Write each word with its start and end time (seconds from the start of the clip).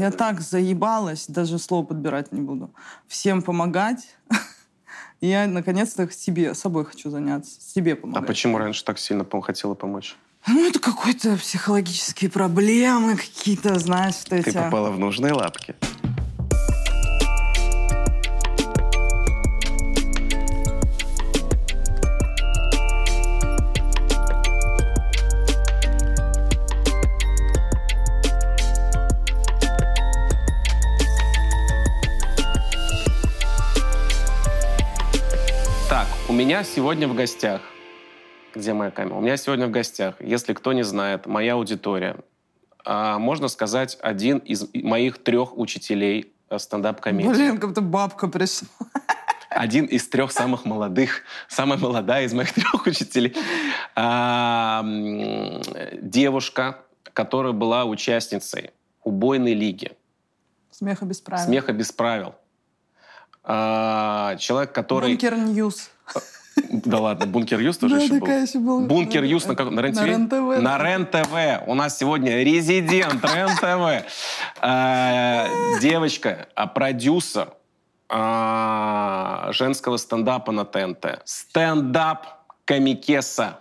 Я 0.00 0.10
так 0.10 0.40
заебалась, 0.40 1.26
даже 1.28 1.58
слово 1.58 1.84
подбирать 1.84 2.32
не 2.32 2.40
буду. 2.40 2.70
Всем 3.06 3.42
помогать. 3.42 4.16
Я, 5.20 5.46
наконец-то, 5.46 6.10
себе, 6.10 6.54
собой 6.54 6.86
хочу 6.86 7.10
заняться, 7.10 7.60
себе 7.60 7.92
А 7.92 7.96
помогать. 7.96 8.26
почему 8.26 8.56
раньше 8.56 8.82
так 8.82 8.98
сильно 8.98 9.24
хотела 9.42 9.74
помочь? 9.74 10.16
Ну, 10.46 10.66
это 10.66 10.78
какие-то 10.80 11.36
психологические 11.36 12.30
проблемы, 12.30 13.16
какие-то, 13.16 13.78
знаешь, 13.78 14.14
что 14.14 14.30
Ты 14.30 14.36
эти... 14.38 14.54
попала 14.56 14.90
в 14.90 14.98
нужные 14.98 15.34
лапки. 15.34 15.76
Меня 36.50 36.64
сегодня 36.64 37.06
в 37.06 37.14
гостях. 37.14 37.60
Где 38.56 38.74
моя 38.74 38.90
камера? 38.90 39.14
У 39.14 39.20
меня 39.20 39.36
сегодня 39.36 39.68
в 39.68 39.70
гостях, 39.70 40.16
если 40.18 40.52
кто 40.52 40.72
не 40.72 40.82
знает, 40.82 41.26
моя 41.26 41.54
аудитория. 41.54 42.16
А, 42.84 43.20
можно 43.20 43.46
сказать, 43.46 43.96
один 44.02 44.38
из 44.38 44.66
моих 44.74 45.22
трех 45.22 45.56
учителей 45.56 46.34
э, 46.48 46.58
стендап-комедии. 46.58 47.28
Блин, 47.28 47.58
как 47.58 47.68
будто 47.68 47.82
бабка 47.82 48.26
пришла. 48.26 48.66
Один 49.48 49.84
из 49.84 50.08
трех 50.08 50.32
самых 50.32 50.64
молодых, 50.64 51.22
самая 51.46 51.78
молодая 51.78 52.24
из 52.24 52.32
моих 52.32 52.52
трех 52.52 52.84
учителей. 52.84 53.32
А, 53.94 54.82
девушка, 56.02 56.80
которая 57.12 57.52
была 57.52 57.84
участницей 57.84 58.70
убойной 59.04 59.54
лиги. 59.54 59.92
Смеха 60.72 61.04
без 61.04 61.20
правил. 61.20 61.44
Смеха 61.44 61.72
без 61.72 61.92
правил. 61.92 62.34
А, 63.44 64.34
человек, 64.38 64.72
который... 64.72 65.10
Бункер 65.10 65.36
Ньюс. 65.36 65.90
Да 66.70 66.98
ладно, 67.00 67.26
Бункер 67.26 67.60
Ньюс 67.60 67.78
тоже 67.78 67.96
Да, 67.96 68.02
еще 68.02 68.14
был. 68.18 68.26
еще. 68.26 68.58
Бункер 68.86 69.24
Ньюс 69.24 69.46
на, 69.46 69.54
как- 69.54 69.70
на 69.70 69.80
РЕН-ТВ? 69.80 70.00
На 70.00 70.06
РЕН-ТВ. 70.06 70.60
На 70.62 70.78
РЕН-ТВ. 70.78 71.68
У 71.68 71.74
нас 71.74 71.98
сегодня 71.98 72.42
резидент 72.42 73.24
РЕН-ТВ. 73.24 74.06
А, 74.60 75.46
Девочка, 75.80 76.48
а, 76.54 76.66
продюсер 76.66 77.52
а, 78.08 79.48
женского 79.52 79.96
стендапа 79.96 80.52
на 80.52 80.64
ТНТ. 80.64 81.20
Стендап 81.24 82.26
комикесса 82.64 83.60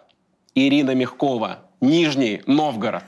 Ирина 0.56 0.95
Мягкова. 0.95 1.59
Нижний 1.81 2.41
Новгород. 2.45 3.03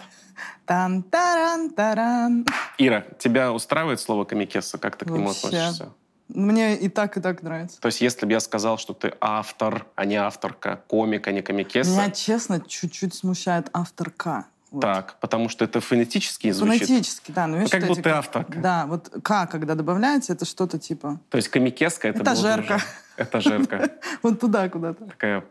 Тан-таран-таран. 0.65 2.45
Ира, 2.77 3.03
тебя 3.19 3.51
устраивает 3.51 3.99
слово 3.99 4.23
комикеса? 4.23 4.77
Как 4.77 4.95
ты 4.95 5.05
к 5.05 5.09
нему 5.09 5.29
относишься? 5.31 5.89
Мне 6.33 6.75
и 6.77 6.89
так, 6.89 7.17
и 7.17 7.21
так 7.21 7.43
нравится. 7.43 7.79
То 7.81 7.87
есть, 7.87 8.01
если 8.01 8.25
бы 8.25 8.31
я 8.31 8.39
сказал, 8.39 8.77
что 8.77 8.93
ты 8.93 9.13
автор, 9.19 9.85
а 9.95 10.05
не 10.05 10.15
авторка, 10.15 10.81
комик, 10.87 11.27
а 11.27 11.31
не 11.31 11.41
комикеса, 11.41 11.89
Меня, 11.91 12.11
честно, 12.11 12.59
чуть-чуть 12.61 13.13
смущает 13.13 13.69
авторка. 13.73 14.45
Вот. 14.71 14.81
так, 14.83 15.17
потому 15.19 15.49
что 15.49 15.65
это 15.65 15.81
фонетически 15.81 16.49
звучит. 16.51 16.87
Фонетически, 16.87 17.31
да. 17.33 17.45
Ну, 17.47 17.57
видишь, 17.57 17.71
как 17.71 17.85
будто 17.87 17.99
эти- 17.99 18.07
авторка. 18.07 18.57
Да, 18.57 18.85
вот 18.85 19.09
«к», 19.21 19.45
когда 19.47 19.75
добавляется, 19.75 20.31
это 20.31 20.45
что-то 20.45 20.79
типа... 20.79 21.19
То 21.29 21.35
есть 21.35 21.49
комикеска 21.49 22.07
это 22.07 22.21
Этажерка. 22.23 22.67
было 22.67 22.77
бы 22.77 22.83
уже- 22.83 22.85
Этажерка. 23.17 23.89
Вот 24.23 24.39
туда 24.39 24.69
куда-то. 24.69 25.03
Такая 25.07 25.43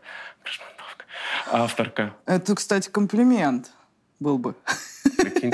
прошмандовка. 0.43 1.05
Авторка. 1.53 2.15
Это, 2.25 2.55
кстати, 2.55 2.89
комплимент 2.89 3.71
был 4.21 4.39
бы. 4.39 4.55
Прикинь. 5.19 5.53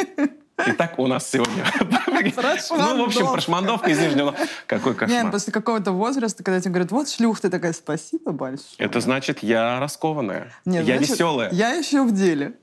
Итак, 0.59 0.97
у 1.01 1.09
нас 1.09 1.29
сегодня... 1.29 1.65
Ну, 2.71 3.03
в 3.03 3.07
общем, 3.07 3.31
прошмандовка 3.31 3.91
из 3.91 3.99
Нижнего. 3.99 4.35
Какой 4.67 4.93
Нет, 4.93 4.99
кошмар. 5.01 5.31
после 5.33 5.53
какого-то 5.53 5.93
возраста, 5.93 6.43
когда 6.43 6.61
тебе 6.61 6.71
говорят, 6.73 6.91
вот 6.91 7.09
шлюх, 7.09 7.41
ты 7.41 7.51
такая, 7.51 7.73
спасибо 7.73 8.33
большое. 8.33 8.77
Это 8.79 9.01
значит, 9.01 9.43
я 9.43 9.79
раскованная. 9.81 10.53
Нет, 10.65 10.85
я 10.87 10.97
веселая. 10.97 11.51
Я 11.53 11.71
еще 11.75 12.03
в 12.03 12.13
деле. 12.13 12.55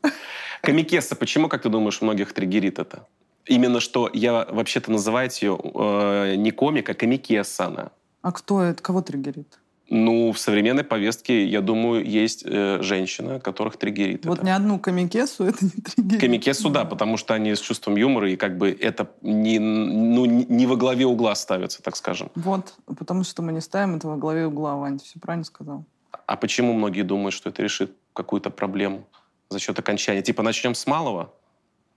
Комикеса, 0.62 1.16
почему, 1.16 1.50
как 1.50 1.64
ты 1.64 1.70
думаешь, 1.70 2.02
многих 2.02 2.34
триггерит 2.34 2.80
это? 2.80 3.08
Именно 3.46 3.80
что 3.80 4.10
я 4.14 4.46
вообще-то 4.50 4.92
называете 4.92 5.48
ее 5.48 5.60
э, 5.62 6.36
не 6.36 6.52
комик, 6.52 6.90
а 6.90 6.94
комикеса 6.94 7.66
она. 7.66 7.92
А 8.22 8.32
кто 8.32 8.62
это? 8.62 8.82
Кого 8.82 9.02
триггерит? 9.02 9.60
Ну, 9.90 10.32
в 10.32 10.40
современной 10.40 10.84
повестке, 10.84 11.46
я 11.46 11.62
думаю, 11.62 12.06
есть 12.06 12.44
э, 12.46 12.82
женщины, 12.82 13.40
которых 13.40 13.78
триггерит 13.78 14.26
Вот 14.26 14.38
это. 14.38 14.48
ни 14.48 14.50
одну 14.50 14.80
комикесу 14.80 15.44
это 15.44 15.66
не 15.66 15.72
триггерит. 15.72 16.22
Комикесу, 16.22 16.70
да, 16.70 16.86
потому 16.86 17.18
что 17.18 17.34
они 17.34 17.54
с 17.54 17.60
чувством 17.60 17.98
юмора, 17.98 18.32
и 18.32 18.36
как 18.38 18.58
бы 18.58 18.72
это 18.72 19.12
не, 19.22 19.60
ну, 19.60 20.26
не 20.26 20.66
во 20.66 20.78
главе 20.78 21.06
угла 21.06 21.36
ставится, 21.36 21.84
так 21.84 21.96
скажем. 21.98 22.32
Вот, 22.36 22.74
потому 22.86 23.24
что 23.24 23.42
мы 23.42 23.52
не 23.52 23.62
ставим 23.62 23.96
это 23.96 24.08
во 24.08 24.16
главе 24.16 24.48
угла, 24.48 24.76
Вань, 24.76 25.00
ты 25.00 25.06
все 25.06 25.20
правильно 25.20 25.44
сказал. 25.44 25.86
А 26.26 26.38
почему 26.38 26.74
многие 26.74 27.02
думают, 27.02 27.34
что 27.34 27.50
это 27.50 27.62
решит 27.62 27.92
какую-то 28.14 28.50
проблему 28.50 29.06
за 29.50 29.60
счет 29.60 29.78
окончания? 29.78 30.22
Типа 30.22 30.44
начнем 30.44 30.76
с 30.76 30.88
малого? 30.88 31.34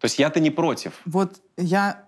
То 0.00 0.04
есть 0.04 0.18
я-то 0.18 0.40
не 0.40 0.50
против. 0.50 0.92
Вот 1.06 1.40
я, 1.56 2.06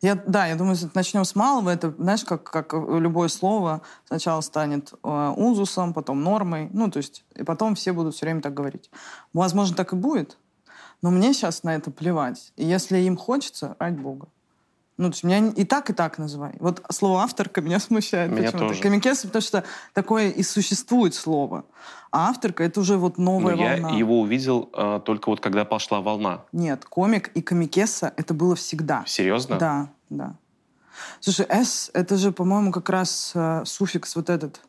я, 0.00 0.14
да, 0.14 0.46
я 0.46 0.56
думаю, 0.56 0.76
начнем 0.94 1.24
с 1.24 1.34
малого, 1.34 1.70
это, 1.70 1.92
знаешь, 1.98 2.24
как, 2.24 2.44
как 2.44 2.72
любое 2.72 3.28
слово 3.28 3.82
сначала 4.04 4.40
станет 4.42 4.92
э, 5.02 5.34
узусом, 5.36 5.92
потом 5.92 6.22
нормой, 6.22 6.68
ну, 6.72 6.90
то 6.90 6.98
есть, 6.98 7.24
и 7.34 7.42
потом 7.42 7.74
все 7.74 7.92
будут 7.92 8.14
все 8.14 8.26
время 8.26 8.42
так 8.42 8.54
говорить. 8.54 8.90
Возможно, 9.32 9.76
так 9.76 9.92
и 9.92 9.96
будет, 9.96 10.38
но 11.02 11.10
мне 11.10 11.32
сейчас 11.32 11.62
на 11.64 11.74
это 11.74 11.90
плевать. 11.90 12.52
И 12.56 12.64
если 12.64 12.98
им 12.98 13.16
хочется, 13.16 13.76
ради 13.78 13.98
бога. 13.98 14.28
Ну, 14.98 15.10
то 15.10 15.14
есть 15.14 15.24
меня 15.24 15.48
и 15.48 15.64
так, 15.64 15.90
и 15.90 15.92
так 15.92 16.16
называй. 16.16 16.54
Вот 16.58 16.82
слово 16.90 17.22
«авторка» 17.22 17.60
меня 17.60 17.78
смущает. 17.80 18.30
Меня 18.30 18.50
почему-то. 18.50 18.68
тоже. 18.68 18.80
Комикеса, 18.80 19.26
потому 19.26 19.42
что 19.42 19.64
такое 19.92 20.30
и 20.30 20.42
существует 20.42 21.14
слово. 21.14 21.66
А 22.10 22.30
авторка— 22.30 22.64
это 22.64 22.80
уже 22.80 22.96
вот 22.96 23.18
Но 23.18 23.38
новая 23.38 23.56
я 23.56 23.82
волна. 23.82 23.98
его 23.98 24.20
увидел 24.20 24.70
э, 24.72 25.00
только 25.04 25.28
вот 25.28 25.40
когда 25.40 25.66
пошла 25.66 26.00
волна. 26.00 26.44
Нет, 26.52 26.86
комик 26.86 27.28
и 27.34 27.42
комикеса— 27.42 28.14
это 28.16 28.32
было 28.32 28.56
всегда. 28.56 29.04
Серьезно? 29.06 29.58
Да, 29.58 29.90
да. 30.08 30.36
Слушай, 31.20 31.46
«с»— 31.50 31.90
это 31.94 32.16
же, 32.16 32.32
по-моему, 32.32 32.72
как 32.72 32.88
раз 32.88 33.32
э, 33.34 33.64
суффикс 33.66 34.16
вот 34.16 34.30
этот 34.30 34.62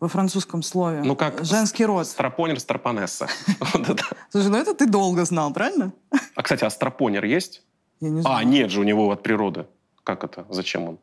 во 0.00 0.08
французском 0.08 0.62
слове. 0.62 1.02
Ну 1.02 1.16
как? 1.16 1.44
Женский 1.44 1.84
род. 1.84 2.06
Стропонер, 2.06 2.60
стропонесса. 2.60 3.28
Слушай, 4.30 4.48
ну 4.48 4.56
это 4.56 4.74
ты 4.74 4.86
долго 4.86 5.24
знал, 5.24 5.52
правильно? 5.52 5.92
А, 6.34 6.42
кстати, 6.42 6.64
а 6.64 6.70
стропонер 6.70 7.24
есть? 7.24 7.62
Я 8.00 8.10
не 8.10 8.20
А, 8.20 8.22
знаю. 8.22 8.46
нет 8.48 8.70
же 8.70 8.80
у 8.80 8.84
него 8.84 9.10
от 9.10 9.22
природы. 9.22 9.66
Как 10.04 10.24
это? 10.24 10.46
Зачем 10.50 10.84
он? 10.88 10.98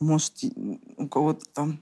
Может, 0.00 0.32
у 0.96 1.08
кого-то 1.08 1.44
там... 1.52 1.78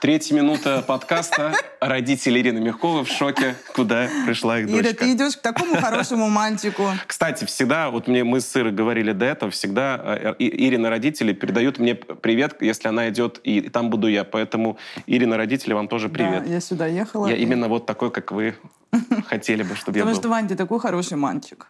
Третья 0.00 0.34
минута 0.34 0.82
подкаста. 0.88 1.52
Родители 1.78 2.38
Ирины 2.40 2.58
Мягковой 2.58 3.04
в 3.04 3.08
шоке, 3.08 3.54
куда 3.74 4.08
пришла 4.24 4.58
их 4.58 4.66
Ира, 4.70 4.82
дочка. 4.82 5.04
ты 5.04 5.12
идешь 5.12 5.36
к 5.36 5.42
такому 5.42 5.76
хорошему 5.76 6.30
мальчику. 6.30 6.84
Кстати, 7.06 7.44
всегда, 7.44 7.90
вот 7.90 8.08
мне 8.08 8.24
мы 8.24 8.40
с 8.40 8.56
Ирой 8.56 8.72
говорили 8.72 9.12
до 9.12 9.26
этого, 9.26 9.50
всегда 9.50 10.00
э, 10.02 10.34
И- 10.38 10.68
Ирины 10.68 10.88
родители 10.88 11.34
передают 11.34 11.78
мне 11.78 11.94
привет, 11.96 12.62
если 12.62 12.88
она 12.88 13.10
идет, 13.10 13.40
и 13.44 13.60
там 13.68 13.90
буду 13.90 14.06
я. 14.06 14.24
Поэтому 14.24 14.78
Ирина 15.06 15.36
родители, 15.36 15.74
вам 15.74 15.86
тоже 15.86 16.08
привет. 16.08 16.44
Да, 16.46 16.50
я 16.50 16.60
сюда 16.62 16.86
ехала. 16.86 17.26
я 17.26 17.36
и- 17.36 17.42
именно 17.42 17.68
вот 17.68 17.84
такой, 17.84 18.10
как 18.10 18.32
вы 18.32 18.54
хотели 19.26 19.62
бы, 19.62 19.74
чтобы 19.76 19.98
я 19.98 20.04
Потому 20.04 20.14
был. 20.16 20.20
что, 20.22 20.28
Вань, 20.30 20.48
ты 20.48 20.56
такой 20.56 20.80
хороший 20.80 21.18
мальчик. 21.18 21.66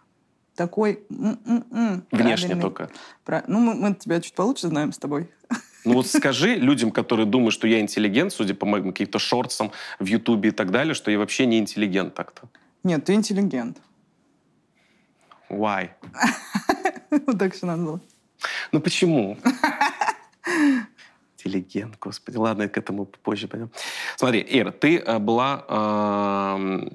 Такой... 0.61 1.03
м-м-м, 1.09 2.05
Внешне 2.13 2.49
правильный. 2.49 2.61
только. 2.61 2.91
Пра- 3.25 3.45
Ну, 3.47 3.61
мы, 3.61 3.75
мы 3.75 3.95
тебя 3.95 4.21
чуть 4.21 4.35
получше 4.35 4.69
знаем 4.69 4.93
с 4.93 4.99
тобой. 4.99 5.31
Ну 5.87 5.95
вот 5.95 6.07
скажи 6.07 6.57
людям, 6.57 6.91
которые 6.91 7.25
думают, 7.25 7.55
что 7.55 7.67
я 7.67 7.81
интеллигент, 7.81 8.31
судя 8.31 8.55
по 8.55 8.67
моим 8.67 8.93
каким-то 8.93 9.19
шортсам 9.19 9.73
в 9.99 10.05
Ютубе 10.05 10.51
и 10.51 10.53
так 10.53 10.71
далее, 10.71 10.93
что 10.93 11.11
я 11.11 11.19
вообще 11.19 11.47
не 11.47 11.59
интеллигент 11.59 12.13
так-то. 12.15 12.43
Нет, 12.85 13.07
ты 13.07 13.15
интеллигент. 13.15 13.79
Why? 15.49 15.89
Вот 17.11 17.39
так 17.39 17.55
все 17.55 17.65
надо 17.65 17.83
было. 17.83 18.01
Ну 18.73 18.81
почему? 18.81 19.39
Интеллигент, 21.45 21.97
господи. 22.01 22.37
Ладно, 22.37 22.69
к 22.69 22.77
этому 22.77 23.07
позже 23.07 23.49
пойдем. 23.49 23.71
Смотри, 24.17 24.45
Ира, 24.49 24.73
ты 24.73 24.99
э, 24.99 25.19
была... 25.19 25.65
эм, 25.69 26.91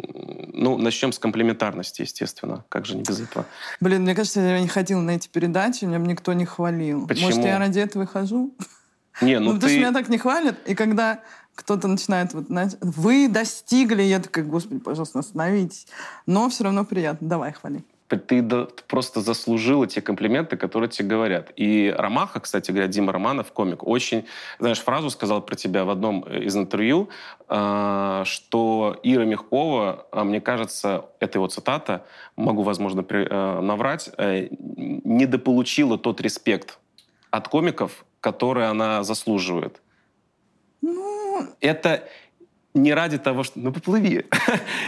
ну, 0.54 0.78
начнем 0.78 1.12
с 1.12 1.20
комплементарности, 1.20 2.02
естественно. 2.02 2.64
Как 2.70 2.86
же 2.86 2.96
не 2.96 3.04
без 3.04 3.20
этого? 3.20 3.46
Блин, 3.80 4.04
мне 4.04 4.16
кажется, 4.16 4.40
я 4.42 4.60
не 4.60 4.68
ходила 4.68 5.02
на 5.02 5.12
эти 5.12 5.28
передачи, 5.28 5.86
меня 5.86 6.00
бы 6.00 6.08
никто 6.08 6.34
не 6.34 6.46
хвалил. 6.46 7.08
Почему? 7.08 7.28
Может, 7.28 7.44
я 7.44 7.60
ради 7.60 7.80
этого 7.80 8.04
и 8.04 8.06
хожу? 8.06 8.56
Не, 9.22 9.40
Ну, 9.40 9.46
ну, 9.46 9.54
потому 9.54 9.70
что 9.70 9.76
ты... 9.76 9.78
меня 9.78 9.94
так 9.94 10.10
не 10.10 10.18
хвалят, 10.18 10.58
и 10.68 10.76
когда 10.76 11.22
кто-то 11.56 11.88
начинает 11.88 12.34
вот, 12.34 12.48
знаете, 12.48 12.78
вы 12.82 13.28
достигли, 13.30 14.04
я 14.04 14.20
такая, 14.20 14.44
господи, 14.44 14.80
пожалуйста, 14.80 15.20
остановитесь. 15.20 15.88
Но 16.26 16.50
все 16.50 16.66
равно 16.66 16.84
приятно. 16.86 17.28
Давай, 17.28 17.54
хвали. 17.54 17.84
Ты 18.08 18.68
просто 18.88 19.22
заслужила 19.22 19.88
те 19.88 20.02
комплименты, 20.02 20.58
которые 20.58 20.90
тебе 20.90 21.10
говорят. 21.10 21.52
И 21.56 21.94
Ромаха, 21.98 22.40
кстати 22.40 22.72
говоря, 22.72 22.88
Дима 22.88 23.12
Романов, 23.12 23.52
комик, 23.52 23.86
очень, 23.86 24.26
знаешь, 24.60 24.80
фразу 24.80 25.10
сказал 25.10 25.42
про 25.42 25.56
тебя 25.56 25.86
в 25.86 25.90
одном 25.90 26.22
из 26.22 26.56
интервью, 26.56 27.10
э, 27.50 28.24
что 28.26 29.00
Ира 29.04 29.26
Мягкова, 29.26 30.06
э, 30.12 30.24
мне 30.24 30.40
кажется, 30.42 31.06
это 31.20 31.40
его 31.40 31.48
цитата, 31.48 32.06
могу, 32.36 32.62
возможно, 32.64 33.06
э, 33.10 33.60
наврать, 33.62 34.10
э, 34.18 34.50
недополучила 34.50 35.98
тот 35.98 36.22
респект 36.22 36.78
от 37.32 37.48
комиков, 37.48 38.06
которые 38.22 38.68
она 38.68 39.04
заслуживает? 39.04 39.82
Ну... 40.82 41.48
Это 41.60 42.08
не 42.76 42.94
ради 42.94 43.18
того, 43.18 43.44
что... 43.44 43.60
Ну, 43.60 43.74
поплыви. 43.74 44.26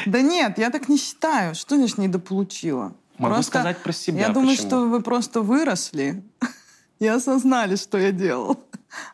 Да 0.05 0.21
нет, 0.21 0.57
я 0.57 0.69
так 0.69 0.89
не 0.89 0.97
считаю. 0.97 1.55
Что 1.55 1.75
значит 1.75 1.97
недополучила? 1.97 2.93
Могу 3.17 3.35
просто 3.35 3.51
сказать 3.51 3.77
про 3.83 3.91
себя. 3.91 4.27
Я 4.27 4.29
думаю, 4.29 4.55
почему? 4.55 4.67
что 4.67 4.81
вы 4.81 5.01
просто 5.01 5.41
выросли 5.41 6.23
и 6.99 7.07
осознали, 7.07 7.75
что 7.75 7.97
я 7.97 8.11
делал. 8.11 8.59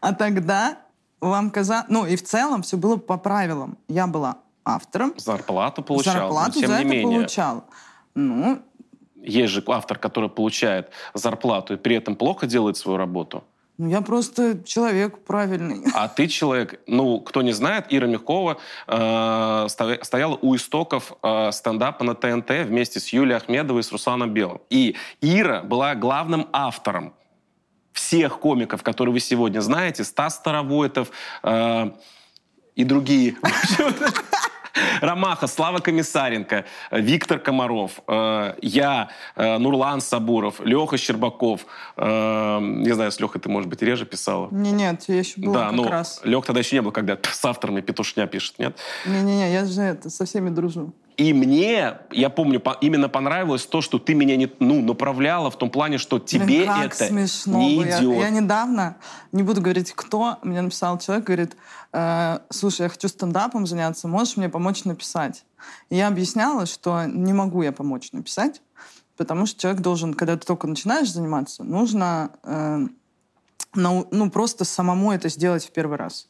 А 0.02 0.14
тогда 0.14 0.78
вам 1.22 1.50
казалось... 1.52 1.86
Ну, 1.90 2.06
и 2.06 2.16
в 2.16 2.24
целом 2.24 2.64
все 2.64 2.78
было 2.78 2.98
по 2.98 3.18
правилам. 3.18 3.78
Я 3.88 4.08
была 4.08 4.38
автором. 4.66 5.14
Зарплату 5.18 5.84
получал. 5.84 6.14
Зарплату 6.14 6.60
тем 6.60 6.70
за 6.70 6.78
не 6.78 6.84
это 6.84 6.90
менее. 6.90 7.18
получал. 7.20 7.66
Ну... 8.16 8.62
Есть 9.26 9.54
же 9.54 9.64
автор, 9.68 9.98
который 9.98 10.30
получает 10.30 10.90
зарплату 11.14 11.76
и 11.76 11.78
при 11.78 11.96
этом 11.96 12.18
плохо 12.18 12.46
делает 12.46 12.76
свою 12.76 12.98
работу. 12.98 13.46
Ну, 13.80 13.90
я 13.90 14.02
просто 14.02 14.64
человек 14.64 15.24
правильный. 15.24 15.84
А 15.96 16.08
ты 16.08 16.28
человек, 16.28 16.80
ну, 16.86 17.20
кто 17.20 17.42
не 17.42 17.54
знает, 17.54 17.86
Ира 17.90 18.06
Мягкова 18.06 18.58
э, 18.88 19.68
стояла 19.70 20.38
у 20.42 20.56
истоков 20.56 21.14
э, 21.24 21.52
стендапа 21.52 22.04
на 22.04 22.14
ТНТ 22.14 22.68
вместе 22.68 23.00
с 23.00 23.10
Юлией 23.10 23.38
Ахмедовой 23.38 23.82
и 23.82 23.84
с 23.84 23.92
Русланом 23.92 24.32
Белым. 24.32 24.62
И 24.70 24.96
Ира 25.22 25.64
была 25.64 25.96
главным 25.96 26.48
автором 26.54 27.16
всех 27.94 28.40
комиков, 28.40 28.84
которые 28.84 29.14
вы 29.14 29.20
сегодня 29.20 29.62
знаете, 29.62 30.04
Стас 30.04 30.36
Старовойтов 30.36 31.10
э, 31.42 31.92
и 32.76 32.84
другие. 32.84 33.38
Ромаха, 35.02 35.48
Слава 35.48 35.80
Комиссаренко, 35.80 36.66
Виктор 36.92 37.40
Комаров, 37.40 38.02
э, 38.08 38.54
я, 38.62 39.10
э, 39.36 39.58
Нурлан 39.58 40.02
Сабуров, 40.02 40.60
Леха 40.60 40.98
Щербаков. 40.98 41.66
Э, 41.98 42.60
не 42.62 42.92
знаю, 42.94 43.12
с 43.12 43.20
Лехой 43.20 43.42
ты, 43.42 43.50
может 43.50 43.70
быть, 43.70 43.82
реже 43.82 44.06
писала. 44.06 44.48
Не, 44.52 44.72
нет, 44.72 45.04
я 45.08 45.20
еще 45.20 45.40
была 45.42 45.54
да, 45.54 45.66
как 45.66 45.76
ну, 45.76 45.90
раз. 45.90 46.22
Лех 46.24 46.46
тогда 46.46 46.60
еще 46.60 46.76
не 46.76 46.82
был, 46.82 46.92
когда 46.92 47.18
с 47.24 47.46
авторами 47.46 47.82
петушня 47.82 48.28
пишет, 48.28 48.60
нет? 48.60 48.78
Не-не-не, 49.06 49.54
я 49.54 49.66
же 49.66 49.82
это, 49.82 50.10
со 50.10 50.26
всеми 50.26 50.50
дружу. 50.50 50.94
И 51.18 51.34
мне, 51.34 51.98
я 52.12 52.30
помню, 52.30 52.60
по, 52.60 52.78
именно 52.82 53.08
понравилось 53.08 53.66
то, 53.66 53.82
что 53.82 54.00
ты 54.00 54.14
меня 54.14 54.36
не, 54.36 54.52
ну, 54.60 54.82
направляла 54.82 55.52
в 55.52 55.58
том 55.58 55.70
плане, 55.70 55.98
что 55.98 56.20
тебе 56.20 56.46
Блин, 56.46 56.68
как 56.68 56.96
это 56.96 57.08
смешно 57.08 57.60
не 57.60 57.76
идет. 57.76 58.02
Я, 58.02 58.22
я 58.26 58.30
недавно, 58.30 58.98
не 59.32 59.44
буду 59.44 59.62
говорить 59.62 59.94
кто, 59.94 60.38
мне 60.42 60.62
написал 60.62 60.98
человек, 60.98 61.26
говорит, 61.26 61.58
э, 61.92 62.40
слушай, 62.50 62.82
я 62.82 62.90
хочу 62.90 63.08
стендапом 63.08 63.68
заняться, 63.68 64.08
можешь 64.08 64.38
мне 64.38 64.50
помочь 64.50 64.86
написать? 64.86 65.46
И 65.90 65.96
я 65.96 66.08
объясняла, 66.08 66.66
что 66.66 67.06
не 67.06 67.34
могу 67.34 67.62
я 67.62 67.72
помочь 67.72 68.12
написать, 68.12 68.62
потому 69.16 69.46
что 69.46 69.62
человек 69.62 69.82
должен, 69.82 70.14
когда 70.14 70.36
ты 70.36 70.46
только 70.46 70.68
начинаешь 70.68 71.12
заниматься, 71.12 71.64
нужно 71.64 72.32
э, 72.44 72.88
ну, 73.76 74.08
ну, 74.12 74.30
просто 74.30 74.66
самому 74.66 75.12
это 75.12 75.30
сделать 75.30 75.66
в 75.66 75.72
первый 75.72 75.98
раз 75.98 76.28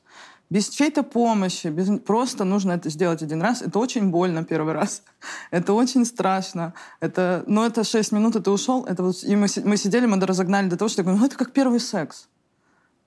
без 0.53 0.69
чьей-то 0.69 1.01
помощи, 1.01 1.65
без... 1.69 1.99
просто 1.99 2.43
нужно 2.43 2.73
это 2.73 2.91
сделать 2.91 3.23
один 3.23 3.41
раз. 3.41 3.63
Это 3.63 3.79
очень 3.79 4.11
больно 4.11 4.43
первый 4.43 4.75
раз. 4.75 5.01
это 5.51 5.73
очень 5.73 6.05
страшно. 6.05 6.75
Это... 6.99 7.43
Но 7.47 7.65
это 7.65 7.83
6 7.83 8.11
минут, 8.11 8.35
и 8.35 8.39
ты 8.39 8.51
ушел. 8.51 8.85
Это 8.85 9.01
вот... 9.01 9.23
И 9.23 9.35
мы, 9.35 9.47
мы 9.65 9.77
сидели, 9.77 10.05
мы 10.05 10.19
разогнали 10.19 10.69
до 10.69 10.77
того, 10.77 10.89
что 10.89 11.01
я 11.01 11.05
говорю, 11.05 11.21
ну 11.21 11.25
это 11.25 11.37
как 11.37 11.53
первый 11.53 11.79
секс. 11.79 12.27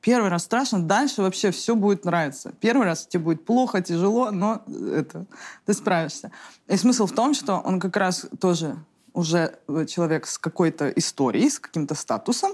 Первый 0.00 0.28
раз 0.28 0.42
страшно, 0.42 0.82
дальше 0.82 1.22
вообще 1.22 1.52
все 1.52 1.76
будет 1.76 2.04
нравиться. 2.04 2.52
Первый 2.60 2.84
раз 2.84 3.06
тебе 3.06 3.22
будет 3.22 3.44
плохо, 3.44 3.80
тяжело, 3.80 4.32
но 4.32 4.64
это 4.92 5.26
ты 5.66 5.72
справишься. 5.72 6.32
И 6.66 6.76
смысл 6.76 7.06
в 7.06 7.12
том, 7.12 7.32
что 7.32 7.60
он 7.64 7.78
как 7.78 7.96
раз 7.96 8.26
тоже 8.40 8.76
уже 9.16 9.58
человек 9.88 10.26
с 10.26 10.38
какой-то 10.38 10.88
историей, 10.90 11.50
с 11.50 11.58
каким-то 11.58 11.94
статусом, 11.94 12.52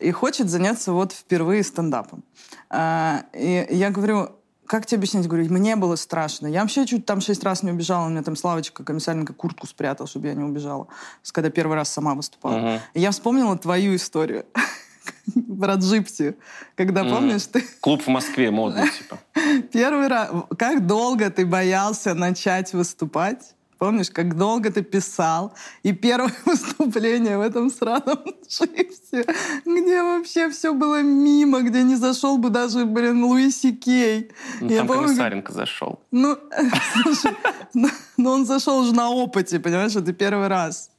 и 0.00 0.10
хочет 0.10 0.48
заняться 0.48 0.92
вот 0.92 1.12
впервые 1.12 1.62
стендапом. 1.62 2.24
А, 2.70 3.24
и 3.32 3.66
я 3.70 3.90
говорю, 3.90 4.30
как 4.66 4.86
тебе 4.86 4.98
объяснить? 4.98 5.26
Говорю, 5.26 5.52
мне 5.52 5.76
было 5.76 5.96
страшно. 5.96 6.46
Я 6.46 6.62
вообще 6.62 6.86
чуть 6.86 7.06
там 7.06 7.20
шесть 7.20 7.44
раз 7.44 7.62
не 7.62 7.70
убежала. 7.70 8.06
У 8.06 8.10
меня 8.10 8.22
там 8.22 8.36
Славочка, 8.36 8.84
комиссаренко, 8.84 9.32
куртку 9.32 9.66
спрятал, 9.66 10.06
чтобы 10.06 10.28
я 10.28 10.34
не 10.34 10.44
убежала. 10.44 10.88
Когда 11.32 11.50
первый 11.50 11.74
раз 11.74 11.88
сама 11.88 12.14
выступала. 12.14 12.54
Uh-huh. 12.54 12.80
И 12.94 13.00
я 13.00 13.10
вспомнила 13.10 13.56
твою 13.56 13.96
историю 13.96 14.44
про 15.60 15.74
джипси. 15.74 16.36
Когда, 16.74 17.02
mm. 17.02 17.10
помнишь, 17.10 17.46
ты... 17.46 17.64
Клуб 17.80 18.02
в 18.02 18.08
Москве 18.08 18.50
модный, 18.50 18.90
типа. 18.98 19.18
Первый 19.72 20.08
раз... 20.08 20.30
Как 20.58 20.86
долго 20.86 21.30
ты 21.30 21.46
боялся 21.46 22.14
начать 22.14 22.72
выступать? 22.74 23.54
Помнишь, 23.78 24.10
как 24.10 24.36
долго 24.36 24.72
ты 24.72 24.82
писал? 24.82 25.54
И 25.84 25.92
первое 25.92 26.32
выступление 26.44 27.38
в 27.38 27.40
этом 27.40 27.70
сраном 27.70 28.18
джипсе, 28.48 29.24
где 29.64 30.02
вообще 30.02 30.50
все 30.50 30.74
было 30.74 31.00
мимо, 31.02 31.62
где 31.62 31.82
не 31.84 31.94
зашел 31.94 32.38
бы 32.38 32.50
даже, 32.50 32.84
блин, 32.84 33.24
Луиси 33.24 33.72
Кей. 33.72 34.32
Ну, 34.60 34.68
Я 34.68 34.78
там 34.78 34.88
помню, 34.88 35.02
Комиссаренко 35.04 35.46
как... 35.46 35.54
зашел. 35.54 36.00
Ну, 36.10 36.36
слушай, 37.02 37.36
но 37.72 37.88
ну, 38.16 38.30
он 38.30 38.46
зашел 38.46 38.80
уже 38.80 38.92
на 38.92 39.10
опыте, 39.10 39.60
понимаешь, 39.60 39.94
это 39.94 40.12
первый 40.12 40.48
раз. 40.48 40.90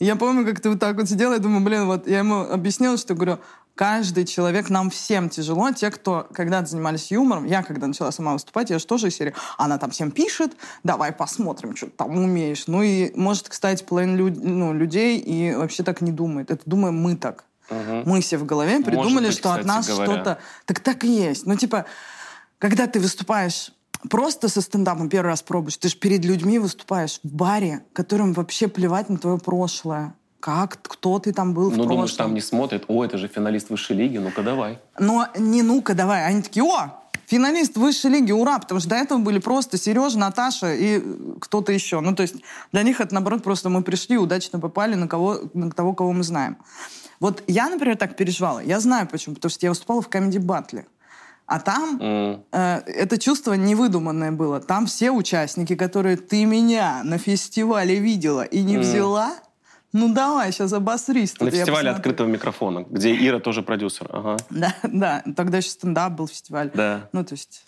Я 0.00 0.16
помню, 0.16 0.44
как 0.44 0.60
ты 0.60 0.70
вот 0.70 0.80
так 0.80 0.96
вот 0.96 1.08
сидела, 1.08 1.34
я 1.34 1.38
думаю, 1.38 1.64
блин, 1.64 1.86
вот 1.86 2.08
я 2.08 2.18
ему 2.18 2.40
объяснила, 2.40 2.96
что 2.96 3.14
говорю, 3.14 3.38
каждый 3.78 4.24
человек, 4.24 4.70
нам 4.70 4.90
всем 4.90 5.28
тяжело. 5.28 5.70
Те, 5.70 5.92
кто 5.92 6.26
когда-то 6.34 6.66
занимались 6.66 7.12
юмором, 7.12 7.44
я 7.44 7.62
когда 7.62 7.86
начала 7.86 8.10
сама 8.10 8.32
выступать, 8.32 8.70
я 8.70 8.80
же 8.80 8.86
тоже 8.86 9.06
из 9.06 9.14
серии, 9.14 9.34
она 9.56 9.78
там 9.78 9.90
всем 9.90 10.10
пишет, 10.10 10.56
давай 10.82 11.12
посмотрим, 11.12 11.76
что 11.76 11.86
ты 11.86 11.92
там 11.92 12.10
умеешь. 12.18 12.66
Ну 12.66 12.82
и, 12.82 13.12
может, 13.14 13.48
кстати, 13.48 13.84
половина 13.84 14.16
люд, 14.16 14.34
ну, 14.36 14.74
людей 14.74 15.20
и 15.20 15.54
вообще 15.54 15.84
так 15.84 16.00
не 16.00 16.10
думает. 16.10 16.50
Это 16.50 16.62
думаем 16.66 17.00
мы 17.00 17.14
так. 17.14 17.44
Угу. 17.70 18.02
Мы 18.04 18.20
все 18.20 18.36
в 18.36 18.44
голове 18.44 18.80
придумали, 18.80 19.26
быть, 19.26 19.38
что 19.38 19.52
от 19.52 19.64
нас 19.64 19.84
что-то... 19.84 20.38
Так 20.64 20.80
так 20.80 21.04
и 21.04 21.08
есть. 21.08 21.46
Ну, 21.46 21.54
типа, 21.54 21.86
когда 22.58 22.88
ты 22.88 22.98
выступаешь 22.98 23.70
просто 24.10 24.48
со 24.48 24.60
стендапом 24.60 25.08
первый 25.08 25.28
раз 25.28 25.42
пробуешь, 25.42 25.76
ты 25.76 25.88
же 25.88 25.96
перед 25.96 26.24
людьми 26.24 26.58
выступаешь 26.58 27.20
в 27.22 27.32
баре, 27.32 27.84
которым 27.92 28.32
вообще 28.32 28.66
плевать 28.66 29.08
на 29.08 29.18
твое 29.18 29.38
прошлое 29.38 30.14
как, 30.40 30.78
кто 30.82 31.18
ты 31.18 31.32
там 31.32 31.54
был 31.54 31.64
ну, 31.64 31.68
в 31.68 31.72
прошлом. 31.74 31.88
Ну, 31.88 31.94
думаешь, 31.94 32.12
там 32.14 32.34
не 32.34 32.40
смотрят, 32.40 32.84
о, 32.88 33.04
это 33.04 33.18
же 33.18 33.28
финалист 33.28 33.70
высшей 33.70 33.96
лиги, 33.96 34.18
ну-ка 34.18 34.42
давай. 34.42 34.78
Но 34.98 35.26
не 35.36 35.62
ну-ка 35.62 35.94
давай, 35.94 36.24
они 36.24 36.42
такие, 36.42 36.64
о, 36.64 36.98
финалист 37.26 37.76
высшей 37.76 38.10
лиги, 38.10 38.32
ура, 38.32 38.58
потому 38.58 38.80
что 38.80 38.90
до 38.90 38.96
этого 38.96 39.18
были 39.18 39.38
просто 39.38 39.76
Сережа, 39.76 40.18
Наташа 40.18 40.72
и 40.72 41.02
кто-то 41.40 41.72
еще. 41.72 42.00
Ну, 42.00 42.14
то 42.14 42.22
есть 42.22 42.36
для 42.72 42.82
них 42.82 43.00
это, 43.00 43.14
наоборот, 43.14 43.42
просто 43.42 43.68
мы 43.68 43.82
пришли, 43.82 44.16
удачно 44.16 44.58
попали 44.58 44.94
на, 44.94 45.08
кого, 45.08 45.40
на 45.52 45.70
того, 45.70 45.92
кого 45.92 46.12
мы 46.12 46.22
знаем. 46.22 46.56
Вот 47.20 47.42
я, 47.46 47.68
например, 47.68 47.96
так 47.96 48.16
переживала. 48.16 48.60
Я 48.60 48.80
знаю 48.80 49.06
почему. 49.06 49.34
Потому 49.34 49.50
что 49.50 49.66
я 49.66 49.70
выступала 49.70 50.00
в 50.00 50.08
комедий 50.08 50.38
батле. 50.38 50.86
А 51.46 51.60
там 51.60 51.96
mm. 51.96 52.40
э, 52.52 52.82
это 52.86 53.18
чувство 53.18 53.54
невыдуманное 53.54 54.32
было. 54.32 54.60
Там 54.60 54.86
все 54.86 55.10
участники, 55.10 55.74
которые 55.76 56.16
ты 56.16 56.44
меня 56.44 57.00
на 57.04 57.18
фестивале 57.18 57.98
видела 57.98 58.42
и 58.42 58.62
не 58.62 58.76
mm. 58.76 58.80
взяла, 58.80 59.32
ну 59.92 60.12
давай, 60.12 60.52
сейчас 60.52 60.72
обосрись. 60.72 61.38
На 61.40 61.50
фестивале 61.50 61.90
открытого 61.90 62.26
микрофона, 62.26 62.84
где 62.88 63.14
Ира 63.14 63.40
тоже 63.40 63.62
продюсер. 63.62 64.08
Ага. 64.12 64.36
Да, 64.50 64.74
да. 64.82 65.22
Тогда 65.36 65.58
еще 65.58 65.70
стендап 65.70 66.12
был 66.12 66.28
фестиваль. 66.28 66.70
Да. 66.74 67.08
Ну, 67.12 67.24
то 67.24 67.34
есть, 67.34 67.64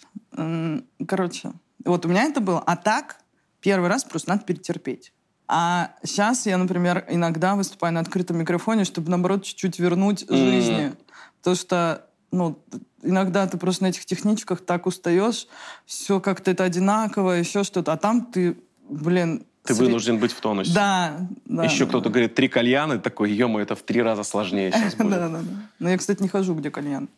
короче, 1.06 1.52
вот 1.84 2.04
у 2.04 2.08
меня 2.08 2.24
это 2.24 2.40
было. 2.40 2.60
А 2.60 2.76
так, 2.76 3.16
первый 3.60 3.88
раз 3.88 4.04
просто 4.04 4.30
надо 4.30 4.44
перетерпеть. 4.44 5.12
А 5.48 5.94
сейчас 6.04 6.46
я, 6.46 6.58
например, 6.58 7.04
иногда 7.08 7.56
выступаю 7.56 7.94
на 7.94 8.00
открытом 8.00 8.38
микрофоне, 8.38 8.84
чтобы, 8.84 9.10
наоборот, 9.10 9.42
чуть-чуть 9.44 9.78
вернуть 9.78 10.22
mm. 10.22 10.36
жизни. 10.36 10.92
Потому 11.38 11.56
что, 11.56 12.06
ну, 12.30 12.62
иногда 13.02 13.46
ты 13.46 13.58
просто 13.58 13.84
на 13.84 13.88
этих 13.88 14.04
техничках 14.04 14.60
так 14.60 14.86
устаешь, 14.86 15.48
все 15.86 16.20
как-то 16.20 16.50
это 16.50 16.64
одинаково, 16.64 17.32
еще 17.32 17.64
что-то. 17.64 17.92
А 17.92 17.96
там 17.96 18.26
ты, 18.26 18.58
блин, 18.88 19.44
ты 19.64 19.74
вынужден 19.74 20.18
быть 20.18 20.32
в 20.32 20.40
тонусе. 20.40 20.72
Да, 20.74 21.28
да. 21.44 21.64
Еще 21.64 21.84
да, 21.84 21.90
кто-то 21.90 22.04
да. 22.04 22.10
говорит, 22.10 22.34
три 22.34 22.48
кальяна, 22.48 22.98
такой, 22.98 23.30
ё 23.30 23.58
это 23.58 23.76
в 23.76 23.82
три 23.82 24.02
раза 24.02 24.22
сложнее 24.22 24.72
сейчас 24.72 24.94
будет. 24.96 25.10
Да, 25.10 25.28
да, 25.28 25.38
да. 25.38 25.44
Но 25.78 25.90
я, 25.90 25.98
кстати, 25.98 26.22
не 26.22 26.28
хожу, 26.28 26.54
где 26.54 26.70
кальян. 26.70 27.08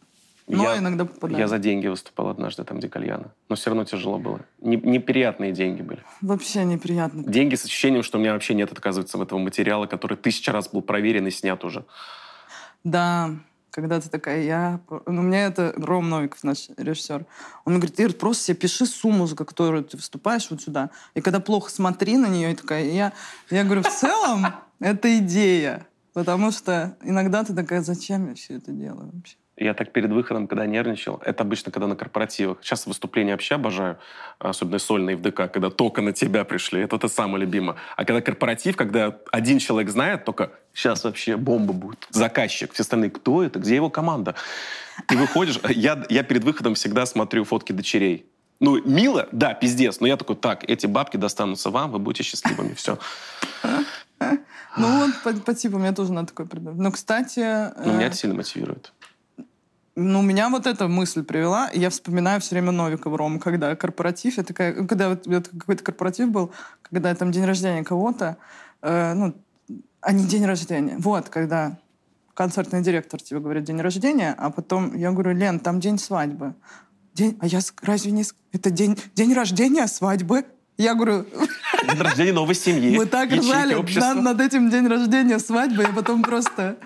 Но 0.48 0.64
я, 0.64 0.78
иногда 0.78 1.04
попадаю. 1.04 1.38
Я 1.38 1.48
за 1.48 1.58
деньги 1.58 1.86
выступал 1.86 2.28
однажды 2.28 2.64
там, 2.64 2.78
где 2.78 2.88
кальяна. 2.88 3.30
Но 3.48 3.54
все 3.54 3.70
равно 3.70 3.84
тяжело 3.84 4.18
было. 4.18 4.40
Не, 4.60 4.76
неприятные 4.76 5.52
деньги 5.52 5.82
были. 5.82 6.02
Вообще 6.20 6.64
неприятно. 6.64 7.22
Деньги 7.24 7.54
с 7.54 7.64
ощущением, 7.64 8.02
что 8.02 8.18
у 8.18 8.20
меня 8.20 8.32
вообще 8.32 8.54
нет, 8.54 8.72
оказывается, 8.72 9.18
в 9.18 9.22
этого 9.22 9.38
материала, 9.38 9.86
который 9.86 10.16
тысяча 10.16 10.50
раз 10.50 10.68
был 10.68 10.82
проверен 10.82 11.26
и 11.28 11.30
снят 11.30 11.64
уже. 11.64 11.84
Да, 12.82 13.30
когда 13.72 14.00
ты 14.00 14.08
такая, 14.08 14.42
я... 14.42 14.80
Ну, 15.06 15.22
меня 15.22 15.46
это 15.46 15.72
Ром 15.76 16.08
Новиков, 16.10 16.44
наш 16.44 16.68
режиссер. 16.76 17.24
Он 17.64 17.74
говорит, 17.74 17.98
Ир, 17.98 18.12
просто 18.12 18.44
себе 18.44 18.56
пиши 18.58 18.86
сумму, 18.86 19.26
за 19.26 19.34
которую 19.34 19.82
ты 19.82 19.96
выступаешь 19.96 20.48
вот 20.50 20.60
сюда. 20.60 20.90
И 21.14 21.22
когда 21.22 21.40
плохо 21.40 21.70
смотри 21.70 22.18
на 22.18 22.26
нее, 22.26 22.52
и 22.52 22.54
такая, 22.54 22.84
я... 22.84 23.12
Я 23.50 23.64
говорю, 23.64 23.82
в 23.82 23.88
целом, 23.88 24.46
это 24.78 25.18
идея. 25.18 25.86
Потому 26.12 26.52
что 26.52 26.98
иногда 27.02 27.42
ты 27.42 27.54
такая, 27.54 27.80
зачем 27.80 28.28
я 28.28 28.34
все 28.34 28.56
это 28.56 28.72
делаю 28.72 29.10
вообще? 29.10 29.36
Я 29.62 29.74
так 29.74 29.92
перед 29.92 30.10
выходом, 30.10 30.48
когда 30.48 30.66
нервничал, 30.66 31.22
это 31.24 31.44
обычно 31.44 31.70
когда 31.70 31.86
на 31.86 31.94
корпоративах. 31.94 32.58
Сейчас 32.62 32.86
выступления 32.86 33.32
вообще 33.32 33.54
обожаю, 33.54 33.98
особенно 34.40 34.78
сольные 34.78 35.16
в 35.16 35.22
ДК, 35.22 35.50
когда 35.52 35.70
только 35.70 36.02
на 36.02 36.12
тебя 36.12 36.44
пришли. 36.44 36.80
Это 36.80 36.96
это 36.96 37.08
самое 37.08 37.44
любимое. 37.44 37.76
А 37.96 38.04
когда 38.04 38.20
корпоратив, 38.20 38.76
когда 38.76 39.16
один 39.30 39.58
человек 39.60 39.90
знает, 39.90 40.24
только 40.24 40.50
сейчас 40.74 41.04
вообще 41.04 41.36
бомба 41.36 41.72
будет. 41.72 42.06
Заказчик, 42.10 42.72
все 42.72 42.82
остальные, 42.82 43.10
кто 43.10 43.44
это, 43.44 43.60
где 43.60 43.76
его 43.76 43.88
команда? 43.88 44.34
Ты 45.06 45.16
выходишь, 45.16 45.60
я, 45.68 46.04
я 46.08 46.22
перед 46.24 46.42
выходом 46.42 46.74
всегда 46.74 47.06
смотрю 47.06 47.44
фотки 47.44 47.72
дочерей. 47.72 48.26
Ну, 48.58 48.80
мило, 48.84 49.28
да, 49.32 49.54
пиздец, 49.54 50.00
но 50.00 50.06
я 50.06 50.16
такой, 50.16 50.36
так, 50.36 50.68
эти 50.68 50.86
бабки 50.86 51.16
достанутся 51.16 51.70
вам, 51.70 51.90
вы 51.90 51.98
будете 51.98 52.24
счастливыми, 52.24 52.74
все. 52.74 52.98
Ну 54.76 54.98
вот, 54.98 55.10
по, 55.22 55.32
по 55.32 55.54
типу, 55.54 55.78
мне 55.78 55.92
тоже 55.92 56.12
надо 56.12 56.28
такое 56.28 56.46
придумать. 56.46 56.78
Но, 56.78 56.90
кстати... 56.90 57.40
Ну, 57.84 57.92
меня 57.92 58.04
э, 58.04 58.06
это 58.06 58.16
сильно 58.16 58.34
мотивирует. 58.34 58.92
Ну, 59.94 60.22
меня 60.22 60.48
вот 60.48 60.66
эта 60.66 60.88
мысль 60.88 61.22
привела, 61.22 61.70
я 61.74 61.90
вспоминаю 61.90 62.40
все 62.40 62.54
время 62.54 62.72
Новикова 62.72 63.18
Рома, 63.18 63.38
когда 63.38 63.76
корпоратив, 63.76 64.38
я 64.38 64.42
такая, 64.42 64.72
когда 64.86 65.10
вот, 65.10 65.48
какой-то 65.48 65.84
корпоратив 65.84 66.30
был, 66.30 66.50
когда 66.80 67.14
там 67.14 67.30
день 67.30 67.44
рождения 67.44 67.84
кого-то, 67.84 68.38
э, 68.80 69.12
ну, 69.12 69.34
а 70.00 70.12
не 70.12 70.24
день 70.24 70.46
рождения, 70.46 70.96
вот, 70.98 71.28
когда 71.28 71.78
концертный 72.32 72.82
директор 72.82 73.20
тебе 73.20 73.40
говорит 73.40 73.64
день 73.64 73.80
рождения, 73.80 74.34
а 74.38 74.50
потом 74.50 74.96
я 74.96 75.12
говорю, 75.12 75.32
Лен, 75.32 75.60
там 75.60 75.78
день 75.78 75.98
свадьбы. 75.98 76.54
День, 77.14 77.36
а 77.40 77.46
я 77.46 77.60
разве 77.82 78.10
не... 78.12 78.24
Это 78.52 78.70
день, 78.70 78.98
день 79.14 79.34
рождения, 79.34 79.86
свадьбы? 79.86 80.46
Я 80.78 80.94
говорю, 80.94 81.26
День 81.86 82.00
рождения 82.00 82.32
новой 82.32 82.54
семьи. 82.54 82.96
мы 82.96 83.06
так 83.06 83.30
ржали 83.30 83.74
над, 83.74 84.22
над 84.22 84.40
этим 84.40 84.70
день 84.70 84.86
рождения, 84.86 85.38
свадьбы, 85.38 85.82
я 85.82 85.88
потом 85.90 86.22
просто, 86.22 86.76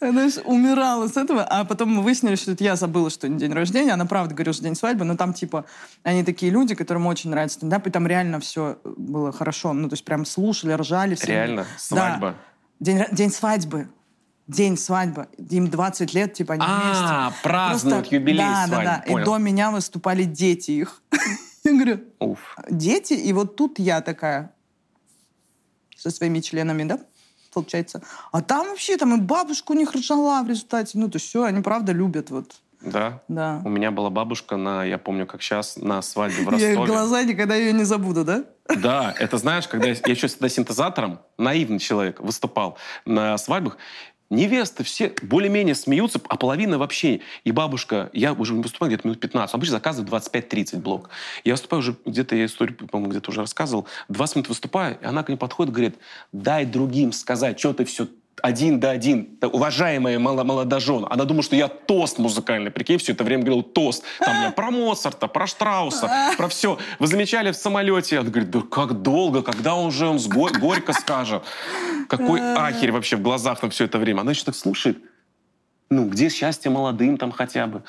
знаешь, 0.00 0.34
умирала 0.44 1.08
с 1.08 1.16
этого. 1.16 1.42
А 1.44 1.64
потом 1.64 1.90
мы 1.96 2.02
выяснили, 2.02 2.36
что 2.36 2.52
это 2.52 2.64
я 2.64 2.74
забыла, 2.76 3.10
что 3.10 3.28
не 3.28 3.38
день 3.38 3.52
рождения. 3.52 3.92
Она 3.92 4.06
правда 4.06 4.34
говорила, 4.34 4.54
что 4.54 4.62
день 4.64 4.74
свадьбы, 4.76 5.04
но 5.04 5.16
там 5.16 5.34
типа 5.34 5.66
они 6.02 6.24
такие 6.24 6.50
люди, 6.50 6.74
которым 6.74 7.06
очень 7.06 7.30
нравится 7.30 7.58
стендап, 7.58 7.86
и 7.86 7.90
там 7.90 8.06
реально 8.06 8.40
все 8.40 8.78
было 8.84 9.30
хорошо. 9.32 9.72
Ну, 9.72 9.88
то 9.88 9.94
есть 9.94 10.04
прям 10.04 10.24
слушали, 10.24 10.72
ржали. 10.72 11.14
Все. 11.14 11.26
Реально, 11.26 11.66
свадьба. 11.76 12.34
День, 12.80 12.98
ро- 12.98 13.14
день 13.14 13.30
свадьбы. 13.30 13.88
День 14.46 14.76
свадьбы. 14.76 15.26
Им 15.50 15.68
20 15.70 16.12
лет, 16.14 16.34
типа, 16.34 16.54
они 16.54 16.62
А, 16.66 17.28
вместе. 17.28 17.42
празднуют 17.42 17.98
Просто- 18.00 18.14
юбилей 18.16 18.38
Да, 18.38 18.66
свадьбы, 18.66 18.84
да, 18.84 18.96
да. 18.98 19.02
И 19.06 19.12
понял. 19.12 19.24
до 19.24 19.38
меня 19.38 19.70
выступали 19.70 20.24
дети 20.24 20.70
их. 20.72 21.02
Я 21.66 21.72
говорю, 21.72 22.00
Уф. 22.18 22.56
дети, 22.70 23.14
и 23.14 23.32
вот 23.32 23.56
тут 23.56 23.78
я 23.78 24.02
такая 24.02 24.52
со 25.96 26.10
своими 26.10 26.40
членами, 26.40 26.84
да, 26.84 26.98
получается. 27.54 28.02
А 28.32 28.42
там 28.42 28.68
вообще, 28.68 28.98
там 28.98 29.14
и 29.14 29.20
бабушка 29.20 29.72
у 29.72 29.74
них 29.74 29.94
ржала 29.94 30.42
в 30.42 30.48
результате. 30.48 30.98
Ну, 30.98 31.08
то 31.08 31.18
все, 31.18 31.44
они 31.44 31.62
правда 31.62 31.92
любят, 31.92 32.28
вот, 32.30 32.56
Да. 32.82 33.22
да. 33.28 33.62
У 33.64 33.70
меня 33.70 33.90
была 33.90 34.10
бабушка 34.10 34.58
на, 34.58 34.84
я 34.84 34.98
помню, 34.98 35.26
как 35.26 35.40
сейчас, 35.40 35.78
на 35.78 36.02
свадьбе 36.02 36.44
в 36.44 36.52
Я 36.58 36.68
Ростове. 36.68 36.86
глаза 36.86 37.22
никогда 37.22 37.54
ее 37.54 37.72
не 37.72 37.84
забуду, 37.84 38.24
да? 38.24 38.44
Да, 38.76 39.14
это 39.18 39.38
знаешь, 39.38 39.66
когда 39.66 39.88
я, 39.88 39.94
я 39.94 40.12
еще 40.12 40.28
тогда 40.28 40.50
синтезатором, 40.50 41.20
наивный 41.38 41.78
человек, 41.78 42.20
выступал 42.20 42.76
на 43.06 43.38
свадьбах, 43.38 43.78
невесты 44.30 44.84
все 44.84 45.14
более-менее 45.22 45.74
смеются, 45.74 46.20
а 46.28 46.36
половина 46.36 46.78
вообще. 46.78 47.20
И 47.44 47.52
бабушка, 47.52 48.10
я 48.12 48.32
уже 48.32 48.54
выступаю 48.54 48.90
где-то 48.90 49.08
минут 49.08 49.20
15, 49.20 49.54
обычно 49.54 49.76
заказываю 49.76 50.10
25-30 50.10 50.78
блок. 50.78 51.10
Я 51.44 51.54
выступаю 51.54 51.80
уже, 51.80 51.96
где-то 52.04 52.36
я 52.36 52.46
историю, 52.46 52.76
по-моему, 52.76 53.10
где-то 53.10 53.30
уже 53.30 53.40
рассказывал, 53.40 53.86
20 54.08 54.36
минут 54.36 54.48
выступаю, 54.48 54.98
и 55.00 55.04
она 55.04 55.22
ко 55.22 55.32
мне 55.32 55.38
подходит 55.38 55.72
говорит, 55.72 55.96
дай 56.32 56.64
другим 56.64 57.12
сказать, 57.12 57.58
что 57.58 57.72
ты 57.72 57.84
все 57.84 58.08
один 58.42 58.80
да 58.80 58.90
один, 58.90 59.38
уважаемая 59.40 60.18
молодожен. 60.18 61.06
Она 61.08 61.24
думала, 61.24 61.42
что 61.42 61.56
я 61.56 61.68
тост 61.68 62.18
музыкальный. 62.18 62.70
Прикинь, 62.70 62.98
все 62.98 63.12
это 63.12 63.24
время 63.24 63.42
говорил 63.44 63.62
тост. 63.62 64.04
Там 64.18 64.42
я 64.42 64.50
про 64.50 64.70
Моцарта, 64.70 65.28
про 65.28 65.46
Штрауса, 65.46 66.10
про 66.36 66.48
все. 66.48 66.78
Вы 66.98 67.06
замечали 67.06 67.52
в 67.52 67.56
самолете? 67.56 68.18
Она 68.18 68.30
говорит, 68.30 68.50
да 68.50 68.60
как 68.62 69.02
долго, 69.02 69.42
когда 69.42 69.74
он 69.74 69.86
уже 69.86 70.06
он 70.06 70.18
с 70.18 70.26
го- 70.26 70.50
горько 70.58 70.92
скажет. 70.92 71.42
Какой 72.08 72.40
ахерь 72.40 72.92
вообще 72.92 73.16
в 73.16 73.22
глазах 73.22 73.62
на 73.62 73.70
все 73.70 73.84
это 73.84 73.98
время. 73.98 74.20
Она 74.20 74.32
еще 74.32 74.44
так 74.44 74.56
слушает. 74.56 74.98
Ну, 75.90 76.08
где 76.08 76.28
счастье 76.28 76.70
молодым 76.70 77.16
там 77.16 77.30
хотя 77.30 77.66
бы? 77.66 77.82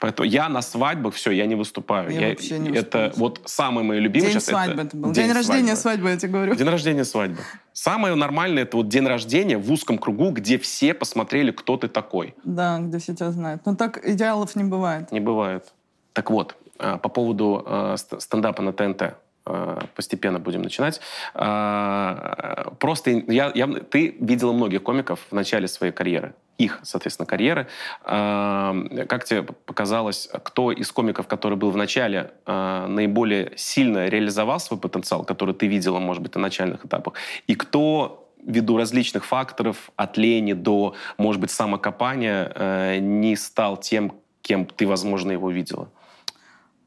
Поэтому 0.00 0.26
я 0.26 0.48
на 0.48 0.62
свадьбах, 0.62 1.14
все, 1.14 1.30
я 1.30 1.44
не 1.44 1.54
выступаю. 1.54 2.10
Я 2.10 2.30
вообще 2.30 2.58
не 2.58 2.70
это 2.70 2.74
выступаю. 3.08 3.12
вот 3.16 3.40
самые 3.44 3.84
мои 3.84 4.00
любимые 4.00 4.30
День 4.32 4.40
сейчас 4.40 4.44
свадьбы 4.48 4.72
это 4.80 4.86
это 4.88 4.96
был. 4.96 5.12
День, 5.12 5.30
рождения 5.32 5.76
свадьбы, 5.76 6.08
я 6.08 6.16
тебе 6.16 6.32
говорю. 6.32 6.54
День 6.54 6.68
рождения 6.68 7.04
свадьбы. 7.04 7.38
Самое 7.74 8.14
нормальное 8.14 8.62
это 8.62 8.78
вот 8.78 8.88
день 8.88 9.06
рождения 9.06 9.58
в 9.58 9.70
узком 9.70 9.98
кругу, 9.98 10.30
где 10.30 10.58
все 10.58 10.94
посмотрели, 10.94 11.50
кто 11.50 11.76
ты 11.76 11.88
такой. 11.88 12.34
Да, 12.44 12.78
где 12.78 12.98
все 12.98 13.14
тебя 13.14 13.30
знают. 13.30 13.66
Но 13.66 13.76
так 13.76 14.00
идеалов 14.08 14.56
не 14.56 14.64
бывает. 14.64 15.12
Не 15.12 15.20
бывает. 15.20 15.70
Так 16.14 16.30
вот, 16.30 16.56
а, 16.78 16.96
по 16.96 17.10
поводу 17.10 17.62
а, 17.66 17.96
ст- 17.98 18.20
стендапа 18.22 18.62
на 18.62 18.72
ТНТ. 18.72 19.14
А, 19.44 19.80
Постепенно 19.94 20.38
будем 20.38 20.62
начинать. 20.62 21.00
А, 21.34 22.72
Просто 22.78 23.10
я, 23.10 23.50
я- 23.54 23.66
ты 23.66 24.16
видела 24.20 24.52
многих 24.52 24.82
комиков 24.82 25.20
в 25.30 25.34
начале 25.34 25.68
своей 25.68 25.92
карьеры. 25.92 26.34
Их, 26.58 26.78
соответственно, 26.82 27.26
карьеры. 27.26 27.66
А, 28.04 28.74
Как 29.08 29.24
тебе 29.24 29.42
показалось, 29.42 30.28
кто 30.44 30.72
из 30.72 30.90
комиков, 30.92 31.26
который 31.26 31.56
был 31.56 31.70
в 31.70 31.76
начале, 31.76 32.32
наиболее 32.46 33.52
сильно 33.56 34.08
реализовал 34.08 34.60
свой 34.60 34.78
потенциал, 34.80 35.24
который 35.24 35.54
ты 35.54 35.66
видела, 35.66 35.98
может 35.98 36.22
быть, 36.22 36.34
на 36.34 36.40
начальных 36.40 36.84
этапах? 36.84 37.14
И 37.46 37.54
кто 37.54 38.16
ввиду 38.42 38.76
различных 38.78 39.24
факторов, 39.26 39.90
от 39.96 40.16
лени 40.16 40.54
до, 40.54 40.94
может 41.18 41.40
быть, 41.42 41.50
самокопания, 41.50 42.50
э, 42.54 42.98
не 42.98 43.36
стал 43.36 43.76
тем, 43.76 44.12
кем 44.42 44.64
ты, 44.64 44.86
возможно, 44.86 45.32
его 45.32 45.50
видела? 45.50 45.88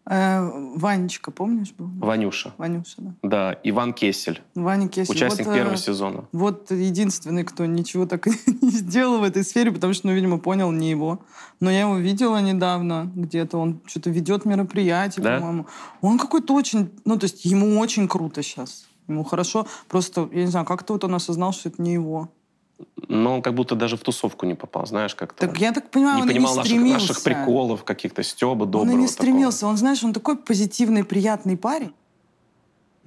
Э, 0.05 0.41
Ванечка, 0.75 1.31
помнишь, 1.31 1.73
был? 1.77 1.87
Ванюша. 2.05 2.53
Ванюша, 2.57 2.95
да. 2.97 3.13
Да, 3.23 3.59
Иван 3.63 3.93
Кесель, 3.93 4.41
Ваня 4.53 4.89
Кесель. 4.89 5.15
участник 5.15 5.47
Вот, 5.47 5.53
э, 5.53 5.55
первого 5.55 5.77
сезона. 5.77 6.25
Вот 6.33 6.71
единственный, 6.71 7.43
кто 7.45 7.65
ничего 7.65 8.05
так 8.05 8.25
не 8.61 8.71
сделал 8.71 9.19
в 9.19 9.23
этой 9.23 9.45
сфере, 9.45 9.71
потому 9.71 9.93
что, 9.93 10.07
ну, 10.07 10.13
видимо, 10.13 10.39
понял 10.39 10.71
не 10.71 10.89
его. 10.89 11.19
Но 11.61 11.71
я 11.71 11.81
его 11.81 11.95
видела 11.97 12.41
недавно 12.41 13.09
где-то. 13.15 13.57
Он 13.57 13.79
что-то 13.85 14.09
ведет 14.09 14.43
мероприятие, 14.43 15.23
Да? 15.23 15.37
по-моему. 15.39 15.67
Он 16.01 16.19
какой-то 16.19 16.53
очень... 16.53 16.91
Ну, 17.05 17.17
то 17.17 17.23
есть 17.25 17.45
ему 17.45 17.79
очень 17.79 18.07
круто 18.09 18.43
сейчас. 18.43 18.85
Ему 19.07 19.23
хорошо. 19.23 19.67
Просто, 19.87 20.27
я 20.33 20.41
не 20.41 20.47
знаю, 20.51 20.65
как-то 20.65 20.93
вот 20.93 21.03
он 21.05 21.15
осознал, 21.15 21.53
что 21.53 21.69
это 21.69 21.81
не 21.81 21.93
его. 21.93 22.29
Но 23.07 23.35
он 23.35 23.41
как 23.41 23.53
будто 23.53 23.75
даже 23.75 23.97
в 23.97 24.01
тусовку 24.01 24.45
не 24.45 24.55
попал, 24.55 24.85
знаешь, 24.85 25.15
как-то. 25.15 25.47
Так 25.47 25.57
я 25.59 25.71
так 25.71 25.89
понимаю, 25.91 26.17
не 26.17 26.21
он 26.23 26.29
и 26.29 26.33
понимал 26.33 26.53
не 26.53 26.57
наших, 26.57 26.71
стремился. 26.71 27.07
наших 27.07 27.23
приколов, 27.23 27.83
каких-то 27.83 28.23
стеба 28.23 28.63
Он 28.63 28.71
доброго. 28.71 28.91
и 28.91 28.95
не 28.95 29.07
такого. 29.07 29.07
стремился. 29.07 29.67
Он, 29.67 29.77
знаешь, 29.77 30.03
он 30.03 30.13
такой 30.13 30.37
позитивный, 30.37 31.03
приятный 31.03 31.57
парень, 31.57 31.93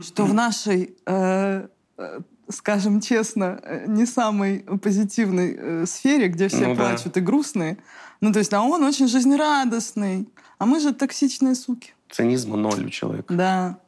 что 0.01 0.25
в 0.25 0.35
нашей, 0.35 0.95
э, 1.07 1.67
э, 1.99 2.21
скажем 2.49 3.01
честно, 3.01 3.59
э, 3.63 3.85
не 3.89 4.07
самой 4.07 4.61
позитивной 4.83 5.57
э, 5.59 5.87
сфере, 5.87 6.29
где 6.29 6.49
все 6.49 6.69
Ну 6.69 6.75
да. 6.75 6.89
плачут 6.91 7.17
и 7.17 7.21
грустные, 7.21 7.79
ну, 8.21 8.33
то 8.33 8.39
есть, 8.39 8.53
а 8.55 8.63
он 8.63 8.83
очень 8.85 9.09
жизнерадостный. 9.09 10.29
А 10.59 10.65
мы 10.67 10.81
же 10.81 10.95
токсичные 10.95 11.55
суки. 11.55 11.93
Цинизма 12.11 12.57
ноль 12.57 12.87
у 12.87 12.89
человека. 12.89 13.35
Да. 13.35 13.79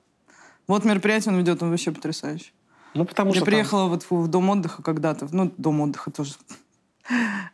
Вот 0.67 0.85
мероприятие 0.85 1.33
он 1.33 1.39
ведет, 1.41 1.63
он 1.63 1.71
вообще 1.71 1.93
потрясающий. 1.93 2.53
Ну, 2.99 3.05
потому 3.05 3.31
Я 3.31 3.37
что 3.37 3.45
там- 3.45 3.53
приехала 3.53 3.85
вот 3.89 4.05
в, 4.11 4.27
дом 4.29 4.51
отдыха 4.51 4.83
когда-то. 4.83 5.29
Ну, 5.31 5.53
дом 5.57 5.81
отдыха 5.81 6.11
тоже. 6.11 6.35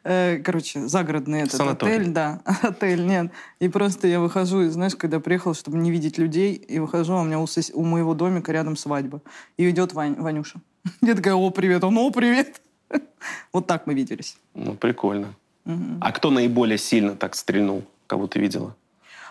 Э, 0.03 0.39
Короче, 0.45 0.89
загородный 0.89 1.43
этот 1.43 1.53
Санаторий. 1.55 1.95
отель, 1.95 2.09
да. 2.11 2.41
Отель, 2.63 3.07
нет. 3.07 3.31
И 3.61 3.69
просто 3.69 4.09
я 4.09 4.19
выхожу, 4.21 4.63
и 4.63 4.69
знаешь, 4.69 4.97
когда 4.97 5.21
приехала, 5.21 5.55
чтобы 5.55 5.79
не 5.79 5.91
видеть 5.93 6.19
людей, 6.19 6.55
и 6.55 6.79
выхожу, 6.81 7.15
а 7.15 7.21
у 7.21 7.25
меня 7.25 7.39
у, 7.39 7.45
сос- 7.45 7.71
у 7.73 7.85
моего 7.85 8.15
домика 8.15 8.51
рядом 8.53 8.77
свадьба. 8.77 9.21
И 9.57 9.71
идет 9.71 9.93
Вань- 9.95 10.21
Ванюша. 10.21 10.61
Я 11.01 11.15
такая, 11.15 11.35
о, 11.35 11.51
привет. 11.51 11.85
Он, 11.85 11.97
о, 11.99 12.11
привет. 12.11 12.61
Вот 13.53 13.67
так 13.67 13.87
мы 13.87 13.95
виделись. 13.95 14.37
Ну, 14.55 14.75
прикольно. 14.75 15.35
Мгм. 15.65 15.99
А 16.01 16.11
кто 16.13 16.31
наиболее 16.31 16.77
сильно 16.79 17.15
так 17.15 17.35
стрельнул, 17.37 17.85
кого 18.09 18.27
ты 18.27 18.41
видела? 18.41 18.75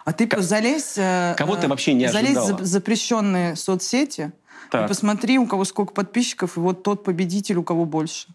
А 0.06 0.12
ты 0.14 0.28
залезь... 0.42 0.98
э, 0.98 1.36
Кого 1.38 1.56
ты 1.58 1.68
э, 1.68 1.70
вообще 1.70 1.94
не 1.94 2.08
Залезь 2.12 2.36
в 2.36 2.40
ожидала? 2.40 2.58
за- 2.60 2.66
запрещенные 2.66 3.56
соцсети, 3.56 4.32
и 4.78 4.82
Так. 4.82 4.88
посмотри, 4.88 5.38
у 5.40 5.48
кого 5.48 5.66
сколько 5.66 5.94
подписчиков, 5.94 6.58
и 6.58 6.60
вот 6.60 6.84
тот 6.84 7.04
победитель, 7.04 7.58
у 7.58 7.64
кого 7.64 7.86
больше. 7.86 8.28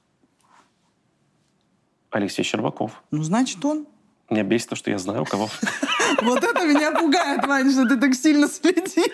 Алексей 2.10 2.42
Щербаков. 2.42 3.02
Ну, 3.10 3.22
значит, 3.22 3.64
он. 3.64 3.86
Меня 4.30 4.42
бесит 4.42 4.68
то, 4.68 4.76
что 4.76 4.90
я 4.90 4.98
знаю, 4.98 5.22
у 5.22 5.24
кого. 5.24 5.48
Вот 6.22 6.42
это 6.42 6.66
меня 6.66 6.92
пугает, 6.92 7.46
Вань, 7.46 7.70
что 7.70 7.86
ты 7.86 7.98
так 8.00 8.14
сильно 8.14 8.48
следишь. 8.48 9.04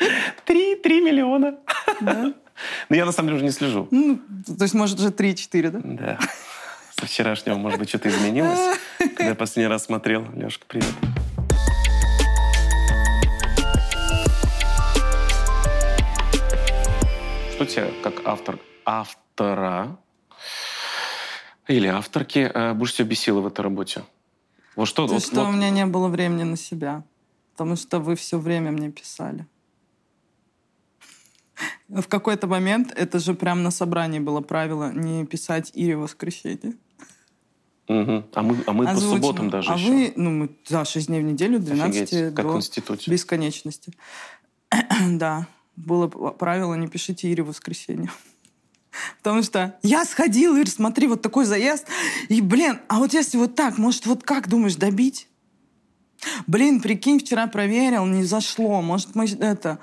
Три, 0.45 0.77
три 0.77 1.01
миллиона. 1.01 1.57
Да? 2.01 2.33
Но 2.89 2.97
я 2.97 3.05
на 3.05 3.11
самом 3.11 3.29
деле 3.29 3.37
уже 3.37 3.45
не 3.45 3.51
слежу. 3.51 3.89
Ну, 3.91 4.21
то 4.47 4.63
есть, 4.63 4.75
может, 4.75 5.01
уже 5.01 5.09
3-4, 5.09 5.71
да? 5.71 5.81
Да. 5.83 6.19
Со 6.93 7.07
вчерашнего, 7.07 7.57
может 7.57 7.81
быть, 7.81 7.89
что-то 7.89 8.09
изменилось. 8.09 8.79
Когда 8.99 9.25
я 9.27 9.35
последний 9.35 9.69
раз 9.69 9.85
смотрел. 9.85 10.25
Лешка, 10.37 10.65
привет. 10.69 10.95
Тебе, 17.67 17.93
как 18.03 18.27
автор, 18.27 18.59
автора 18.85 19.99
или 21.67 21.87
авторки, 21.87 22.51
э, 22.53 22.75
больше 22.75 22.95
всего 22.95 23.09
бесило 23.09 23.41
в 23.41 23.47
этой 23.47 23.61
работе? 23.63 24.05
Вот 24.77 24.87
что, 24.87 25.07
То, 25.07 25.15
вот, 25.15 25.23
что 25.25 25.37
вот- 25.45 25.49
у 25.49 25.53
меня 25.53 25.71
не 25.71 25.87
было 25.87 26.09
времени 26.09 26.43
на 26.45 26.57
себя. 26.57 27.05
Потому 27.53 27.77
что 27.77 28.01
вы 28.01 28.17
все 28.17 28.39
время 28.39 28.73
мне 28.73 28.91
писали. 28.91 29.47
В 31.89 32.09
какой-то 32.09 32.47
момент, 32.49 32.93
это 32.97 33.21
же 33.21 33.35
прям 33.35 33.63
на 33.63 33.71
собрании 33.71 34.19
было 34.19 34.41
правило, 34.41 34.93
не 34.93 35.25
писать 35.25 35.71
Ире 35.75 35.97
в 35.97 36.01
воскресенье. 36.01 36.75
Мгм. 37.87 38.25
А 38.35 38.43
мы, 38.43 38.57
а 38.67 38.73
мы 38.73 38.87
по 38.87 38.97
субботам 38.97 39.51
даже 39.51 39.71
А 39.71 39.77
еще. 39.77 39.87
вы, 39.89 40.13
ну, 40.17 40.31
мы, 40.31 40.51
да, 40.69 40.85
6 40.85 41.07
дней 41.07 41.21
в 41.21 41.25
неделю, 41.25 41.61
12 41.61 42.03
Офигеть, 42.13 42.35
как 42.35 42.47
в 42.47 42.49
до 42.49 42.57
институте. 42.57 43.11
бесконечности. 43.11 43.93
да, 45.11 45.47
было 45.77 46.09
правило, 46.09 46.75
не 46.75 46.89
пишите 46.89 47.29
Ире 47.31 47.43
в 47.43 47.49
воскресенье. 47.49 48.11
Потому 49.23 49.43
что 49.43 49.77
я 49.83 50.05
сходил, 50.05 50.57
Ир, 50.57 50.69
смотри, 50.69 51.07
вот 51.07 51.23
такой 51.23 51.45
заезд. 51.45 51.87
И, 52.29 52.41
блин, 52.41 52.79
а 52.89 52.99
вот 52.99 53.13
если 53.13 53.37
вот 53.37 53.55
так, 53.55 53.79
может, 53.79 54.07
вот 54.07 54.23
как 54.23 54.49
думаешь, 54.49 54.77
добить? 54.77 55.29
Блин, 56.47 56.81
прикинь, 56.81 57.19
вчера 57.19 57.47
проверил, 57.47 58.07
не 58.07 58.25
зашло. 58.25 58.81
Может, 58.83 59.15
мы 59.15 59.27
это... 59.27 59.79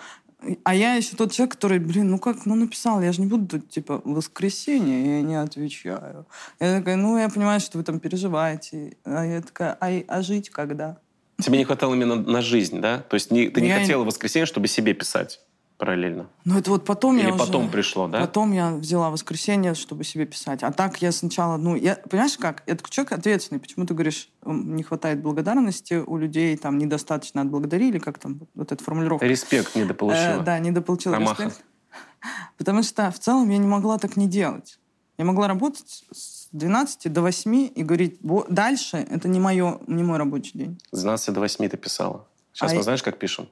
А 0.64 0.74
я 0.74 0.96
еще 0.96 1.16
тот 1.16 1.32
человек, 1.32 1.54
который, 1.54 1.78
блин, 1.78 2.10
ну 2.10 2.18
как, 2.18 2.48
ну 2.48 2.56
написал, 2.56 3.00
я 3.00 3.12
же 3.12 3.22
не 3.22 3.28
буду, 3.28 3.60
типа, 3.60 4.02
в 4.04 4.14
воскресенье, 4.14 5.18
я 5.18 5.22
не 5.22 5.36
отвечаю. 5.36 6.26
Я 6.60 6.80
такая, 6.80 6.96
ну 6.96 7.16
я 7.16 7.30
понимаю, 7.30 7.60
что 7.60 7.78
вы 7.78 7.84
там 7.84 8.00
переживаете. 8.00 8.98
А 9.06 9.24
я 9.24 9.42
такая, 9.42 9.78
а, 9.80 10.04
а 10.08 10.22
жить 10.24 10.50
когда? 10.50 10.98
Тебе 11.40 11.60
не 11.60 11.64
хватало 11.66 11.94
именно 11.94 12.16
на 12.16 12.42
жизнь, 12.42 12.80
да? 12.82 13.00
То 13.02 13.16
есть 13.16 13.30
не- 13.30 13.50
ты 13.50 13.62
не 13.62 13.68
Я- 13.68 13.80
хотела 13.82 14.02
в 14.04 14.08
воскресенье, 14.08 14.48
чтобы 14.48 14.68
себе 14.68 14.96
писать 14.96 15.42
параллельно? 15.86 16.28
Ну 16.46 16.60
это 16.60 16.70
вот 16.70 16.86
потом 16.86 17.18
я 17.18 17.24
Или 17.24 17.32
уже- 17.32 17.40
потом 17.46 17.70
пришло, 17.72 18.08
да? 18.08 18.22
Потом 18.22 18.52
я 18.54 18.72
взяла 18.72 19.10
воскресенье, 19.10 19.74
чтобы 19.74 20.04
себе 20.04 20.26
писать. 20.28 20.62
А 20.62 20.72
так 20.72 21.02
я 21.02 21.12
сначала, 21.12 21.58
ну, 21.58 21.76
я, 21.76 21.96
понимаешь 22.08 22.38
как? 22.38 22.62
Я 22.68 22.76
такой 22.76 22.92
человек 22.92 23.14
ответственный. 23.14 23.60
Почему 23.60 23.88
ты 23.88 23.96
говоришь, 23.96 24.30
не 24.46 24.84
хватает 24.84 25.22
благодарности 25.24 25.96
у 25.96 26.18
людей, 26.18 26.56
там, 26.56 26.78
недостаточно 26.78 27.42
отблагодарили, 27.42 27.98
как 27.98 28.20
там, 28.20 28.42
вот 28.54 28.72
эта 28.72 28.84
формулировка. 28.84 29.26
Респект 29.26 29.76
недополучила. 29.76 30.42
Э, 30.42 30.44
да, 30.44 30.60
недополучила 30.60 31.16
Ромаха. 31.16 31.46
респект. 31.46 31.66
Потому 32.58 32.84
что 32.84 33.10
в 33.10 33.18
целом 33.18 33.50
я 33.50 33.58
не 33.58 33.68
могла 33.68 33.98
так 33.98 34.16
не 34.18 34.28
делать. 34.28 34.78
Я 35.18 35.26
могла 35.26 35.48
работать 35.48 36.04
с 36.12 36.48
12 36.52 37.10
до 37.12 37.22
8 37.22 37.70
и 37.74 37.84
говорить, 37.84 38.20
«Во- 38.22 38.46
дальше 38.50 38.98
это 38.98 39.28
не, 39.28 39.40
моё, 39.40 39.80
не 39.88 40.04
мой 40.04 40.18
рабочий 40.20 40.52
день. 40.60 40.80
С 40.92 41.02
12 41.02 41.34
до 41.34 41.40
8 41.40 41.68
ты 41.70 41.78
писала. 41.78 42.28
Сейчас 42.54 42.70
А 42.72 42.74
мы 42.74 42.78
я- 42.80 42.84
знаешь, 42.84 43.02
как 43.04 43.18
пишем? 43.18 43.48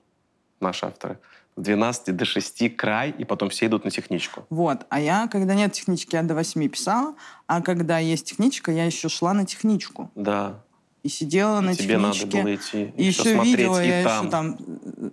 Наши 0.60 0.86
авторы. 0.86 1.18
С 1.60 1.64
12 1.64 2.16
до 2.16 2.26
6 2.26 2.76
край, 2.78 3.14
и 3.18 3.26
потом 3.26 3.50
все 3.50 3.66
идут 3.66 3.84
на 3.86 3.92
техничку. 3.92 4.46
Вот. 4.50 4.86
А 4.90 5.00
я, 5.00 5.28
когда 5.28 5.54
нет 5.56 5.74
технички, 5.74 6.16
я 6.16 6.24
до 6.24 6.34
8 6.36 6.70
писала, 6.70 7.16
а 7.48 7.62
когда 7.62 8.00
есть 8.00 8.26
техничка, 8.26 8.72
я 8.72 8.86
еще 8.86 9.10
шла 9.10 9.34
на 9.34 9.46
техничку. 9.46 10.10
Да. 10.16 10.62
И 11.04 11.10
сидела 11.10 11.60
на 11.62 11.76
Тебе 11.76 11.98
надо 11.98 12.14
техничке. 12.14 12.42
было 12.44 12.56
идти. 12.56 12.94
И 12.98 13.04
еще 13.04 13.34
смотреть, 13.34 13.58
видео, 13.58 13.80
и 13.82 13.88
я 13.88 14.04
там. 14.04 14.22
еще 14.22 14.32
там... 14.32 14.58
э, 14.98 15.10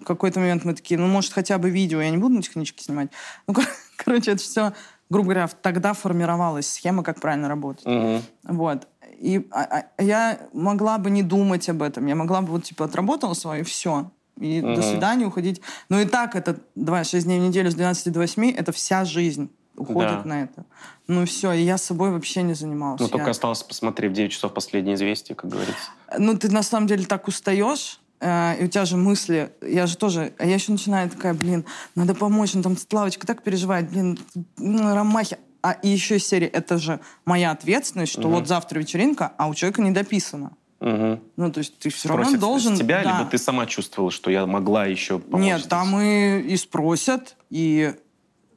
В 0.00 0.04
какой-то 0.04 0.40
момент 0.40 0.64
мы 0.64 0.74
такие, 0.74 0.98
ну, 0.98 1.06
может, 1.06 1.32
хотя 1.32 1.58
бы 1.58 1.70
видео, 1.70 2.00
я 2.00 2.10
не 2.10 2.16
буду 2.16 2.34
на 2.36 2.42
техничке 2.42 2.82
снимать. 2.84 3.10
Ну, 3.46 3.54
кор- 3.54 3.64
короче, 3.96 4.32
это 4.32 4.40
все, 4.42 4.72
грубо 5.10 5.26
говоря, 5.30 5.48
тогда 5.62 5.92
формировалась 5.94 6.68
схема, 6.72 7.02
как 7.02 7.20
правильно 7.20 7.48
работать. 7.48 7.84
Мгм. 7.86 8.22
Вот. 8.44 8.86
И 9.20 9.46
а- 9.50 9.84
а- 9.98 10.02
я 10.02 10.38
могла 10.52 10.98
бы 10.98 11.10
не 11.10 11.22
думать 11.22 11.68
об 11.68 11.82
этом. 11.82 12.06
Я 12.06 12.14
могла 12.14 12.40
бы 12.42 12.48
вот, 12.52 12.64
типа, 12.64 12.84
отработала 12.84 13.34
свое, 13.34 13.60
и 13.62 13.64
все. 13.64 14.10
И 14.40 14.60
Мгм. 14.60 14.74
до 14.74 14.82
свидания 14.82 15.26
уходить. 15.26 15.60
Но 15.88 16.00
и 16.00 16.04
так 16.04 16.36
это, 16.36 16.58
давай, 16.74 17.04
6 17.04 17.24
дней 17.26 17.38
в 17.40 17.42
неделю 17.42 17.70
с 17.70 17.74
12 17.74 18.12
до 18.12 18.20
8, 18.20 18.50
это 18.50 18.70
вся 18.72 19.04
жизнь 19.04 19.48
уходит 19.76 20.22
Да. 20.22 20.28
на 20.28 20.42
это. 20.42 20.64
Ну 21.06 21.24
все, 21.26 21.52
и 21.52 21.62
я 21.62 21.78
собой 21.78 22.10
вообще 22.10 22.42
не 22.42 22.54
занималась. 22.54 23.00
Ну, 23.00 23.08
только 23.08 23.26
Я- 23.26 23.30
осталось 23.30 23.62
посмотреть 23.62 24.10
в 24.12 24.14
9 24.14 24.32
часов 24.32 24.52
последнее 24.52 24.94
известие, 24.96 25.36
как 25.36 25.50
говорится. 25.50 25.90
Ну, 26.18 26.36
ты 26.36 26.50
на 26.50 26.62
самом 26.62 26.86
деле 26.86 27.04
так 27.04 27.28
устаешь, 27.28 28.00
э, 28.20 28.58
и 28.60 28.64
у 28.64 28.68
тебя 28.68 28.84
же 28.84 28.96
мысли, 28.96 29.52
я 29.62 29.86
же 29.86 29.96
тоже, 29.96 30.32
а 30.38 30.46
я 30.46 30.54
еще 30.54 30.72
начинаю 30.72 31.08
такая, 31.10 31.34
блин, 31.34 31.64
надо 31.94 32.14
помочь, 32.14 32.54
ну 32.54 32.62
там 32.62 32.76
Славочка 32.76 33.26
так 33.26 33.42
переживает, 33.42 33.90
блин, 33.90 34.18
ну, 34.58 34.94
Ромахи. 34.94 35.38
А 35.62 35.72
и 35.72 35.88
еще 35.88 36.16
из 36.16 36.26
серии, 36.26 36.46
это 36.46 36.78
же 36.78 37.00
моя 37.24 37.50
ответственность, 37.50 38.12
что 38.12 38.22
Мгм. 38.28 38.30
вот 38.36 38.46
завтра 38.48 38.78
вечеринка, 38.78 39.32
а 39.36 39.48
у 39.48 39.54
человека 39.54 39.82
не 39.82 39.90
дописано. 39.90 40.52
Мгм. 40.80 41.20
Ну, 41.36 41.50
то 41.50 41.58
есть 41.58 41.78
ты 41.78 41.88
все 41.88 42.08
равно 42.08 42.24
Спросят 42.24 42.40
должен... 42.40 42.76
с 42.76 42.78
тебя, 42.78 43.02
да. 43.02 43.18
либо 43.18 43.30
ты 43.30 43.38
сама 43.38 43.66
чувствовала, 43.66 44.10
что 44.10 44.30
я 44.30 44.46
могла 44.46 44.86
еще 44.86 45.18
помочь 45.18 45.44
Нет, 45.44 45.58
здесь? 45.60 45.70
там 45.70 45.98
и, 45.98 46.40
и 46.40 46.56
спросят, 46.56 47.36
и, 47.48 47.94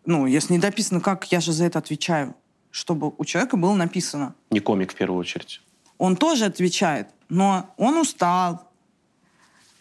ну, 0.06 0.26
если 0.26 0.54
не 0.54 0.60
дописано, 0.60 1.00
как 1.00 1.32
я 1.32 1.40
же 1.40 1.54
за 1.54 1.66
это 1.66 1.80
отвечаю, 1.80 2.36
чтобы 2.72 3.14
у 3.18 3.26
человека 3.26 3.58
было 3.58 3.74
написано. 3.74 4.36
Не 4.52 4.60
комик 4.60 4.92
в 4.92 4.96
первую 4.96 5.20
очередь. 5.20 5.62
Он 5.98 6.16
тоже 6.16 6.46
отвечает, 6.46 7.08
но 7.30 7.74
он 7.78 7.98
устал. 7.98 8.69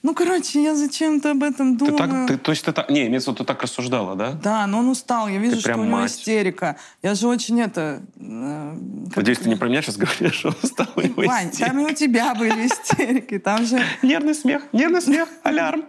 Ну, 0.05 0.15
короче, 0.15 0.63
я 0.63 0.77
зачем-то 0.77 1.33
об 1.33 1.43
этом 1.43 1.77
Ты 1.77 1.87
думаю. 1.87 1.97
так, 1.99 2.27
ты, 2.29 2.39
то 2.39 2.53
есть 2.53 2.65
ты 2.65 2.73
так, 2.73 2.89
не, 2.89 3.09
имеется 3.09 3.31
в 3.31 3.35
виду, 3.35 3.43
ты 3.45 3.49
так 3.49 3.61
рассуждала, 3.63 4.15
да? 4.15 4.33
Да, 4.33 4.67
но 4.69 4.79
он 4.79 4.89
устал. 4.91 5.27
Я 5.27 5.39
вижу, 5.39 5.57
Ты 5.57 5.63
что 5.63 5.75
у 5.75 5.85
него 5.85 5.97
мать. 5.97 6.13
истерика. 6.13 6.77
Я 7.03 7.15
же 7.17 7.27
очень 7.27 7.61
это... 7.61 8.01
э, 8.17 8.77
Надеюсь, 9.17 9.39
ты 9.39 9.49
не 9.49 9.57
про 9.57 9.69
меня 9.69 9.83
сейчас 9.83 9.97
говоришь, 9.97 10.35
что 10.35 10.55
устал 10.63 10.87
его 11.03 11.25
Вань, 11.25 11.51
истерика. 11.51 11.71
там 11.75 11.81
и 11.81 11.91
у 11.91 11.95
тебя 11.95 12.35
были 12.37 12.67
истерики. 12.69 13.39
Там 13.41 13.67
же... 13.67 13.81
Нервный 14.03 14.35
смех, 14.37 14.63
нервный 14.73 15.03
смех, 15.03 15.29
алярм. 15.43 15.85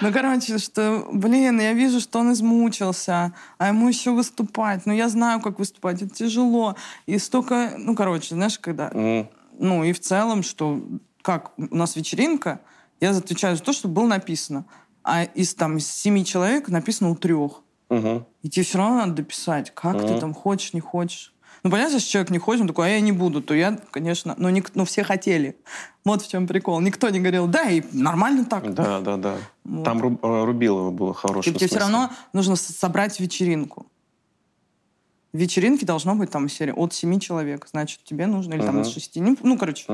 Ну, 0.00 0.12
короче, 0.12 0.56
что, 0.56 1.06
блин, 1.12 1.60
я 1.60 1.74
вижу, 1.74 2.00
что 2.00 2.20
он 2.20 2.32
измучился, 2.32 3.34
а 3.58 3.68
ему 3.68 3.86
еще 3.86 4.12
выступать. 4.12 4.86
Ну, 4.86 4.94
я 4.94 5.10
знаю, 5.10 5.40
как 5.40 5.58
выступать, 5.58 6.00
это 6.00 6.14
тяжело. 6.14 6.74
И 7.04 7.18
столько, 7.18 7.74
ну, 7.76 7.94
короче, 7.94 8.34
знаешь, 8.34 8.58
когда... 8.58 8.90
Ну, 8.94 9.84
и 9.84 9.92
в 9.92 10.00
целом, 10.00 10.42
что 10.42 10.80
как 11.20 11.52
у 11.58 11.76
нас 11.76 11.94
вечеринка, 11.96 12.60
я 13.02 13.10
отвечаю 13.10 13.56
за 13.56 13.62
то, 13.62 13.72
что 13.72 13.88
было 13.88 14.06
написано. 14.06 14.64
А 15.04 15.24
из, 15.24 15.54
там, 15.54 15.78
из 15.78 15.90
семи 15.90 16.24
человек 16.24 16.68
написано 16.68 17.10
у 17.10 17.16
трех. 17.16 17.62
мгм. 17.90 18.24
И 18.42 18.48
тебе 18.48 18.64
все 18.64 18.78
равно 18.78 18.96
надо 18.98 19.12
дописать, 19.14 19.72
как 19.74 19.98
ты 20.00 20.12
Мгм. 20.12 20.20
там 20.20 20.34
хочешь, 20.34 20.72
не 20.72 20.80
хочешь. 20.80 21.34
Ну, 21.64 21.70
понятно, 21.70 21.94
если 21.96 22.08
человек 22.08 22.30
не 22.30 22.38
хочет, 22.38 22.62
он 22.62 22.68
такой, 22.68 22.86
а 22.86 22.90
я 22.90 23.00
не 23.00 23.12
буду, 23.12 23.42
то 23.42 23.54
я, 23.54 23.78
конечно... 23.90 24.34
Но, 24.38 24.50
ник- 24.50 24.72
но 24.74 24.84
все 24.84 25.04
хотели. 25.04 25.56
Вот 26.04 26.22
в 26.22 26.28
чем 26.30 26.46
прикол. 26.46 26.80
Никто 26.80 27.08
не 27.10 27.20
говорил, 27.20 27.46
да, 27.46 27.64
и 27.70 27.82
нормально 27.92 28.44
так. 28.46 28.72
Да, 28.74 29.00
да, 29.00 29.16
да. 29.16 29.36
Вот. 29.64 29.84
Там 29.84 30.00
Ру- 30.00 30.18
э, 30.22 30.44
Рубилова 30.44 30.90
было 30.90 31.12
хорошее. 31.14 31.52
Типа, 31.52 31.58
тебе 31.60 31.68
все 31.68 31.78
равно 31.78 32.10
нужно 32.32 32.56
собрать 32.56 33.20
вечеринку. 33.20 33.86
В 35.32 35.38
вечеринке 35.38 35.86
должно 35.86 36.14
быть 36.14 36.30
там 36.30 36.48
серия 36.48 36.72
от 36.74 36.92
семи 36.94 37.20
человек. 37.20 37.66
Значит, 37.70 38.04
тебе 38.04 38.26
нужно, 38.26 38.54
или 38.54 38.60
там 38.62 38.74
Мгм. 38.76 38.82
от 38.82 38.88
шести. 38.88 39.20
Ну, 39.20 39.36
ну, 39.42 39.56
короче, 39.58 39.84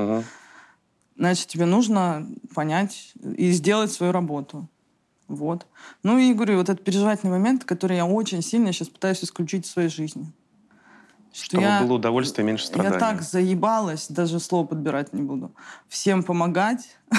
значит, 1.19 1.47
тебе 1.47 1.65
нужно 1.65 2.25
понять 2.55 3.13
и 3.35 3.51
сделать 3.51 3.91
свою 3.91 4.11
работу. 4.11 4.67
Вот. 5.27 5.67
Ну 6.01 6.17
и 6.17 6.33
говорю, 6.33 6.57
вот 6.57 6.69
этот 6.69 6.83
переживательный 6.83 7.31
момент, 7.31 7.63
который 7.65 7.97
я 7.97 8.05
очень 8.05 8.41
сильно 8.41 8.73
сейчас 8.73 8.89
пытаюсь 8.89 9.23
исключить 9.23 9.67
в 9.67 9.69
своей 9.69 9.89
жизни. 9.89 10.31
Что 11.31 11.45
Чтобы 11.45 11.63
я, 11.63 11.81
было 11.83 11.93
удовольствие, 11.93 12.43
меньше 12.45 12.65
страданий. 12.65 12.95
я 12.95 12.99
так 12.99 13.21
заебалась, 13.21 14.07
даже 14.07 14.39
слово 14.39 14.65
подбирать 14.65 15.13
не 15.13 15.21
буду. 15.21 15.51
Всем 15.87 16.23
помогать. 16.23 16.97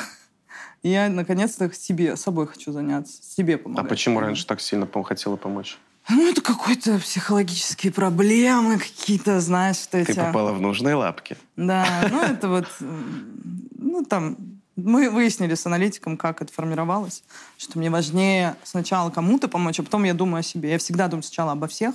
Я, 0.82 1.08
наконец-то, 1.10 1.70
себе, 1.72 2.16
собой 2.16 2.46
хочу 2.46 2.72
заняться. 2.72 3.22
Себе 3.22 3.56
А 3.56 3.58
помогать. 3.58 3.88
почему 3.88 4.18
раньше 4.18 4.46
так 4.46 4.60
сильно 4.60 4.88
хотела 5.04 5.36
помочь? 5.36 5.78
Ну, 6.10 6.30
это 6.30 6.42
какие-то 6.42 6.98
психологические 6.98 7.92
проблемы 7.92 8.78
какие-то, 8.78 9.40
знаешь, 9.40 9.76
что 9.76 10.04
Ты 10.04 10.12
эти... 10.12 10.18
попала 10.18 10.52
в 10.52 10.60
нужные 10.60 10.94
лапки. 10.94 11.36
Да, 11.56 11.86
ну 12.10 12.20
это 12.22 12.48
вот, 12.48 12.66
ну 12.80 14.04
там, 14.04 14.36
мы 14.76 15.10
выяснили 15.10 15.54
с 15.54 15.66
аналитиком, 15.66 16.16
как 16.16 16.42
это 16.42 16.52
формировалось, 16.52 17.22
что 17.58 17.78
мне 17.78 17.90
важнее 17.90 18.56
сначала 18.64 19.10
кому-то 19.10 19.48
помочь, 19.48 19.78
а 19.78 19.82
потом 19.82 20.04
я 20.04 20.14
думаю 20.14 20.40
о 20.40 20.42
себе. 20.42 20.72
Я 20.72 20.78
всегда 20.78 21.08
думаю 21.08 21.22
сначала 21.22 21.52
обо 21.52 21.68
всех, 21.68 21.94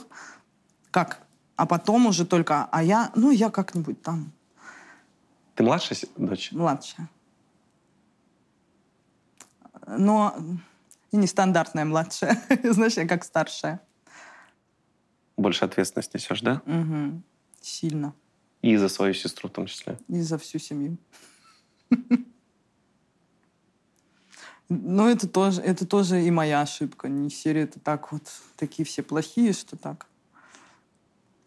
как, 0.91 1.19
а 1.55 1.65
потом 1.65 2.05
уже 2.05 2.25
только, 2.25 2.67
а 2.71 2.83
я, 2.83 3.11
ну 3.15 3.31
я 3.31 3.49
как-нибудь 3.49 4.01
там, 4.01 4.31
Ты 5.55 5.63
младшая 5.63 5.97
дочь? 6.17 6.51
младшая. 6.51 7.09
Но 9.87 10.35
нестандартная 11.11 11.85
младшая, 11.85 12.41
знаешь, 12.63 12.93
я 12.93 13.07
как 13.07 13.23
старшая. 13.23 13.81
Больше 15.37 15.65
ответственность 15.65 16.13
несешь, 16.13 16.41
да? 16.41 16.61
Мгм. 16.65 17.23
Сильно. 17.61 18.13
И 18.61 18.77
за 18.77 18.89
свою 18.89 19.13
сестру 19.13 19.49
в 19.49 19.51
том 19.51 19.65
числе. 19.65 19.97
И 20.07 20.21
за 20.21 20.37
всю 20.37 20.59
семью. 20.59 20.97
Но 24.69 25.09
это 25.09 25.27
тоже, 25.27 25.61
это 25.61 25.85
тоже 25.85 26.23
и 26.23 26.31
моя 26.31 26.61
ошибка. 26.61 27.07
Не 27.07 27.29
серия, 27.29 27.63
это 27.63 27.79
так 27.79 28.11
вот, 28.11 28.23
такие 28.55 28.85
все 28.85 29.03
плохие, 29.03 29.53
что 29.53 29.77
так. 29.77 30.07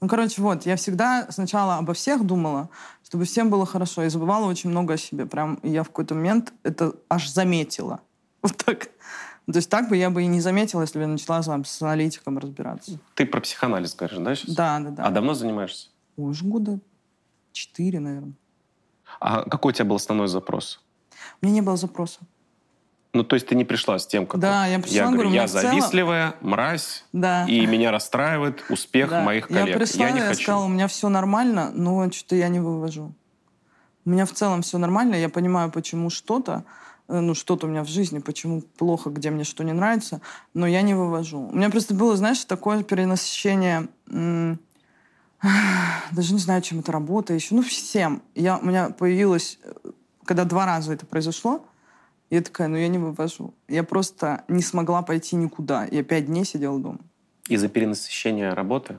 Ну, 0.00 0.06
короче, 0.06 0.40
вот, 0.40 0.64
я 0.64 0.76
всегда 0.76 1.26
сначала 1.30 1.78
обо 1.78 1.92
всех 1.92 2.24
думала, 2.24 2.70
чтобы 3.02 3.24
всем 3.24 3.50
было 3.50 3.66
хорошо, 3.66 4.04
и 4.04 4.08
забывала 4.08 4.46
очень 4.46 4.70
много 4.70 4.94
о 4.94 4.96
себе. 4.96 5.26
Прям 5.26 5.58
я 5.64 5.82
в 5.82 5.88
какой-то 5.88 6.14
момент 6.14 6.52
это 6.62 6.94
аж 7.08 7.28
заметила. 7.28 8.00
Вот 8.42 8.56
так. 8.56 8.90
То 9.50 9.56
есть 9.56 9.70
так 9.70 9.88
бы 9.88 9.96
я 9.96 10.10
бы 10.10 10.22
и 10.22 10.26
не 10.26 10.40
заметила, 10.40 10.82
если 10.82 10.98
бы 10.98 11.02
я 11.04 11.08
начала 11.08 11.42
там, 11.42 11.64
с 11.64 11.80
аналитиком 11.80 12.36
разбираться. 12.38 12.98
Ты 13.14 13.24
про 13.24 13.40
психоанализ 13.40 13.94
говоришь, 13.94 14.18
да, 14.18 14.34
сейчас? 14.34 14.54
Да, 14.54 14.78
да, 14.80 14.90
да. 14.90 15.04
А 15.04 15.10
давно 15.10 15.32
занимаешься? 15.34 15.88
Уже 16.16 16.44
года 16.44 16.78
четыре, 17.52 17.98
наверное. 18.00 18.34
А 19.20 19.42
какой 19.48 19.70
у 19.70 19.74
тебя 19.74 19.86
был 19.86 19.96
основной 19.96 20.28
запрос? 20.28 20.80
У 21.40 21.46
меня 21.46 21.54
не 21.56 21.62
было 21.62 21.76
запроса. 21.76 22.20
Ну, 23.14 23.24
то 23.24 23.36
есть 23.36 23.46
ты 23.46 23.54
не 23.54 23.64
пришла 23.64 23.98
с 23.98 24.06
тем, 24.06 24.26
как 24.26 24.38
Да, 24.38 24.66
я 24.66 24.78
пришла, 24.78 24.96
я 24.96 25.02
говорю, 25.06 25.16
говорю, 25.30 25.34
я 25.34 25.46
в 25.46 25.50
целом- 25.50 25.70
завистливая, 25.70 26.34
мразь, 26.42 27.04
Да. 27.14 27.46
и 27.46 27.64
меня 27.66 27.90
расстраивает 27.90 28.62
успех 28.68 29.08
Да. 29.08 29.22
моих 29.24 29.48
коллег. 29.48 29.66
Я 29.68 29.76
пришла, 29.78 30.10
не 30.10 30.18
я 30.20 30.26
хочу. 30.26 30.42
сказала, 30.42 30.64
у 30.66 30.68
меня 30.68 30.86
все 30.88 31.08
нормально, 31.08 31.70
но 31.72 32.10
что-то 32.12 32.36
я 32.36 32.48
не 32.48 32.60
вывожу. 32.60 33.14
У 34.04 34.10
меня 34.10 34.26
в 34.26 34.32
целом 34.32 34.60
все 34.60 34.76
нормально, 34.76 35.14
я 35.14 35.30
понимаю, 35.30 35.70
почему 35.72 36.10
что-то, 36.10 36.64
ну, 37.08 37.34
что-то 37.34 37.66
у 37.66 37.70
меня 37.70 37.82
в 37.82 37.88
жизни, 37.88 38.18
почему 38.18 38.60
плохо, 38.60 39.10
где 39.10 39.30
мне 39.30 39.44
что 39.44 39.64
не 39.64 39.72
нравится, 39.72 40.20
но 40.54 40.66
я 40.66 40.82
не 40.82 40.94
вывожу. 40.94 41.48
У 41.48 41.56
меня 41.56 41.70
просто 41.70 41.94
было, 41.94 42.16
знаешь, 42.16 42.44
такое 42.44 42.82
перенасыщение, 42.82 43.88
м, 44.10 44.58
даже 46.12 46.34
не 46.34 46.38
знаю, 46.38 46.62
чем 46.62 46.80
это 46.80 46.92
работа 46.92 47.32
еще, 47.32 47.54
ну, 47.54 47.62
всем. 47.62 48.22
Я, 48.34 48.58
у 48.58 48.66
меня 48.66 48.90
появилось, 48.90 49.58
э, 49.64 49.72
когда 50.24 50.44
два 50.44 50.66
раза 50.66 50.92
это 50.92 51.06
произошло, 51.06 51.64
я 52.30 52.42
такая, 52.42 52.68
ну, 52.68 52.76
я 52.76 52.88
не 52.88 52.98
вывожу. 52.98 53.54
Я 53.68 53.84
просто 53.84 54.44
не 54.48 54.62
смогла 54.62 55.02
пойти 55.02 55.36
никуда. 55.36 55.86
Я 55.90 56.02
пять 56.04 56.26
дней 56.26 56.44
сидела 56.44 56.78
дома. 56.78 56.98
Из-за 57.48 57.68
перенасыщения 57.68 58.54
работы? 58.54 58.98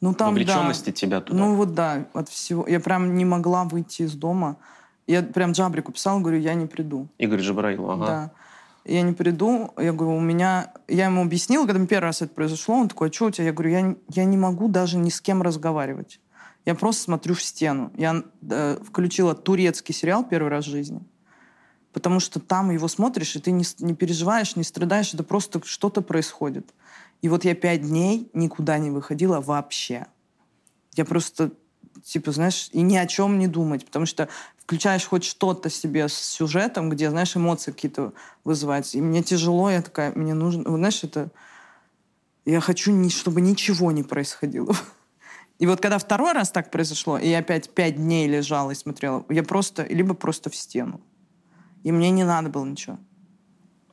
Ну, 0.00 0.14
там, 0.14 0.28
да. 0.28 0.30
вовлеченности 0.30 0.92
тебя 0.92 1.20
туда? 1.20 1.38
Ну 1.38 1.54
вот 1.56 1.74
да, 1.74 2.06
от 2.14 2.30
всего. 2.30 2.66
Я 2.66 2.80
прям 2.80 3.16
не 3.16 3.26
могла 3.26 3.64
выйти 3.64 4.02
из 4.02 4.14
дома. 4.14 4.56
Я 5.10 5.22
прям 5.22 5.52
Джабрику 5.52 5.90
писала, 5.90 6.20
говорю, 6.20 6.38
я 6.38 6.54
не 6.54 6.66
приду. 6.66 7.08
Игорь 7.18 7.40
Джабраилов, 7.40 7.90
ага. 7.90 8.06
Да. 8.06 8.30
Я 8.84 9.02
не 9.02 9.12
приду. 9.12 9.72
Я 9.76 9.92
говорю, 9.92 10.16
у 10.16 10.20
меня... 10.20 10.72
Я 10.86 11.06
ему 11.06 11.22
объяснила, 11.22 11.66
когда 11.66 11.84
первый 11.84 12.04
раз 12.04 12.22
это 12.22 12.32
произошло, 12.32 12.76
он 12.76 12.88
такой, 12.88 13.08
а 13.08 13.12
что 13.12 13.26
у 13.26 13.30
тебя? 13.30 13.46
Я 13.46 13.52
говорю, 13.52 13.70
я, 13.70 13.80
не- 13.80 13.96
я 14.08 14.24
не 14.24 14.36
могу 14.36 14.68
даже 14.68 14.98
ни 14.98 15.10
с 15.10 15.20
кем 15.20 15.42
разговаривать. 15.42 16.20
Я 16.64 16.76
просто 16.76 17.02
смотрю 17.02 17.34
в 17.34 17.42
стену. 17.42 17.90
Я 17.96 18.22
э, 18.48 18.78
включила 18.86 19.34
турецкий 19.34 19.92
сериал 19.94 20.24
первый 20.24 20.48
раз 20.48 20.66
в 20.66 20.70
жизни. 20.70 21.02
Потому 21.92 22.20
что 22.20 22.38
там 22.38 22.70
его 22.70 22.86
смотришь, 22.86 23.34
и 23.34 23.40
ты 23.40 23.50
не, 23.50 23.64
не 23.80 23.94
переживаешь, 23.94 24.54
не 24.54 24.62
страдаешь, 24.62 25.12
это 25.12 25.24
просто 25.24 25.60
что-то 25.64 26.02
происходит. 26.02 26.72
И 27.20 27.28
вот 27.28 27.44
я 27.44 27.56
пять 27.56 27.82
дней 27.82 28.30
никуда 28.32 28.78
не 28.78 28.90
выходила 28.92 29.40
вообще. 29.40 30.06
Я 30.94 31.04
просто, 31.04 31.50
типа, 32.04 32.30
знаешь, 32.30 32.68
и 32.72 32.80
ни 32.82 32.96
о 32.96 33.06
чем 33.06 33.38
не 33.38 33.48
думать, 33.48 33.84
потому 33.84 34.06
что 34.06 34.28
включаешь 34.70 35.04
хоть 35.04 35.24
что-то 35.24 35.68
себе 35.68 36.08
с 36.08 36.14
сюжетом, 36.14 36.90
где, 36.90 37.10
знаешь, 37.10 37.36
эмоции 37.36 37.72
какие-то 37.72 38.12
вызывать. 38.44 38.94
И 38.94 39.00
мне 39.00 39.20
тяжело, 39.20 39.68
я 39.68 39.82
такая, 39.82 40.12
мне 40.14 40.32
нужно... 40.32 40.62
Вот, 40.70 40.76
знаешь, 40.78 41.02
это... 41.02 41.30
Я 42.44 42.60
хочу, 42.60 42.92
ни- 42.92 43.08
чтобы 43.08 43.40
ничего 43.40 43.90
не 43.90 44.04
происходило. 44.04 44.72
И 45.58 45.66
вот 45.66 45.80
когда 45.80 45.98
второй 45.98 46.34
раз 46.34 46.52
так 46.52 46.70
произошло, 46.70 47.18
и 47.18 47.28
я 47.28 47.40
опять 47.40 47.68
пять 47.70 47.96
дней 47.96 48.28
лежала 48.28 48.70
и 48.70 48.76
смотрела, 48.76 49.24
я 49.28 49.42
просто... 49.42 49.82
Либо 49.86 50.14
просто 50.14 50.50
в 50.50 50.54
стену. 50.54 51.00
И 51.82 51.90
мне 51.90 52.12
не 52.12 52.22
надо 52.22 52.48
было 52.48 52.64
ничего. 52.64 52.96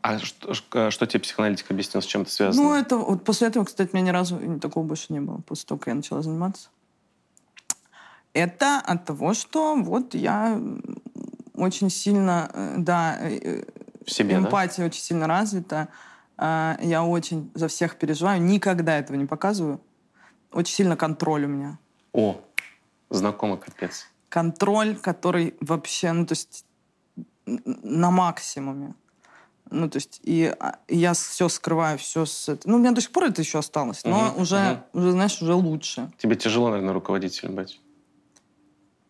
А 0.03 0.19
что, 0.19 0.53
ш- 0.53 0.91
что 0.91 1.07
тебе 1.07 1.21
психоаналитик 1.21 1.71
объяснил, 1.71 2.03
с 2.03 2.05
чем 2.05 2.21
это 2.21 2.31
связано? 2.31 2.63
Ну, 2.63 2.75
это 2.75 2.97
вот 2.97 3.23
после 3.23 3.47
этого, 3.47 3.65
кстати, 3.65 3.89
у 3.93 3.95
меня 3.97 4.09
ни 4.09 4.11
разу 4.11 4.59
такого 4.59 4.85
больше 4.85 5.11
не 5.11 5.21
было, 5.21 5.37
после 5.37 5.65
того, 5.65 5.79
как 5.79 5.87
я 5.87 5.95
начала 5.95 6.21
заниматься. 6.21 6.69
Это 8.37 8.79
от 8.85 9.05
того, 9.05 9.33
что 9.33 9.75
вот 9.75 10.13
я 10.13 10.61
очень 11.55 11.89
сильно, 11.89 12.51
э, 12.53 12.75
да, 12.77 13.17
э, 13.19 13.63
в 14.05 14.11
себе, 14.11 14.35
да? 14.35 14.41
эмпатия 14.45 14.85
очень 14.85 15.01
сильно 15.01 15.27
развита. 15.27 15.87
А, 16.37 16.77
Я 16.81 17.03
очень 17.03 17.49
за 17.55 17.67
всех 17.67 17.95
переживаю, 17.95 18.39
никогда 18.39 18.99
этого 18.99 19.17
не 19.17 19.25
показываю. 19.25 19.81
Очень 20.51 20.75
сильно 20.75 20.95
контроль 20.95 21.45
у 21.45 21.47
меня. 21.47 21.79
О, 22.13 22.39
знакомо 23.09 23.57
капец. 23.57 24.07
Контроль, 24.29 24.95
который 24.97 25.55
вообще, 25.59 26.11
ну, 26.11 26.27
то 26.27 26.33
есть 26.33 26.63
на 27.45 28.11
максимуме. 28.11 28.93
Ну, 29.71 29.89
то 29.89 29.97
есть, 29.97 30.21
и 30.23 30.53
а, 30.59 30.77
и 30.87 30.95
я 30.97 31.13
все 31.13 31.49
скрываю, 31.49 31.97
все 31.97 32.25
с 32.25 32.47
это. 32.49 32.69
Ну, 32.69 32.75
у 32.75 32.79
меня 32.79 32.91
до 32.91 33.01
сих 33.01 33.11
пор 33.11 33.23
это 33.25 33.41
еще 33.41 33.57
осталось, 33.57 34.03
но 34.03 34.27
Мгм, 34.27 34.41
уже, 34.41 34.83
уже, 34.93 35.11
знаешь, 35.11 35.41
уже 35.41 35.55
лучше. 35.55 36.11
Тебе 36.19 36.35
тяжело, 36.35 36.69
наверное, 36.69 36.93
руководителем 36.93 37.55
быть. 37.55 37.81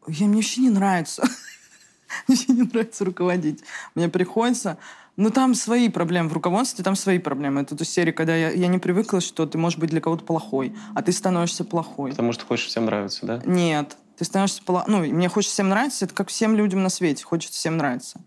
Я, 0.08 0.26
мне 0.28 0.38
вообще 0.38 0.62
не 0.62 0.70
нравится. 0.70 1.24
Мне 2.28 2.38
вообще 2.38 2.54
не 2.54 2.62
нравится 2.64 3.06
руководить. 3.06 3.64
Мне 3.96 4.08
приходится... 4.10 4.78
Ну, 5.20 5.32
там 5.32 5.56
свои 5.56 5.90
проблемы 5.90 6.30
в 6.30 6.34
руководстве, 6.34 6.84
там 6.84 6.96
свои 6.96 7.18
проблемы. 7.18 7.62
Это 7.62 7.76
ту 7.76 7.84
серия, 7.84 8.14
когда 8.14 8.36
я, 8.36 8.52
я 8.52 8.68
не 8.68 8.78
привыкла, 8.78 9.20
что 9.20 9.48
ты 9.48 9.58
можешь 9.58 9.80
быть 9.80 9.90
для 9.90 10.00
кого-то 10.00 10.24
плохой, 10.24 10.76
а 10.94 11.02
ты 11.02 11.12
становишься 11.12 11.64
плохой. 11.66 12.12
Потому 12.12 12.34
что 12.34 12.46
хочешь 12.46 12.68
всем 12.68 12.86
нравиться, 12.86 13.26
да? 13.26 13.42
Нет. 13.44 13.98
Ты 14.16 14.26
становишься... 14.26 14.62
поло- 14.64 14.84
Ну, 14.88 15.00
мне 15.00 15.28
хочется 15.28 15.54
всем 15.56 15.70
нравиться, 15.70 16.06
это 16.06 16.14
как 16.14 16.30
всем 16.30 16.56
людям 16.56 16.84
на 16.84 16.90
свете. 16.90 17.24
Хочется 17.24 17.58
всем 17.58 17.78
нравиться. 17.78 18.22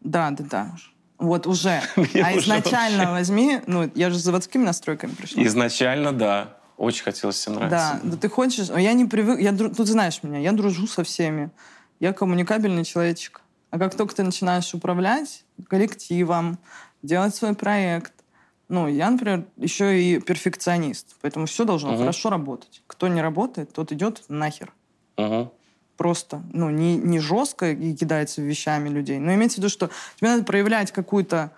Да, 0.00 0.30
да, 0.30 0.44
да. 0.50 0.72
Вот 1.18 1.46
уже. 1.46 1.82
А 1.96 2.36
изначально 2.38 3.12
возьми... 3.12 3.60
Ну, 3.66 3.90
я 3.94 4.08
же 4.08 4.18
с 4.18 4.22
заводскими 4.22 4.64
настройками 4.64 5.12
пришла. 5.12 5.42
Изначально, 5.44 6.12
да. 6.12 6.56
Очень 6.82 7.04
хотелось 7.04 7.36
всем 7.36 7.54
Да, 7.54 7.60
нравиться. 7.68 8.00
да 8.02 8.16
ты 8.16 8.28
хочешь... 8.28 8.68
а 8.68 8.80
Я 8.80 8.92
не 8.92 9.04
привык... 9.04 9.38
Я, 9.38 9.52
дру- 9.52 9.72
Тут 9.72 9.86
знаешь 9.86 10.20
меня, 10.24 10.40
я 10.40 10.50
дружу 10.50 10.88
со 10.88 11.04
всеми. 11.04 11.52
Я 12.00 12.12
коммуникабельный 12.12 12.84
человечек. 12.84 13.40
А 13.70 13.78
как 13.78 13.94
только 13.94 14.16
ты 14.16 14.24
начинаешь 14.24 14.74
управлять 14.74 15.44
коллективом, 15.68 16.58
делать 17.00 17.36
свой 17.36 17.54
проект, 17.54 18.12
ну, 18.68 18.88
я, 18.88 19.10
например, 19.10 19.44
еще 19.58 20.02
и 20.02 20.18
перфекционист, 20.18 21.14
поэтому 21.20 21.46
все 21.46 21.64
должно 21.64 21.90
Мгм. 21.90 21.98
хорошо 22.00 22.30
работать. 22.30 22.82
Кто 22.88 23.06
не 23.06 23.22
работает, 23.22 23.72
тот 23.72 23.92
идет 23.92 24.24
нахер. 24.28 24.72
Мгм. 25.16 25.52
Просто, 25.96 26.42
ну, 26.52 26.68
не, 26.70 26.96
не 26.96 27.20
жестко 27.20 27.70
и 27.70 27.94
кидается 27.94 28.42
вещами 28.42 28.88
людей, 28.88 29.20
но 29.20 29.32
имеется 29.34 29.56
в 29.56 29.58
виду, 29.58 29.68
что 29.68 29.88
тебе 30.16 30.30
надо 30.30 30.42
проявлять 30.42 30.90
какую-то, 30.90 31.52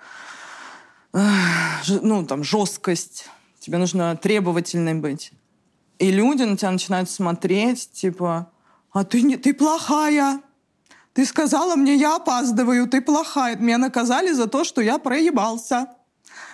ж- 1.15 2.01
ну, 2.03 2.27
там, 2.27 2.45
жесткость, 2.45 3.31
тебе 3.65 3.79
нужно 3.79 4.15
требовательной 4.17 4.95
быть. 4.95 5.33
И 5.99 6.11
люди 6.11 6.43
на 6.43 6.57
тебя 6.57 6.71
начинают 6.71 7.09
смотреть, 7.09 7.91
типа, 7.93 8.51
а 8.93 9.05
ты, 9.05 9.23
не, 9.23 9.37
ты 9.37 9.55
плохая. 9.55 10.43
Ты 11.15 11.25
сказала 11.25 11.75
мне, 11.75 11.95
я 11.95 12.17
опаздываю, 12.17 12.87
ты 12.87 13.01
плохая. 13.01 13.57
Меня 13.57 13.79
наказали 13.79 14.33
за 14.33 14.49
то, 14.49 14.65
что 14.65 14.83
я 14.83 14.99
проебался. 14.99 15.89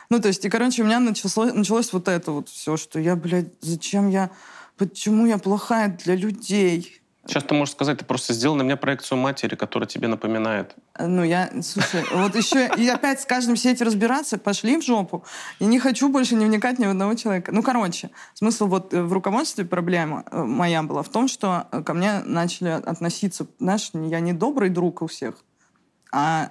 Ну, 0.08 0.20
то 0.20 0.28
есть, 0.28 0.44
и, 0.44 0.48
короче, 0.48 0.82
у 0.82 0.86
меня 0.86 1.00
началось, 1.00 1.52
началось 1.52 1.92
вот 1.92 2.06
это 2.06 2.30
вот 2.30 2.48
все, 2.48 2.76
что 2.76 3.00
я, 3.00 3.16
блядь, 3.16 3.52
зачем 3.60 4.08
я, 4.08 4.30
почему 4.76 5.26
я 5.26 5.38
плохая 5.38 5.88
для 6.04 6.14
людей? 6.14 6.99
Сейчас 7.26 7.44
ты 7.44 7.54
можешь 7.54 7.74
сказать, 7.74 7.98
ты 7.98 8.04
просто 8.04 8.32
сделал 8.32 8.56
на 8.56 8.62
меня 8.62 8.76
проекцию 8.76 9.18
матери, 9.18 9.54
которая 9.54 9.86
тебе 9.86 10.08
напоминает. 10.08 10.74
Ну, 10.98 11.22
я, 11.22 11.50
слушай, 11.62 12.02
вот 12.12 12.34
еще 12.34 12.70
и 12.76 12.88
опять 12.88 13.20
с 13.20 13.26
каждым 13.26 13.56
сидеть 13.56 13.82
разбираться, 13.82 14.38
пошли 14.38 14.78
в 14.78 14.82
жопу. 14.82 15.24
И 15.58 15.66
не 15.66 15.78
хочу 15.78 16.08
больше 16.08 16.34
не 16.34 16.46
вникать 16.46 16.78
ни 16.78 16.86
в 16.86 16.90
одного 16.90 17.14
человека. 17.14 17.52
Ну, 17.52 17.62
короче, 17.62 18.10
смысл 18.34 18.66
вот 18.66 18.94
э, 18.94 19.02
в 19.02 19.12
руководстве 19.12 19.66
проблема 19.66 20.24
э, 20.30 20.42
моя 20.42 20.82
была 20.82 21.02
в 21.02 21.10
том, 21.10 21.28
что 21.28 21.68
э, 21.70 21.82
ко 21.82 21.92
мне 21.92 22.20
начали 22.20 22.68
относиться, 22.70 23.46
знаешь, 23.58 23.90
я 23.92 24.20
не 24.20 24.32
добрый 24.32 24.70
друг 24.70 25.02
у 25.02 25.06
всех, 25.06 25.36
а 26.12 26.50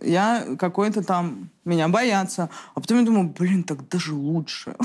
я 0.00 0.44
какой-то 0.58 1.02
там, 1.02 1.50
меня 1.64 1.88
боятся. 1.88 2.50
А 2.74 2.80
потом 2.80 3.00
я 3.00 3.04
думаю, 3.04 3.28
блин, 3.28 3.64
так 3.64 3.88
даже 3.88 4.14
лучше. 4.14 4.76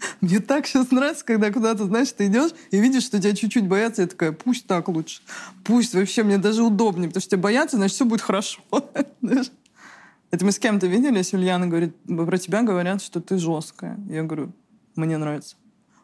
Мне 0.20 0.40
так 0.40 0.66
сейчас 0.66 0.90
нравится, 0.90 1.24
когда 1.24 1.50
куда-то, 1.52 1.84
знаешь, 1.84 2.12
ты 2.12 2.26
идешь 2.26 2.52
и 2.70 2.78
видишь, 2.78 3.04
что 3.04 3.20
тебя 3.20 3.34
чуть-чуть 3.34 3.66
боятся, 3.66 4.02
я 4.02 4.08
такая, 4.08 4.32
пусть 4.32 4.66
так 4.66 4.88
лучше. 4.88 5.22
Пусть 5.64 5.94
вообще, 5.94 6.22
мне 6.22 6.38
даже 6.38 6.62
удобнее, 6.62 7.08
потому 7.08 7.20
что 7.20 7.30
тебя 7.30 7.42
боятся, 7.42 7.76
значит, 7.76 7.94
все 7.94 8.04
будет 8.04 8.22
хорошо. 8.22 8.60
Это 10.30 10.44
мы 10.44 10.52
с 10.52 10.58
кем-то 10.58 10.86
виделись, 10.86 11.32
Ульяна 11.32 11.66
говорит, 11.66 11.96
про 12.06 12.38
тебя 12.38 12.62
говорят, 12.62 13.02
что 13.02 13.20
ты 13.20 13.38
жесткая. 13.38 13.98
Я 14.08 14.22
говорю, 14.22 14.52
мне 14.94 15.16
нравится. 15.16 15.56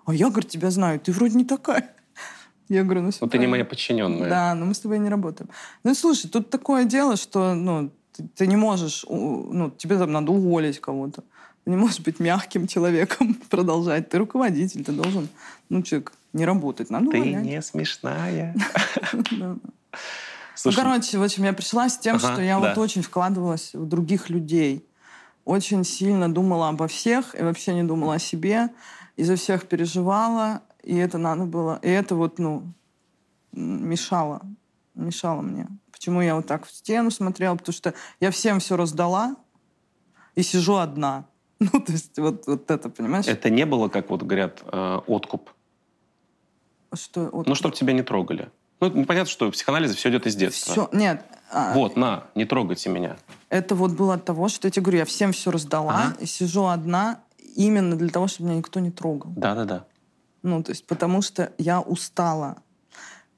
А 0.07 0.15
я, 0.15 0.31
говорю, 0.31 0.49
тебя 0.49 0.71
знаю, 0.71 1.01
ты 1.01 1.13
вроде 1.13 1.37
не 1.37 1.45
такая. 1.45 1.91
Я 2.69 2.85
говорю, 2.85 3.03
ну 3.03 3.11
все 3.11 3.25
Но 3.25 3.31
ты 3.31 3.39
не 3.39 3.47
моя 3.47 3.65
подчиненная. 3.65 4.29
Да, 4.29 4.55
но 4.55 4.67
мы 4.67 4.75
с 4.75 4.79
тобой 4.79 4.99
не 4.99 5.09
работаем. 5.09 5.51
Ну, 5.83 5.95
слушай, 5.95 6.29
тут 6.29 6.51
такое 6.51 6.85
дело, 6.85 7.17
что, 7.17 7.55
ну, 7.55 7.91
ты, 8.13 8.29
ты 8.35 8.47
не 8.47 8.57
можешь, 8.57 9.05
ну, 9.09 9.71
тебе 9.71 9.99
там 9.99 10.13
надо 10.13 10.33
уволить 10.33 10.79
кого-то. 10.81 11.25
Ты 11.65 11.71
не 11.71 11.77
можешь 11.77 12.01
быть 12.01 12.21
мягким 12.21 12.67
человеком, 12.67 13.35
продолжать. 13.51 14.11
Ты 14.11 14.19
руководитель, 14.19 14.85
ты 14.85 14.93
должен, 14.93 15.29
ну, 15.71 15.83
человек, 15.83 16.13
не 16.33 16.45
работать. 16.45 16.91
Надо 16.91 17.11
Ты 17.11 17.19
увольнять. 17.19 17.45
не 17.45 17.63
смешная. 17.63 18.55
Слушай, 20.55 20.77
ну, 20.77 20.83
короче, 20.83 21.19
в 21.19 21.23
общем, 21.23 21.45
я 21.45 21.53
пришла 21.53 21.89
с 21.89 21.99
тем, 21.99 22.17
Ага, 22.17 22.33
что 22.33 22.43
я 22.43 22.61
да. 22.61 22.69
вот 22.69 22.79
очень 22.79 23.03
вкладывалась 23.03 23.73
в 23.73 23.87
других 23.87 24.29
людей. 24.31 24.87
Очень 25.45 25.85
сильно 25.85 26.33
думала 26.33 26.69
обо 26.69 26.87
всех 26.87 27.39
и 27.39 27.43
вообще 27.43 27.75
не 27.75 27.83
думала 27.83 28.15
о 28.15 28.19
себе. 28.19 28.69
И 29.17 29.25
за 29.25 29.37
всех 29.37 29.67
переживала. 29.67 30.63
И 30.83 30.97
это 30.97 31.19
надо 31.19 31.45
было... 31.45 31.79
И 31.83 31.89
это 31.89 32.15
вот, 32.15 32.39
ну, 32.39 32.73
мешало. 33.53 34.43
Мешало 34.95 35.41
мне. 35.41 35.67
Почему 35.91 36.21
я 36.21 36.37
вот 36.37 36.47
так 36.47 36.67
в 36.67 36.73
стену 36.73 37.11
смотрела? 37.11 37.57
Потому 37.57 37.73
что 37.75 37.95
я 38.21 38.31
всем 38.31 38.61
все 38.61 38.77
раздала 38.77 39.37
и 40.35 40.43
сижу 40.43 40.77
одна. 40.77 41.27
Ну, 41.61 41.81
то 41.81 41.93
есть 41.93 42.19
вот, 42.19 42.47
вот 42.47 42.71
это, 42.71 42.89
понимаешь? 42.89 43.27
это 43.27 43.49
не 43.51 43.65
было, 43.67 43.89
как 43.89 44.11
вот 44.11 44.23
говорят, 44.23 44.63
э, 44.71 45.01
откуп. 45.07 45.51
Что, 46.93 47.29
вот- 47.33 47.47
Ну, 47.47 47.55
чтобы 47.55 47.75
тебя 47.75 47.93
не 47.93 48.03
трогали. 48.03 48.51
Ну, 48.81 49.05
понятно, 49.05 49.31
что 49.31 49.51
психоанализ 49.51 49.95
все 49.95 50.11
идет 50.11 50.27
из 50.27 50.37
детства. 50.37 50.73
Все, 50.73 50.89
нет. 50.93 51.25
а, 51.51 51.73
Вот, 51.75 51.97
на, 51.97 52.25
не 52.35 52.45
трогайте 52.45 52.91
меня. 52.91 53.17
Это 53.49 53.75
вот 53.75 53.93
было 53.93 54.15
от 54.15 54.25
того, 54.25 54.49
что 54.49 54.67
я 54.67 54.71
тебе 54.73 54.83
говорю, 54.83 54.99
я 54.99 55.05
всем 55.05 55.33
все 55.33 55.51
раздала, 55.51 55.93
Ага. 55.95 56.17
и 56.21 56.27
сижу 56.27 56.67
одна 56.67 57.21
именно 57.57 57.97
для 57.97 58.09
того, 58.11 58.27
чтобы 58.29 58.49
меня 58.51 58.59
никто 58.59 58.81
не 58.81 58.91
трогал. 58.91 59.31
Да-да-да. 59.37 59.87
Ну, 60.43 60.63
то 60.63 60.71
есть, 60.73 60.87
потому 60.87 61.23
что 61.23 61.53
я 61.57 61.81
устала. 61.81 62.57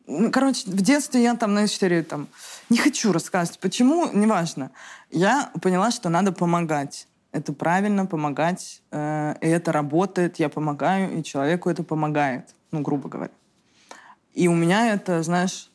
Ну, 0.07 0.31
короче, 0.33 0.62
в 0.70 0.81
детстве 0.83 1.22
я 1.22 1.35
там 1.37 1.55
на 1.55 1.68
4 1.68 2.02
там 2.02 2.29
не 2.70 2.79
хочу 2.79 3.12
рассказывать, 3.12 3.59
почему, 3.61 4.11
неважно. 4.12 4.70
Я 5.11 5.50
поняла, 5.62 5.90
что 5.90 6.09
надо 6.09 6.33
помогать. 6.33 7.07
Это 7.37 7.53
правильно, 7.53 8.07
помогать. 8.07 8.81
э, 8.92 9.35
и 9.42 9.46
это 9.46 9.70
работает, 9.70 10.38
я 10.38 10.49
помогаю, 10.49 11.18
и 11.18 11.22
человеку 11.22 11.68
это 11.68 11.83
помогает, 11.83 12.55
ну, 12.72 12.81
грубо 12.81 13.11
говоря. 13.11 13.33
И 14.33 14.49
у 14.49 14.55
меня 14.55 14.94
это, 14.94 15.22
знаешь, 15.22 15.70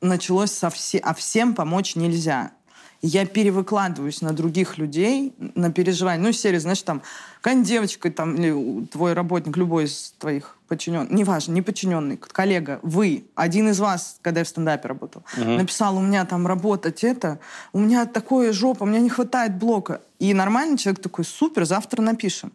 началось 0.00 0.52
со 0.52 0.70
все, 0.70 0.96
а 1.00 1.12
всем 1.12 1.54
помочь 1.54 1.94
нельзя. 1.94 2.52
Я 3.02 3.26
перевыкладываюсь 3.26 4.22
на 4.22 4.32
других 4.32 4.78
людей, 4.78 5.34
на 5.54 5.70
переживания. 5.70 6.22
Ну, 6.22 6.32
серии, 6.32 6.58
знаешь, 6.58 6.82
там, 6.82 7.02
какая-нибудь 7.40 7.68
девочка 7.68 8.10
там, 8.10 8.34
или 8.34 8.86
твой 8.86 9.12
работник, 9.12 9.56
любой 9.56 9.84
из 9.84 10.14
твоих 10.18 10.56
подчиненных, 10.66 11.10
неважно, 11.10 11.52
не 11.52 11.62
подчиненный, 11.62 12.16
коллега, 12.16 12.80
вы, 12.82 13.24
один 13.34 13.68
из 13.68 13.78
вас, 13.78 14.18
когда 14.22 14.40
я 14.40 14.44
в 14.44 14.48
стендапе 14.48 14.88
работал, 14.88 15.22
написал, 15.36 15.96
у 15.96 16.00
меня 16.00 16.24
там 16.24 16.46
работать 16.46 17.04
это, 17.04 17.38
у 17.72 17.78
меня 17.78 18.06
такое 18.06 18.52
жопа, 18.52 18.82
у 18.82 18.86
меня 18.86 19.00
не 19.00 19.10
хватает 19.10 19.56
блока. 19.56 20.00
И 20.18 20.34
нормальный 20.34 20.78
человек 20.78 21.02
такой, 21.02 21.24
супер, 21.24 21.64
завтра 21.64 22.02
напишем. 22.02 22.52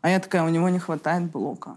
А 0.00 0.10
я 0.10 0.20
такая, 0.20 0.42
у 0.42 0.48
него 0.48 0.68
не 0.68 0.78
хватает 0.78 1.30
блока. 1.30 1.76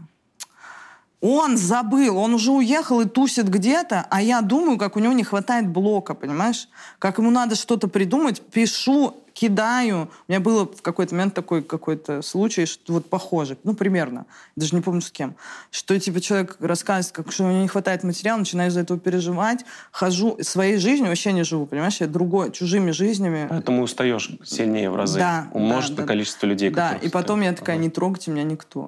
Он 1.21 1.55
забыл, 1.55 2.17
он 2.17 2.33
уже 2.33 2.51
уехал 2.51 2.99
и 3.01 3.05
тусит 3.07 3.47
где-то, 3.47 4.07
а 4.09 4.21
я 4.23 4.41
думаю, 4.41 4.79
как 4.79 4.95
у 4.95 4.99
него 4.99 5.13
не 5.13 5.23
хватает 5.23 5.67
блока, 5.67 6.15
понимаешь? 6.15 6.67
Как 6.97 7.19
ему 7.19 7.29
надо 7.29 7.53
что-то 7.55 7.87
придумать, 7.87 8.41
пишу, 8.41 9.15
кидаю. 9.33 10.09
У 10.27 10.31
меня 10.31 10.39
было 10.39 10.65
в 10.65 10.81
какой-то 10.81 11.13
момент 11.13 11.35
такой 11.35 11.61
какой-то 11.61 12.23
случай, 12.23 12.65
что 12.65 12.93
вот 12.93 13.07
похожий, 13.07 13.55
ну, 13.63 13.75
примерно, 13.75 14.25
даже 14.55 14.75
не 14.75 14.81
помню 14.81 15.01
с 15.01 15.11
кем, 15.11 15.35
что, 15.69 15.97
типа, 15.99 16.21
человек 16.21 16.57
рассказывает, 16.59 17.11
как, 17.15 17.31
что 17.31 17.43
у 17.45 17.49
него 17.49 17.61
не 17.61 17.67
хватает 17.67 18.03
материала, 18.03 18.39
начинаю 18.39 18.69
из-за 18.71 18.79
этого 18.81 18.99
переживать, 18.99 19.63
хожу, 19.91 20.37
своей 20.41 20.77
жизнью 20.77 21.09
вообще 21.09 21.33
не 21.33 21.43
живу, 21.43 21.67
понимаешь? 21.67 21.97
Я 22.01 22.07
другой, 22.07 22.51
чужими 22.51 22.89
жизнями. 22.89 23.45
Поэтому 23.47 23.83
устаешь 23.83 24.31
сильнее 24.43 24.89
в 24.89 24.95
разы. 24.95 25.19
Да, 25.19 25.47
Умножить 25.53 25.91
да, 25.95 26.01
на 26.01 26.07
да. 26.07 26.13
количество 26.13 26.47
людей, 26.47 26.71
Да, 26.71 26.95
и 26.95 27.09
потом 27.09 27.39
устаешь. 27.41 27.53
я 27.53 27.59
такая, 27.59 27.75
Ага. 27.75 27.83
не 27.83 27.89
трогайте 27.91 28.31
меня 28.31 28.43
никто. 28.43 28.87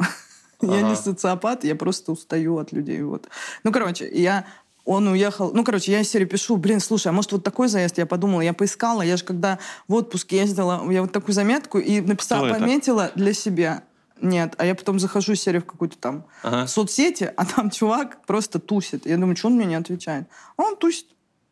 Я 0.67 0.82
не 0.82 0.95
социопат, 0.95 1.63
я 1.63 1.76
просто 1.76 2.12
устаю 2.12 2.58
от 2.58 2.71
людей. 2.71 3.02
Вот. 3.04 3.28
Ну, 3.63 3.71
короче, 3.71 4.10
я 4.13 4.45
он 4.86 5.08
уехал. 5.08 5.52
Ну, 5.54 5.63
короче, 5.63 5.91
я 5.93 6.04
серии 6.04 6.26
пишу, 6.26 6.58
блин, 6.58 6.80
слушай, 6.82 7.08
а 7.08 7.12
может 7.13 7.32
вот 7.32 7.43
такой 7.43 7.69
заезд? 7.69 7.97
Я 7.97 8.06
подумала, 8.06 8.41
я 8.41 8.54
поискала, 8.54 9.02
я 9.02 9.15
же 9.15 9.23
когда 9.23 9.58
в 9.88 9.93
отпуск 9.93 10.32
ездила, 10.34 10.89
я 10.91 11.02
вот 11.02 11.12
такую 11.13 11.34
заметку 11.34 11.80
и 11.80 12.02
написала, 12.02 12.45
Кто 12.47 12.56
это? 12.56 12.60
пометила 12.60 13.12
для 13.15 13.34
себя. 13.34 13.84
Нет, 14.21 14.56
а 14.58 14.65
я 14.65 14.76
потом 14.76 14.99
захожу 14.99 15.34
из 15.34 15.41
серии 15.41 15.60
в 15.60 15.65
какую-то 15.65 15.97
там 15.97 16.26
Ага. 16.43 16.67
соцсети, 16.67 17.32
а 17.36 17.45
там 17.45 17.69
чувак 17.69 18.26
просто 18.26 18.60
тусит. 18.60 19.06
Я 19.06 19.15
думаю, 19.17 19.36
что 19.38 19.47
он 19.47 19.56
мне 19.56 19.65
не 19.65 19.76
отвечает? 19.76 20.28
А 20.58 20.63
он 20.63 20.76
тусит. 20.76 21.08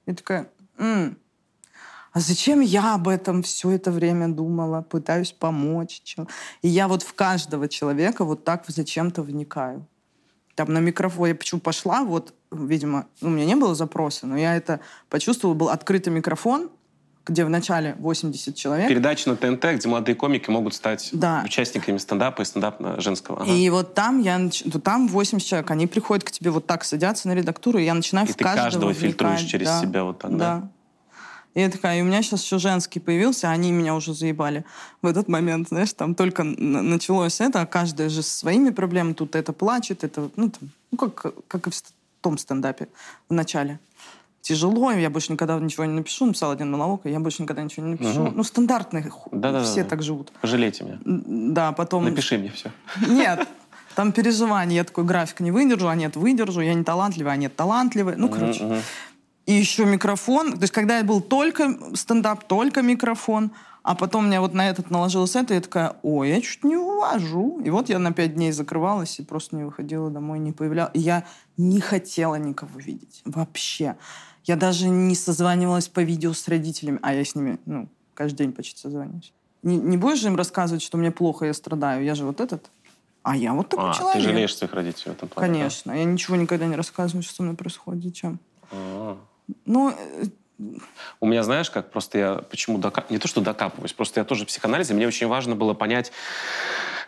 Я 0.06 0.13
такая, 0.13 0.50
«М, 0.78 1.17
а 2.13 2.19
зачем 2.19 2.60
я 2.62 2.95
об 2.95 3.08
этом 3.08 3.41
все 3.43 3.71
это 3.71 3.91
время 3.91 4.28
думала, 4.28 4.82
пытаюсь 4.82 5.32
помочь? 5.32 6.02
чё?» 6.04 6.28
И 6.62 6.67
я 6.67 6.88
вот 6.88 7.04
в 7.04 7.13
каждого 7.13 7.67
человека 7.67 8.24
вот 8.26 8.43
так 8.43 8.63
зачем-то 8.67 9.21
вникаю. 9.24 9.86
Там 10.56 10.74
на 10.74 10.80
микрофон 10.80 11.28
я 11.30 11.36
почему 11.36 11.62
пошла, 11.62 12.04
вот, 12.04 12.34
видимо, 12.52 13.06
ну, 13.21 13.30
у 13.30 13.32
меня 13.32 13.45
не 13.45 13.56
было 13.56 13.74
запроса, 13.76 14.28
но 14.28 14.38
я 14.38 14.56
это 14.56 14.82
почувствовала, 15.10 15.56
был 15.56 15.69
открытый 15.69 16.12
микрофон, 16.12 16.69
где 17.26 17.45
в 17.45 17.50
начале 17.50 17.95
80 18.00 18.56
человек. 18.56 18.89
Передача 18.89 19.30
на 19.30 19.36
ТНТ, 19.38 19.63
где 19.76 19.88
молодые 19.88 20.15
комики 20.15 20.50
могут 20.50 20.74
стать 20.74 21.10
Да. 21.13 21.43
участниками 21.45 21.97
стендапа 22.00 22.41
и 22.41 22.45
стендапа 22.45 23.00
женского. 23.00 23.41
Ага. 23.43 23.52
И 23.52 23.69
вот 23.69 23.93
там 23.93 24.19
я 24.19 24.38
нач- 24.38 24.63
там 24.82 25.08
80 25.08 25.47
человек, 25.47 25.69
они 25.71 25.86
приходят 25.88 26.24
к 26.26 26.32
тебе 26.32 26.50
вот 26.52 26.65
так, 26.67 26.84
садятся 26.84 27.28
на 27.30 27.34
редактуру, 27.34 27.78
и 27.80 27.86
я 27.86 27.93
начинаю 27.93 28.28
И 28.28 28.32
в 28.32 28.36
ты 28.36 28.43
каждого 28.43 28.65
каждого 28.65 28.93
фильтруешь 28.93 29.34
вникать. 29.41 29.52
через 29.52 29.67
Да, 29.67 29.82
себя 29.82 30.04
вот 30.04 30.19
так, 30.19 30.36
да? 30.36 30.69
И 31.54 31.60
я 31.60 31.70
такая, 31.70 32.00
и 32.00 32.02
у 32.02 32.06
меня 32.06 32.22
сейчас 32.22 32.44
еще 32.44 32.60
женский 32.60 33.00
появился, 33.00 33.50
а 33.50 33.52
они 33.52 33.72
меня 33.72 33.94
уже 33.96 34.14
заебали 34.14 34.64
в 35.02 35.08
этот 35.08 35.28
момент, 35.28 35.68
знаешь, 35.68 35.92
там 35.94 36.16
только 36.16 36.44
началось 36.44 37.42
это, 37.42 37.62
а 37.62 37.66
каждая 37.66 38.10
же 38.10 38.24
со 38.24 38.38
своими 38.40 38.70
проблемами, 38.70 39.14
тут 39.14 39.36
это 39.36 39.52
плачет, 39.52 40.04
это, 40.04 40.30
ну, 40.38 40.50
там, 40.50 40.70
ну 40.92 40.98
как, 40.98 41.34
как 41.48 41.68
и 41.68 41.72
в 41.72 41.76
том 42.22 42.38
стендапе 42.38 42.88
в 43.28 43.34
начале. 43.34 43.80
Тяжело, 44.42 44.92
я 44.92 45.10
больше 45.10 45.32
никогда 45.34 45.60
ничего 45.60 45.86
не 45.86 45.94
напишу, 45.94 46.26
написал 46.26 46.52
один 46.52 46.72
монолог, 46.72 47.06
и 47.06 47.12
я 47.12 47.20
больше 47.20 47.44
никогда 47.44 47.62
ничего 47.64 47.86
не 47.86 47.92
напишу. 47.92 48.22
Мгм. 48.24 48.34
Ну, 48.38 48.44
стандартный, 48.44 49.04
ху- 49.04 49.30
Да-да-да. 49.32 49.64
все 49.66 49.84
так 49.84 50.02
живут. 50.02 50.32
Пожалейте 50.42 50.84
меня. 50.84 51.00
Да, 51.06 51.74
потом... 51.74 52.06
Напиши 52.06 52.38
мне 52.40 52.50
все. 52.50 52.72
Нет, 53.08 53.48
там 53.96 54.12
переживания. 54.12 54.78
Я 54.78 54.84
такой 54.84 55.04
график 55.04 55.42
не 55.42 55.52
выдержу, 55.52 55.88
а 55.90 55.96
нет, 55.96 56.16
выдержу. 56.16 56.62
Я 56.62 56.74
не 56.74 56.84
талантливая, 56.84 57.34
а 57.34 57.36
нет, 57.36 57.56
талантливая. 57.56 58.16
Ну, 58.16 58.30
короче. 58.30 58.82
И 59.52 59.60
еще 59.60 59.86
микрофон. 59.86 60.54
То 60.54 60.62
есть, 60.62 60.72
когда 60.72 60.98
я 61.00 61.04
был 61.04 61.20
только 61.20 61.78
стендап, 61.96 62.46
только 62.48 62.82
микрофон, 62.82 63.52
а 63.84 63.96
потом 63.96 64.24
у 64.24 64.28
меня 64.28 64.40
вот 64.40 64.54
на 64.54 64.70
этот 64.70 64.92
наложилось 64.92 65.36
это, 65.36 65.54
я 65.54 65.60
такая, 65.60 65.98
ой, 66.04 66.30
я 66.30 66.40
чуть 66.40 66.64
не 66.64 66.78
увожу. 66.78 67.60
И 67.66 67.70
вот 67.70 67.90
я 67.90 68.00
на 68.00 68.14
пять 68.14 68.36
дней 68.36 68.52
закрывалась 68.54 69.20
и 69.20 69.24
просто 69.24 69.58
не 69.58 69.64
выходила 69.66 70.10
домой, 70.10 70.40
не 70.40 70.54
появлялась. 70.54 70.92
И 70.94 71.00
я 71.00 71.26
не 71.58 71.82
хотела 71.82 72.36
никого 72.36 72.80
видеть. 72.80 73.24
Вообще. 73.26 73.98
Я 74.46 74.56
даже 74.56 74.88
не 74.88 75.16
созванивалась 75.16 75.90
по 75.90 76.00
видео 76.00 76.32
с 76.32 76.48
родителями, 76.48 77.00
а 77.02 77.14
я 77.14 77.26
с 77.26 77.36
ними, 77.36 77.60
ну, 77.66 77.90
каждый 78.14 78.38
день 78.46 78.54
почти 78.54 78.80
созваниваюсь. 78.80 79.34
Не, 79.64 79.78
не 79.78 79.98
будешь 79.98 80.20
же 80.20 80.28
им 80.28 80.38
рассказывать, 80.38 80.82
что 80.82 80.98
мне 80.98 81.12
плохо, 81.12 81.46
я 81.46 81.54
страдаю? 81.54 82.06
Я 82.06 82.16
же 82.16 82.24
вот 82.26 82.40
этот. 82.40 82.72
А 83.24 83.36
я 83.36 83.54
вот 83.54 83.68
такой 83.68 83.90
А, 83.90 83.94
человек. 83.94 84.14
ты 84.14 84.30
жалеешь 84.30 84.56
своих 84.56 84.74
родителей 84.74 85.12
в 85.12 85.18
этом 85.18 85.28
плане? 85.30 85.48
да? 85.50 85.58
Конечно. 85.60 85.92
Я 85.92 86.06
ничего 86.06 86.38
никогда 86.38 86.66
не 86.68 86.76
рассказываю, 86.78 87.22
что 87.22 87.34
со 87.36 87.44
мной 87.44 87.56
происходит. 87.56 88.04
Зачем? 88.04 88.40
А. 88.72 89.18
Ну, 89.66 89.94
У 91.20 91.26
меня, 91.26 91.44
знаешь, 91.44 91.70
как 91.70 91.92
просто 91.92 92.18
я 92.18 92.34
почему 92.50 92.78
дока... 92.78 93.06
не 93.10 93.18
то, 93.18 93.28
что 93.28 93.42
докапываюсь, 93.42 93.94
просто 93.94 94.20
я 94.20 94.24
тоже 94.24 94.46
в 94.46 94.48
психоанализе, 94.48 94.94
мне 94.94 95.08
очень 95.08 95.28
важно 95.28 95.56
было 95.56 95.74
понять... 95.74 96.12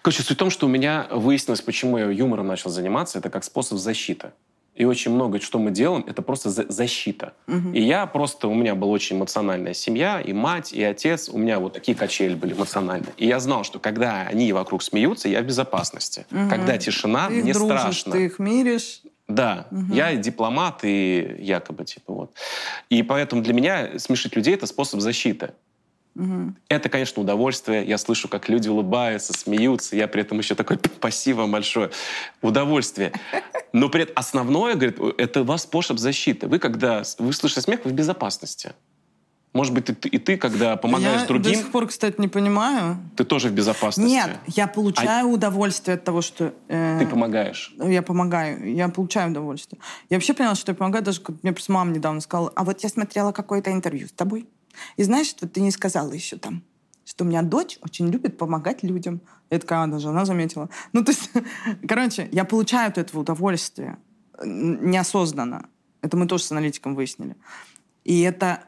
Короче, 0.01 0.21
суть 0.21 0.35
в 0.35 0.39
том, 0.39 0.49
что 0.49 0.65
у 0.65 0.69
меня 0.69 1.07
выяснилось, 1.11 1.61
почему 1.61 1.97
я 1.97 2.05
юмором 2.09 2.45
начал 2.47 2.69
заниматься, 2.69 3.19
это 3.19 3.29
как 3.29 3.45
способ 3.45 3.77
защиты. 3.77 4.31
И 4.75 4.85
очень 4.85 5.11
много, 5.11 5.39
что 5.39 5.59
мы 5.59 5.71
делаем, 5.71 6.03
это 6.07 6.21
просто 6.21 6.49
за- 6.49 6.69
защита. 6.69 7.33
И 7.73 7.81
я 7.81 8.05
просто, 8.07 8.47
у 8.47 8.53
меня 8.55 8.73
была 8.75 8.91
очень 8.91 9.15
эмоциональная 9.17 9.73
семья, 9.73 10.19
и 10.19 10.33
мать, 10.33 10.73
и 10.73 10.83
отец, 10.83 11.29
у 11.29 11.37
меня 11.37 11.59
вот 11.59 11.73
такие 11.73 11.95
качели 11.95 12.33
были 12.33 12.53
эмоциональные. 12.53 13.13
И 13.17 13.27
я 13.27 13.39
знал, 13.39 13.63
что 13.63 13.79
когда 13.79 14.23
они 14.23 14.51
вокруг 14.51 14.81
смеются, 14.83 15.29
я 15.29 15.41
в 15.41 15.45
безопасности. 15.45 16.25
Когда 16.49 16.77
тишина, 16.77 17.27
ты 17.27 17.43
мне 17.43 17.53
дружишь, 17.53 17.79
страшно. 17.79 18.11
ты 18.13 18.25
их 18.25 18.39
миришь. 18.39 19.03
Да, 19.27 19.67
я 19.89 20.11
и 20.11 20.17
дипломат, 20.17 20.81
и 20.83 21.37
якобы, 21.39 21.85
типа, 21.85 22.13
вот. 22.13 22.35
И 22.89 23.03
поэтому 23.03 23.41
для 23.41 23.53
меня 23.53 23.97
смешить 23.97 24.35
людей— 24.35 24.53
это 24.55 24.67
способ 24.67 24.99
защиты. 24.99 25.53
Это, 26.67 26.89
конечно, 26.89 27.21
удовольствие. 27.21 27.83
Я 27.85 27.97
слышу, 27.97 28.27
как 28.27 28.47
люди 28.47 28.69
улыбаются, 28.69 29.33
смеются. 29.33 29.95
Я 29.95 30.07
при 30.07 30.21
этом 30.21 30.37
еще 30.37 30.55
такой, 30.55 30.77
спасибо 30.97 31.39
вам 31.39 31.51
большое. 31.51 31.89
Удовольствие. 32.41 33.11
Но 33.71 33.89
при 33.89 34.03
этом 34.03 34.13
основное, 34.15 34.75
говорит, 34.75 34.99
это 35.17 35.41
у 35.41 35.43
вас 35.43 35.63
способ 35.63 35.97
защиты. 35.97 36.47
Вы, 36.47 36.59
когда 36.59 37.01
вы 37.17 37.33
слышите 37.33 37.61
смех, 37.61 37.79
вы 37.83 37.91
в 37.91 37.93
безопасности. 37.93 38.73
Может 39.53 39.73
быть, 39.73 39.87
и 39.89 39.93
ты, 39.93 40.09
и 40.09 40.17
ты, 40.17 40.35
когда 40.37 40.75
помогаешь 40.77 41.21
я 41.21 41.27
другим, 41.27 41.51
до 41.51 41.57
сих 41.57 41.71
пор, 41.71 41.87
кстати, 41.87 42.19
не 42.19 42.27
понимаю. 42.27 42.97
ты 43.15 43.23
тоже 43.23 43.49
в 43.49 43.53
безопасности. 43.53 44.09
Нет, 44.09 44.31
я 44.47 44.65
получаю 44.67 45.27
удовольствие 45.27 45.95
от 45.95 46.03
того, 46.03 46.21
что... 46.21 46.53
э, 46.67 46.97
Ты 46.99 47.05
помогаешь. 47.05 47.73
Я 47.77 48.01
помогаю, 48.01 48.73
я 48.73 48.89
получаю 48.89 49.29
удовольствие. 49.29 49.79
Я 50.09 50.17
вообще 50.17 50.33
поняла, 50.33 50.55
что 50.55 50.71
я 50.71 50.75
помогаю, 50.75 51.03
даже 51.03 51.21
мне 51.43 51.53
просто 51.53 51.71
мама 51.71 51.91
недавно 51.91 52.19
сказала, 52.21 52.51
а 52.55 52.63
вот 52.63 52.81
я 52.81 52.89
смотрела 52.89 53.31
какое-то 53.31 53.71
интервью 53.71 54.07
с 54.07 54.11
тобой, 54.11 54.47
и 54.97 55.03
знаешь, 55.03 55.27
что 55.27 55.47
ты 55.47 55.61
не 55.61 55.69
сказала 55.69 56.11
еще 56.11 56.37
там, 56.37 56.63
что 57.05 57.23
у 57.23 57.27
меня 57.27 57.43
дочь 57.43 57.77
очень 57.81 58.09
любит 58.09 58.37
помогать 58.39 58.81
людям. 58.81 59.21
Я 59.51 59.59
такая, 59.59 59.83
«А, 59.83 59.87
даже 59.87 60.07
она 60.09 60.25
заметила. 60.25 60.69
Ну, 60.93 61.03
то 61.03 61.11
есть, 61.11 61.29
короче, 61.87 62.27
я 62.31 62.43
получаю 62.43 62.87
от 62.89 62.97
этого 62.97 63.21
удовольствие 63.21 63.97
неосознанно. 64.43 65.67
Это 66.01 66.17
мы 66.17 66.25
тоже 66.27 66.43
с 66.43 66.51
аналитиком 66.51 66.95
выяснили. 66.95 67.35
И 68.03 68.21
это 68.21 68.63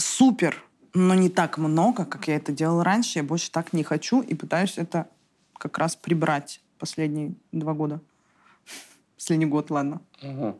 супер, 0.00 0.62
но 0.94 1.14
не 1.14 1.28
так 1.28 1.58
много, 1.58 2.04
как 2.04 2.28
я 2.28 2.36
это 2.36 2.52
делала 2.52 2.82
раньше. 2.82 3.18
Я 3.18 3.22
больше 3.22 3.50
так 3.50 3.72
не 3.72 3.84
хочу 3.84 4.20
и 4.22 4.34
пытаюсь 4.34 4.78
это 4.78 5.08
как 5.58 5.78
раз 5.78 5.96
прибрать 5.96 6.60
последние 6.78 7.34
два 7.52 7.74
года. 7.74 8.00
Последний 9.16 9.46
год, 9.46 9.70
ладно. 9.70 10.00
Мгм. 10.22 10.56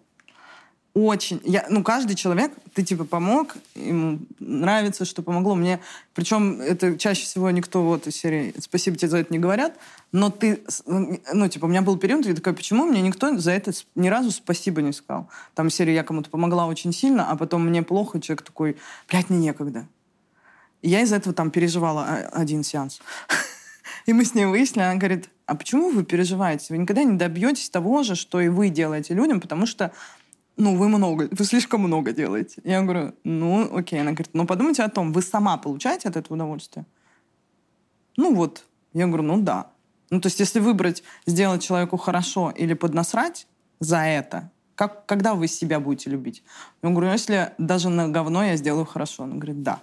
Очень... 0.92 1.40
Я, 1.44 1.66
ну, 1.68 1.84
каждый 1.84 2.16
человек, 2.16 2.52
ты 2.74 2.82
типа 2.82 3.04
помог, 3.04 3.56
ему 3.74 4.18
нравится, 4.40 5.04
что 5.04 5.22
помогло. 5.22 5.54
Мне, 5.54 5.78
причем 6.14 6.60
это 6.60 6.98
чаще 6.98 7.22
всего 7.24 7.50
никто 7.50 7.82
вот 7.82 8.06
из 8.06 8.16
серии 8.16 8.54
«Спасибо 8.58 8.96
тебе 8.96 9.08
за 9.08 9.18
это» 9.18 9.32
не 9.32 9.38
говорят, 9.38 9.76
но 10.10 10.30
ты... 10.30 10.62
Ну, 10.86 11.48
типа, 11.48 11.66
у 11.66 11.68
меня 11.68 11.82
был 11.82 11.96
период, 11.96 12.26
я 12.26 12.34
такая, 12.34 12.54
почему 12.54 12.86
мне 12.86 13.02
никто 13.02 13.36
за 13.38 13.52
это 13.52 13.72
ни 13.94 14.08
разу 14.08 14.32
спасибо 14.32 14.82
не 14.82 14.92
сказал? 14.92 15.28
Там 15.54 15.70
серия 15.70 15.94
«Я 15.94 16.02
кому-то 16.02 16.28
помогла 16.28 16.66
очень 16.66 16.92
сильно, 16.92 17.30
а 17.30 17.36
потом 17.36 17.66
мне 17.66 17.82
плохо», 17.82 18.20
человек 18.20 18.42
такой, 18.42 18.76
блядь, 19.08 19.30
мне 19.30 19.38
некогда. 19.38 19.86
И 20.82 20.88
я 20.88 21.02
из-за 21.02 21.16
этого 21.16 21.34
там 21.34 21.50
переживала 21.50 22.04
один 22.32 22.64
сеанс. 22.64 23.00
И 24.06 24.12
мы 24.12 24.24
с 24.24 24.34
ней 24.34 24.46
выяснили, 24.46 24.84
она 24.84 24.96
говорит, 24.96 25.28
а 25.46 25.54
почему 25.54 25.90
вы 25.90 26.04
переживаете? 26.04 26.66
Вы 26.70 26.78
никогда 26.78 27.02
не 27.04 27.16
добьетесь 27.16 27.70
того 27.70 28.02
же, 28.02 28.14
что 28.14 28.40
и 28.40 28.48
вы 28.48 28.68
делаете 28.68 29.14
людям, 29.14 29.40
потому 29.40 29.66
что 29.66 29.92
ну, 30.60 30.76
вы 30.76 30.88
много, 30.88 31.28
вы 31.30 31.44
слишком 31.44 31.80
много 31.80 32.12
делаете. 32.12 32.60
Я 32.64 32.82
говорю, 32.82 33.14
ну, 33.24 33.76
окей. 33.76 34.00
Она 34.00 34.12
говорит, 34.12 34.30
ну, 34.34 34.46
подумайте 34.46 34.82
о 34.82 34.88
том, 34.90 35.12
вы 35.12 35.22
сама 35.22 35.56
получаете 35.56 36.08
от 36.08 36.16
этого 36.16 36.34
удовольствие? 36.34 36.84
Ну, 38.16 38.34
вот. 38.34 38.66
Я 38.92 39.06
говорю, 39.06 39.22
ну, 39.22 39.40
да. 39.40 39.70
Ну, 40.10 40.20
то 40.20 40.26
есть, 40.26 40.38
если 40.38 40.60
выбрать 40.60 41.02
сделать 41.26 41.62
человеку 41.62 41.96
хорошо 41.96 42.50
или 42.50 42.74
поднасрать 42.74 43.46
за 43.78 43.98
это, 43.98 44.50
как, 44.74 45.06
когда 45.06 45.34
вы 45.34 45.48
себя 45.48 45.80
будете 45.80 46.10
любить? 46.10 46.42
Я 46.82 46.90
говорю, 46.90 47.06
«Ну, 47.06 47.12
если 47.12 47.52
даже 47.58 47.88
на 47.88 48.08
говно 48.08 48.44
я 48.44 48.56
сделаю 48.56 48.84
хорошо. 48.84 49.24
Она 49.24 49.36
говорит, 49.36 49.62
да. 49.62 49.80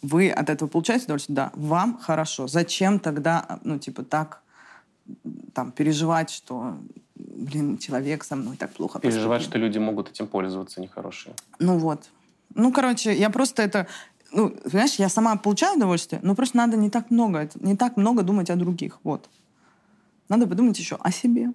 Вы 0.00 0.30
от 0.30 0.48
этого 0.48 0.68
получаете 0.68 1.04
удовольствие? 1.04 1.34
Да. 1.34 1.52
Вам 1.54 1.98
хорошо. 1.98 2.46
Зачем 2.46 2.98
тогда, 2.98 3.58
ну, 3.64 3.78
типа, 3.78 4.04
так 4.04 4.42
там 5.52 5.72
переживать, 5.72 6.30
что 6.30 6.78
блин, 7.16 7.78
человек 7.78 8.24
со 8.24 8.36
мной 8.36 8.56
так 8.56 8.72
плохо 8.72 8.98
Переживать, 8.98 9.40
поступил. 9.40 9.50
что 9.50 9.58
люди 9.58 9.78
могут 9.78 10.10
этим 10.10 10.26
пользоваться 10.26 10.80
нехорошие. 10.80 11.34
Ну 11.58 11.78
вот. 11.78 12.10
Ну, 12.54 12.72
короче, 12.72 13.14
я 13.14 13.30
просто 13.30 13.62
это... 13.62 13.86
Ну, 14.32 14.50
понимаешь, 14.50 14.94
я 14.96 15.08
сама 15.08 15.36
получаю 15.36 15.76
удовольствие, 15.76 16.20
но 16.24 16.34
просто 16.34 16.56
надо 16.56 16.76
не 16.76 16.90
так 16.90 17.10
много, 17.10 17.48
не 17.60 17.76
так 17.76 17.96
много 17.96 18.22
думать 18.22 18.50
о 18.50 18.56
других. 18.56 18.98
Вот. 19.04 19.28
Надо 20.28 20.46
подумать 20.46 20.78
еще 20.78 20.96
о 21.00 21.12
себе. 21.12 21.50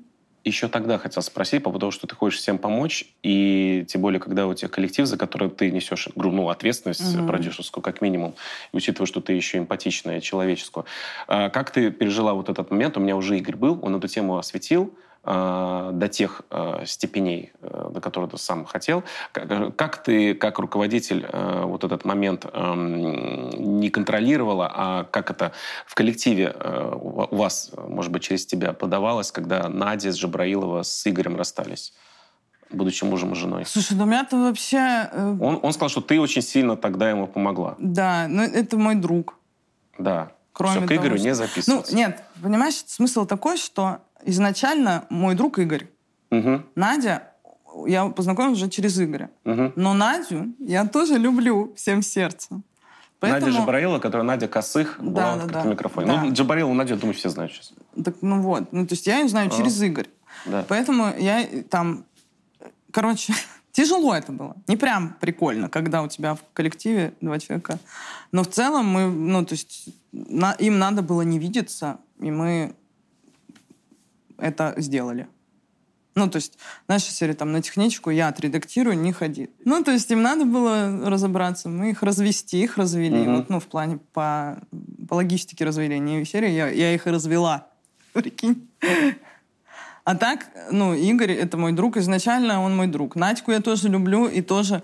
Еще 0.46 0.70
тогда 0.70 0.98
хотел 0.98 1.22
спросить 1.22 1.62
по 1.62 1.70
поводу 1.70 1.82
того, 1.82 1.92
что 1.92 2.08
ты 2.08 2.16
хочешь 2.16 2.40
всем 2.40 2.58
помочь, 2.58 3.14
и 3.22 3.86
тем 3.90 4.02
более, 4.02 4.22
когда 4.22 4.48
у 4.48 4.54
тебя 4.54 4.70
коллектив, 4.70 5.06
за 5.06 5.18
который 5.18 5.50
ты 5.50 5.70
несешь 5.70 6.08
ну, 6.16 6.50
ответственность 6.50 7.02
mm-hmm. 7.02 7.28
продюсерскую, 7.28 7.84
как 7.84 8.02
минимум, 8.02 8.36
и 8.72 8.78
учитывая, 8.78 9.06
что 9.06 9.20
ты 9.20 9.34
еще 9.34 9.58
эмпатичная, 9.58 10.22
человеческую. 10.22 10.86
А 11.28 11.50
как 11.50 11.72
ты 11.72 11.92
пережила 11.92 12.34
вот 12.34 12.48
этот 12.48 12.72
момент? 12.72 12.96
У 12.96 13.02
меня 13.02 13.18
уже 13.18 13.38
Игорь 13.38 13.58
был, 13.58 13.80
он 13.82 13.98
эту 13.98 14.08
тему 14.08 14.38
осветил, 14.38 14.94
до 15.30 16.08
тех 16.12 16.42
э, 16.50 16.84
степеней, 16.86 17.52
э, 17.62 17.92
до 17.94 18.02
которых 18.02 18.32
ты 18.32 18.38
сам 18.38 18.66
хотел. 18.66 19.04
Как, 19.32 20.04
ты, 20.04 20.34
как 20.34 20.58
руководитель, 20.58 21.26
вот 21.32 21.84
этот 21.84 22.04
момент 22.04 22.46
эм, 22.52 23.50
не 23.80 23.90
контролировала, 23.90 24.72
а 24.74 25.04
как 25.04 25.30
это 25.30 25.52
в 25.86 25.94
коллективе 25.94 26.56
у 27.02 27.36
вас, 27.36 27.72
может 27.78 28.12
быть, 28.12 28.24
через 28.24 28.46
тебя 28.46 28.74
подавалось, 28.74 29.32
когда 29.32 29.70
Надя 29.70 30.12
с 30.12 30.18
Джабраилова 30.18 30.84
с 30.84 31.08
Игорем 31.08 31.36
расстались? 31.38 31.94
будучи 32.72 33.04
мужем 33.04 33.32
и 33.32 33.36
женой. 33.36 33.66
Слушай, 33.66 33.98
ну 33.98 34.04
у 34.04 34.06
меня-то 34.06 34.38
вообще... 34.38 35.10
Он, 35.40 35.60
он 35.64 35.74
сказал, 35.74 35.90
что 35.90 36.02
ты 36.02 36.20
очень 36.20 36.44
сильно 36.44 36.78
тогда 36.78 37.10
ему 37.10 37.26
помогла. 37.26 37.76
Да, 37.80 38.28
ну 38.30 38.44
это 38.44 38.78
мой 38.78 38.94
друг. 38.94 39.40
Да. 39.98 40.32
Кроме 40.54 40.78
Все, 40.78 40.88
к 40.88 40.92
Игорю 40.92 41.02
того, 41.02 41.18
что... 41.18 41.26
не 41.26 41.36
записываться. 41.36 41.92
Ну, 41.92 41.98
нет, 41.98 42.24
понимаешь, 42.44 42.84
смысл 42.86 43.26
такой, 43.26 43.58
что 43.58 44.02
изначально 44.26 45.06
мой 45.10 45.36
друг 45.36 45.60
Игорь. 45.60 45.88
Угу. 46.32 46.64
Надя, 46.76 47.34
я 47.88 48.08
познакомилась 48.08 48.58
уже 48.58 48.70
через 48.70 49.00
Игоря. 49.00 49.30
Угу. 49.46 49.74
Но 49.76 49.94
Надю 49.94 50.54
я 50.60 50.86
тоже 50.86 51.18
люблю 51.18 51.74
всем 51.76 52.02
сердцем. 52.02 52.64
Поэтому... 53.20 53.48
Надя 53.48 53.60
Джабарилова, 53.60 54.00
которая 54.00 54.26
Надя 54.26 54.48
Косых 54.48 54.98
да, 55.00 55.04
была 55.04 55.36
да, 55.36 55.44
в 55.44 55.52
да. 55.52 55.64
микрофоне. 55.64 56.08
Да. 56.08 56.24
Ну, 56.24 56.32
Джабарилова, 56.32 56.74
Надя, 56.74 56.94
я 56.94 57.00
думаю, 57.00 57.16
все 57.16 57.30
знают 57.30 57.52
сейчас. 57.52 57.74
Так, 58.04 58.16
ну 58.22 58.42
вот. 58.42 58.72
Ну, 58.72 58.88
то 58.88 58.94
есть 58.94 59.08
я 59.08 59.20
ее 59.20 59.28
знаю 59.28 59.50
а. 59.52 59.56
через 59.56 59.82
Игорь. 59.82 60.08
Да. 60.46 60.66
Поэтому 60.68 61.14
я 61.18 61.46
там... 61.70 62.06
Короче, 62.92 63.34
тяжело 63.72 64.16
это 64.16 64.32
было. 64.32 64.56
Не 64.68 64.78
прям 64.78 65.18
прикольно, 65.20 65.70
когда 65.70 66.02
у 66.02 66.08
тебя 66.08 66.36
в 66.36 66.40
коллективе 66.54 67.14
два 67.20 67.40
человека. 67.40 67.80
Но 68.32 68.44
в 68.44 68.48
целом 68.48 68.86
мы... 68.86 69.10
Ну, 69.10 69.46
то 69.46 69.54
есть 69.54 69.90
на, 70.12 70.54
им 70.54 70.80
надо 70.80 71.02
было 71.02 71.22
не 71.22 71.40
видеться, 71.40 71.98
и 72.20 72.32
мы 72.32 72.74
это 74.42 74.74
сделали. 74.78 75.28
Ну, 76.16 76.30
то 76.30 76.38
есть, 76.38 76.58
наша 76.88 77.12
серия 77.12 77.34
там 77.34 77.52
на 77.52 77.62
техничку 77.62 78.10
я 78.10 78.28
отредактирую, 78.28 78.98
не 78.98 79.14
ходи. 79.14 79.50
Ну, 79.64 79.84
то 79.84 79.92
есть 79.92 80.10
им 80.12 80.22
надо 80.22 80.46
было 80.46 81.10
разобраться, 81.10 81.70
мы 81.70 81.92
их 81.92 82.04
развести, 82.04 82.62
их 82.62 82.78
развели. 82.78 83.16
Mm-hmm. 83.16 83.36
Вот, 83.36 83.50
ну, 83.50 83.60
в 83.60 83.68
плане 83.68 84.00
по, 84.12 84.60
по 85.08 85.14
логистике 85.16 85.66
развели, 85.66 86.00
не 86.00 86.26
серии, 86.26 86.50
я, 86.50 86.68
я 86.68 86.94
их 86.94 87.06
развела. 87.06 87.68
Прикинь. 88.14 88.68
А 90.04 90.16
так, 90.16 90.48
ну, 90.72 90.96
Игорь, 90.96 91.34
это 91.34 91.56
мой 91.56 91.72
друг, 91.72 91.96
изначально 91.98 92.64
он 92.64 92.76
мой 92.76 92.88
друг. 92.88 93.16
Надьку 93.16 93.52
я 93.52 93.62
тоже 93.62 93.90
люблю 93.90 94.28
и 94.28 94.42
тоже 94.42 94.82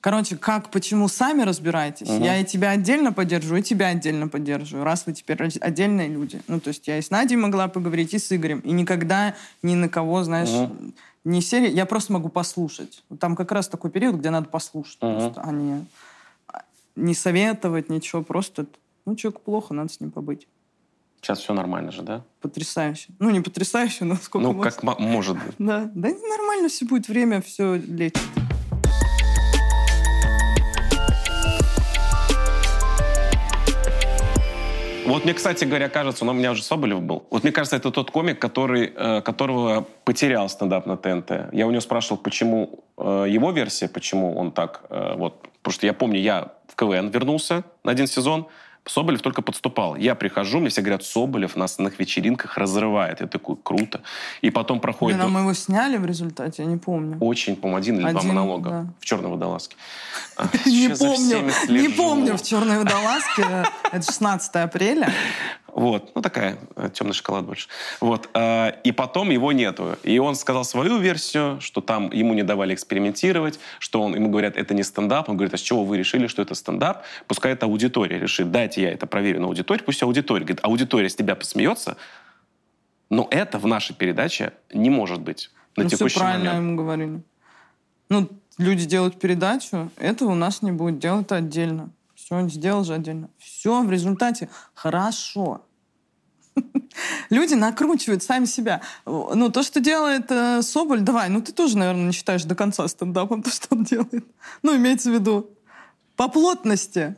Короче, 0.00 0.36
как, 0.36 0.70
почему 0.70 1.08
сами 1.08 1.42
разбирайтесь. 1.42 2.08
Угу. 2.08 2.24
Я 2.24 2.38
и 2.38 2.44
тебя 2.44 2.70
отдельно 2.70 3.12
поддержу, 3.12 3.56
и 3.56 3.62
тебя 3.62 3.88
отдельно 3.88 4.28
поддерживаю, 4.28 4.84
раз 4.84 5.04
вы 5.06 5.12
теперь 5.12 5.42
отдельные 5.60 6.08
люди. 6.08 6.40
Ну, 6.48 6.58
то 6.58 6.68
есть 6.68 6.88
я 6.88 6.98
и 6.98 7.02
с 7.02 7.10
Надей 7.10 7.36
могла 7.36 7.68
поговорить, 7.68 8.14
и 8.14 8.18
с 8.18 8.34
Игорем. 8.34 8.60
И 8.60 8.72
никогда 8.72 9.34
ни 9.62 9.74
на 9.74 9.90
кого, 9.90 10.22
знаешь, 10.24 10.48
угу. 10.48 10.92
не 11.24 11.42
серии. 11.42 11.70
Я 11.70 11.84
просто 11.84 12.14
могу 12.14 12.30
послушать. 12.30 13.04
Там 13.18 13.36
как 13.36 13.52
раз 13.52 13.68
такой 13.68 13.90
период, 13.90 14.16
где 14.16 14.30
надо 14.30 14.48
послушать 14.48 14.98
угу. 15.02 15.12
просто, 15.12 15.42
а 15.42 15.52
не, 15.52 15.84
не 16.96 17.14
советовать 17.14 17.90
ничего. 17.90 18.22
Просто, 18.22 18.64
ну, 19.04 19.16
человеку 19.16 19.42
плохо, 19.44 19.74
надо 19.74 19.92
с 19.92 20.00
ним 20.00 20.10
побыть. 20.10 20.48
Сейчас 21.20 21.40
все 21.40 21.52
нормально 21.52 21.92
же, 21.92 22.00
да? 22.00 22.24
Потрясающе. 22.40 23.10
Ну, 23.18 23.28
не 23.28 23.42
потрясающе, 23.42 24.06
но 24.06 24.16
сколько 24.16 24.48
Ну, 24.50 24.62
как 24.62 24.82
может 24.98 25.36
быть. 25.36 25.54
Да, 25.58 25.90
да 25.94 26.08
нормально 26.08 26.70
все 26.70 26.86
будет, 26.86 27.08
время 27.08 27.42
все 27.42 27.74
лечит. 27.74 28.22
Вот 35.10 35.24
мне, 35.24 35.34
кстати 35.34 35.64
говоря, 35.64 35.88
кажется, 35.88 36.24
но 36.24 36.30
у 36.30 36.34
меня 36.36 36.52
уже 36.52 36.62
Соболев 36.62 37.02
был. 37.02 37.26
Вот 37.30 37.42
мне 37.42 37.50
кажется, 37.50 37.74
это 37.74 37.90
тот 37.90 38.12
комик, 38.12 38.38
который, 38.38 38.92
э, 38.94 39.20
которого 39.22 39.84
потерял 40.04 40.48
стендап 40.48 40.86
на 40.86 40.96
ТНТ. 40.96 41.52
Я 41.52 41.66
у 41.66 41.72
него 41.72 41.80
спрашивал, 41.80 42.16
почему 42.16 42.84
э, 42.96 43.26
его 43.28 43.50
версия, 43.50 43.88
почему 43.88 44.36
он 44.36 44.52
так 44.52 44.82
э, 44.88 45.14
вот. 45.16 45.48
Потому 45.62 45.74
что 45.74 45.86
я 45.86 45.94
помню, 45.94 46.20
я 46.20 46.52
в 46.68 46.76
КВН 46.76 47.08
вернулся 47.08 47.64
на 47.82 47.90
один 47.90 48.06
сезон, 48.06 48.46
Соболев 48.86 49.20
только 49.22 49.42
подступал. 49.42 49.96
Я 49.96 50.14
прихожу, 50.14 50.58
мне 50.58 50.68
все 50.68 50.80
говорят, 50.80 51.04
Соболев 51.04 51.56
нас 51.56 51.78
на 51.78 51.88
вечеринках 51.88 52.56
разрывает. 52.56 53.20
Я 53.20 53.26
такой, 53.26 53.56
круто. 53.62 54.00
И 54.40 54.50
потом 54.50 54.80
проходит... 54.80 55.18
Блин, 55.18 55.28
а 55.28 55.30
мы 55.30 55.40
его 55.40 55.54
сняли 55.54 55.96
в 55.98 56.06
результате, 56.06 56.62
я 56.62 56.68
не 56.68 56.76
помню. 56.76 57.18
Очень, 57.20 57.56
по-моему, 57.56 57.78
один 57.78 57.96
или 57.98 58.04
один, 58.04 58.20
два 58.20 58.22
монолога 58.22 58.70
да. 58.70 58.86
в 58.98 59.04
«Черной 59.04 59.30
водолазке». 59.30 59.76
Не 60.64 60.88
помню, 60.88 61.52
не 61.68 61.88
помню 61.88 62.36
в 62.36 62.42
«Черной 62.42 62.78
водолазке». 62.78 63.66
Это 63.92 64.02
16 64.02 64.56
апреля. 64.56 65.12
Вот, 65.74 66.12
ну 66.14 66.22
такая 66.22 66.58
э, 66.76 66.90
темный 66.92 67.14
шоколад 67.14 67.44
больше. 67.44 67.68
Вот, 68.00 68.28
э, 68.34 68.72
и 68.84 68.92
потом 68.92 69.30
его 69.30 69.52
нету. 69.52 69.96
И 70.02 70.18
он 70.18 70.34
сказал 70.34 70.64
свою 70.64 70.98
версию, 70.98 71.60
что 71.60 71.80
там 71.80 72.10
ему 72.12 72.34
не 72.34 72.42
давали 72.42 72.74
экспериментировать, 72.74 73.60
что 73.78 74.02
он, 74.02 74.14
ему 74.14 74.30
говорят, 74.30 74.56
это 74.56 74.74
не 74.74 74.82
стендап. 74.82 75.28
Он 75.28 75.36
говорит, 75.36 75.54
а 75.54 75.56
с 75.56 75.60
чего 75.60 75.84
вы 75.84 75.98
решили, 75.98 76.26
что 76.26 76.42
это 76.42 76.54
стендап? 76.54 77.04
Пускай 77.26 77.52
это 77.52 77.66
аудитория 77.66 78.18
решит. 78.18 78.50
Дайте 78.50 78.82
я 78.82 78.90
это 78.92 79.06
проверю 79.06 79.40
на 79.40 79.46
аудитории, 79.46 79.82
пусть 79.82 80.02
аудитория. 80.02 80.44
Говорит, 80.44 80.64
аудитория 80.64 81.08
с 81.08 81.16
тебя 81.16 81.34
посмеется, 81.34 81.96
но 83.08 83.26
это 83.30 83.58
в 83.58 83.66
нашей 83.66 83.94
передаче 83.94 84.52
не 84.72 84.90
может 84.90 85.20
быть 85.20 85.50
на 85.76 85.84
ну, 85.84 85.88
текущий 85.88 86.14
все 86.14 86.20
правильно 86.20 86.52
момент. 86.52 86.66
ему 86.66 86.76
говорили. 86.76 87.22
Ну, 88.08 88.28
люди 88.58 88.86
делают 88.86 89.18
передачу, 89.18 89.90
это 89.96 90.24
у 90.26 90.34
нас 90.34 90.62
не 90.62 90.72
будет, 90.72 90.98
делать 90.98 91.30
отдельно. 91.32 91.90
Все, 92.30 92.48
сделал 92.48 92.84
же 92.84 92.94
отдельно. 92.94 93.28
Все 93.38 93.82
в 93.82 93.90
результате 93.90 94.48
хорошо. 94.74 95.66
Люди 97.30 97.54
накручивают 97.54 98.22
сами 98.22 98.44
себя. 98.44 98.82
Ну, 99.04 99.50
то, 99.50 99.64
что 99.64 99.80
делает 99.80 100.30
э, 100.30 100.62
Соболь, 100.62 101.00
давай, 101.00 101.28
ну 101.28 101.42
ты 101.42 101.50
тоже, 101.50 101.76
наверное, 101.76 102.06
не 102.06 102.12
считаешь 102.12 102.44
до 102.44 102.54
конца 102.54 102.86
стендапом 102.86 103.42
то, 103.42 103.50
что 103.50 103.74
он 103.74 103.82
делает. 103.82 104.24
Ну, 104.62 104.76
имеется 104.76 105.10
в 105.10 105.14
виду 105.14 105.50
по 106.14 106.28
плотности. 106.28 107.16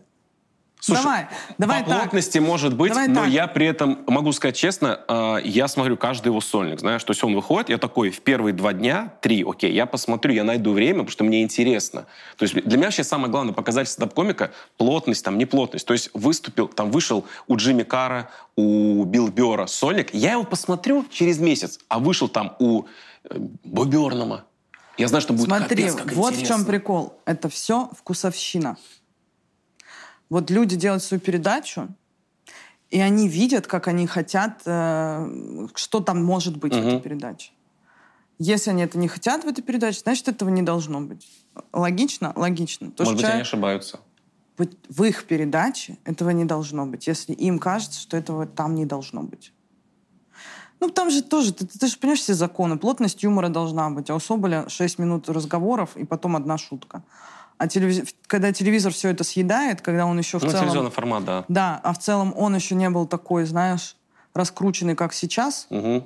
Слушай, 0.85 1.03
давай, 1.05 1.27
давай 1.59 1.83
по 1.85 1.91
так. 1.91 2.01
плотности 2.01 2.39
может 2.39 2.75
быть, 2.75 2.91
давай 2.91 3.07
но 3.07 3.23
так. 3.23 3.31
я 3.31 3.47
при 3.47 3.67
этом 3.67 4.01
могу 4.09 4.33
сказать 4.33 4.57
честно, 4.57 4.99
э, 5.07 5.37
я 5.45 5.69
смотрю 5.69 5.97
каждый 5.97 6.31
его 6.31 6.41
сольник, 6.41 6.81
знаешь, 6.81 7.05
то 7.05 7.13
есть 7.13 7.23
он 7.23 7.37
выходит, 7.37 7.69
я 7.69 7.79
такой 7.79 8.11
в 8.11 8.21
первые 8.21 8.53
два 8.53 8.73
дня, 8.73 9.15
три, 9.21 9.45
окей, 9.49 9.73
я 9.73 9.87
посмотрю, 9.87 10.33
я 10.33 10.43
найду 10.43 10.73
время, 10.73 10.95
потому 10.95 11.11
что 11.11 11.23
мне 11.23 11.45
интересно. 11.45 12.07
То 12.37 12.43
есть 12.43 12.55
для 12.55 12.77
меня 12.77 12.89
вообще 12.89 13.05
самое 13.05 13.31
главное 13.31 13.55
показать 13.55 13.89
стендап-комика 13.89 14.51
плотность, 14.77 15.25
там, 15.25 15.39
не 15.39 15.47
плотность. 15.47 15.87
То 15.87 15.93
есть 15.93 16.11
выступил, 16.15 16.67
там 16.67 16.91
вышел 16.91 17.27
у 17.47 17.57
Джимми 17.57 17.85
Кара, 17.85 18.31
у 18.57 19.05
Билл 19.05 19.29
Бера 19.29 19.69
сольник, 19.69 20.13
я 20.13 20.33
его 20.33 20.43
посмотрю 20.43 21.07
через 21.13 21.39
месяц, 21.39 21.79
а 21.87 22.01
вышел 22.01 22.29
там 22.29 22.57
у 22.59 22.87
э, 23.31 23.39
Бобернама, 23.63 24.47
Я 24.99 25.07
знаю, 25.07 25.23
что 25.23 25.33
будет 25.33 25.47
Смотри, 25.47 25.85
капец, 25.85 25.95
как 25.95 26.13
вот 26.15 26.35
в 26.35 26.39
чем 26.39 26.43
интересно. 26.43 26.65
прикол. 26.65 27.21
Это 27.25 27.49
все 27.49 27.89
вкусовщина. 27.97 28.79
Вот 30.33 30.51
люди 30.51 30.77
делают 30.77 31.03
свою 31.03 31.21
передачу, 31.21 31.89
и 32.89 32.99
они 33.01 33.29
видят, 33.29 33.67
как 33.67 33.87
они 33.87 34.07
хотят, 34.07 34.63
э, 34.65 35.69
что 35.75 36.01
там 36.01 36.25
может 36.25 36.57
быть 36.57 36.73
в 36.75 36.79
Мгм. 36.79 36.89
этой 36.89 37.01
передаче. 37.01 37.51
Если 38.39 38.71
они 38.71 38.83
это 38.83 38.99
не 38.99 39.09
хотят 39.09 39.45
в 39.45 39.49
этой 39.49 39.61
передаче, 39.63 40.01
значит, 40.01 40.29
этого 40.29 40.49
не 40.49 40.63
должно 40.63 41.03
быть. 41.03 41.29
Логично? 41.75 42.33
Логично. 42.35 42.91
То, 42.91 43.05
Может 43.05 43.17
быть, 43.17 43.25
они 43.25 43.31
человек- 43.33 43.47
ошибаются. 43.47 44.01
вот 44.57 44.71
в 44.89 45.03
их 45.05 45.25
передаче 45.27 45.99
этого 46.05 46.31
не 46.31 46.47
должно 46.47 46.87
быть, 46.87 47.07
если 47.09 47.35
им 47.35 47.59
кажется, 47.59 48.01
что 48.01 48.17
этого 48.17 48.47
там 48.47 48.75
не 48.75 48.87
должно 48.87 49.23
быть. 49.23 49.53
Ну, 50.81 50.89
там 50.89 51.11
же 51.11 51.23
тоже, 51.23 51.53
ты, 51.53 51.67
ты 51.67 51.87
же 51.87 51.99
понимаешь 51.99 52.21
все 52.21 52.35
законы. 52.35 52.79
Плотность 52.79 53.23
юмора 53.23 53.49
должна 53.51 53.91
быть. 53.91 54.09
А 54.11 54.15
у 54.15 54.19
Соболя 54.21 54.67
6 54.69 54.99
минут 54.99 55.29
разговоров 55.29 55.91
и 55.99 56.05
потом 56.07 56.37
одна 56.37 56.57
шутка. 56.59 57.03
А 57.63 57.67
телевиз- 57.69 58.13
когда 58.27 58.53
телевизор 58.53 58.93
все 58.93 59.11
это 59.11 59.23
съедает, 59.23 59.83
когда 59.83 60.05
он 60.05 60.19
еще 60.19 60.41
в 60.41 60.43
Ну, 60.43 60.51
целом... 60.51 60.65
телевизионный 60.65 60.91
формат, 60.91 61.25
да. 61.25 61.45
Да, 61.47 61.81
а 61.85 61.93
в 61.93 61.99
целом 61.99 62.35
он 62.37 62.57
еще 62.57 62.75
не 62.75 62.91
был 62.91 63.07
такой, 63.07 63.45
знаешь, 63.45 63.97
раскрученный, 64.35 64.97
как 64.97 65.13
сейчас, 65.13 65.69
Мгм. 65.71 66.05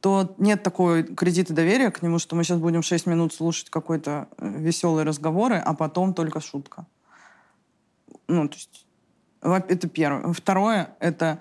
то 0.00 0.34
нет 0.38 0.64
такой 0.64 1.04
кредита 1.04 1.54
доверия 1.54 1.92
к 1.92 2.02
нему, 2.02 2.18
что 2.18 2.34
мы 2.34 2.42
сейчас 2.42 2.58
будем 2.58 2.82
6 2.82 3.06
минут 3.06 3.32
слушать 3.32 3.70
какой-то 3.70 4.26
э, 4.38 4.48
веселые 4.58 5.04
разговоры, 5.06 5.62
а 5.64 5.72
потом 5.72 6.14
только 6.14 6.40
шутка. 6.40 6.84
Ну, 8.26 8.48
то 8.48 8.56
есть, 8.56 8.84
это 9.68 9.88
первое. 9.88 10.32
Второе, 10.32 10.96
это 10.98 11.38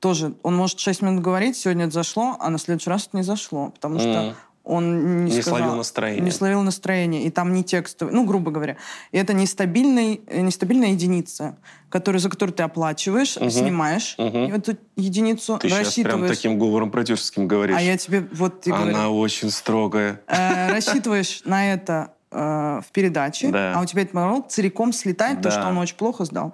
тоже, 0.00 0.34
он 0.42 0.56
может 0.56 0.80
6 0.80 1.02
минут 1.02 1.22
говорить, 1.22 1.56
сегодня 1.56 1.84
это 1.84 1.94
зашло, 1.94 2.36
а 2.40 2.50
на 2.50 2.58
следующий 2.58 2.90
раз 2.90 3.06
это 3.06 3.16
не 3.16 3.22
зашло, 3.22 3.70
потому 3.70 4.00
что 4.00 4.22
Мгм. 4.22 4.34
Он 4.66 5.24
не, 5.24 5.30
Не 5.36 5.40
сказал- 5.42 5.58
словил 5.60 5.76
настроение. 5.76 6.22
Не 6.24 6.30
словил 6.32 6.62
настроение, 6.62 7.22
и 7.24 7.30
там 7.30 7.52
не 7.54 7.62
текстовый, 7.62 8.12
ну, 8.12 8.24
грубо 8.26 8.50
говоря. 8.50 8.76
И 9.12 9.16
это 9.16 9.32
нестабильный, 9.32 10.20
э, 10.26 10.40
нестабильная 10.40 10.88
единица, 10.90 11.56
которую, 11.88 12.20
за 12.20 12.28
которую 12.28 12.52
ты 12.54 12.64
оплачиваешь, 12.64 13.36
Мгм. 13.36 13.50
снимаешь 13.50 14.16
Мгм. 14.18 14.44
и 14.44 14.50
эту 14.50 14.76
единицу 14.96 15.58
Ты 15.58 15.68
сейчас 15.68 15.78
прям 15.78 15.84
рассчитываешь. 15.86 16.36
таким 16.36 16.58
говором 16.58 16.90
продюсерским 16.90 17.46
говоришь. 17.48 17.76
А 17.76 17.80
я 17.80 17.96
тебе 17.96 18.26
вот 18.32 18.66
и 18.66 18.70
говорю. 18.70 18.88
Она 18.94 19.08
очень 19.10 19.50
строгая. 19.50 20.20
Э, 20.26 20.72
рассчитываешь 20.72 21.42
на 21.44 21.72
это 21.72 22.10
э, 22.32 22.80
в 22.86 22.90
передаче, 22.92 23.48
Да. 23.48 23.72
а 23.76 23.80
у 23.80 23.84
тебя 23.86 24.02
этот 24.02 24.12
монолог 24.14 24.48
целиком 24.48 24.92
слетает, 24.92 25.36
потому 25.38 25.54
Да. 25.54 25.60
что 25.62 25.70
он 25.70 25.78
очень 25.78 25.96
плохо 25.96 26.24
сдал. 26.24 26.52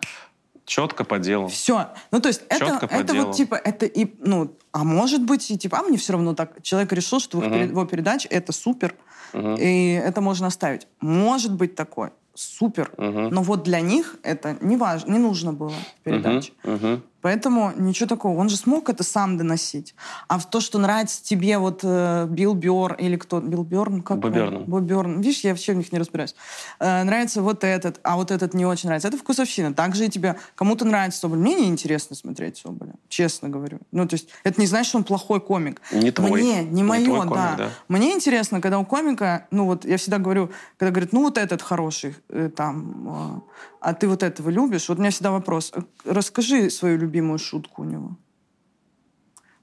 Четко 0.64 1.04
по 1.04 1.18
делу. 1.18 1.48
Все. 1.48 1.88
Ну, 2.12 2.20
то 2.20 2.28
есть 2.28 2.42
это, 2.48 2.78
по 2.86 2.94
это 2.94 3.12
делу. 3.12 3.26
вот 3.26 3.36
типа, 3.36 3.56
это 3.56 3.84
и, 3.86 4.14
ну, 4.20 4.56
а 4.72 4.84
может 4.84 5.22
быть, 5.24 5.50
и 5.50 5.58
типа, 5.58 5.78
а 5.80 5.82
мне 5.82 5.98
все 5.98 6.12
равно 6.12 6.34
так. 6.34 6.62
Человек 6.62 6.92
решил, 6.92 7.20
что 7.20 7.40
перед- 7.40 7.70
его 7.70 7.84
передаче 7.84 8.28
это 8.28 8.52
супер, 8.52 8.94
Мгм. 9.32 9.56
и 9.56 9.92
это 9.92 10.20
можно 10.20 10.46
оставить. 10.46 10.86
Может 11.00 11.52
быть 11.54 11.74
такое. 11.74 12.12
Супер. 12.34 12.92
Мгм. 12.96 13.28
Но 13.28 13.42
вот 13.42 13.62
для 13.64 13.80
них 13.80 14.16
это 14.22 14.56
не 14.60 14.76
важно, 14.76 15.12
не 15.12 15.18
нужно 15.18 15.52
было 15.52 15.70
в 16.00 16.04
передаче. 16.04 16.52
Мгм. 16.64 17.02
Поэтому 17.22 17.72
ничего 17.76 18.08
такого. 18.08 18.38
Он 18.38 18.48
же 18.48 18.56
смог 18.56 18.90
это 18.90 19.02
сам 19.04 19.38
доносить. 19.38 19.94
А 20.28 20.38
в 20.38 20.50
то, 20.50 20.60
что 20.60 20.78
нравится 20.78 21.22
тебе 21.24 21.56
вот 21.58 21.80
э, 21.82 22.26
Билл 22.28 22.54
Бёрн 22.54 22.96
или 22.96 23.16
кто? 23.16 23.40
Билл 23.40 23.62
Бёрн? 23.62 24.02
Как 24.02 24.18
Боб 24.18 24.34
его? 24.34 24.50
Бёрн. 24.50 24.64
Боб 24.64 24.82
Бёрн. 24.82 25.20
Видишь, 25.20 25.40
я 25.40 25.50
вообще 25.50 25.72
в 25.72 25.76
них 25.76 25.92
не 25.92 25.98
разбираюсь. 25.98 26.34
Э, 26.80 27.04
нравится 27.04 27.40
вот 27.40 27.64
этот, 27.64 28.00
а 28.02 28.16
вот 28.16 28.30
этот 28.30 28.54
не 28.54 28.66
очень 28.66 28.88
нравится. 28.88 29.08
Это 29.08 29.16
вкусовщина. 29.16 29.72
Также 29.72 30.06
и 30.06 30.08
тебе 30.08 30.36
кому-то 30.54 30.84
нравится 30.84 31.20
Соболь. 31.20 31.38
Мне 31.38 31.54
неинтересно 31.54 32.16
смотреть 32.16 32.58
Соболя. 32.58 32.94
Честно 33.08 33.48
говорю. 33.48 33.78
Ну, 33.92 34.06
то 34.06 34.14
есть 34.14 34.28
это 34.44 34.60
не 34.60 34.66
значит, 34.66 34.88
что 34.88 34.98
он 34.98 35.04
плохой 35.04 35.40
комик. 35.40 35.80
Не 35.92 36.10
твой. 36.10 36.42
Мне, 36.42 36.64
не 36.64 36.82
Не 36.82 36.82
мое, 36.82 37.04
твой 37.04 37.20
да. 37.20 37.26
комик, 37.26 37.56
да. 37.58 37.68
Мне 37.88 38.12
интересно, 38.12 38.60
когда 38.60 38.78
у 38.78 38.84
комика, 38.84 39.46
ну 39.50 39.66
вот 39.66 39.84
я 39.84 39.96
всегда 39.96 40.18
говорю, 40.18 40.50
когда 40.76 40.90
говорят, 40.90 41.12
ну 41.12 41.22
вот 41.22 41.38
этот 41.38 41.62
хороший, 41.62 42.16
э, 42.28 42.50
там, 42.54 43.40
э, 43.46 43.62
а 43.82 43.94
ты 43.94 44.06
вот 44.08 44.22
этого 44.22 44.48
любишь, 44.48 44.88
вот 44.88 44.98
у 44.98 45.00
меня 45.00 45.10
всегда 45.10 45.32
вопрос, 45.32 45.72
э, 45.74 45.82
расскажи 46.04 46.70
свою 46.70 46.98
любимую 46.98 47.38
шутку 47.38 47.82
у 47.82 47.84
него. 47.84 48.16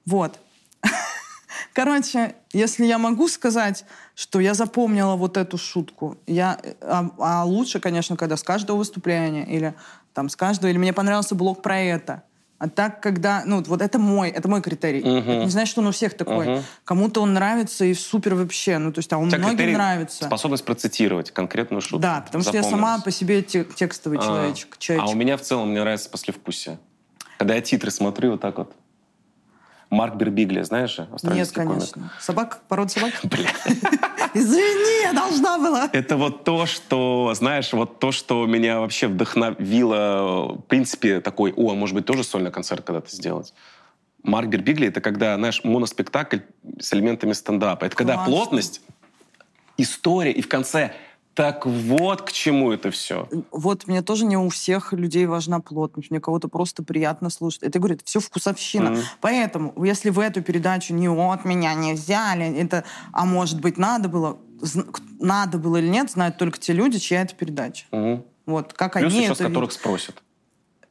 Вот. 0.06 0.40
Короче, 1.74 2.36
если 2.52 2.86
я 2.86 2.98
могу 2.98 3.30
сказать, 3.30 3.86
что 4.16 4.40
я 4.40 4.54
запомнила 4.54 5.16
вот 5.16 5.38
эту 5.38 5.58
шутку, 5.58 6.18
я, 6.28 6.60
э, 6.62 6.74
а, 6.82 7.10
а 7.18 7.46
лучше, 7.46 7.80
конечно, 7.80 8.18
когда 8.18 8.36
с 8.36 8.44
каждого 8.44 8.78
выступления 8.78 9.46
или 9.46 9.74
там 10.14 10.28
с 10.28 10.36
каждого, 10.36 10.70
или 10.70 10.78
мне 10.78 10.92
понравился 10.92 11.36
блог 11.36 11.62
про 11.62 11.80
это. 11.80 12.24
А 12.60 12.68
так, 12.68 13.02
когда, 13.02 13.44
ну, 13.46 13.64
вот 13.64 13.82
это 13.82 13.98
мой, 14.00 14.30
это 14.30 14.50
мой 14.50 14.62
критерий. 14.62 15.00
Мгм. 15.02 15.18
Это 15.32 15.46
не 15.46 15.50
значит, 15.50 15.72
что 15.72 15.80
он 15.82 15.88
у 15.88 15.92
всех 15.92 16.14
такой. 16.16 16.46
Мгм. 16.46 16.64
Кому-то 16.84 17.22
он 17.22 17.34
нравится 17.34 17.86
и 17.86 17.94
супер 17.94 18.36
вообще. 18.36 18.78
Ну, 18.80 18.92
то 18.92 19.00
есть, 19.00 19.12
а 19.14 19.18
У 19.18 19.28
тебя 19.30 19.38
многим 19.38 19.56
критерий 19.58 19.76
нравится. 19.78 20.26
Способность 20.26 20.66
процитировать 20.66 21.32
конкретную 21.32 21.80
шутку. 21.80 22.00
Да, 22.00 22.20
потому 22.26 22.44
что 22.44 22.58
я 22.58 22.64
сама 22.64 23.00
по 23.00 23.12
себе 23.12 23.42
те- 23.44 23.64
текстовый 23.64 24.20
А, 24.20 24.22
человечек. 24.22 24.78
человечек. 24.78 25.10
А 25.10 25.12
у 25.12 25.16
меня 25.16 25.38
в 25.38 25.42
целом 25.42 25.70
мне 25.70 25.80
нравится 25.80 26.10
послевкусие. 26.10 26.80
Когда 27.38 27.56
я 27.56 27.62
титры 27.62 27.92
смотрю 27.92 28.32
вот 28.32 28.42
так 28.42 28.58
вот. 28.58 28.74
Марк 29.90 30.16
Бербигли, 30.16 30.62
знаешь 30.62 30.96
же? 30.96 31.02
Нет, 31.02 31.14
австралийский 31.14 31.56
комик. 31.56 31.72
конечно. 31.72 32.12
Собак, 32.20 32.62
порода 32.68 32.92
собак? 32.92 33.14
Бля. 33.24 33.50
Извини, 34.36 35.04
я 35.04 35.14
должна 35.14 35.58
была. 35.58 35.90
Это 35.92 36.16
вот 36.16 36.44
то, 36.44 36.68
что, 36.68 37.34
знаешь, 37.36 37.74
вот 37.74 38.00
то, 38.00 38.12
что 38.12 38.46
меня 38.46 38.80
вообще 38.80 39.08
вдохновило, 39.08 40.54
в 40.54 40.62
принципе, 40.62 41.22
такой, 41.22 41.54
о, 41.56 41.72
а 41.72 41.76
может 41.76 41.96
быть, 41.96 42.06
тоже 42.06 42.24
сольный 42.24 42.52
концерт 42.52 42.86
когда-то 42.86 43.10
сделать. 43.10 43.54
Марк 44.22 44.50
Бербигли— 44.50 44.88
это 44.90 45.02
когда, 45.02 45.36
знаешь, 45.36 45.64
моноспектакль 45.64 46.40
с 46.80 46.94
элементами 46.94 47.34
стендапа. 47.34 47.86
Это 47.86 47.96
когда 47.96 48.16
Классно. 48.16 48.32
плотность, 48.32 48.82
история, 49.78 50.32
и 50.32 50.42
в 50.42 50.48
конце 50.48 50.94
так 51.34 51.66
вот 51.66 52.24
к 52.24 52.32
чему 52.32 52.72
это 52.72 52.92
все. 52.92 53.30
Вот 53.52 53.88
мне 53.88 54.02
тоже 54.02 54.26
не 54.26 54.38
у 54.38 54.50
всех 54.50 54.92
людей 54.92 55.26
важна 55.26 55.62
плотность. 55.62 56.12
Мне 56.12 56.20
кого-то 56.20 56.50
просто 56.50 56.84
приятно 56.84 57.30
слушать. 57.30 57.64
Это, 57.64 57.80
говорю, 57.80 57.96
это 57.96 58.04
все 58.06 58.20
вкусовщина. 58.20 58.92
Мгм. 58.92 59.02
Поэтому, 59.22 59.86
если 59.86 60.10
в 60.10 60.20
эту 60.20 60.42
передачу 60.42 60.94
не 60.94 61.08
от 61.08 61.46
меня 61.46 61.74
не 61.74 61.94
взяли, 61.94 62.46
это, 62.58 62.84
а 63.14 63.26
может 63.26 63.62
быть, 63.62 63.78
надо 63.78 64.10
было, 64.10 64.38
надо 65.20 65.58
было 65.58 65.78
или 65.78 65.88
нет, 65.88 66.12
знают 66.12 66.38
только 66.38 66.60
те 66.60 66.74
люди, 66.74 67.00
чья 67.00 67.22
это 67.22 67.34
передача. 67.36 67.86
Вот, 68.46 68.74
как 68.74 68.94
Плюс 68.94 69.14
они 69.14 69.22
еще 69.22 69.34
это 69.34 69.36
с 69.36 69.38
которых 69.38 69.70
видят. 69.70 69.74
спросят. 69.74 70.24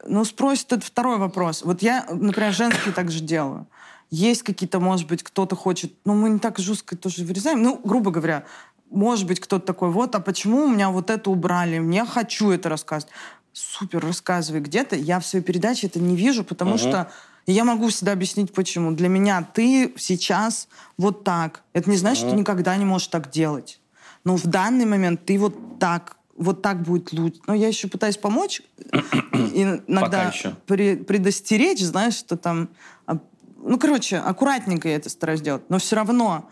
Ну, 0.07 0.23
спросят, 0.23 0.71
это 0.71 0.85
второй 0.85 1.17
вопрос. 1.17 1.61
Вот 1.63 1.81
я, 1.81 2.05
например, 2.09 2.53
женский 2.53 2.91
так 2.91 3.11
же 3.11 3.19
делаю. 3.19 3.67
Есть 4.11 4.43
какие-то, 4.43 4.79
может 4.79 5.07
быть, 5.07 5.21
кто-то 5.21 5.55
хочет... 5.55 5.93
Ну, 6.05 6.15
мы 6.15 6.29
не 6.29 6.39
так 6.39 6.57
жестко 6.57 6.97
тоже 6.97 7.23
вырезаем. 7.25 7.61
Ну, 7.61 7.79
грубо 7.83 8.09
говоря, 8.09 8.45
может 8.89 9.27
быть, 9.27 9.39
кто-то 9.39 9.65
такой, 9.65 9.89
вот, 9.91 10.15
а 10.15 10.19
почему 10.19 10.63
у 10.63 10.67
меня 10.67 10.89
вот 10.89 11.09
это 11.09 11.29
убрали? 11.29 11.79
Мне 11.79 12.05
хочу 12.05 12.49
это 12.51 12.69
рассказывать. 12.69 13.13
Супер, 13.53 13.99
рассказывай 14.05 14.61
где-то. 14.61 14.95
Я 14.95 15.19
в 15.19 15.25
своей 15.25 15.43
передаче 15.43 15.87
это 15.87 15.99
не 15.99 16.15
вижу, 16.15 16.43
потому 16.43 16.71
Мгм. 16.71 16.79
что 16.79 17.11
я 17.45 17.63
могу 17.63 17.87
всегда 17.89 18.11
объяснить, 18.13 18.53
почему. 18.53 18.91
Для 18.91 19.09
меня 19.09 19.41
ты 19.53 19.93
сейчас 19.97 20.67
вот 20.97 21.23
так. 21.23 21.63
Это 21.73 21.89
не 21.89 21.97
значит, 21.97 22.19
что 22.21 22.31
ты 22.31 22.35
никогда 22.37 22.75
не 22.77 22.85
можешь 22.85 23.07
так 23.07 23.31
делать. 23.31 23.79
Но 24.23 24.35
в 24.37 24.45
данный 24.45 24.85
момент 24.85 25.25
ты 25.25 25.37
вот 25.39 25.79
так, 25.79 26.17
вот 26.37 26.61
так 26.61 26.81
будет 26.83 27.11
лучше. 27.11 27.39
Но 27.47 27.53
я 27.53 27.67
еще 27.67 27.87
пытаюсь 27.87 28.17
помочь. 28.17 28.61
Иногда 29.33 30.31
пре- 30.67 31.03
предостеречь, 31.03 31.81
знаешь, 31.81 32.15
что 32.15 32.37
там... 32.37 32.69
а, 33.07 33.17
Ну, 33.57 33.77
короче, 33.79 34.17
аккуратненько 34.17 34.87
я 34.89 34.95
это 34.95 35.09
стараюсь 35.09 35.41
делать. 35.41 35.63
Но 35.69 35.79
все 35.79 35.95
равно, 35.95 36.49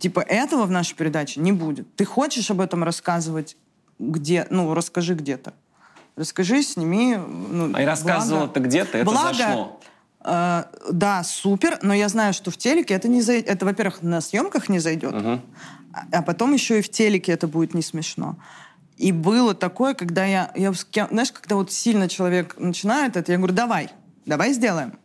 типа, 0.00 0.20
этого 0.20 0.64
в 0.64 0.70
нашей 0.70 0.96
передаче 0.96 1.40
не 1.40 1.52
будет. 1.52 1.94
Ты 1.94 2.04
хочешь 2.04 2.50
об 2.50 2.60
этом 2.60 2.82
рассказывать 2.82 3.56
где? 3.98 4.46
Ну, 4.50 4.74
расскажи 4.74 5.14
где-то. 5.14 5.52
Расскажи, 6.16 6.62
сними. 6.62 7.16
Ну, 7.16 7.70
А 7.74 7.82
и 7.82 7.84
рассказывала 7.84 8.46
благо- 8.46 8.52
ты 8.54 8.60
где-то, 8.60 8.98
это 8.98 9.04
благо, 9.10 9.34
зашло. 9.34 9.80
э, 10.24 10.64
да, 10.92 11.22
супер, 11.22 11.78
но 11.82 11.94
я 11.94 12.08
знаю, 12.08 12.32
что 12.34 12.50
в 12.50 12.56
телеке 12.56 12.94
это 12.94 13.08
не 13.08 13.22
зайдет. 13.22 13.48
Это, 13.48 13.64
во-первых, 13.64 14.02
на 14.02 14.20
съемках 14.20 14.68
не 14.68 14.78
зайдет, 14.80 15.12
Мгм. 15.14 15.40
а, 15.92 16.04
а 16.12 16.22
потом 16.22 16.52
еще 16.52 16.78
и 16.78 16.82
в 16.82 16.90
телеке 16.90 17.32
это 17.32 17.46
будет 17.46 17.74
не 17.74 17.82
смешно. 17.82 18.36
И 18.96 19.12
было 19.12 19.54
такое, 19.54 19.94
когда 19.94 20.24
я, 20.26 20.50
я 20.56 20.72
знаешь, 21.10 21.32
когда 21.32 21.54
вот 21.56 21.72
сильно 21.72 22.06
человек 22.08 22.56
начинает 22.58 23.16
это, 23.16 23.32
я 23.32 23.38
говорю, 23.38 23.54
давай, 23.54 23.88
давай 24.26 24.52
сделаем, 24.52 24.98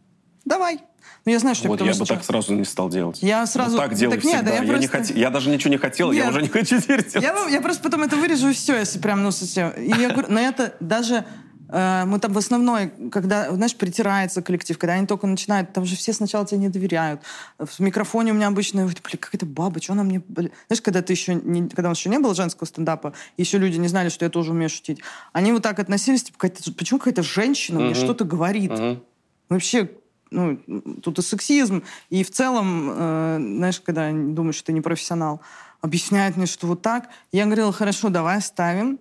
давай. 0.43 0.79
Ну, 1.25 1.31
я 1.31 1.39
знаю, 1.39 1.55
что 1.55 1.67
Вот 1.69 1.81
я 1.81 1.91
что 1.93 2.03
бы 2.03 2.07
так 2.07 2.23
сразу 2.23 2.53
не 2.53 2.63
стал 2.65 2.87
делать. 2.89 3.17
Я 3.23 3.47
сразу- 3.47 3.77
Вот 3.77 3.83
так 3.83 3.95
делаю 3.95 4.17
Так 4.17 4.23
нет, 4.25 4.35
всегда. 4.35 4.51
да 4.51 4.57
я 4.57 4.63
я, 4.63 4.77
не 4.77 4.87
просто- 4.87 5.13
хот- 5.13 5.17
я 5.19 5.29
даже 5.31 5.49
ничего 5.49 5.71
не 5.71 5.77
хотел, 5.77 6.11
я 6.11 6.21
Нет. 6.25 6.31
уже 6.31 6.41
не 6.43 6.49
хочу 6.49 6.79
теперь 6.79 7.03
делать. 7.03 7.23
Я, 7.23 7.47
я 7.49 7.61
просто 7.61 7.81
потом 7.81 8.03
это 8.03 8.15
вырежу 8.15 8.49
и 8.49 8.53
все, 8.53 8.77
если 8.77 8.99
прям, 8.99 9.23
ну, 9.23 9.31
совсем. 9.31 9.71
И 9.71 9.87
я 9.89 10.09
говорю, 10.11 10.27
но 10.29 10.39
это 10.39 10.75
даже 10.79 11.25
э, 11.67 12.03
мы 12.05 12.19
там 12.19 12.31
в 12.31 12.37
основной, 12.37 12.91
когда, 13.11 13.51
знаешь, 13.55 13.75
притирается 13.75 14.43
коллектив, 14.43 14.77
когда 14.77 14.93
они 14.93 15.07
только 15.07 15.25
начинают, 15.25 15.73
там 15.73 15.83
же 15.83 15.95
все 15.95 16.13
сначала 16.13 16.45
тебе 16.45 16.59
не 16.59 16.69
доверяют. 16.69 17.21
В 17.57 17.79
микрофоне 17.79 18.31
у 18.31 18.35
меня 18.35 18.45
обычно, 18.49 18.83
блин, 18.85 18.95
какая-то 19.19 19.47
баба, 19.47 19.81
что 19.81 19.93
она 19.93 20.03
мне... 20.03 20.21
блин?» 20.27 20.51
Знаешь, 20.67 20.83
когда 20.83 21.01
ты 21.01 21.13
еще, 21.13 21.33
не, 21.33 21.67
когда 21.69 21.89
у 21.89 21.91
нас 21.93 21.97
еще 21.97 22.09
не 22.09 22.19
было 22.19 22.35
женского 22.35 22.67
стендапа, 22.67 23.13
еще 23.35 23.57
люди 23.57 23.77
не 23.79 23.87
знали, 23.87 24.09
что 24.09 24.25
я 24.25 24.29
тоже 24.29 24.51
умею 24.51 24.69
шутить, 24.69 24.99
они 25.33 25.51
вот 25.53 25.63
так 25.63 25.79
относились, 25.79 26.25
типа, 26.25 26.37
какая-то- 26.37 26.71
почему 26.73 26.99
какая-то 26.99 27.23
женщина 27.23 27.79
мне 27.79 27.89
Мгм. 27.89 27.95
что-то 27.95 28.25
говорит? 28.25 28.69
Мгм. 28.69 29.01
Вообще, 29.49 29.89
ну, 30.31 30.59
тут 31.01 31.19
и 31.19 31.21
сексизм, 31.21 31.83
и 32.09 32.23
в 32.23 32.31
целом, 32.31 32.89
э, 32.89 33.37
знаешь, 33.39 33.79
когда 33.79 34.11
думаешь, 34.11 34.55
что 34.55 34.67
ты 34.67 34.73
не 34.73 34.81
профессионал. 34.81 35.41
объясняет 35.81 36.35
мне, 36.37 36.45
что 36.45 36.67
вот 36.67 36.81
так. 36.81 37.09
Я 37.31 37.45
говорила, 37.45 37.71
хорошо, 37.71 38.09
давай 38.09 38.37
оставим. 38.37 38.99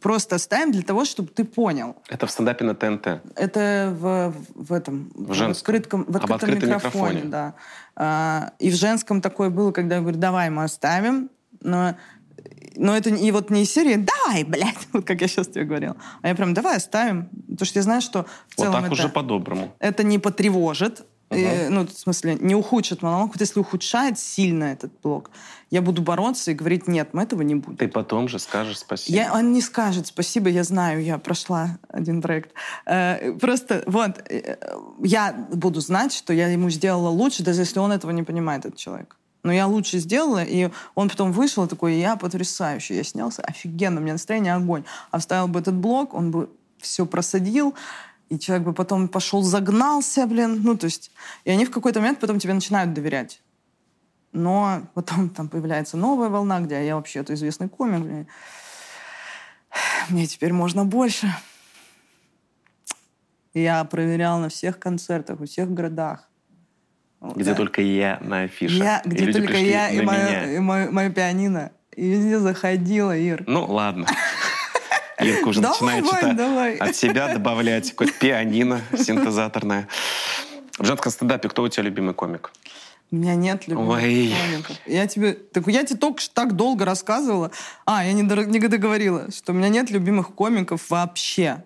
Просто 0.00 0.36
оставим 0.36 0.72
для 0.72 0.82
того, 0.82 1.04
чтобы 1.04 1.28
ты 1.28 1.44
понял. 1.44 1.96
Это 2.08 2.26
в 2.26 2.30
стендапе 2.30 2.64
на 2.64 2.74
ТНТ? 2.74 3.22
Это 3.36 3.94
в, 3.98 4.34
в 4.54 4.72
этом... 4.72 5.10
В 5.14 5.34
женском? 5.34 5.74
В 5.74 5.76
открытом, 5.76 6.04
в 6.04 6.16
открытом 6.16 6.34
открытом 6.34 6.68
микрофоне, 6.68 7.14
микрофоне. 7.14 7.24
да. 7.30 7.54
А, 7.96 8.52
и 8.58 8.70
в 8.70 8.74
женском 8.74 9.20
такое 9.20 9.50
было, 9.50 9.72
когда 9.72 9.96
я 9.96 10.00
говорю, 10.00 10.18
давай 10.18 10.48
мы 10.48 10.64
оставим, 10.64 11.28
но, 11.60 11.96
но 12.76 12.96
это 12.96 13.10
и 13.10 13.30
вот 13.30 13.50
не 13.50 13.62
из 13.62 13.72
серии 13.72 13.96
«давай, 13.96 14.44
блядь», 14.44 14.88
вот 14.92 15.04
как 15.04 15.20
я 15.20 15.28
сейчас 15.28 15.48
тебе 15.48 15.64
говорила, 15.64 15.96
а 16.22 16.28
я 16.28 16.34
прям 16.34 16.54
«давай 16.54 16.76
оставим», 16.76 17.28
потому 17.48 17.66
что 17.66 17.78
я 17.78 17.82
знаю, 17.82 18.00
что 18.00 18.22
в 18.22 18.58
Вот 18.58 18.64
целом 18.64 18.72
так 18.74 18.84
это, 18.84 18.92
уже 18.92 19.08
по-доброму. 19.08 19.72
это 19.78 20.02
не 20.02 20.18
потревожит, 20.18 21.02
э, 21.30 21.68
ну, 21.68 21.86
в 21.86 21.92
смысле, 21.92 22.36
не 22.40 22.54
ухудшит 22.54 23.02
монолог. 23.02 23.28
Вот 23.32 23.40
если 23.40 23.60
ухудшает 23.60 24.18
сильно 24.18 24.64
этот 24.64 24.92
блок, 25.02 25.30
я 25.70 25.82
буду 25.82 26.02
бороться 26.02 26.50
и 26.50 26.54
говорить 26.54 26.88
«нет, 26.88 27.10
мы 27.12 27.22
этого 27.22 27.42
не 27.42 27.54
будем». 27.54 27.76
Ты 27.76 27.86
потом 27.86 28.28
же 28.28 28.38
скажешь 28.38 28.78
спасибо. 28.78 29.16
Я, 29.16 29.32
он 29.32 29.52
не 29.52 29.60
скажет 29.60 30.06
спасибо, 30.08 30.48
я 30.48 30.64
знаю, 30.64 31.02
я 31.02 31.18
прошла 31.18 31.78
один 31.88 32.20
проект. 32.22 32.50
Э, 32.86 33.32
просто 33.34 33.84
вот, 33.86 34.18
э, 34.28 34.56
я 35.02 35.32
буду 35.52 35.80
знать, 35.80 36.12
что 36.12 36.32
я 36.32 36.48
ему 36.48 36.70
сделала 36.70 37.08
лучше, 37.08 37.44
даже 37.44 37.60
если 37.60 37.78
он 37.78 37.92
этого 37.92 38.10
не 38.10 38.24
понимает, 38.24 38.64
этот 38.64 38.78
человек. 38.78 39.16
Но 39.42 39.52
я 39.52 39.66
лучше 39.66 39.98
сделала, 39.98 40.42
и 40.42 40.70
он 40.94 41.08
потом 41.08 41.32
вышел 41.32 41.66
такой, 41.66 41.94
я 41.94 42.16
потрясающий, 42.16 42.96
я 42.96 43.04
снялся, 43.04 43.42
офигенно, 43.42 44.00
у 44.00 44.02
меня 44.02 44.12
настроение 44.12 44.54
огонь. 44.54 44.84
А 45.10 45.18
вставил 45.18 45.48
бы 45.48 45.60
этот 45.60 45.74
блок, 45.74 46.12
он 46.14 46.30
бы 46.30 46.50
все 46.78 47.06
просадил, 47.06 47.74
и 48.28 48.38
человек 48.38 48.66
бы 48.66 48.72
потом 48.74 49.08
пошел, 49.08 49.42
загнался, 49.42 50.26
блин. 50.26 50.60
Ну, 50.62 50.76
то 50.76 50.84
есть, 50.84 51.10
и 51.44 51.50
они 51.50 51.64
в 51.64 51.70
какой-то 51.70 52.00
момент 52.00 52.20
потом 52.20 52.38
тебе 52.38 52.54
начинают 52.54 52.92
доверять. 52.92 53.40
Но 54.32 54.82
потом 54.94 55.28
там 55.30 55.48
появляется 55.48 55.96
новая 55.96 56.28
волна, 56.28 56.60
где 56.60 56.86
я 56.86 56.96
вообще-то 56.96 57.34
известный 57.34 57.68
комик. 57.68 58.00
блин. 58.00 58.26
Мне 60.08 60.26
теперь 60.26 60.52
можно 60.52 60.84
больше. 60.84 61.34
Я 63.52 63.82
проверял 63.84 64.38
на 64.38 64.48
всех 64.48 64.78
концертах, 64.78 65.40
во 65.40 65.46
всех 65.46 65.72
городах. 65.72 66.29
Где 67.20 67.50
да. 67.50 67.54
только 67.54 67.82
я 67.82 68.18
на 68.22 68.42
афише. 68.42 68.76
Я, 68.76 68.98
И 69.04 69.08
где 69.08 69.24
люди 69.26 69.40
только 69.40 69.58
я 69.58 69.90
и 69.90 70.00
мое, 70.00 70.56
и 70.56 70.58
мое, 70.58 70.90
мое 70.90 71.10
пианино. 71.10 71.70
И 71.94 72.08
везде 72.08 72.38
заходила, 72.38 73.16
Ир. 73.16 73.44
Ну, 73.46 73.66
ладно. 73.66 74.06
Ирка 75.18 75.48
уже 75.48 75.60
Давай, 75.60 76.00
начинает 76.00 76.04
что-то 76.06 76.34
давай. 76.34 76.76
от 76.76 76.96
себя 76.96 77.28
добавлять. 77.28 77.90
Какое-то 77.90 78.14
пианино 78.14 78.80
синтезаторное. 78.96 79.86
В 80.78 80.84
женском 80.86 81.12
стендапе 81.12 81.50
кто 81.50 81.62
у 81.62 81.68
тебя 81.68 81.82
любимый 81.82 82.14
комик? 82.14 82.52
У 83.12 83.16
меня 83.16 83.34
нет 83.34 83.66
любимых 83.66 83.98
Ой. 83.98 84.32
комиков. 84.40 84.76
Я 84.86 85.06
тебе, 85.06 85.32
так 85.32 85.66
я 85.66 85.84
тебе 85.84 85.98
только 85.98 86.22
что 86.22 86.32
так 86.32 86.54
долго 86.54 86.84
рассказывала. 86.84 87.50
А, 87.84 88.04
я 88.04 88.12
не, 88.12 88.22
не 88.22 88.60
договорила, 88.60 89.30
что 89.30 89.52
у 89.52 89.54
меня 89.54 89.68
нет 89.68 89.90
любимых 89.90 90.32
комиков 90.34 90.88
вообще. 90.88 91.64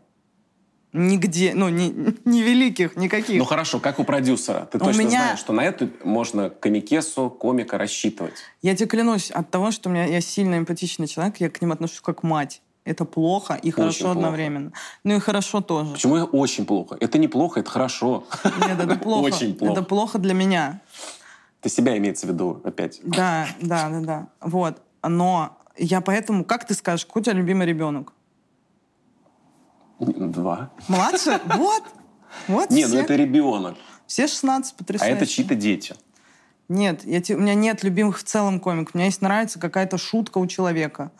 Нигде, 0.96 1.54
ну, 1.56 1.68
ни, 1.70 1.92
ни 2.24 2.40
великих, 2.40 2.94
никаких. 2.94 3.36
Ну 3.38 3.44
хорошо, 3.44 3.80
как 3.80 3.98
у 3.98 4.04
продюсера. 4.04 4.68
Ты 4.70 4.78
У 4.78 4.80
точно 4.80 5.00
меня- 5.00 5.10
знаешь, 5.10 5.40
что 5.40 5.52
на 5.52 5.62
эту 5.62 5.90
можно 6.04 6.50
комикесу, 6.50 7.30
комика 7.30 7.78
рассчитывать. 7.78 8.34
Я 8.62 8.76
тебе 8.76 8.86
клянусь, 8.86 9.32
от 9.32 9.50
того, 9.50 9.72
что 9.72 9.88
у 9.90 9.92
меня 9.92 10.04
я 10.04 10.20
сильно 10.20 10.56
эмпатичный 10.56 11.08
человек, 11.08 11.38
я 11.38 11.50
к 11.50 11.60
ним 11.60 11.72
отношусь 11.72 12.00
как 12.00 12.22
мать. 12.22 12.62
Это 12.84 13.04
плохо 13.04 13.54
и 13.54 13.72
хорошо 13.72 14.04
плохо. 14.04 14.18
одновременно. 14.18 14.72
Ну 15.02 15.16
и 15.16 15.18
хорошо 15.18 15.60
тоже. 15.62 15.94
Почему 15.94 16.14
это 16.16 16.26
очень 16.26 16.64
плохо? 16.64 16.96
Это 17.00 17.18
не 17.18 17.26
плохо, 17.26 17.58
это 17.60 17.70
хорошо. 17.70 18.24
Нет, 18.44 18.78
это 18.78 18.94
плохо. 19.02 19.24
Очень 19.24 19.54
плохо. 19.56 19.72
Это 19.72 19.82
плохо 19.82 20.18
для 20.18 20.34
меня. 20.34 20.80
Ты 21.60 21.70
себя 21.70 21.96
имеется 21.98 22.26
в 22.28 22.30
виду 22.30 22.60
опять. 22.62 23.00
Да, 23.02 23.48
да, 23.60 23.88
да, 23.88 24.00
да. 24.00 24.28
Вот. 24.42 24.80
Но 25.02 25.58
я 25.76 26.00
поэтому, 26.00 26.44
как 26.44 26.66
ты 26.68 26.74
скажешь, 26.74 27.04
какой 27.04 27.22
у 27.22 27.24
тебя 27.24 27.34
любимый 27.34 27.66
ребенок? 27.66 28.12
Два. 29.98 30.70
Младше? 30.88 31.40
Вот. 31.56 31.82
Вот 32.48 32.70
Не, 32.70 32.86
ну 32.86 32.96
это 32.98 33.14
ребенок. 33.14 33.76
Все 34.06 34.26
16 34.26 34.72
А 34.72 34.76
потрясающе. 34.76 35.16
это 35.16 35.26
чьи-то 35.26 35.54
дети. 35.54 35.94
Нет, 36.68 37.04
я 37.04 37.20
те- 37.20 37.36
у 37.36 37.40
меня 37.40 37.54
нет 37.54 37.82
любимых 37.84 38.18
в 38.18 38.24
целом 38.24 38.58
комиков. 38.58 38.94
Мне 38.94 39.06
есть 39.06 39.22
нравится 39.22 39.58
какая-то 39.58 39.98
шутка 39.98 40.38
у 40.38 40.46
человека. 40.46 41.12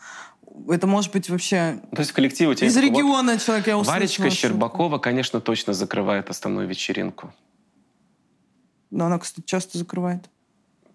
Это 0.67 0.87
может 0.87 1.11
быть 1.11 1.29
вообще 1.29 1.79
То 1.91 1.99
есть 1.99 2.11
в 2.11 2.13
коллективе 2.13 2.51
у 2.51 2.53
тебя... 2.53 2.67
из 2.67 2.75
есть 2.75 2.87
вот 2.87 2.97
региона 2.97 3.37
человек, 3.39 3.67
я 3.67 3.77
услышала 3.77 3.99
Варечка 3.99 4.23
шутку. 4.23 4.35
Щербакова, 4.37 4.97
конечно, 4.99 5.41
точно 5.41 5.73
закрывает 5.73 6.29
основную 6.29 6.67
вечеринку. 6.67 7.33
Да, 8.91 9.07
она, 9.07 9.19
кстати, 9.19 9.45
часто 9.45 9.77
закрывает. 9.77 10.29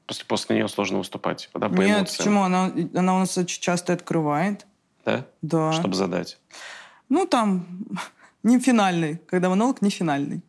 После, 0.06 0.24
после 0.24 0.56
нее 0.56 0.68
сложно 0.68 0.98
выступать. 0.98 1.50
Да, 1.54 1.68
по 1.68 1.80
Нет, 1.80 1.98
эмоциям. 1.98 2.16
почему? 2.18 2.42
Она, 2.42 2.72
она 2.94 3.16
у 3.16 3.18
нас 3.20 3.36
очень 3.38 3.60
часто 3.60 3.92
открывает. 3.92 4.66
Да? 5.04 5.24
Да. 5.42 5.72
Чтобы 5.72 5.94
задать. 5.94 6.38
Ну, 7.10 7.26
там, 7.26 7.66
не 8.42 8.58
финальный. 8.58 9.18
Когда 9.26 9.50
монолог 9.50 9.82
не 9.82 9.90
финальный. 9.90 10.40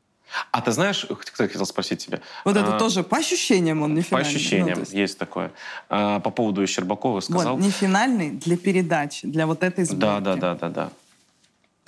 А 0.51 0.61
ты 0.61 0.71
знаешь, 0.71 1.05
кто 1.09 1.43
хотел 1.43 1.65
спросить 1.65 2.05
тебя? 2.05 2.21
Вот 2.45 2.55
это 2.55 2.77
А, 2.77 2.79
тоже 2.79 3.03
по 3.03 3.17
ощущениям 3.17 3.81
он 3.81 3.93
не 3.95 4.01
По 4.01 4.07
финальный. 4.07 4.29
ощущениям, 4.29 4.75
Ну, 4.75 4.79
есть- 4.81 4.93
есть 4.93 5.17
такое. 5.17 5.51
А, 5.89 6.21
по 6.21 6.29
поводу 6.31 6.65
Щербакова 6.65 7.19
сказал... 7.19 7.55
Вот, 7.57 7.61
не 7.65 7.69
финальный 7.69 8.29
для 8.31 8.55
передачи, 8.55 9.27
для 9.27 9.45
вот 9.45 9.61
этой 9.61 9.83
сборки. 9.83 9.99
Да, 9.99 10.19
да, 10.21 10.35
да, 10.37 10.55
да, 10.55 10.69
да. 10.69 10.89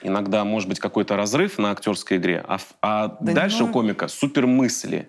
Иногда 0.02 0.44
может 0.44 0.68
быть 0.68 0.80
какой-то 0.80 1.16
разрыв 1.16 1.58
на 1.58 1.72
актерской 1.72 2.18
игре, 2.18 2.44
а, 2.46 2.58
а 2.82 3.18
Да 3.22 3.32
дальше 3.34 3.60
ну- 3.60 3.70
у 3.70 3.72
комика 3.72 4.10
супер 4.10 4.46
мысли. 4.46 5.08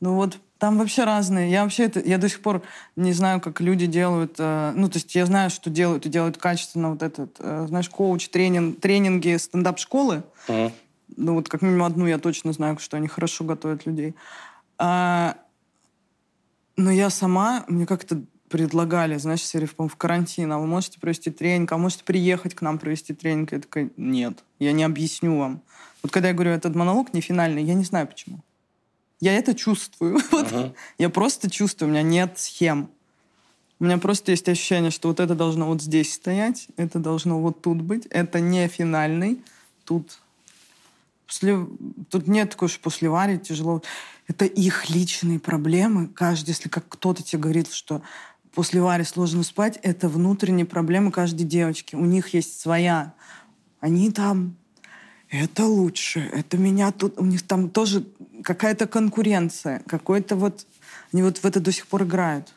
Ну 0.00 0.14
вот 0.14 0.38
там 0.62 0.78
вообще 0.78 1.02
разные. 1.02 1.50
Я 1.50 1.64
вообще 1.64 1.86
это, 1.86 1.98
я 1.98 2.18
до 2.18 2.28
сих 2.28 2.40
пор 2.40 2.62
не 2.94 3.12
знаю, 3.12 3.40
как 3.40 3.60
люди 3.60 3.86
делают. 3.86 4.36
э, 4.38 4.72
ну, 4.76 4.88
то 4.88 4.98
есть 4.98 5.12
я 5.16 5.26
знаю, 5.26 5.50
что 5.50 5.70
делают 5.70 6.06
и 6.06 6.08
делают 6.08 6.36
качественно 6.36 6.90
вот 6.90 7.02
этот, 7.02 7.34
э, 7.40 7.64
знаешь, 7.66 7.88
коуч, 7.88 8.28
тренинг, 8.28 8.78
тренинги 8.78 9.36
стендап-школы. 9.36 10.22
Мгм. 10.46 10.72
Ну 11.16 11.34
вот 11.34 11.48
как 11.48 11.62
минимум 11.62 11.82
одну 11.82 12.06
я 12.06 12.16
точно 12.18 12.52
знаю, 12.52 12.78
что 12.78 12.96
они 12.96 13.08
хорошо 13.08 13.42
готовят 13.42 13.86
людей. 13.86 14.14
А, 14.78 15.34
но 16.76 16.92
я 16.92 17.10
сама, 17.10 17.64
мне 17.66 17.84
как-то 17.84 18.22
предлагали, 18.48 19.16
знаешь, 19.16 19.44
серии, 19.44 19.66
по-моему, 19.66 19.92
в 19.92 19.96
карантин, 19.96 20.52
а 20.52 20.60
вы 20.60 20.68
можете 20.68 21.00
провести 21.00 21.32
тренинг, 21.32 21.72
а 21.72 21.76
можете 21.76 22.04
приехать 22.04 22.54
к 22.54 22.62
нам 22.62 22.78
провести 22.78 23.14
тренинг? 23.14 23.50
Я 23.50 23.58
такая, 23.58 23.90
нет, 23.96 24.44
я 24.60 24.70
не 24.70 24.84
объясню 24.84 25.36
вам. 25.36 25.60
Вот 26.04 26.12
когда 26.12 26.28
я 26.28 26.34
говорю, 26.34 26.52
этот 26.52 26.76
монолог 26.76 27.12
не 27.14 27.20
финальный, 27.20 27.64
я 27.64 27.74
не 27.74 27.82
знаю 27.82 28.06
почему. 28.06 28.44
Я 29.22 29.38
это 29.38 29.54
чувствую. 29.54 30.18
Мгм. 30.32 30.74
Я 30.98 31.08
просто 31.08 31.48
чувствую, 31.48 31.88
у 31.88 31.92
меня 31.92 32.02
нет 32.02 32.40
схем. 32.40 32.90
У 33.78 33.84
меня 33.84 33.98
просто 33.98 34.32
есть 34.32 34.48
ощущение, 34.48 34.90
что 34.90 35.08
вот 35.08 35.20
это 35.20 35.36
должно 35.36 35.66
вот 35.68 35.80
здесь 35.80 36.12
стоять, 36.12 36.66
это 36.76 36.98
должно 36.98 37.40
вот 37.40 37.62
тут 37.62 37.82
быть, 37.82 38.06
это 38.06 38.40
не 38.40 38.66
финальный, 38.66 39.40
тут 39.84 40.18
После, 41.24 41.66
тут 42.10 42.26
нет 42.26 42.50
такой, 42.50 42.68
что 42.68 42.80
после 42.80 43.08
Вари 43.08 43.38
тяжело. 43.38 43.82
Это 44.28 44.44
их 44.44 44.90
личные 44.90 45.38
проблемы. 45.38 46.08
Каждый, 46.08 46.50
если 46.50 46.68
как 46.68 46.86
кто-то 46.88 47.22
тебе 47.22 47.40
говорит, 47.40 47.72
что 47.72 48.02
после 48.52 48.82
Вари 48.82 49.04
сложно 49.04 49.42
спать, 49.42 49.78
это 49.82 50.10
внутренние 50.10 50.66
проблемы 50.66 51.10
каждой 51.10 51.44
девочки. 51.44 51.96
У 51.96 52.04
них 52.04 52.34
есть 52.34 52.60
своя. 52.60 53.14
Они 53.80 54.10
там 54.10 54.56
это 55.32 55.64
лучше, 55.64 56.20
это 56.32 56.58
меня 56.58 56.92
тут... 56.92 57.18
У 57.18 57.24
них 57.24 57.42
там 57.46 57.70
тоже 57.70 58.04
какая-то 58.44 58.86
конкуренция, 58.86 59.82
какой-то 59.86 60.36
вот... 60.36 60.66
Они 61.12 61.22
вот 61.22 61.38
в 61.38 61.44
это 61.44 61.58
до 61.58 61.72
сих 61.72 61.86
пор 61.86 62.04
играют. 62.04 62.52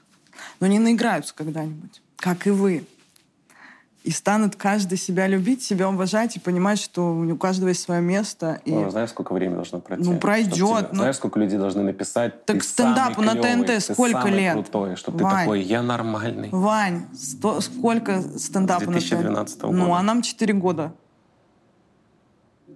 Но 0.59 0.67
они 0.67 0.79
наиграются 0.79 1.33
когда-нибудь, 1.33 2.01
как 2.17 2.47
и 2.47 2.49
вы. 2.51 2.85
И 4.03 4.11
станут 4.11 4.55
каждый 4.55 4.97
себя 4.99 5.25
любить, 5.25 5.63
себя 5.63 5.89
уважать 5.89 6.35
и 6.35 6.39
понимать, 6.39 6.77
что 6.79 7.15
у 7.15 7.35
каждого 7.37 7.69
есть 7.69 7.81
свое 7.81 8.01
место. 8.01 8.61
И... 8.63 8.71
Ну, 8.71 8.89
знаешь, 8.91 9.09
сколько 9.09 9.33
времени 9.33 9.55
должно 9.55 9.79
пройти? 9.79 10.03
Ну, 10.03 10.19
пройдет, 10.19 10.79
тебе- 10.79 10.89
ну. 10.91 10.97
Знаешь, 10.99 11.15
сколько 11.15 11.39
людей 11.39 11.57
должны 11.57 11.81
написать? 11.81 12.45
Так 12.45 12.57
«Ты 12.57 12.63
стендапу 12.63 13.21
на 13.21 13.31
клёвый, 13.31 13.65
ТНТ 13.65 13.83
сколько 13.83 14.27
лет? 14.27 14.53
крутой, 14.53 14.95
чтобы 14.95 15.23
Вань. 15.23 15.33
ты 15.33 15.39
такой, 15.39 15.61
я 15.63 15.81
нормальный. 15.81 16.49
Вань, 16.51 17.05
сто- 17.17 17.61
сколько 17.61 18.21
стендапа 18.37 18.85
на 18.85 18.91
2012 18.99 19.59
ТНТ? 19.59 19.63
Ну, 19.71 19.85
года. 19.85 19.99
а 19.99 20.03
нам 20.03 20.21
4 20.21 20.53
года. 20.53 20.93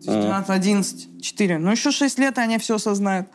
12, 0.06 0.50
11, 0.50 1.22
4. 1.22 1.58
Ну, 1.58 1.72
еще 1.72 1.91
6 1.91 2.20
лет, 2.20 2.38
и 2.38 2.41
они 2.41 2.58
все 2.58 2.76
осознают. 2.76 3.28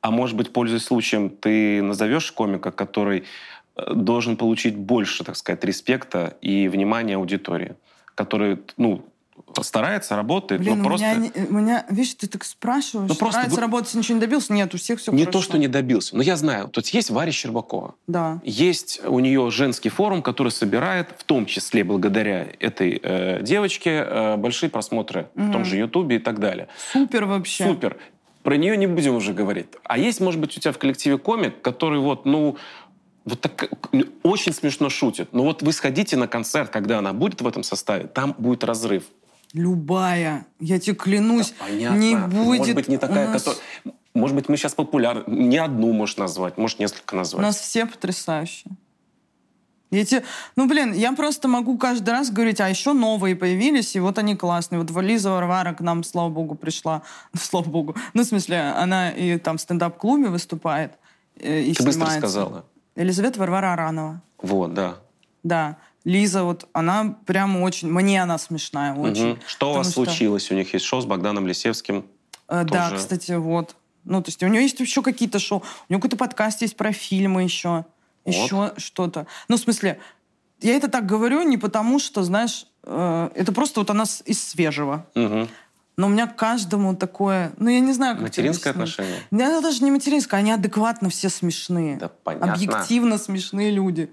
А 0.00 0.10
может 0.10 0.36
быть, 0.36 0.52
пользуясь 0.52 0.84
случаем, 0.84 1.30
ты 1.30 1.82
назовешь 1.82 2.30
комика, 2.30 2.70
который 2.70 3.24
э, 3.74 3.94
должен 3.94 4.36
получить 4.36 4.76
больше, 4.76 5.24
так 5.24 5.36
сказать, 5.36 5.64
респекта 5.64 6.36
и 6.40 6.68
внимания 6.68 7.16
аудитории, 7.16 7.74
который, 8.14 8.60
ну, 8.76 9.04
старается, 9.62 10.16
работает, 10.16 10.60
Блин, 10.60 10.78
но 10.78 10.84
у, 10.84 10.86
просто... 10.86 11.14
меня, 11.14 11.30
у 11.48 11.52
меня, 11.54 11.86
видишь, 11.90 12.14
ты 12.14 12.26
так 12.26 12.44
спрашиваешь, 12.44 13.08
Ну, 13.08 13.14
просто 13.14 13.32
старается 13.40 13.56
вы- 13.56 13.60
работать, 13.62 13.94
ничего 13.94 14.14
не 14.14 14.20
добился. 14.20 14.52
Нет, 14.52 14.74
у 14.74 14.78
всех 14.78 14.98
все 15.00 15.12
не 15.12 15.24
хорошо. 15.24 15.38
то, 15.38 15.44
что 15.44 15.58
не 15.58 15.68
добился, 15.68 16.16
но 16.16 16.22
я 16.22 16.36
знаю. 16.36 16.68
Тут 16.68 16.86
есть 16.88 17.10
Варя 17.10 17.32
Щербакова. 17.32 17.94
Да. 18.06 18.40
Есть 18.44 19.00
у 19.04 19.18
нее 19.20 19.50
женский 19.50 19.88
форум, 19.88 20.22
который 20.22 20.52
собирает, 20.52 21.08
в 21.18 21.24
том 21.24 21.46
числе 21.46 21.84
благодаря 21.84 22.48
этой 22.60 23.00
э, 23.02 23.42
девочке, 23.42 24.04
э, 24.06 24.36
большие 24.36 24.70
просмотры 24.70 25.28
в 25.34 25.52
том 25.52 25.64
же 25.64 25.76
Ютубе 25.76 26.16
и 26.16 26.20
так 26.20 26.38
далее. 26.38 26.68
Супер 26.92 27.24
вообще. 27.24 27.66
Супер. 27.66 27.96
Про 28.42 28.56
нее 28.56 28.76
не 28.76 28.86
будем 28.86 29.16
уже 29.16 29.32
говорить. 29.32 29.66
А 29.84 29.98
есть, 29.98 30.20
может 30.20 30.40
быть, 30.40 30.56
у 30.56 30.60
тебя 30.60 30.72
в 30.72 30.78
коллективе 30.78 31.18
комик, 31.18 31.60
который 31.62 31.98
вот, 31.98 32.26
ну, 32.26 32.56
вот 33.24 33.40
так 33.40 33.68
очень 34.22 34.52
смешно 34.52 34.88
шутит. 34.88 35.30
Но 35.32 35.42
вот 35.42 35.62
вы 35.62 35.72
сходите 35.72 36.16
на 36.16 36.28
концерт, 36.28 36.70
когда 36.70 36.98
она 36.98 37.12
будет 37.12 37.40
в 37.40 37.46
этом 37.46 37.64
составе, 37.64 38.06
там 38.06 38.34
будет 38.38 38.62
разрыв. 38.62 39.02
Любая. 39.56 40.46
Я 40.60 40.78
тебе 40.78 40.94
клянусь, 40.94 41.50
Да, 41.58 41.64
понятно. 41.66 41.96
не 41.98 42.14
будет. 42.16 42.58
Может 42.58 42.74
быть, 42.74 42.88
не 42.88 42.98
такая, 42.98 43.28
у 43.28 43.30
нас, 43.32 43.42
которая... 43.42 43.62
Может 44.14 44.36
быть, 44.36 44.48
мы 44.48 44.56
сейчас 44.56 44.74
популярны. 44.74 45.24
Не 45.26 45.58
одну 45.58 45.92
можешь 45.92 46.16
назвать, 46.16 46.56
может, 46.58 46.78
несколько 46.78 47.14
У 47.14 47.16
назвать. 47.18 47.42
нас 47.42 47.56
все 47.58 47.86
потрясающие. 47.86 48.72
Я 49.90 50.04
те- 50.04 50.24
Ну, 50.56 50.66
блин, 50.68 50.92
я 50.92 51.12
просто 51.12 51.48
могу 51.48 51.78
каждый 51.78 52.10
раз 52.10 52.30
говорить, 52.30 52.60
а 52.60 52.68
еще 52.68 52.92
новые 52.92 53.36
появились, 53.36 53.94
и 53.96 54.00
вот 54.00 54.18
они 54.18 54.34
классные. 54.36 54.80
Вот 54.82 54.90
Лиза 55.02 55.30
Варвара 55.30 55.74
к 55.74 55.80
нам, 55.80 56.02
слава 56.04 56.28
богу, 56.28 56.54
пришла. 56.54 57.02
Слава 57.38 57.64
богу. 57.68 57.94
Ну, 58.14 58.22
в 58.22 58.26
смысле, 58.26 58.60
она 58.76 59.10
и 59.10 59.38
там 59.38 59.56
в 59.58 59.60
стендап-клубе 59.60 60.28
выступает. 60.28 60.92
э, 61.38 61.60
И 61.62 61.72
Ты 61.72 61.84
быстро 61.84 61.92
снимается. 61.92 62.18
сказала. 62.20 62.64
Елизавета 62.96 63.38
Варвара 63.38 63.72
Аранова. 63.74 64.22
Вот, 64.42 64.74
да. 64.74 64.96
Да. 65.42 65.76
Лиза, 66.06 66.44
вот 66.44 66.68
она 66.72 67.16
прямо 67.26 67.58
очень... 67.62 67.90
Мне 67.90 68.22
она 68.22 68.38
смешная 68.38 68.94
очень. 68.94 69.30
Мгм. 69.30 69.40
Что 69.46 69.72
у 69.72 69.74
вас 69.74 69.90
что- 69.90 70.04
случилось? 70.04 70.50
У 70.52 70.54
них 70.54 70.72
есть 70.72 70.84
шоу 70.84 71.00
с 71.00 71.04
Богданом 71.04 71.48
Лисевским. 71.48 72.06
Э, 72.48 72.62
Да, 72.64 72.92
кстати, 72.96 73.32
вот. 73.32 73.74
Ну, 74.04 74.22
то 74.22 74.28
есть 74.28 74.40
у 74.44 74.46
нее 74.46 74.62
есть 74.62 74.78
еще 74.78 75.02
какие-то 75.02 75.40
шоу. 75.40 75.64
У 75.88 75.92
нее 75.92 75.98
какой-то 76.00 76.16
подкаст 76.16 76.62
есть 76.62 76.76
про 76.76 76.92
фильмы 76.92 77.42
еще. 77.42 77.84
Вот. 78.24 78.34
Еще 78.34 78.72
что-то. 78.76 79.26
Ну, 79.48 79.56
в 79.56 79.60
смысле, 79.60 79.98
я 80.60 80.76
это 80.76 80.86
так 80.86 81.06
говорю 81.06 81.42
не 81.42 81.58
потому, 81.58 81.98
что, 81.98 82.22
знаешь, 82.22 82.66
э, 82.84 83.30
это 83.34 83.50
просто 83.52 83.80
вот 83.80 83.90
она 83.90 84.06
с- 84.06 84.22
из 84.24 84.40
свежего. 84.42 85.06
Мгм. 85.16 85.48
Но 85.98 86.08
у 86.08 86.10
меня 86.10 86.26
к 86.26 86.36
каждому 86.36 86.94
такое... 86.94 87.52
Ну, 87.56 87.70
я 87.70 87.80
не 87.80 87.94
знаю, 87.94 88.16
как 88.16 88.24
Материнское 88.24 88.72
отношение. 88.72 89.20
Да, 89.30 89.46
это 89.46 89.62
даже 89.62 89.82
не 89.82 89.90
материнское, 89.90 90.40
они 90.40 90.52
адекватно 90.52 91.08
все 91.08 91.30
смешные. 91.30 91.96
Да, 91.96 92.10
понятно. 92.22 92.52
Объективно 92.52 93.16
смешные 93.16 93.70
люди. 93.70 94.10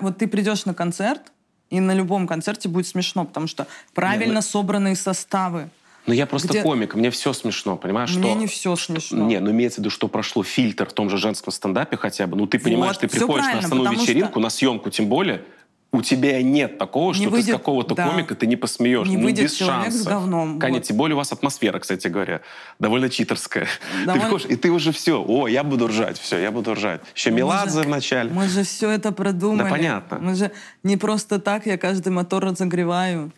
Вот 0.00 0.16
ты 0.16 0.26
придешь 0.26 0.64
на 0.64 0.72
концерт, 0.72 1.30
и 1.68 1.78
на 1.78 1.92
любом 1.92 2.26
концерте 2.26 2.70
будет 2.70 2.86
смешно, 2.86 3.26
потому 3.26 3.48
что 3.48 3.66
правильно 3.94 4.36
мы- 4.36 4.42
собранные 4.42 4.96
составы. 4.96 5.68
Ну, 6.06 6.14
я 6.14 6.24
просто 6.26 6.48
Где- 6.48 6.62
комик, 6.62 6.94
мне 6.94 7.10
все 7.10 7.34
смешно, 7.34 7.76
понимаешь? 7.76 8.14
Мне 8.16 8.30
что... 8.30 8.40
не 8.40 8.46
все 8.46 8.74
смешно. 8.74 9.26
Не, 9.26 9.38
ну 9.40 9.50
имеется 9.50 9.76
в 9.76 9.78
виду, 9.84 9.90
что 9.90 10.08
прошло 10.08 10.42
фильтр 10.42 10.88
в 10.88 10.94
том 10.94 11.10
же 11.10 11.18
женском 11.18 11.52
стендапе 11.52 11.98
хотя 11.98 12.26
бы. 12.26 12.38
Ну, 12.38 12.46
ты 12.46 12.58
понимаешь, 12.58 12.94
Вот, 12.94 13.02
ты 13.02 13.08
приходишь 13.08 13.44
на 13.44 13.58
основную 13.58 13.92
вечеринку, 13.92 14.30
что- 14.32 14.40
на 14.40 14.48
съемку 14.48 14.88
тем 14.88 15.06
более, 15.06 15.44
у 15.92 16.02
тебя 16.02 16.40
нет 16.40 16.78
такого, 16.78 17.08
Не 17.12 17.14
что 17.14 17.24
ты 17.24 17.30
выйдет- 17.30 17.54
с 17.54 17.58
какого-то 17.58 17.94
да. 17.96 18.08
комика 18.08 18.36
ты 18.36 18.46
не 18.46 18.54
посмеешь. 18.56 19.08
Не 19.08 19.16
ну, 19.16 19.24
выйдет 19.24 19.44
без 19.46 19.54
человек 19.54 19.90
с 19.92 19.96
шансов. 19.96 20.06
говном, 20.12 20.58
Конечно, 20.60 20.78
вот. 20.78 20.86
тем 20.86 20.96
более 20.96 21.14
у 21.16 21.18
вас 21.18 21.32
атмосфера, 21.32 21.78
кстати 21.80 22.06
говоря, 22.06 22.42
довольно 22.78 23.08
читерская. 23.10 23.64
Ты 24.00 24.04
Довольно- 24.06 24.22
приходишь, 24.22 24.46
и 24.50 24.56
ты 24.56 24.70
уже 24.70 24.92
все, 24.92 25.20
о, 25.26 25.48
я 25.48 25.64
буду 25.64 25.88
ржать, 25.88 26.16
все, 26.18 26.38
я 26.38 26.52
буду 26.52 26.74
ржать. 26.74 27.00
Еще 27.16 27.30
Мы 27.30 27.38
Меладзе 27.38 27.80
же- 27.82 27.86
в 27.86 27.88
начале. 27.88 28.30
Мы 28.30 28.48
же 28.48 28.62
все 28.62 28.90
это 28.90 29.10
продумали. 29.10 29.64
Да, 29.64 29.70
понятно. 29.70 30.18
Мы 30.20 30.34
же 30.36 30.52
не 30.84 30.96
просто 30.96 31.40
так 31.40 31.66
я 31.66 31.76
каждый 31.76 32.10
мотор 32.10 32.44
разогреваю. 32.44 33.32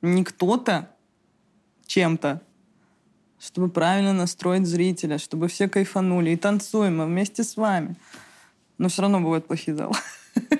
Не 0.00 0.22
кто-то 0.22 0.90
чем-то. 1.86 2.40
Чтобы 3.40 3.68
правильно 3.68 4.12
настроить 4.12 4.66
зрителя, 4.66 5.18
чтобы 5.18 5.48
все 5.48 5.68
кайфанули. 5.68 6.30
И 6.30 6.36
танцуем 6.36 6.98
мы 6.98 7.06
вместе 7.06 7.42
с 7.42 7.56
вами. 7.56 7.96
Но 8.78 8.88
все 8.88 9.02
равно 9.02 9.20
бывают 9.20 9.46
плохие 9.46 9.76
залы. 9.76 9.94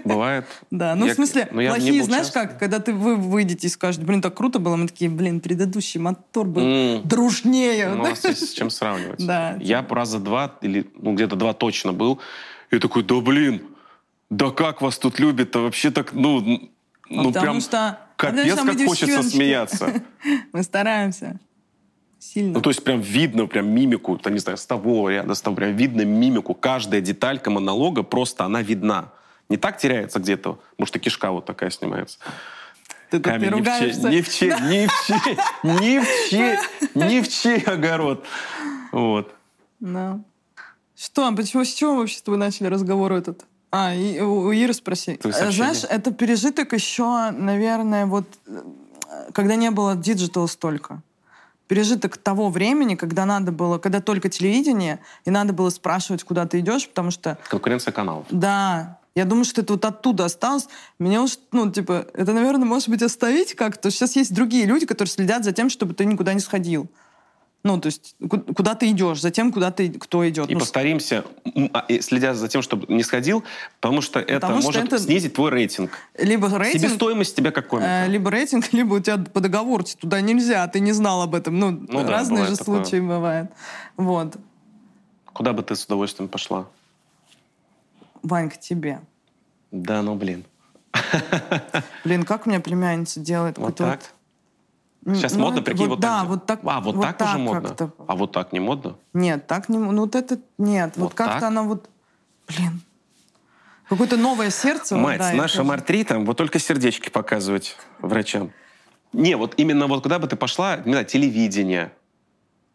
Бывает. 0.04 0.44
Да, 0.70 0.94
ну 0.94 1.06
Я- 1.06 1.12
в 1.12 1.14
смысле, 1.16 1.48
ну, 1.50 1.66
плохие, 1.66 2.02
знаешь 2.02 2.26
часто. 2.26 2.40
как, 2.40 2.58
когда 2.58 2.78
ты 2.80 2.92
вы 2.92 3.16
выйдете 3.16 3.66
и 3.66 3.70
скажете, 3.70 4.04
блин, 4.04 4.20
так 4.22 4.34
круто 4.34 4.58
было, 4.58 4.76
мы 4.76 4.88
такие, 4.88 5.10
блин, 5.10 5.40
предыдущий 5.40 6.00
мотор 6.00 6.46
был 6.46 6.62
М. 6.62 7.08
дружнее. 7.08 7.88
Ну, 7.94 8.02
Да? 8.22 8.28
есть 8.28 8.48
с 8.48 8.52
чем 8.52 8.70
сравнивать. 8.70 9.24
Да. 9.24 9.56
Я 9.60 9.84
раза 9.88 10.18
два, 10.18 10.56
или 10.62 10.90
ну, 10.96 11.14
где-то 11.14 11.36
два 11.36 11.52
точно 11.52 11.92
был. 11.92 12.20
И 12.70 12.78
такой, 12.78 13.02
да 13.04 13.20
блин, 13.20 13.62
да 14.30 14.50
как 14.50 14.82
вас 14.82 14.98
тут 14.98 15.18
любят-то? 15.20 15.60
Вообще 15.60 15.90
так, 15.90 16.12
ну, 16.12 16.40
ну 17.08 17.24
Потому 17.28 17.32
прям 17.32 17.60
что- 17.60 17.98
капец, 18.16 18.50
потому 18.50 18.72
что 18.72 18.78
как 18.78 18.86
хочется 18.88 19.06
девчоночки. 19.06 19.36
смеяться. 19.36 20.02
Мы 20.52 20.62
стараемся. 20.62 21.38
Сильно. 22.18 22.54
Ну, 22.54 22.60
то 22.62 22.70
есть 22.70 22.82
прям 22.82 23.00
видно 23.02 23.46
прям 23.46 23.68
мимику, 23.68 24.16
там, 24.16 24.32
не 24.32 24.38
знаю, 24.38 24.56
с 24.56 24.64
того 24.64 25.10
ряда, 25.10 25.34
с 25.34 25.42
того, 25.42 25.56
прям 25.56 25.76
видно 25.76 26.06
мимику. 26.06 26.54
Каждая 26.54 27.02
деталька 27.02 27.50
монолога 27.50 28.02
просто 28.02 28.44
она 28.44 28.62
видна. 28.62 29.12
Не 29.48 29.56
так 29.56 29.78
теряется 29.78 30.18
где-то, 30.18 30.58
может, 30.78 30.96
и 30.96 30.98
кишка 30.98 31.30
вот 31.30 31.44
такая 31.44 31.70
снимается. 31.70 32.18
Ты 33.10 33.20
тут 33.20 33.26
не 33.26 33.46
Камень 33.48 33.50
ни 33.50 33.60
в 33.60 33.64
чей, 33.64 33.92
ругаешься. 33.92 34.08
ни 34.08 34.20
в 34.20 34.28
чей, 34.30 34.50
ни 35.62 35.98
в 35.98 36.30
чей, 36.30 36.58
ни 36.94 37.20
в 37.20 37.28
чей, 37.28 37.60
огород. 37.60 38.24
Вот. 38.92 39.34
Да. 39.80 40.20
Что, 40.96 41.26
а 41.26 41.32
почему, 41.32 41.64
с 41.64 41.72
чего 41.72 41.96
вообще 41.96 42.18
с 42.18 42.22
тобой 42.22 42.38
начали 42.38 42.68
разговор 42.68 43.12
этот? 43.12 43.44
А, 43.70 43.92
и 43.92 44.20
у 44.20 44.50
Иры 44.52 44.72
спроси. 44.72 45.18
Э. 45.22 45.50
Знаешь, 45.50 45.84
это 45.88 46.12
пережиток 46.12 46.72
еще, 46.72 47.30
наверное, 47.32 48.06
вот 48.06 48.24
э, 48.46 48.62
когда 49.32 49.56
не 49.56 49.70
было 49.70 49.96
диджитал 49.96 50.46
столько. 50.46 51.02
Пережиток 51.66 52.16
того 52.16 52.50
времени, 52.50 52.94
когда 52.94 53.24
надо 53.24 53.50
было, 53.50 53.78
когда 53.78 54.00
только 54.00 54.28
телевидение, 54.28 55.00
и 55.24 55.30
надо 55.30 55.52
было 55.52 55.70
спрашивать, 55.70 56.22
куда 56.22 56.46
ты 56.46 56.60
идешь, 56.60 56.88
потому 56.88 57.10
что 57.10 57.36
Конкуренция 57.48 57.90
каналов. 57.90 58.26
да, 58.30 58.98
я 59.14 59.24
думаю, 59.24 59.44
что 59.44 59.60
это 59.60 59.74
вот 59.74 59.84
оттуда 59.84 60.24
осталось. 60.24 60.66
Мне 60.98 61.20
уж, 61.20 61.38
ну, 61.52 61.70
типа, 61.70 62.06
это, 62.14 62.32
наверное, 62.32 62.66
может 62.66 62.88
быть, 62.88 63.02
оставить 63.02 63.54
как-то. 63.54 63.90
Сейчас 63.90 64.16
есть 64.16 64.34
другие 64.34 64.66
люди, 64.66 64.86
которые 64.86 65.10
следят 65.10 65.44
за 65.44 65.52
тем, 65.52 65.70
чтобы 65.70 65.94
ты 65.94 66.04
никуда 66.04 66.34
не 66.34 66.40
сходил. 66.40 66.88
Ну, 67.66 67.80
то 67.80 67.86
есть, 67.86 68.14
ку- 68.28 68.40
куда 68.40 68.74
ты 68.74 68.90
идешь, 68.90 69.22
за 69.22 69.30
тем, 69.30 69.50
куда 69.50 69.70
ты, 69.70 69.88
кто 69.88 70.28
идет. 70.28 70.50
И 70.50 70.54
Ну, 70.54 70.60
постаримся, 70.60 71.24
м, 71.54 71.70
а, 71.72 71.86
следя 72.02 72.34
за 72.34 72.46
тем, 72.48 72.60
чтобы 72.60 72.92
не 72.92 73.02
сходил, 73.02 73.42
потому 73.80 74.02
что 74.02 74.20
это 74.20 74.40
Потому 74.40 74.60
может 74.60 74.84
это- 74.84 74.98
снизить 74.98 75.32
твой 75.32 75.50
рейтинг. 75.50 75.92
либо 76.18 76.48
рейтинг, 76.58 76.82
Себестоимость 76.82 77.34
тебя 77.36 77.52
как 77.52 77.68
комика. 77.68 77.88
э, 78.04 78.08
либо 78.08 78.30
рейтинг, 78.30 78.64
либо 78.74 78.94
у 78.96 79.00
тебя 79.00 79.16
по 79.16 79.40
договору 79.40 79.82
тебе 79.82 79.98
туда 79.98 80.20
нельзя, 80.20 80.64
а 80.64 80.68
ты 80.68 80.80
не 80.80 80.92
знал 80.92 81.22
об 81.22 81.34
этом. 81.34 81.58
Ну, 81.58 81.70
Ну 81.70 82.02
да, 82.02 82.10
разные 82.10 82.40
бывает 82.40 82.50
же 82.50 82.56
такое. 82.58 82.84
случаи 82.84 83.00
бывают. 83.00 83.50
Вот. 83.96 84.36
Куда 85.32 85.54
бы 85.54 85.62
ты 85.62 85.74
с 85.74 85.86
удовольствием 85.86 86.28
пошла? 86.28 86.66
Ванька, 88.24 88.56
тебе. 88.56 89.00
Да, 89.70 90.02
ну 90.02 90.14
блин. 90.16 90.44
Блин, 92.04 92.24
как 92.24 92.46
у 92.46 92.50
меня 92.50 92.60
племянница 92.60 93.20
делает? 93.20 93.58
Вот 93.58 93.76
так? 93.76 94.00
вот- 95.04 95.16
Сейчас 95.16 95.34
ну, 95.34 95.40
модно, 95.40 95.56
это 95.58 95.64
прикинь, 95.66 95.86
вот, 95.86 95.90
вот 95.96 96.00
да, 96.00 96.20
так. 96.20 96.28
вот 96.28 96.46
так. 96.46 96.60
А, 96.64 96.80
вот, 96.80 97.00
так, 97.02 97.20
уже 97.20 97.38
модно. 97.38 97.76
А 98.06 98.16
вот 98.16 98.32
так 98.32 98.52
не 98.54 98.60
модно? 98.60 98.96
Нет, 99.12 99.46
так 99.46 99.68
не... 99.68 99.76
Ну, 99.76 100.00
вот 100.00 100.14
это... 100.14 100.38
Нет, 100.56 100.96
вот, 100.96 101.04
Вот 101.04 101.14
как-то 101.14 101.34
так? 101.40 101.42
она 101.42 101.62
вот... 101.62 101.90
Блин. 102.48 102.80
Какое-то 103.90 104.16
новое 104.16 104.48
сердце. 104.48 104.94
вот, 104.94 105.02
Мать, 105.02 105.18
да, 105.18 105.30
с 105.32 105.34
нашим 105.34 105.66
тоже- 105.66 105.74
артритом 105.74 106.24
вот 106.24 106.38
только 106.38 106.58
сердечки 106.58 107.10
показывать 107.10 107.76
врачам. 107.98 108.50
Не, 109.12 109.36
вот 109.36 109.52
именно 109.58 109.88
вот 109.88 110.02
куда 110.02 110.18
бы 110.18 110.26
ты 110.26 110.36
пошла, 110.36 110.78
не 110.78 110.92
знаю, 110.92 111.04
телевидение. 111.04 111.92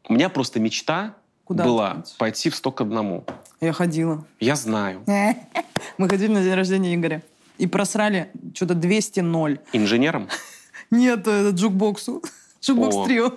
У 0.08 0.14
меня 0.14 0.30
просто 0.30 0.60
мечта 0.60 1.16
Куда 1.50 1.64
была 1.64 1.94
ты? 1.96 2.12
пойти 2.20 2.52
в 2.52 2.56
сто 2.56 2.72
к 2.72 2.80
одному. 2.80 3.24
Я 3.60 3.74
ходила. 3.74 4.24
Я 4.40 4.56
знаю. 4.56 5.02
Мы 5.98 6.08
ходили 6.08 6.32
на 6.32 6.44
день 6.44 6.54
рождения 6.54 6.94
Игоря. 6.94 7.24
И 7.58 7.66
просрали 7.66 8.30
что-то 8.54 8.76
200-0. 8.76 9.60
Инженером? 9.74 10.30
Нет, 10.92 11.22
это 11.22 11.50
джукбоксу. 11.50 12.22
Джукбокс 12.62 12.98
трио. 13.08 13.34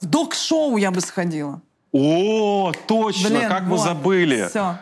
В 0.00 0.06
док-шоу 0.06 0.78
я 0.78 0.90
бы 0.90 1.02
сходила. 1.02 1.60
О, 1.92 2.72
точно, 2.86 3.40
как 3.46 3.64
мы 3.64 3.76
забыли. 3.76 4.46
Все. 4.48 4.78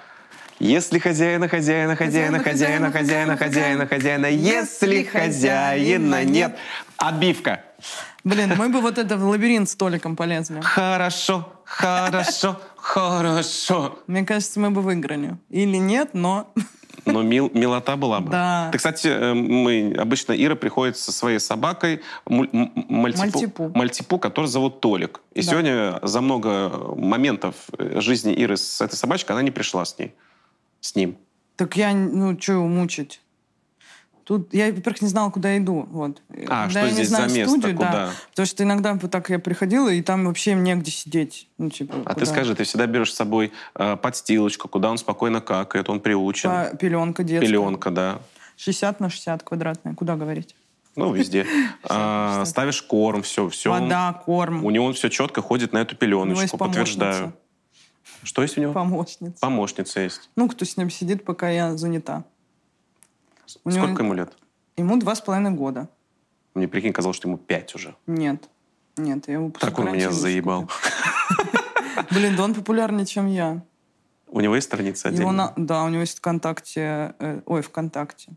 Если 0.61 1.01
хозяина, 1.01 1.49
хозяина, 1.49 1.97
хозяина, 1.97 2.39
хозяина, 2.39 2.93
хозяина, 2.93 3.37
хозяина, 3.37 3.87
хозяина, 3.89 4.27
если 4.27 5.03
хозяина 5.03 6.23
нет, 6.23 6.57
отбивка. 6.99 7.65
Блин, 8.25 8.55
мы 8.57 8.69
бы 8.69 8.81
вот 8.81 8.99
это 8.99 9.17
в 9.17 9.25
лабиринт 9.25 9.69
столиком 9.69 10.17
полезли. 10.17 10.61
Хорошо, 10.61 11.53
хорошо, 11.65 12.61
хорошо. 12.77 13.99
Мне 14.07 14.25
кажется, 14.25 14.61
мы 14.61 14.71
бы 14.71 14.83
выиграли. 14.83 15.37
Или 15.51 15.77
нет, 15.77 16.11
но... 16.15 16.51
Но 17.05 17.23
мил, 17.23 17.51
милота 17.55 17.97
была 17.97 18.21
бы. 18.21 18.31
Да. 18.31 18.69
Ты, 18.73 18.79
кстати, 18.79 19.07
э, 19.07 19.33
мы 19.33 19.95
обычно 19.99 20.33
Ира 20.33 20.57
приходит 20.57 20.99
со 20.99 21.11
своей 21.13 21.39
собакой 21.39 22.03
муль- 22.27 22.51
мальтипу, 22.53 23.23
Мальтипу. 23.39 23.69
мальтипу, 23.75 24.19
который 24.19 24.47
зовут 24.47 24.81
Толик. 24.81 25.21
И 25.33 25.41
Да. 25.43 25.51
сегодня 25.51 26.01
за 26.03 26.21
много 26.21 26.69
моментов 26.97 27.55
э, 27.79 28.01
жизни 28.01 28.35
Иры 28.35 28.57
с 28.59 28.81
этой 28.83 28.97
собачкой 28.97 29.37
она 29.37 29.43
не 29.43 29.51
пришла 29.53 29.85
с 29.87 29.97
ней, 29.99 30.13
с 30.81 30.95
ним. 30.97 31.17
Так 31.57 31.77
я, 31.77 31.95
ну, 31.95 32.39
что 32.39 32.53
его 32.55 32.67
мучить? 32.67 33.21
Тут 34.29 34.53
я, 34.53 34.67
во-первых, 34.67 35.01
не 35.01 35.09
знала, 35.09 35.31
куда 35.31 35.57
иду. 35.57 35.89
Вот. 35.91 36.21
А, 36.49 36.67
Когда 36.67 36.69
что 36.69 36.79
я 36.81 36.85
не 36.89 36.93
здесь 36.93 37.09
знаю 37.09 37.31
за 37.31 37.35
место, 37.35 37.51
студию, 37.51 37.77
куда? 37.79 37.91
да. 37.93 38.11
Потому 38.29 38.47
что 38.47 38.63
иногда 38.63 38.93
вот 38.93 39.11
так 39.11 39.31
я 39.31 39.39
приходила, 39.39 39.89
и 39.89 40.03
там 40.03 40.27
вообще 40.27 40.53
негде 40.53 40.91
сидеть. 40.91 41.49
Ну, 41.57 41.71
типа, 41.71 41.95
А 42.05 42.09
ты 42.13 42.21
куда? 42.21 42.27
скажи, 42.27 42.55
ты 42.55 42.65
всегда 42.65 42.87
берешь 42.87 43.11
с 43.11 43.17
собой 43.17 43.53
э, 43.75 43.97
подстилочку, 43.97 44.69
куда 44.69 44.91
он 44.91 44.99
спокойно 44.99 45.41
какает, 45.41 45.89
он 45.89 46.01
приучен. 46.01 46.51
Па- 46.51 46.77
Пеленка 46.77 47.25
детская. 47.25 47.47
Пеленка, 47.47 47.91
да. 47.91 48.19
60 48.59 49.01
на 49.01 49.09
60 49.09 49.43
квадратная. 49.45 49.95
Куда 49.95 50.15
говорить? 50.17 50.55
Ну, 50.95 51.11
везде. 51.15 51.47
А, 51.89 52.45
Ставишь 52.45 52.83
корм, 52.83 53.23
все, 53.23 53.49
все. 53.49 53.71
Вода, 53.71 54.13
корм. 54.27 54.63
У 54.63 54.69
него 54.71 54.85
он 54.85 54.93
все 54.93 55.09
четко 55.09 55.41
ходит 55.41 55.73
на 55.73 55.79
эту 55.79 55.97
пеленочку, 55.97 56.59
подтверждаю. 56.59 57.33
Что 58.25 58.43
есть 58.43 58.59
у 58.59 58.61
него? 58.61 58.75
Помощница. 58.75 59.41
Помощница 59.41 60.01
есть. 60.01 60.29
Ну, 60.37 60.51
кто 60.51 60.67
с 60.67 60.77
ним 60.77 60.91
сидит, 60.91 61.25
пока 61.25 61.49
я 61.49 61.79
занята. 61.79 62.25
У 63.65 63.71
него- 63.71 63.85
Сколько 63.87 64.03
ему 64.03 64.15
лет? 64.15 64.33
Ему 64.77 64.97
два 64.99 65.15
с 65.15 65.21
половиной 65.21 65.51
года. 65.53 65.89
Мне, 66.55 66.69
прикинь, 66.69 66.93
казалось, 66.93 67.17
что 67.17 67.29
ему 67.29 67.39
пять 67.39 67.75
уже. 67.75 67.95
Нет. 68.07 68.49
Нет, 68.97 69.29
я 69.29 69.35
его 69.35 69.51
Так 69.51 69.79
он 69.79 69.93
меня 69.93 70.11
заебал. 70.11 70.69
Блин, 72.11 72.37
да 72.37 72.45
он 72.45 72.55
популярнее, 72.55 73.07
чем 73.07 73.27
я. 73.27 73.63
У 74.29 74.41
него 74.41 74.55
есть 74.57 74.67
страница 74.67 75.09
Его 75.09 75.17
отдельная? 75.31 75.53
на- 75.57 75.65
Да, 75.65 75.85
у 75.85 75.89
него 75.89 76.01
есть 76.01 76.19
ВКонтакте... 76.19 77.15
э, 77.19 77.41
ой, 77.47 77.63
ВКонтакте. 77.63 78.33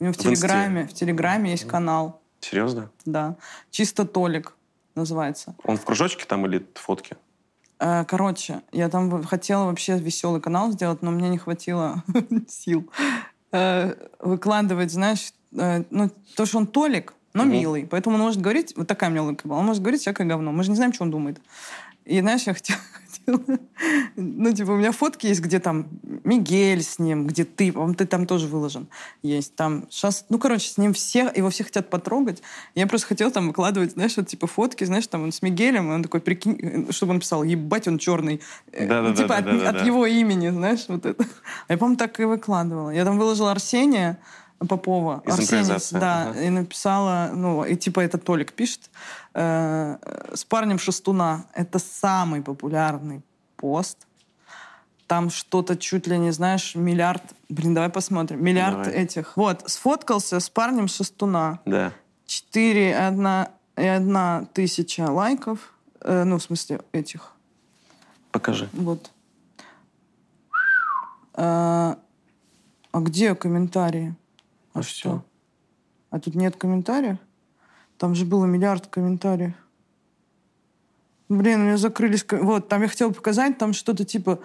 У 0.00 0.04
него 0.04 0.12
в, 0.12 0.16
В 0.16 0.20
Инсте. 0.26 0.36
Телеграме, 0.36 0.86
в 0.86 0.92
Телеграме 0.92 1.50
есть 1.50 1.66
канал, 1.66 2.20
Серьезно? 2.40 2.90
да. 3.04 3.36
Чисто 3.70 4.04
Толик 4.04 4.54
называется. 4.94 5.54
Он 5.64 5.76
в 5.76 5.84
кружочке 5.84 6.24
там 6.24 6.46
или 6.46 6.66
фотки? 6.74 7.16
Э, 7.78 8.04
Короче, 8.04 8.62
я 8.72 8.88
там 8.88 9.22
хотела 9.24 9.64
вообще 9.66 9.98
веселый 9.98 10.40
канал 10.40 10.72
сделать, 10.72 11.02
но 11.02 11.10
мне 11.10 11.28
не 11.28 11.38
хватило 11.38 12.02
сил 12.48 12.90
э, 13.52 13.94
выкладывать, 14.20 14.90
знаешь, 14.92 15.32
э, 15.56 15.84
ну, 15.90 16.10
то, 16.36 16.46
что 16.46 16.58
он 16.58 16.66
Толик, 16.66 17.14
но 17.34 17.44
Мгм. 17.44 17.52
милый. 17.52 17.86
Поэтому 17.90 18.16
он 18.16 18.22
может 18.22 18.40
говорить, 18.40 18.74
вот 18.76 18.86
такая 18.86 19.10
у 19.10 19.12
меня 19.12 19.22
логика 19.22 19.46
была, 19.48 19.58
он 19.58 19.66
может 19.66 19.82
говорить 19.82 20.00
всякое 20.00 20.26
говно. 20.26 20.52
Мы 20.52 20.64
же 20.64 20.70
не 20.70 20.76
знаем, 20.76 20.92
что 20.92 21.04
он 21.04 21.10
думает. 21.10 21.38
И, 22.08 22.20
знаешь, 22.20 22.44
я 22.46 22.54
хотела, 22.54 22.78
хотела- 23.26 23.58
ну, 24.16 24.52
типа, 24.52 24.70
у 24.70 24.76
меня 24.76 24.92
фотки 24.92 25.26
есть, 25.26 25.40
где 25.42 25.60
там 25.60 25.88
Мигель 26.24 26.82
с 26.82 26.98
ним, 26.98 27.26
где 27.26 27.44
ты, 27.44 27.70
по-моему, 27.70 27.94
ты 27.94 28.06
там 28.06 28.26
тоже 28.26 28.46
выложен. 28.46 28.88
Есть 29.22 29.54
там 29.56 29.84
сейчас, 29.90 30.24
ну, 30.30 30.38
короче, 30.38 30.70
с 30.70 30.78
ним 30.78 30.94
все, 30.94 31.30
его 31.36 31.50
все 31.50 31.64
хотят 31.64 31.90
потрогать. 31.90 32.42
Я 32.74 32.86
просто 32.86 33.08
хотела 33.08 33.30
там 33.30 33.48
выкладывать, 33.48 33.92
знаешь, 33.92 34.16
вот, 34.16 34.26
типа, 34.26 34.46
фотки, 34.46 34.84
знаешь, 34.84 35.06
там 35.06 35.22
он 35.24 35.32
с 35.32 35.42
Мигелем, 35.42 35.90
и 35.90 35.94
он 35.94 36.02
такой, 36.02 36.20
прикинь, 36.20 36.58
э, 36.88 36.92
чтобы 36.92 37.12
он 37.12 37.20
писал, 37.20 37.44
ебать, 37.44 37.86
он 37.86 37.98
черный. 37.98 38.40
Э, 38.72 38.86
Да-да-да, 38.86 39.08
ну, 39.10 39.14
типа, 39.14 39.36
от, 39.36 39.76
от 39.76 39.86
его 39.86 40.06
имени, 40.06 40.48
знаешь, 40.48 40.86
вот 40.88 41.04
это. 41.04 41.24
А 41.68 41.72
я, 41.74 41.78
по-моему, 41.78 41.98
так 41.98 42.18
и 42.20 42.24
выкладывала. 42.24 42.90
Я 42.90 43.04
там 43.04 43.18
выложила 43.18 43.50
Арсения 43.50 44.18
Попова. 44.58 45.22
Из 45.24 45.34
Арсений, 45.34 45.62
импровизации, 45.62 45.98
да, 45.98 46.28
ага. 46.30 46.40
и 46.40 46.48
написала, 46.50 47.30
ну, 47.32 47.64
и 47.64 47.76
типа 47.76 48.00
это 48.00 48.18
Толик 48.18 48.52
пишет, 48.52 48.90
э, 49.34 49.96
с 50.34 50.44
парнем 50.44 50.78
Шестуна. 50.78 51.44
Это 51.54 51.78
самый 51.78 52.42
популярный 52.42 53.22
пост. 53.56 53.98
Там 55.06 55.30
что-то 55.30 55.76
чуть 55.76 56.06
ли 56.06 56.18
не, 56.18 56.32
знаешь, 56.32 56.74
миллиард... 56.74 57.22
Блин, 57.48 57.72
давай 57.72 57.88
посмотрим. 57.88 58.44
Миллиард 58.44 58.82
Давай. 58.82 58.92
этих. 58.92 59.36
Вот, 59.36 59.62
сфоткался 59.66 60.38
с 60.38 60.50
парнем 60.50 60.88
Шестуна. 60.88 61.60
Да. 61.64 61.92
4 62.26 62.90
и 62.90 62.92
одна, 62.92 63.50
и 63.76 63.86
одна 63.86 64.46
тысяча 64.52 65.10
лайков. 65.10 65.72
Э, 66.02 66.24
ну, 66.24 66.36
в 66.38 66.42
смысле, 66.42 66.80
этих. 66.92 67.32
Покажи. 68.32 68.68
Вот. 68.72 69.10
А, 71.34 71.96
а 72.92 73.00
где 73.00 73.34
комментарии? 73.34 74.14
А 74.78 74.80
Ну 74.80 74.82
что? 74.82 75.24
А 76.10 76.20
тут 76.20 76.34
нет 76.34 76.56
комментариев? 76.56 77.18
Там 77.96 78.14
же 78.14 78.24
было 78.24 78.46
миллиард 78.46 78.86
комментариев. 78.86 79.54
Блин, 81.28 81.60
у 81.60 81.64
меня 81.64 81.76
закрылись... 81.76 82.24
Вот, 82.30 82.68
там 82.68 82.82
я 82.82 82.88
хотела 82.88 83.10
показать, 83.10 83.58
там 83.58 83.72
что-то 83.72 84.04
типа, 84.04 84.38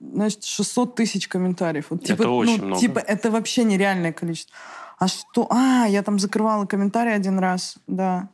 значит, 0.00 0.44
600 0.44 0.94
тысяч 0.94 1.28
комментариев. 1.28 1.86
Вот, 1.90 2.04
типа, 2.04 2.22
Это 2.22 2.30
очень 2.30 2.58
ну, 2.58 2.66
много. 2.66 2.80
Типа, 2.80 2.98
это 3.00 3.30
вообще 3.30 3.64
нереальное 3.64 4.12
количество. 4.12 4.54
А 4.98 5.08
что? 5.08 5.48
А, 5.50 5.86
я 5.88 6.02
там 6.02 6.18
закрывала 6.18 6.64
комментарии 6.64 7.12
один 7.12 7.38
раз, 7.38 7.76
да. 7.86 8.30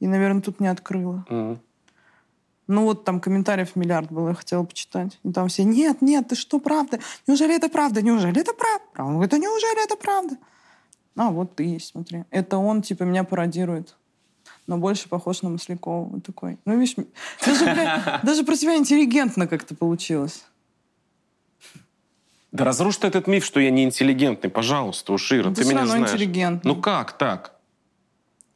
И, 0.00 0.06
наверное, 0.06 0.40
тут 0.42 0.58
не 0.58 0.68
открыла. 0.68 1.24
Мгм. 1.28 1.60
Ну 2.66 2.84
вот 2.84 3.04
там 3.04 3.20
комментариев 3.20 3.76
миллиард 3.76 4.12
было, 4.12 4.28
я 4.28 4.34
хотела 4.34 4.62
почитать. 4.62 5.18
И 5.22 5.32
там 5.32 5.48
все, 5.48 5.64
нет, 5.64 6.02
нет, 6.02 6.28
ты 6.28 6.34
что, 6.34 6.58
правда? 6.58 6.98
Неужели 7.26 7.56
это 7.56 7.68
правда? 7.68 8.02
Неужели 8.02 8.40
это 8.40 8.52
правда? 8.52 8.84
Он 8.98 9.14
говорит, 9.14 9.32
«А 9.34 9.38
неужели 9.38 9.84
это 9.84 9.96
правда? 9.96 10.36
А, 11.18 11.30
вот 11.30 11.56
ты 11.56 11.64
есть, 11.64 11.88
смотри. 11.88 12.24
Это 12.30 12.56
он, 12.58 12.80
типа, 12.80 13.02
меня 13.02 13.24
пародирует. 13.24 13.96
Но 14.66 14.78
больше 14.78 15.08
похож 15.08 15.42
на 15.42 15.48
Маслякова. 15.50 16.04
Вот 16.08 16.22
такой. 16.24 16.58
Ну, 16.64 16.78
видишь, 16.78 16.94
даже, 17.44 17.64
бля, 17.64 18.20
даже 18.22 18.44
про 18.44 18.54
тебя 18.54 18.76
интеллигентно 18.76 19.46
как-то 19.46 19.74
получилось. 19.74 20.44
Да 22.52 22.64
разрушь 22.64 22.96
ты 22.96 23.06
этот 23.08 23.26
миф, 23.26 23.44
что 23.44 23.60
я 23.60 23.70
не 23.70 23.84
интеллигентный, 23.84 24.48
пожалуйста, 24.48 25.12
уж, 25.12 25.32
Ира, 25.32 25.48
Ну, 25.50 25.54
ты 25.54 25.62
ты 25.62 25.68
меня 25.68 25.78
равно 25.80 25.92
знаешь. 25.96 26.10
интеллигентный. 26.12 26.72
Ну 26.74 26.80
как 26.80 27.12
так? 27.18 27.52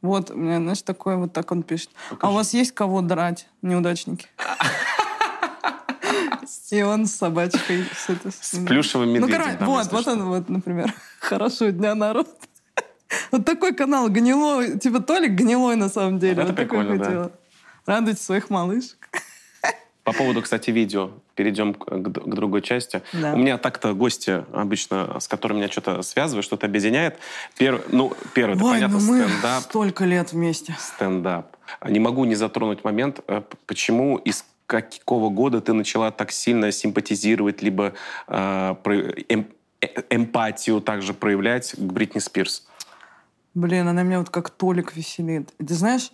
Вот, 0.01 0.31
у 0.31 0.35
меня, 0.37 0.57
знаешь, 0.57 0.81
такой 0.81 1.15
вот 1.17 1.31
так 1.33 1.51
он 1.51 1.63
пишет. 1.63 1.89
А 2.09 2.15
Покажи. 2.15 2.31
у 2.33 2.35
вас 2.35 2.53
есть 2.53 2.71
кого 2.73 3.01
драть, 3.01 3.47
неудачники? 3.61 4.27
И 6.71 6.81
он 6.81 7.05
с 7.05 7.13
собачкой. 7.13 7.85
С, 7.95 8.55
плюшевым 8.65 9.09
Ну, 9.09 9.13
медведем. 9.19 9.37
короче, 9.37 9.57
там, 9.57 9.67
вот, 9.67 9.91
вот 9.91 10.07
он, 10.07 10.23
вот, 10.25 10.49
например. 10.49 10.93
Хорошего 11.19 11.71
дня, 11.71 11.93
народ. 11.93 12.27
Вот 13.31 13.45
такой 13.45 13.73
канал 13.73 14.09
гнилой, 14.09 14.79
типа 14.79 14.99
Толик 14.99 15.31
гнилой 15.31 15.75
на 15.75 15.89
самом 15.89 16.19
деле. 16.19 16.33
Это 16.33 16.47
вот 16.47 16.55
такое 16.55 16.83
прикольно, 16.83 17.03
да. 17.03 17.31
Радуйте 17.85 18.21
своих 18.21 18.49
малышек. 18.49 18.97
По 20.03 20.11
поводу, 20.11 20.41
кстати, 20.41 20.69
видео. 20.69 21.11
Перейдем 21.35 21.73
к, 21.73 21.85
к 21.85 22.09
д- 22.09 22.19
к 22.19 22.35
другой 22.35 22.61
части. 22.61 23.01
Да. 23.13 23.33
У 23.33 23.37
меня 23.37 23.57
так-то 23.57 23.93
гости 23.93 24.43
обычно, 24.51 25.17
с 25.19 25.29
которыми 25.29 25.59
меня 25.59 25.69
что-то 25.71 26.01
связывает, 26.01 26.43
что-то 26.43 26.65
объединяет. 26.65 27.17
Первый, 27.57 27.81
ну, 27.89 28.11
первый, 28.33 28.55
это 28.55 28.63
понятно, 28.63 28.99
ну 28.99 29.05
мы 29.05 29.23
стендап. 29.23 29.63
столько 29.63 30.03
лет 30.03 30.33
вместе. 30.33 30.75
Стендап. 30.77 31.55
Не 31.87 31.99
могу 32.01 32.25
не 32.25 32.35
затронуть 32.35 32.83
момент, 32.83 33.21
э, 33.27 33.41
почему 33.65 34.17
из 34.17 34.43
какого 34.67 35.29
года 35.29 35.61
ты 35.61 35.71
начала 35.71 36.11
так 36.11 36.31
сильно 36.31 36.71
симпатизировать, 36.73 37.61
либо 37.61 37.93
э, 38.27 38.75
эм- 39.29 39.47
э- 39.81 39.87
эмпатию 40.09 40.81
также 40.81 41.13
проявлять 41.13 41.71
к 41.71 41.79
Бритни 41.79 42.19
Спирс. 42.19 42.67
Блин, 43.53 43.87
она 43.87 44.03
меня 44.03 44.19
вот 44.19 44.29
как 44.29 44.49
Толик 44.49 44.95
веселит. 44.95 45.51
И 45.59 45.65
ты 45.65 45.73
знаешь, 45.75 46.11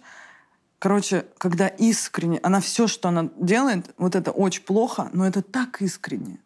короче, 0.77 1.25
когда 1.37 1.67
искренне, 1.67 2.39
она 2.43 2.59
все, 2.59 2.87
что 2.87 3.09
она 3.09 3.29
делает, 3.37 3.93
вот 3.97 4.15
это 4.15 4.31
очень 4.31 4.63
плохо, 4.63 5.09
но 5.13 5.25
это 5.25 5.41
так 5.41 5.81
искренне. 5.81 6.39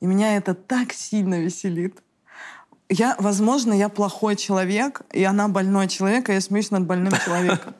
И 0.00 0.06
меня 0.06 0.36
это 0.36 0.54
так 0.54 0.92
сильно 0.92 1.40
веселит. 1.40 2.02
Я, 2.88 3.16
возможно, 3.18 3.72
я 3.72 3.88
плохой 3.88 4.36
человек, 4.36 5.02
и 5.12 5.24
она 5.24 5.48
больной 5.48 5.88
человек, 5.88 6.28
а 6.28 6.32
я 6.32 6.40
смеюсь 6.40 6.70
над 6.70 6.86
больным 6.86 7.12
человеком. 7.24 7.74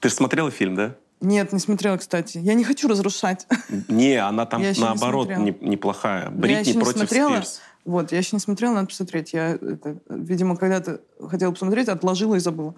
Ты 0.00 0.08
же 0.08 0.14
смотрела 0.14 0.50
фильм, 0.50 0.74
да? 0.74 0.96
Нет, 1.20 1.52
не 1.52 1.58
смотрела, 1.58 1.96
кстати. 1.96 2.38
Я 2.38 2.54
не 2.54 2.62
хочу 2.64 2.88
разрушать. 2.88 3.46
Не, 3.88 4.16
она 4.16 4.46
там 4.46 4.62
наоборот 4.76 5.28
не- 5.28 5.56
неплохая. 5.60 6.30
Бритни 6.30 6.72
против. 6.74 7.08
Спирс. 7.08 7.60
Вот, 7.88 8.12
я 8.12 8.18
еще 8.18 8.36
не 8.36 8.40
смотрела, 8.40 8.74
надо 8.74 8.88
посмотреть. 8.88 9.32
Я, 9.32 9.52
это, 9.52 9.96
видимо, 10.10 10.58
когда-то 10.58 11.00
хотела 11.26 11.52
посмотреть, 11.52 11.88
отложила 11.88 12.34
и 12.34 12.38
забыла. 12.38 12.74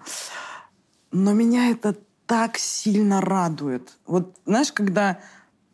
Но 1.11 1.33
меня 1.33 1.69
это 1.69 1.97
так 2.25 2.57
сильно 2.57 3.19
радует. 3.19 3.91
Вот, 4.05 4.37
знаешь, 4.45 4.71
когда, 4.71 5.19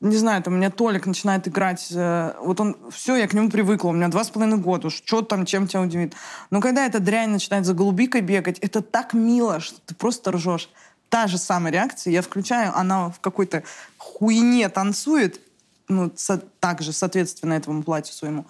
не 0.02 0.18
знаю, 0.18 0.42
там 0.42 0.56
у 0.56 0.58
меня 0.58 0.72
Толик 0.72 1.06
начинает 1.06 1.48
играть, 1.48 1.88
э, 1.92 2.34
вот 2.42 2.60
он, 2.60 2.78
все, 2.90 3.16
я 3.16 3.28
к 3.28 3.34
нему 3.36 3.52
привыкла, 3.52 3.90
у 3.90 3.92
меня 3.92 4.08
два 4.08 4.24
с 4.24 4.32
половиной 4.32 4.58
года, 4.58 4.88
уж 4.88 4.96
что 4.96 5.22
там, 5.22 5.46
чем 5.46 5.68
тебя 5.68 5.82
удивит. 5.82 6.16
Но 6.50 6.60
когда 6.60 6.88
эта 6.88 7.00
дрянь 7.00 7.30
начинает 7.30 7.68
за 7.68 7.76
голубикой 7.76 8.22
бегать, 8.22 8.58
это 8.58 8.82
так 8.82 9.14
мило, 9.14 9.60
что 9.60 9.80
ты 9.86 9.94
просто 9.94 10.32
ржешь. 10.32 10.68
Та 11.10 11.28
же 11.28 11.38
самая 11.38 11.72
реакция, 11.72 12.12
я 12.12 12.24
включаю, 12.24 12.76
она 12.76 13.12
в 13.12 13.20
какой-то 13.20 13.62
хуйне 14.00 14.68
танцует, 14.70 15.40
ну, 15.88 16.12
со- 16.16 16.42
также, 16.60 16.92
соответственно, 16.92 17.54
этому 17.54 17.84
платью 17.84 18.16
своему. 18.16 18.48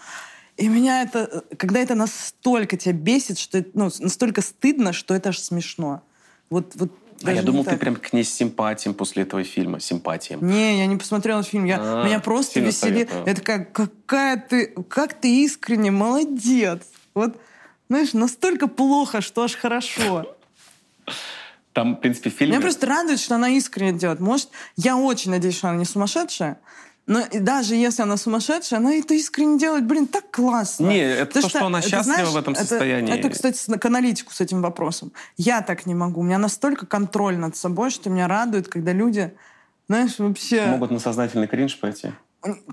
И 0.58 0.68
меня 0.68 1.04
это, 1.04 1.44
когда 1.58 1.80
это 1.80 1.94
настолько 1.96 2.78
тебя 2.78 2.94
бесит, 2.94 3.38
что 3.38 3.60
это, 3.60 3.70
ну, 3.74 3.90
настолько 4.00 4.42
стыдно, 4.42 4.92
что 4.92 5.14
это 5.14 5.30
аж 5.30 5.40
смешно. 5.40 6.02
Вот, 6.50 6.74
вот 6.76 6.92
А 7.24 7.32
я 7.32 7.44
думал, 7.44 7.60
не 7.60 7.66
ты 7.66 7.72
так. 7.72 7.80
прям 7.80 7.96
к 7.96 8.12
ней 8.12 8.24
с 8.24 8.34
симпатией 8.34 8.96
после 8.96 9.24
этого 9.24 9.44
фильма. 9.44 9.80
Симпатиям. 9.80 10.46
Не, 10.48 10.80
я 10.80 10.88
не 10.88 10.96
посмотрела 10.98 11.44
фильм. 11.44 11.66
Я, 11.66 11.78
А, 11.80 12.06
меня 12.06 12.20
просто 12.20 12.60
веселит. 12.60 13.10
Это 13.26 13.42
как, 13.42 13.72
какая 13.72 14.38
ты, 14.38 14.68
как 14.90 15.14
ты 15.14 15.44
искренне 15.44 15.92
молодец. 15.92 16.82
Вот, 17.14 17.40
знаешь, 17.88 18.14
настолько 18.14 18.68
плохо, 18.68 19.22
что 19.22 19.44
аж 19.44 19.56
хорошо. 19.56 20.36
Там, 21.74 21.96
в 21.96 22.00
принципе, 22.00 22.32
в 22.32 22.34
фильме... 22.34 22.54
Меня 22.54 22.62
просто 22.62 22.88
радует, 22.88 23.20
что 23.20 23.36
она 23.36 23.50
искренне 23.50 23.94
делает. 23.94 24.20
Может, 24.20 24.50
я 24.76 24.98
очень 24.98 25.30
надеюсь, 25.30 25.58
что 25.58 25.70
она 25.70 25.78
не 25.78 25.86
сумасшедшая, 25.86 26.60
но 27.08 27.22
и 27.22 27.40
даже 27.40 27.76
если 27.76 28.02
она 28.02 28.18
сумасшедшая, 28.18 28.80
она 28.80 28.94
это 28.94 29.14
искренне 29.14 29.58
делает, 29.58 29.86
блин, 29.86 30.08
так 30.08 30.30
классно. 30.30 30.88
Не, 30.88 31.00
это 31.00 31.28
Потому 31.28 31.44
то, 31.44 31.50
что 31.50 31.66
она 31.66 31.82
счастлива 31.82 32.04
знаешь, 32.04 32.30
в 32.30 32.36
этом 32.38 32.54
это- 32.54 32.66
состоянии. 32.66 33.18
Это, 33.18 33.30
кстати, 33.30 33.78
к 33.78 33.86
аналитику 33.86 34.34
с 34.34 34.42
этим 34.42 34.62
вопросом. 34.62 35.14
Я 35.38 35.62
так 35.62 35.86
не 35.86 35.96
могу. 35.96 36.20
У 36.20 36.24
меня 36.24 36.38
настолько 36.38 36.86
контроль 36.86 37.38
над 37.38 37.56
собой, 37.56 37.92
что 37.92 38.10
меня 38.10 38.28
радует, 38.28 38.68
когда 38.68 38.92
люди, 38.92 39.34
знаешь, 39.88 40.20
вообще... 40.20 40.66
Могут 40.66 40.92
на 40.92 41.00
сознательный 41.00 41.48
кринж 41.48 41.80
пойти. 41.80 42.12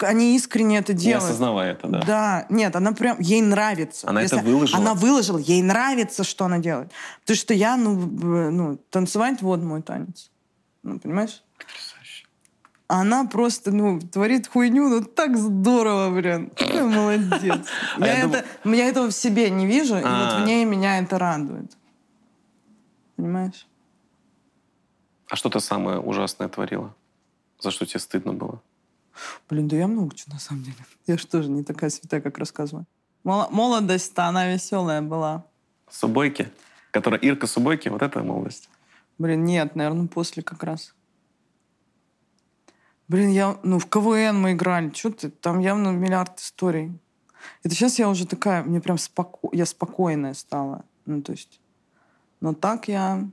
Они 0.00 0.36
искренне 0.36 0.78
это 0.78 0.92
Не 0.92 0.98
делают. 0.98 1.24
осознавая 1.24 1.72
это, 1.72 1.88
да. 1.88 2.02
Да, 2.04 2.46
нет, 2.50 2.74
она 2.74 2.90
прям, 2.92 3.18
ей 3.20 3.40
нравится. 3.40 4.08
Она 4.08 4.22
это 4.22 4.38
выложила? 4.38 4.80
Она 4.80 4.94
выложила, 4.94 5.38
ей 5.38 5.62
нравится, 5.62 6.24
что 6.24 6.44
она 6.44 6.58
делает. 6.58 6.90
Потому 7.20 7.36
что 7.36 7.54
я, 7.54 7.76
ну, 7.76 7.94
ну 7.94 8.78
танцевать 8.90 9.42
вот 9.42 9.60
мой 9.62 9.82
танец. 9.82 10.30
Ну, 10.82 10.98
понимаешь? 10.98 11.42
Потрясающе. 11.56 11.93
Она 12.94 13.24
просто, 13.26 13.70
ну, 13.72 14.00
творит 14.00 14.48
хуйню, 14.48 14.88
ну, 14.88 15.02
так 15.04 15.36
здорово, 15.36 16.10
блин. 16.14 16.50
Молодец. 16.72 17.66
А 17.96 18.06
Я 18.06 18.14
это, 18.24 18.44
я 18.64 18.88
этого 18.88 19.08
в 19.08 19.12
себе 19.12 19.50
не 19.50 19.66
вижу, 19.66 19.94
и 19.96 20.02
вот 20.02 20.04
А. 20.32 20.42
в 20.42 20.46
ней 20.46 20.64
меня 20.64 20.98
это 20.98 21.18
радует. 21.18 21.76
Понимаешь? 23.16 23.66
А 25.28 25.36
что 25.36 25.48
ты 25.50 25.60
самое 25.60 25.98
ужасное 25.98 26.48
творила? 26.48 26.94
За 27.60 27.70
что 27.70 27.86
тебе 27.86 28.00
стыдно 28.00 28.32
было? 28.32 28.60
Блин, 29.48 29.68
да 29.68 29.76
я 29.76 29.86
много 29.86 30.14
чего 30.14 30.34
на 30.34 30.40
самом 30.40 30.64
деле. 30.64 30.76
Я 31.06 31.16
же 31.16 31.26
тоже 31.26 31.48
не 31.48 31.62
такая 31.62 31.90
святая, 31.90 32.20
как 32.20 32.38
рассказываю. 32.38 32.84
Мол- 33.22 33.48
Молодость-то, 33.50 34.24
она 34.26 34.52
веселая 34.52 35.00
была. 35.02 35.44
Субойки? 35.88 36.50
Которая 36.90 37.20
Ирка 37.20 37.46
Субойки, 37.46 37.88
вот 37.88 38.02
это 38.02 38.22
молодость. 38.22 38.68
Блин, 39.18 39.44
нет, 39.44 39.76
наверное, 39.76 40.08
после 40.08 40.42
как 40.42 40.62
раз. 40.64 40.94
Блин, 43.08 43.30
я, 43.30 43.58
ну, 43.62 43.78
в 43.78 43.86
КВН 43.86 44.40
мы 44.40 44.52
играли. 44.52 44.90
Что 44.94 45.10
ты? 45.10 45.30
Там 45.30 45.60
явно 45.60 45.90
миллиард 45.90 46.38
историй. 46.38 46.92
Это 47.62 47.74
сейчас 47.74 47.98
я 47.98 48.08
уже 48.08 48.26
такая, 48.26 48.62
мне 48.62 48.80
прям 48.80 48.98
споко... 48.98 49.50
я 49.52 49.66
спокойная 49.66 50.34
стала. 50.34 50.84
Ну, 51.06 51.22
то 51.22 51.32
есть... 51.32 51.60
Но 52.40 52.52
так 52.54 52.88
я 52.88 53.26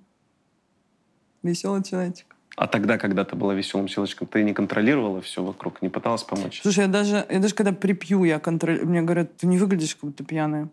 веселый 1.44 1.84
человечек. 1.84 2.36
А 2.58 2.68
тогда, 2.68 2.98
когда 2.98 3.24
ты 3.24 3.36
была 3.36 3.54
веселым 3.54 3.88
человечком, 3.88 4.28
ты 4.28 4.44
не 4.44 4.54
контролировала 4.54 5.22
все 5.22 5.44
вокруг, 5.44 5.82
не 5.82 5.90
пыталась 5.90 6.24
помочь? 6.24 6.62
Слушай, 6.62 6.82
я 6.82 6.88
даже, 6.88 7.26
я 7.30 7.40
даже 7.40 7.56
когда 7.56 7.72
припью, 7.72 8.24
я 8.24 8.40
контролирую. 8.40 8.90
Мне 8.90 9.02
говорят, 9.02 9.38
ты 9.38 9.48
не 9.48 9.58
выглядишь, 9.58 9.96
как 9.96 10.10
будто 10.10 10.24
пьяная. 10.24 10.70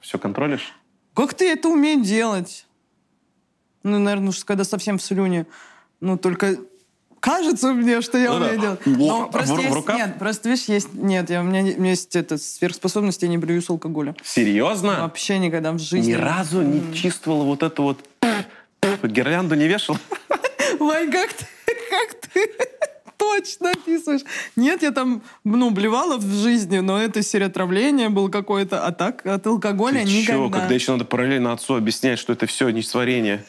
Все 0.00 0.18
контролишь? 0.18 0.74
Как 1.14 1.34
ты 1.34 1.50
это 1.50 1.68
умеешь 1.68 2.06
делать? 2.06 2.66
Ну, 3.82 3.98
наверное, 3.98 4.28
уж 4.28 4.44
когда 4.44 4.64
совсем 4.64 4.98
в 4.98 5.02
слюне. 5.02 5.46
Ну, 6.00 6.18
только 6.18 6.58
кажется 7.26 7.72
мне, 7.74 8.00
что 8.00 8.16
я 8.18 8.32
Ну 8.32 8.38
да. 8.38 8.44
умею 8.46 8.60
делать. 8.60 8.80
Но 8.86 9.26
в- 9.26 9.30
просто 9.30 9.54
в 9.54 9.58
есть, 9.60 9.74
рукав? 9.74 9.96
нет, 9.96 10.18
просто, 10.18 10.48
видишь, 10.48 10.64
есть, 10.66 10.94
нет, 10.94 11.28
я, 11.28 11.40
у, 11.40 11.44
меня, 11.44 11.60
не- 11.62 11.74
у 11.74 11.80
меня 11.80 11.90
есть 11.90 12.14
это, 12.16 12.38
сверхспособность, 12.38 13.20
я 13.22 13.28
не 13.28 13.36
блюю 13.38 13.60
с 13.60 13.68
алкоголя. 13.68 14.14
Серьезно? 14.24 15.00
Вообще 15.00 15.38
никогда 15.38 15.72
в 15.72 15.78
жизни. 15.78 16.10
Ни 16.12 16.14
разу 16.14 16.62
не 16.62 16.94
чувствовала 16.94 17.44
вот 17.44 17.62
эту 17.62 17.82
вот... 17.82 17.98
Гирлянду 19.02 19.54
не 19.56 19.66
вешал? 19.66 19.98
Ой, 20.80 21.10
как 21.10 21.32
ты, 21.32 21.46
как 21.90 22.30
ты 22.32 22.48
точно 23.16 23.70
описываешь. 23.70 24.20
Нет, 24.54 24.82
я 24.82 24.90
там, 24.92 25.22
ну, 25.44 25.70
блевала 25.70 26.16
в 26.18 26.24
жизни, 26.34 26.78
но 26.78 27.00
это 27.00 27.22
серотравление 27.22 28.08
было 28.10 28.28
какое-то, 28.28 28.84
а 28.86 28.92
так 28.92 29.24
от 29.26 29.46
алкоголя 29.46 30.04
Ты 30.04 30.06
чё, 30.06 30.34
никогда. 30.34 30.58
когда 30.60 30.74
еще 30.74 30.92
надо 30.92 31.04
параллельно 31.04 31.52
отцу 31.52 31.74
объяснять, 31.74 32.18
что 32.18 32.32
это 32.32 32.46
все 32.46 32.68
несварение? 32.70 33.44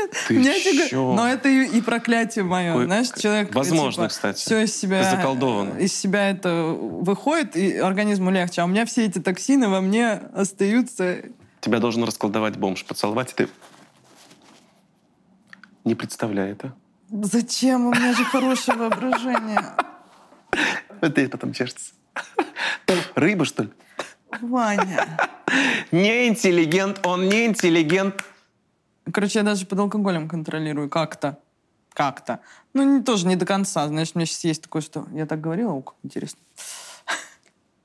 Нет, 0.00 0.14
Ты 0.28 0.34
меня 0.38 0.88
чё? 0.88 1.14
но 1.14 1.28
это 1.28 1.48
и, 1.48 1.64
и 1.78 1.80
проклятие 1.80 2.44
мое, 2.44 2.70
Какой- 2.72 2.84
знаешь, 2.86 3.08
человек 3.10 3.54
Возможно, 3.54 4.04
типа, 4.04 4.08
кстати. 4.08 4.38
все 4.38 4.60
из 4.64 4.76
себя 4.76 5.02
заколдован. 5.10 5.78
из 5.78 5.94
себя 5.94 6.30
это 6.30 6.64
выходит 6.64 7.56
и 7.56 7.76
организму 7.78 8.30
легче, 8.30 8.62
а 8.62 8.64
у 8.64 8.68
меня 8.68 8.84
все 8.86 9.06
эти 9.06 9.18
токсины 9.18 9.68
во 9.68 9.80
мне 9.80 10.12
остаются. 10.34 11.22
Тебя 11.60 11.78
должен 11.78 12.04
расколдовать 12.04 12.56
бомж, 12.56 12.84
поцеловать, 12.84 13.32
и 13.32 13.34
ты... 13.34 13.48
Не 15.84 15.94
представляю 15.94 16.52
это. 16.52 16.72
Зачем? 17.10 17.86
У 17.86 17.90
меня 17.94 18.12
же 18.14 18.24
хорошее 18.24 18.76
воображение. 18.78 19.60
Это 21.00 21.28
потом 21.28 21.52
чешется. 21.52 21.92
Рыба, 23.14 23.44
что 23.44 23.64
ли? 23.64 23.70
Ваня. 24.40 25.06
Не 25.90 26.28
интеллигент, 26.28 27.04
он 27.04 27.28
не 27.28 27.46
интеллигент. 27.46 28.22
Короче, 29.12 29.38
я 29.40 29.44
даже 29.44 29.66
под 29.66 29.78
алкоголем 29.78 30.28
контролирую 30.28 30.88
как-то. 30.88 31.38
Как-то. 31.92 32.40
Ну, 32.74 32.82
не, 32.98 33.02
тоже 33.02 33.26
не 33.26 33.34
до 33.36 33.44
конца. 33.46 33.86
Знаешь, 33.88 34.12
у 34.14 34.18
меня 34.18 34.26
сейчас 34.26 34.44
есть 34.44 34.62
такое, 34.62 34.80
что... 34.82 35.06
Я 35.12 35.26
так 35.26 35.40
говорила? 35.40 35.72
О, 35.72 35.82
как 35.82 35.94
интересно. 36.04 36.38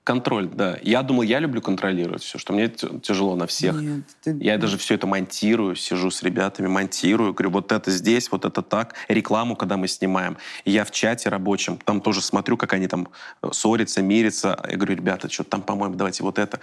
Контроль, 0.03 0.47
да. 0.47 0.77
Я 0.83 1.01
думал, 1.01 1.23
я 1.23 1.39
люблю 1.39 1.63
контролировать 1.63 2.21
все, 2.21 2.37
что 2.37 2.53
мне 2.53 2.67
тяжело 2.69 3.35
на 3.35 3.47
всех. 3.47 3.81
Нет, 3.81 4.03
ты- 4.21 4.37
Я 4.39 4.59
даже 4.59 4.77
все 4.77 4.93
это 4.93 5.07
монтирую, 5.07 5.75
сижу 5.75 6.11
с 6.11 6.21
ребятами, 6.21 6.67
монтирую, 6.67 7.33
говорю, 7.33 7.49
вот 7.49 7.71
это 7.71 7.89
здесь, 7.89 8.29
вот 8.31 8.45
это 8.45 8.61
так. 8.61 8.93
Рекламу, 9.07 9.55
когда 9.55 9.77
мы 9.77 9.87
снимаем. 9.87 10.37
Я 10.63 10.85
в 10.85 10.91
чате 10.91 11.29
рабочем, 11.29 11.79
там 11.83 12.01
тоже 12.01 12.21
смотрю, 12.21 12.55
как 12.55 12.73
они 12.73 12.87
там 12.87 13.07
э, 13.41 13.47
ссорятся, 13.51 14.03
мирятся. 14.03 14.63
Я 14.69 14.75
говорю, 14.77 14.95
ребята, 14.95 15.27
что 15.27 15.43
там, 15.43 15.63
по-моему, 15.63 15.95
давайте 15.95 16.21
вот 16.21 16.37
это. 16.37 16.59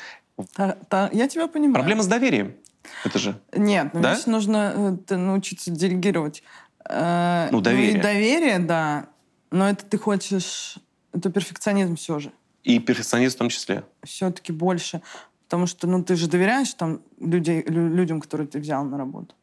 Та- 0.54 0.76
та- 0.88 1.10
я 1.12 1.26
тебя 1.26 1.48
понимаю. 1.48 1.74
Проблема 1.74 2.04
с 2.04 2.06
доверием. 2.06 2.54
Это 3.04 3.18
же... 3.18 3.40
Нет, 3.56 3.94
ну, 3.94 4.00
Да? 4.00 4.18
нужно 4.26 4.98
э, 5.08 5.16
научиться 5.16 5.70
делегировать. 5.70 6.42
Э, 6.88 7.48
Ну, 7.52 7.60
доверие. 7.60 7.98
и 7.98 8.00
доверие, 8.00 8.58
да. 8.58 9.08
Но 9.50 9.68
это 9.68 9.84
ты 9.84 9.98
хочешь... 9.98 10.76
Это 11.12 11.30
перфекционизм 11.30 11.96
все 11.96 12.18
же. 12.18 12.32
И 12.64 12.78
перфекционист 12.78 13.36
в 13.36 13.38
том 13.38 13.48
числе. 13.48 13.84
Все-таки 14.02 14.52
больше. 14.52 15.02
Потому 15.44 15.66
что, 15.66 15.86
ну, 15.86 16.02
ты 16.02 16.16
же 16.16 16.28
доверяешь 16.28 16.72
там 16.74 17.02
людей, 17.20 17.62
лю- 17.66 17.88
людям, 17.94 18.20
которые 18.20 18.46
ты 18.46 18.58
взял 18.58 18.84
на 18.84 18.96
работу. 18.96 19.34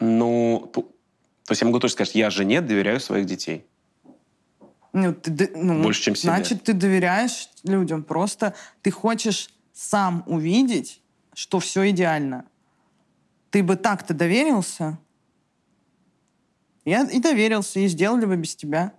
Ну, 0.00 0.70
то 0.72 0.86
есть 1.50 1.60
я 1.60 1.66
могу 1.66 1.78
тоже 1.80 1.92
сказать, 1.92 2.14
я 2.14 2.30
жене 2.30 2.60
доверяю 2.60 2.98
своих 3.00 3.26
детей. 3.26 3.66
Ну, 4.94 5.14
ты, 5.14 5.50
ну, 5.54 5.82
Больше, 5.82 6.02
чем 6.02 6.14
себе. 6.16 6.32
Значит, 6.32 6.64
ты 6.64 6.72
доверяешь 6.72 7.48
людям. 7.64 8.02
Просто 8.02 8.54
ты 8.82 8.90
хочешь 8.90 9.50
сам 9.74 10.22
увидеть, 10.26 11.01
что 11.34 11.58
все 11.60 11.90
идеально. 11.90 12.44
Ты 13.50 13.62
бы 13.62 13.76
так-то 13.76 14.14
доверился. 14.14 14.98
Я 16.84 17.02
и 17.04 17.20
доверился, 17.20 17.80
и 17.80 17.86
сделали 17.86 18.24
бы 18.24 18.36
без 18.36 18.56
тебя. 18.56 18.92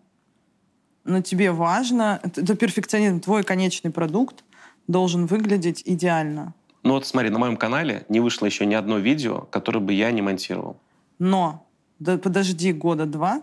Но 1.03 1.21
тебе 1.21 1.51
важно, 1.51 2.19
это, 2.23 2.41
это 2.41 2.55
перфекционизм, 2.55 3.19
твой 3.19 3.43
конечный 3.43 3.91
продукт 3.91 4.43
должен 4.87 5.25
выглядеть 5.25 5.81
идеально. 5.85 6.53
Ну 6.83 6.93
вот 6.93 7.05
смотри, 7.05 7.29
на 7.29 7.39
моем 7.39 7.57
канале 7.57 8.05
не 8.09 8.19
вышло 8.19 8.45
еще 8.45 8.65
ни 8.65 8.73
одно 8.73 8.97
видео, 8.97 9.41
которое 9.51 9.79
бы 9.79 9.93
я 9.93 10.11
не 10.11 10.21
монтировал. 10.21 10.77
Но 11.19 11.65
да 11.99 12.17
подожди 12.17 12.73
года 12.73 13.05
два, 13.05 13.41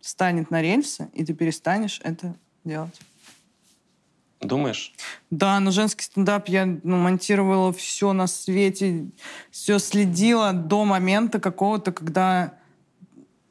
станет 0.00 0.50
на 0.50 0.60
рельсы, 0.62 1.08
и 1.12 1.24
ты 1.24 1.34
перестанешь 1.34 2.00
это 2.02 2.34
делать. 2.64 3.00
Думаешь? 4.42 4.92
Да, 5.30 5.60
но 5.60 5.70
женский 5.70 6.02
стендап 6.04 6.48
я 6.48 6.66
ну, 6.66 6.96
монтировала 6.96 7.72
все 7.72 8.12
на 8.12 8.26
свете, 8.26 9.06
все 9.50 9.78
следила 9.78 10.52
до 10.52 10.84
момента 10.84 11.38
какого-то, 11.40 11.92
когда 11.92 12.54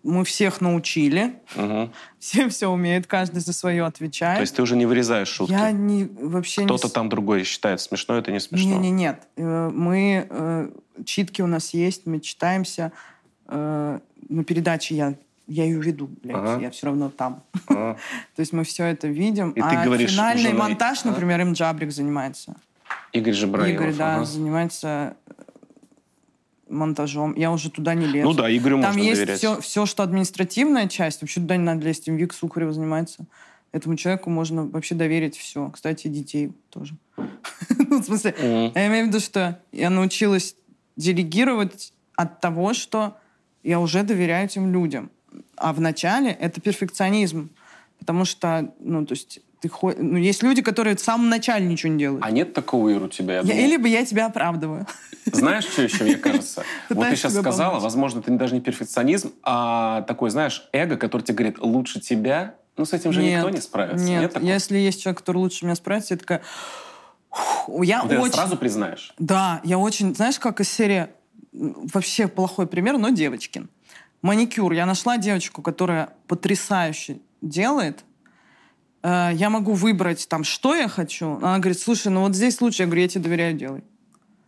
мы 0.04 0.26
всех 0.26 0.62
научили, 0.62 1.36
Мгм. 1.56 1.94
все 2.20 2.50
все 2.50 2.68
умеют, 2.68 3.06
каждый 3.08 3.40
за 3.40 3.54
свое 3.54 3.86
отвечает. 3.86 4.38
То 4.38 4.42
есть 4.42 4.56
ты 4.56 4.62
уже 4.64 4.76
не 4.76 4.86
вырезаешь 4.86 5.28
шутки? 5.28 5.52
я 5.54 5.72
не 5.72 6.06
вообще 6.06 6.66
Кто-то 6.66 6.88
не... 6.88 6.94
там 6.94 7.08
другой 7.08 7.44
считает 7.44 7.80
смешно, 7.82 8.18
это 8.18 8.32
не 8.32 8.40
смешно. 8.40 8.70
Не, 8.72 8.78
не, 8.78 8.92
нет. 8.92 9.28
Э, 9.38 9.70
Мы 9.74 10.28
э, 10.30 10.70
читки 11.06 11.42
у 11.42 11.48
нас 11.48 11.74
есть, 11.74 12.06
мы 12.08 12.20
читаемся. 12.20 12.92
Э, 13.48 14.00
На 14.28 14.44
передаче 14.44 14.96
я 14.96 15.14
я 15.52 15.66
ее 15.66 15.82
веду, 15.82 16.08
блядь, 16.24 16.36
Ага. 16.38 16.62
я 16.62 16.72
все 16.72 16.88
равно 16.88 17.10
там. 17.10 17.44
А, 17.68 17.96
То 18.36 18.40
есть 18.40 18.54
мы 18.54 18.64
все 18.64 18.86
это 18.86 19.08
видим. 19.08 19.52
И 19.52 19.62
ты 19.62 19.68
а 19.68 19.84
говоришь 19.84 20.12
финальный 20.12 20.54
на- 20.54 20.60
монтаж, 20.60 21.00
а? 21.04 21.10
например, 21.10 21.42
им 21.42 21.54
Джабрик 21.54 21.92
занимается. 21.92 22.56
Игорь 23.14 23.34
Жебраилов. 23.34 23.70
Игорь, 23.82 23.94
да, 23.94 24.16
ага. 24.16 24.26
занимается 24.26 25.16
э, 25.28 25.32
монтажом. 26.70 27.36
Я 27.36 27.52
уже 27.52 27.70
туда 27.70 27.94
не 27.94 28.06
лезу. 28.06 28.30
Ну 28.30 28.34
да, 28.34 28.56
Игорю 28.56 28.82
Там 28.82 28.92
можно 28.94 29.02
есть 29.02 29.20
доверять. 29.22 29.38
все, 29.40 29.60
все, 29.62 29.86
что 29.86 30.04
административная 30.04 30.88
часть, 30.88 31.22
вообще 31.22 31.42
туда 31.42 31.58
не 31.58 31.64
надо 31.64 31.86
лезть. 31.86 32.08
Им 32.08 32.16
Вик 32.18 32.34
Сухарева 32.34 32.72
занимается. 32.74 33.26
Этому 33.74 33.96
человеку 33.96 34.30
можно 34.30 34.66
вообще 34.66 34.96
доверить 34.96 35.38
все. 35.38 35.70
Кстати, 35.70 36.08
детей 36.08 36.54
тоже. 36.70 36.96
Ну, 37.92 38.00
в 38.02 38.06
смысле, 38.06 38.34
я 38.74 38.88
имею 38.88 39.06
в 39.06 39.08
виду, 39.10 39.20
что 39.20 39.60
я 39.74 39.90
научилась 39.90 40.56
делегировать 40.96 41.94
от 42.16 42.40
того, 42.40 42.74
что 42.74 43.18
я 43.64 43.82
уже 43.82 44.04
доверяю 44.04 44.46
этим 44.46 44.72
людям. 44.72 45.12
А 45.62 45.74
в 45.74 45.80
начале 45.80 46.32
это 46.32 46.60
перфекционизм. 46.62 47.50
Потому 48.00 48.26
что, 48.26 48.74
ну, 48.80 49.06
то 49.06 49.14
есть, 49.14 49.40
ты 49.60 49.70
хо- 49.70 49.94
ну, 49.96 50.18
есть 50.18 50.42
люди, 50.42 50.64
которые 50.64 50.96
в 50.96 51.00
самом 51.00 51.30
начале 51.30 51.68
ничего 51.68 51.92
не 51.94 52.00
делают. 52.00 52.26
А 52.26 52.32
нет 52.32 52.54
такого, 52.54 52.90
Ир, 52.90 53.04
у 53.04 53.08
тебя? 53.10 53.36
Я 53.36 53.40
Я- 53.42 53.44
думал. 53.46 53.60
или 53.60 53.78
бы 53.78 53.90
я 53.90 54.04
тебя 54.06 54.26
оправдываю. 54.26 54.88
Знаешь, 55.26 55.66
что 55.66 55.84
еще, 55.84 56.04
мне 56.04 56.16
кажется? 56.28 56.64
Вот 56.90 57.08
ты 57.10 57.16
сейчас 57.16 57.36
сказала, 57.38 57.80
возможно, 57.80 58.22
это 58.22 58.32
даже 58.32 58.56
не 58.56 58.62
перфекционизм, 58.62 59.34
а 59.44 60.02
такой, 60.04 60.32
знаешь, 60.32 60.68
эго, 60.74 60.98
который 60.98 61.22
тебе 61.22 61.36
говорит, 61.36 61.60
лучше 61.60 62.00
тебя. 62.00 62.56
Ну, 62.76 62.86
с 62.86 62.94
этим 62.94 63.14
же 63.14 63.22
никто 63.22 63.50
не 63.52 63.62
справится. 63.62 64.04
Нет, 64.04 64.34
такого? 64.34 64.50
если 64.50 64.80
есть 64.80 65.04
человек, 65.04 65.20
который 65.20 65.38
лучше 65.38 65.66
меня 65.66 65.76
справится, 65.76 66.16
я 66.16 66.18
такая... 66.18 66.42
«Фу, 67.30 67.84
Я 67.84 68.02
Ты 68.02 68.20
очень... 68.20 68.34
сразу 68.34 68.58
признаешь. 68.58 69.14
Да, 69.20 69.62
я 69.64 69.78
очень... 69.78 70.16
Знаешь, 70.16 70.40
как 70.40 70.60
из 70.60 70.70
серии... 70.70 71.08
Вообще 71.54 72.28
плохой 72.28 72.66
пример, 72.66 72.98
но 72.98 73.10
Девочкин. 73.10 73.70
Маникюр. 74.22 74.74
Я 74.74 74.86
нашла 74.86 75.18
девочку, 75.18 75.62
которая 75.62 76.10
потрясающе 76.28 77.20
делает. 77.42 78.04
Э, 79.04 79.32
Я 79.34 79.50
могу 79.50 79.74
выбрать 79.74 80.28
там, 80.28 80.44
что 80.44 80.76
я 80.76 80.88
хочу. 80.88 81.38
Она 81.38 81.60
говорит, 81.60 81.80
слушай, 81.80 82.08
ну 82.08 82.22
вот 82.22 82.36
здесь 82.36 82.62
лучше. 82.62 82.84
Я 82.84 82.86
говорю, 82.88 83.02
я 83.02 83.08
тебе 83.08 83.24
доверяю, 83.24 83.54
делай. 83.56 83.84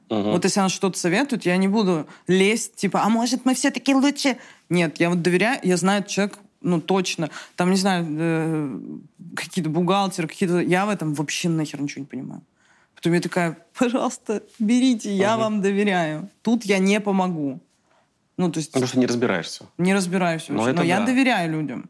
Угу. 0.09 0.31
Вот 0.31 0.43
если 0.43 0.59
она 0.59 0.69
что-то 0.69 0.97
советует, 0.97 1.45
я 1.45 1.57
не 1.57 1.67
буду 1.67 2.07
лезть, 2.27 2.75
типа, 2.75 3.01
а 3.03 3.09
может 3.09 3.45
мы 3.45 3.55
все-таки 3.55 3.95
лучше... 3.95 4.37
Нет, 4.69 4.99
я 4.99 5.09
вот 5.09 5.21
доверяю, 5.21 5.59
я 5.63 5.77
знаю, 5.77 6.03
человек, 6.03 6.37
ну, 6.61 6.79
точно, 6.79 7.29
там, 7.55 7.71
не 7.71 7.77
знаю, 7.77 8.05
э, 8.09 8.79
какие-то 9.35 9.69
бухгалтеры, 9.69 10.27
какие-то... 10.27 10.59
Я 10.59 10.85
в 10.85 10.89
этом 10.89 11.13
вообще 11.13 11.49
нахер 11.49 11.81
ничего 11.81 12.01
не 12.01 12.07
понимаю. 12.07 12.41
Потом 12.95 13.13
я 13.13 13.21
такая, 13.21 13.57
пожалуйста, 13.77 14.43
берите, 14.59 15.13
я 15.15 15.33
угу. 15.33 15.43
вам 15.43 15.61
доверяю. 15.61 16.29
Тут 16.41 16.63
я 16.65 16.77
не 16.77 16.99
помогу. 16.99 17.59
Ну, 18.37 18.51
то 18.51 18.59
есть... 18.59 18.71
Потому 18.71 18.87
что 18.87 18.99
не 18.99 19.05
разбираешься. 19.05 19.65
Не 19.77 19.93
разбираюсь. 19.93 20.45
Но, 20.49 20.67
это 20.67 20.77
Но 20.77 20.83
я 20.83 21.01
доверяю 21.01 21.51
людям. 21.51 21.89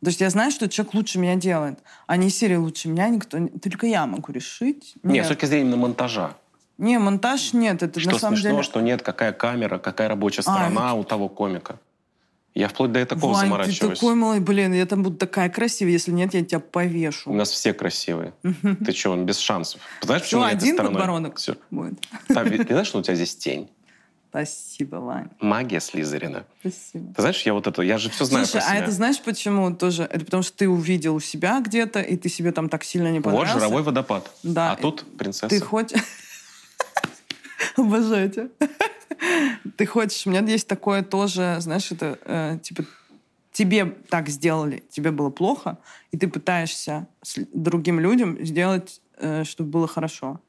То 0.00 0.08
есть 0.08 0.20
я 0.20 0.30
знаю, 0.30 0.50
что 0.50 0.68
человек 0.68 0.94
лучше 0.94 1.18
меня 1.18 1.36
делает, 1.36 1.78
а 2.06 2.16
не 2.16 2.28
серия 2.28 2.58
лучше 2.58 2.88
меня 2.88 3.08
никто... 3.08 3.38
Только 3.62 3.86
я 3.86 4.06
могу 4.06 4.32
решить. 4.32 4.94
Нет, 5.02 5.14
нет 5.14 5.24
с 5.26 5.28
точки 5.28 5.44
зрения 5.46 5.76
монтажа. 5.76 6.34
Не, 6.78 6.98
монтаж 6.98 7.52
нет. 7.52 7.82
Это 7.82 8.00
что 8.00 8.10
на 8.10 8.18
самом 8.18 8.36
смешно, 8.36 8.50
деле... 8.50 8.62
что 8.64 8.80
нет, 8.80 9.02
какая 9.02 9.32
камера, 9.32 9.78
какая 9.78 10.08
рабочая 10.08 10.42
сторона 10.42 10.90
а, 10.90 10.94
у 10.94 11.04
того 11.04 11.28
комика. 11.28 11.78
Я 12.54 12.68
вплоть 12.68 12.92
до 12.92 13.06
такого 13.06 13.32
Вань, 13.32 13.46
заморачиваюсь. 13.46 13.78
ты 13.78 13.88
такой 13.88 14.14
малый, 14.14 14.40
блин, 14.40 14.74
я 14.74 14.84
там 14.84 15.02
буду 15.02 15.16
такая 15.16 15.48
красивая. 15.48 15.92
Если 15.92 16.10
нет, 16.10 16.34
я 16.34 16.44
тебя 16.44 16.60
повешу. 16.60 17.30
У 17.30 17.34
нас 17.34 17.50
все 17.50 17.72
красивые. 17.72 18.34
Ты 18.84 18.92
что, 18.92 19.12
он 19.12 19.24
без 19.24 19.38
шансов. 19.38 19.80
Знаешь, 20.02 20.22
почему 20.22 20.42
Что, 20.42 20.50
один 20.50 20.76
подбородок 20.76 21.36
Все. 21.36 21.56
будет? 21.70 22.00
Ты 22.26 22.66
знаешь, 22.66 22.88
что 22.88 22.98
у 22.98 23.02
тебя 23.02 23.14
здесь 23.14 23.36
тень? 23.36 23.70
Спасибо, 24.32 24.96
Вань. 24.96 25.28
Магия 25.40 25.78
Слизерина. 25.78 26.46
Спасибо. 26.60 27.12
Ты 27.12 27.20
знаешь, 27.20 27.42
я 27.42 27.52
вот 27.52 27.66
это, 27.66 27.82
я 27.82 27.98
же 27.98 28.08
все 28.08 28.24
знаю 28.24 28.46
Слушай, 28.46 28.64
а 28.66 28.76
это 28.76 28.90
знаешь 28.90 29.20
почему 29.20 29.76
тоже? 29.76 30.04
Это 30.04 30.24
потому 30.24 30.42
что 30.42 30.56
ты 30.56 30.70
увидел 30.70 31.20
себя 31.20 31.60
где-то, 31.60 32.00
и 32.00 32.16
ты 32.16 32.30
себе 32.30 32.50
там 32.50 32.70
так 32.70 32.82
сильно 32.82 33.12
не 33.12 33.20
понравился. 33.20 33.52
Вот 33.52 33.60
жировой 33.60 33.82
водопад. 33.82 34.30
Да. 34.42 34.72
А 34.72 34.76
тут 34.76 35.04
принцесса. 35.18 35.48
Ты 35.48 35.60
хочешь... 35.60 36.00
Обожаю 37.76 38.30
тебя. 38.30 38.48
Ты 39.76 39.84
хочешь... 39.84 40.26
У 40.26 40.30
меня 40.30 40.40
есть 40.40 40.66
такое 40.66 41.02
тоже, 41.02 41.58
знаешь, 41.60 41.92
это 41.92 42.18
э, 42.24 42.58
типа 42.62 42.84
тебе 43.52 43.84
так 44.08 44.30
сделали, 44.30 44.82
тебе 44.88 45.10
было 45.10 45.28
плохо, 45.28 45.76
и 46.10 46.16
ты 46.16 46.26
пытаешься 46.26 47.06
другим 47.52 48.00
людям 48.00 48.42
сделать, 48.44 49.02
э, 49.18 49.44
чтобы 49.44 49.70
было 49.70 49.86
хорошо. 49.86 50.40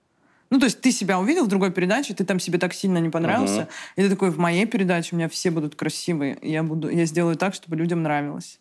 Ну, 0.54 0.60
то 0.60 0.66
есть 0.66 0.82
ты 0.82 0.92
себя 0.92 1.20
увидел 1.20 1.46
в 1.46 1.48
другой 1.48 1.72
передаче, 1.72 2.14
ты 2.14 2.24
там 2.24 2.40
себе 2.40 2.60
так 2.60 2.76
сильно 2.76 3.00
не 3.00 3.10
понравился, 3.10 3.62
uh-huh. 3.62 3.68
и 3.96 4.04
ты 4.04 4.10
такой, 4.12 4.30
в 4.30 4.38
моей 4.38 4.68
передаче 4.68 5.10
у 5.14 5.16
меня 5.16 5.28
все 5.28 5.50
будут 5.50 5.74
красивые, 5.74 6.38
я, 6.44 6.62
буду, 6.62 6.90
я 6.90 7.06
сделаю 7.06 7.38
так, 7.38 7.56
чтобы 7.56 7.76
людям 7.76 8.04
нравилось. 8.04 8.60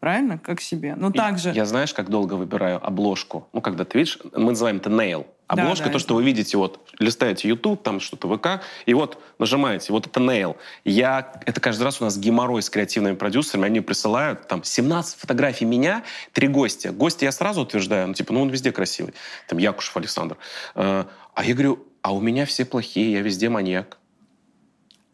Правильно? 0.00 0.38
Как 0.38 0.60
себе. 0.60 0.94
Ну, 0.96 1.10
так 1.10 1.38
же... 1.38 1.50
Я 1.50 1.66
знаешь, 1.66 1.92
как 1.92 2.08
долго 2.08 2.34
выбираю 2.34 2.84
обложку? 2.84 3.48
Ну, 3.52 3.60
когда 3.60 3.84
ты 3.84 3.98
видишь, 3.98 4.18
мы 4.32 4.50
называем 4.50 4.76
это 4.76 4.90
nail. 4.90 5.26
Обложка, 5.48 5.84
да, 5.84 5.88
да, 5.88 5.92
то, 5.94 5.98
что 5.98 6.14
вы 6.14 6.22
видите, 6.22 6.58
вот, 6.58 6.86
листаете 6.98 7.48
YouTube, 7.48 7.82
там 7.82 8.00
что-то 8.00 8.28
ВК, 8.36 8.62
и 8.84 8.92
вот 8.92 9.18
нажимаете, 9.38 9.94
вот 9.94 10.06
это 10.06 10.20
nail. 10.20 10.56
Я, 10.84 11.32
это 11.46 11.58
каждый 11.60 11.84
раз 11.84 12.02
у 12.02 12.04
нас 12.04 12.18
геморрой 12.18 12.62
с 12.62 12.68
креативными 12.68 13.16
продюсерами, 13.16 13.64
они 13.64 13.80
присылают 13.80 14.46
там 14.46 14.62
17 14.62 15.18
фотографий 15.18 15.64
меня, 15.64 16.04
три 16.32 16.48
гостя. 16.48 16.92
Гости 16.92 17.24
я 17.24 17.32
сразу 17.32 17.62
утверждаю, 17.62 18.08
ну, 18.08 18.14
типа, 18.14 18.34
ну, 18.34 18.42
он 18.42 18.50
везде 18.50 18.72
красивый. 18.72 19.14
Там 19.48 19.58
Якушев 19.58 19.96
Александр. 19.96 20.36
Э, 20.74 21.06
а 21.34 21.44
я 21.44 21.54
говорю, 21.54 21.86
а 22.02 22.12
у 22.12 22.20
меня 22.20 22.44
все 22.44 22.66
плохие, 22.66 23.12
я 23.12 23.22
везде 23.22 23.48
маньяк. 23.48 23.96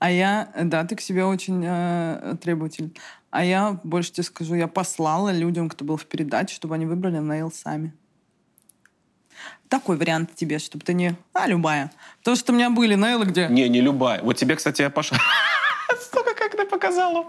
А 0.01 0.11
я, 0.11 0.49
да, 0.61 0.85
ты 0.85 0.97
к 0.97 1.01
себе 1.01 1.24
очень 1.24 1.64
э, 1.64 2.37
требователь. 2.43 2.93
А 3.35 3.45
я 3.45 3.80
больше 3.82 4.12
тебе 4.12 4.22
скажу, 4.22 4.55
я 4.55 4.68
послала 4.68 5.32
людям, 5.32 5.68
кто 5.68 5.85
был 5.85 5.97
в 5.97 6.05
передаче, 6.05 6.55
чтобы 6.55 6.76
они 6.76 6.87
выбрали 6.87 7.18
нейл 7.18 7.51
сами. 7.51 7.93
Такой 9.68 9.97
вариант 9.97 10.37
тебе, 10.37 10.61
чтобы 10.61 10.85
ты 10.85 10.95
не... 10.95 11.16
А, 11.32 11.49
любая. 11.49 11.91
Потому 12.20 12.37
что 12.37 12.53
у 12.53 12.55
меня 12.55 12.70
были 12.70 12.95
нейлы, 12.95 13.24
где... 13.24 13.49
Не, 13.49 13.68
не 13.68 13.80
любая. 13.80 14.22
Вот 14.22 14.35
тебе, 14.35 14.55
кстати, 14.55 14.82
я 14.82 14.91
Паша... 14.91 15.16
Сука, 16.12 16.32
как 16.37 16.53
ты 16.53 16.64
показала. 16.64 17.26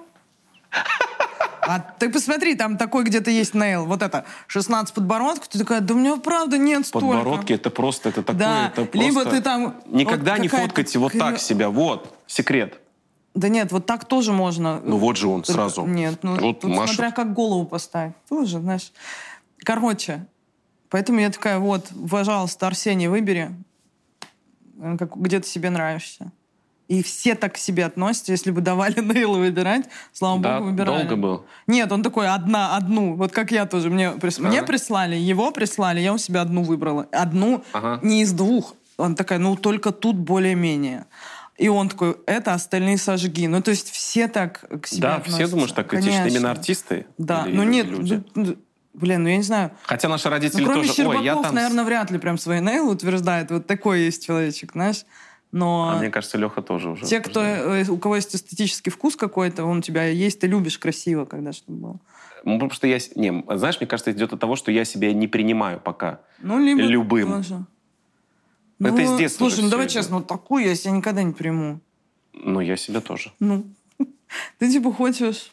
А 1.61 1.79
ты 1.79 2.11
посмотри, 2.11 2.53
там 2.53 2.77
такой 2.77 3.03
где-то 3.03 3.31
есть 3.31 3.55
нейл, 3.55 3.87
вот 3.87 4.03
это, 4.03 4.25
16 4.45 4.93
подбородков, 4.93 5.47
ты 5.47 5.57
такая, 5.57 5.81
да 5.81 5.95
у 5.95 5.97
меня 5.97 6.17
правда 6.17 6.59
нет 6.59 6.85
столько. 6.85 7.17
Подбородки, 7.17 7.53
это 7.53 7.71
просто, 7.71 8.09
это 8.09 8.21
такое, 8.21 8.39
да. 8.39 8.67
это 8.67 8.85
просто... 8.85 8.99
Либо 8.99 9.25
ты 9.25 9.41
там... 9.41 9.81
Никогда 9.87 10.33
вот 10.33 10.41
не 10.41 10.49
фоткайте 10.49 10.99
вот 10.99 11.13
так 11.13 11.39
себя, 11.39 11.71
вот, 11.71 12.15
секрет. 12.27 12.79
Да 13.35 13.49
нет, 13.49 13.71
вот 13.73 13.85
так 13.85 14.05
тоже 14.05 14.31
можно. 14.31 14.81
Ну 14.83 14.97
вот 14.97 15.17
же 15.17 15.27
он 15.27 15.43
сразу. 15.43 15.85
Нет, 15.85 16.19
ну 16.23 16.37
вот 16.39 16.61
тут 16.61 16.71
Маша... 16.71 16.93
смотря 16.93 17.11
как 17.11 17.33
голову 17.33 17.65
поставить. 17.65 18.13
Тоже, 18.29 18.59
знаешь. 18.59 18.93
Короче, 19.59 20.25
поэтому 20.89 21.19
я 21.19 21.29
такая, 21.29 21.59
вот, 21.59 21.85
пожалуйста, 22.09 22.67
Арсений, 22.67 23.07
выбери, 23.07 23.51
как, 24.97 25.17
где 25.17 25.41
ты 25.41 25.47
себе 25.47 25.69
нравишься. 25.69 26.31
И 26.87 27.01
все 27.01 27.35
так 27.35 27.55
к 27.55 27.57
себе 27.57 27.85
относятся. 27.85 28.31
Если 28.31 28.51
бы 28.51 28.61
давали 28.61 28.99
Нейлу 29.01 29.39
выбирать, 29.39 29.85
слава 30.13 30.39
да, 30.39 30.59
богу, 30.59 30.69
выбирали. 30.69 30.99
долго 30.99 31.15
был. 31.15 31.45
Нет, 31.67 31.91
он 31.91 32.03
такой, 32.03 32.29
одна, 32.29 32.77
одну. 32.77 33.15
Вот 33.15 33.31
как 33.31 33.51
я 33.51 33.65
тоже. 33.65 33.89
Мне, 33.89 34.11
прис... 34.11 34.39
ага. 34.39 34.47
мне 34.47 34.63
прислали, 34.63 35.15
его 35.15 35.51
прислали, 35.51 35.99
я 35.99 36.13
у 36.13 36.17
себя 36.17 36.41
одну 36.41 36.63
выбрала. 36.63 37.07
Одну, 37.11 37.63
ага. 37.73 37.99
не 38.01 38.21
из 38.21 38.33
двух. 38.33 38.75
Он 38.97 39.15
такая, 39.15 39.39
ну, 39.39 39.57
только 39.57 39.91
тут 39.91 40.15
более-менее. 40.15 41.05
И 41.57 41.69
он 41.69 41.87
такой, 41.89 42.17
это 42.25 42.53
остальные 42.53 42.97
сожги. 42.97 43.47
Ну, 43.47 43.61
то 43.61 43.71
есть 43.71 43.89
все 43.89 44.27
так 44.27 44.65
к 44.81 44.87
себе 44.87 45.01
Да, 45.01 45.15
относятся. 45.15 45.43
все 45.43 45.47
думают, 45.47 45.69
что 45.69 45.75
так 45.77 45.87
критично. 45.87 46.27
Именно 46.27 46.51
артисты? 46.51 47.05
Да, 47.17 47.45
ну 47.47 47.63
нет, 47.63 47.87
люди? 47.87 48.23
Ну, 48.35 48.57
блин, 48.93 49.23
ну 49.23 49.29
я 49.29 49.37
не 49.37 49.43
знаю. 49.43 49.71
Хотя 49.83 50.09
наши 50.09 50.29
родители 50.29 50.61
ну, 50.61 50.67
кроме 50.67 50.81
тоже... 50.81 50.93
Щербаков, 50.93 51.21
Ой, 51.21 51.25
я 51.25 51.35
там... 51.35 51.55
наверное, 51.55 51.85
вряд 51.85 52.11
ли 52.11 52.17
прям 52.17 52.37
свои 52.37 52.59
нейлы 52.59 52.91
утверждает. 52.91 53.51
Вот 53.51 53.67
такой 53.67 54.01
есть 54.01 54.25
человечек, 54.25 54.73
знаешь. 54.73 55.05
Но 55.53 55.91
а 55.93 55.99
мне 55.99 56.09
кажется, 56.09 56.37
Леха 56.37 56.61
тоже 56.61 56.89
уже. 56.89 57.05
Те, 57.05 57.21
кто, 57.21 57.41
э, 57.41 57.85
у 57.87 57.97
кого 57.97 58.17
есть 58.17 58.35
эстетический 58.35 58.91
вкус 58.91 59.15
какой-то, 59.15 59.63
он 59.63 59.77
у 59.77 59.81
тебя 59.81 60.03
есть, 60.03 60.41
ты 60.41 60.47
любишь 60.47 60.77
красиво, 60.77 61.23
когда 61.23 61.53
что 61.53 61.71
было. 61.71 61.99
Ну, 62.43 62.55
потому 62.55 62.71
что 62.71 62.87
я... 62.87 62.97
Не, 63.15 63.43
знаешь, 63.55 63.79
мне 63.79 63.87
кажется, 63.87 64.11
идет 64.11 64.33
от 64.33 64.39
того, 64.41 64.57
что 64.57 64.71
я 64.71 64.83
себя 64.83 65.13
не 65.13 65.27
принимаю 65.27 65.79
пока. 65.79 66.19
Ну, 66.39 66.59
либо 66.59 66.81
Любым. 66.81 67.31
Тоже. 67.31 67.65
Ну, 68.79 68.89
это 68.89 69.01
из 69.01 69.17
детства 69.17 69.47
Слушай, 69.47 69.63
ну 69.63 69.69
давай 69.69 69.87
честно, 69.87 70.17
вот 70.17 70.27
такую 70.27 70.65
я 70.65 70.75
себя 70.75 70.91
никогда 70.91 71.23
не 71.23 71.33
приму. 71.33 71.79
Ну, 72.33 72.59
я 72.59 72.75
себя 72.75 73.01
тоже. 73.01 73.31
Ну, 73.39 73.65
ты 74.59 74.71
типа 74.71 74.91
хочешь... 74.93 75.51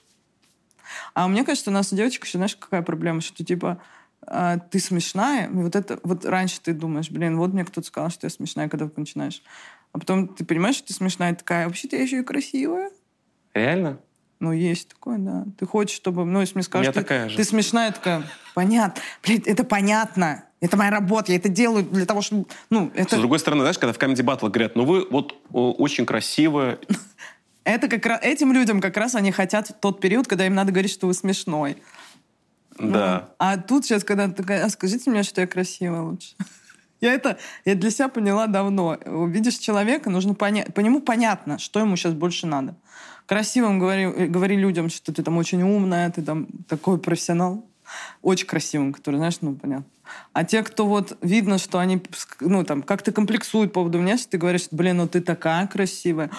А 1.14 1.28
мне 1.28 1.44
кажется, 1.44 1.70
у 1.70 1.72
нас 1.72 1.92
у 1.92 1.96
девочек 1.96 2.24
еще, 2.24 2.38
знаешь, 2.38 2.56
какая 2.56 2.82
проблема, 2.82 3.20
что 3.20 3.44
типа 3.44 3.80
а, 4.26 4.58
ты 4.58 4.78
смешная, 4.78 5.48
и 5.48 5.54
вот 5.54 5.74
это, 5.74 5.98
вот 6.02 6.24
раньше 6.24 6.60
ты 6.60 6.72
думаешь, 6.72 7.10
блин, 7.10 7.36
вот 7.36 7.52
мне 7.52 7.64
кто-то 7.64 7.86
сказал, 7.86 8.10
что 8.10 8.26
я 8.26 8.30
смешная, 8.30 8.68
когда 8.68 8.88
ты 8.88 8.98
начинаешь. 8.98 9.42
А 9.92 9.98
потом 9.98 10.28
ты 10.28 10.44
понимаешь, 10.44 10.76
что 10.76 10.88
ты 10.88 10.94
смешная, 10.94 11.34
такая, 11.34 11.66
вообще-то 11.66 11.96
я 11.96 12.02
еще 12.02 12.20
и 12.20 12.24
красивая. 12.24 12.90
Реально? 13.52 13.98
Ну, 14.42 14.50
есть 14.50 14.88
такое, 14.88 15.18
да. 15.18 15.44
Ты 15.56 15.66
хочешь, 15.66 15.94
чтобы... 15.94 16.24
Ну, 16.24 16.40
если 16.40 16.56
мне 16.56 16.64
скажут, 16.64 16.92
ты, 16.92 17.00
такая 17.00 17.28
же. 17.28 17.36
ты 17.36 17.44
смешная, 17.44 17.92
такая, 17.92 18.24
понятно. 18.56 19.00
Блин, 19.22 19.40
это 19.46 19.62
понятно. 19.62 20.42
Это 20.60 20.76
моя 20.76 20.90
работа, 20.90 21.30
я 21.30 21.38
это 21.38 21.48
делаю 21.48 21.84
для 21.84 22.06
того, 22.06 22.22
чтобы... 22.22 22.46
Ну, 22.68 22.90
это... 22.92 23.14
С 23.14 23.20
другой 23.20 23.38
стороны, 23.38 23.60
знаешь, 23.60 23.78
когда 23.78 23.92
в 23.92 23.98
Comedy 23.98 24.24
Battle 24.24 24.50
говорят, 24.50 24.74
ну 24.74 24.84
вы 24.84 25.06
вот 25.08 25.36
очень 25.52 26.06
красивые... 26.06 26.80
Это 27.62 27.86
как 27.86 28.04
раз... 28.04 28.18
Этим 28.20 28.52
людям 28.52 28.80
как 28.80 28.96
раз 28.96 29.14
они 29.14 29.30
хотят 29.30 29.80
тот 29.80 30.00
период, 30.00 30.26
когда 30.26 30.44
им 30.44 30.56
надо 30.56 30.72
говорить, 30.72 30.90
что 30.90 31.06
вы 31.06 31.14
смешной. 31.14 31.76
Да. 32.80 33.28
Ну, 33.28 33.34
а 33.38 33.56
тут 33.58 33.84
сейчас, 33.84 34.02
когда 34.02 34.26
ты 34.26 34.34
такая, 34.34 34.64
а 34.64 34.70
скажите 34.70 35.08
мне, 35.08 35.22
что 35.22 35.40
я 35.40 35.46
красивая 35.46 36.00
лучше. 36.00 36.34
Я 37.00 37.12
это 37.12 37.38
я 37.64 37.76
для 37.76 37.92
себя 37.92 38.08
поняла 38.08 38.48
давно. 38.48 38.98
Видишь 39.28 39.58
человека, 39.58 40.10
нужно 40.10 40.34
понять, 40.34 40.74
по 40.74 40.80
нему 40.80 41.00
понятно, 41.00 41.60
что 41.60 41.78
ему 41.78 41.94
сейчас 41.94 42.14
больше 42.14 42.48
надо. 42.48 42.74
Красивым 43.32 43.78
говори, 43.78 44.26
говори 44.26 44.56
людям, 44.58 44.90
что 44.90 45.10
ты 45.10 45.22
там 45.22 45.38
очень 45.38 45.62
умная, 45.62 46.10
ты 46.10 46.20
там 46.20 46.48
такой 46.68 46.98
профессионал. 46.98 47.64
Очень 48.20 48.46
красивым, 48.46 48.92
который, 48.92 49.16
знаешь, 49.16 49.38
ну, 49.40 49.54
понятно. 49.54 49.86
А 50.34 50.44
те, 50.44 50.62
кто 50.62 50.86
вот 50.86 51.16
видно, 51.22 51.56
что 51.56 51.78
они, 51.78 52.02
ну, 52.40 52.62
там, 52.62 52.82
как-то 52.82 53.10
комплексуют 53.10 53.72
по 53.72 53.80
поводу 53.80 54.00
внешности, 54.00 54.32
ты 54.32 54.36
говоришь, 54.36 54.68
блин, 54.70 54.98
ну 54.98 55.08
ты 55.08 55.22
такая 55.22 55.66
красивая. 55.66 56.30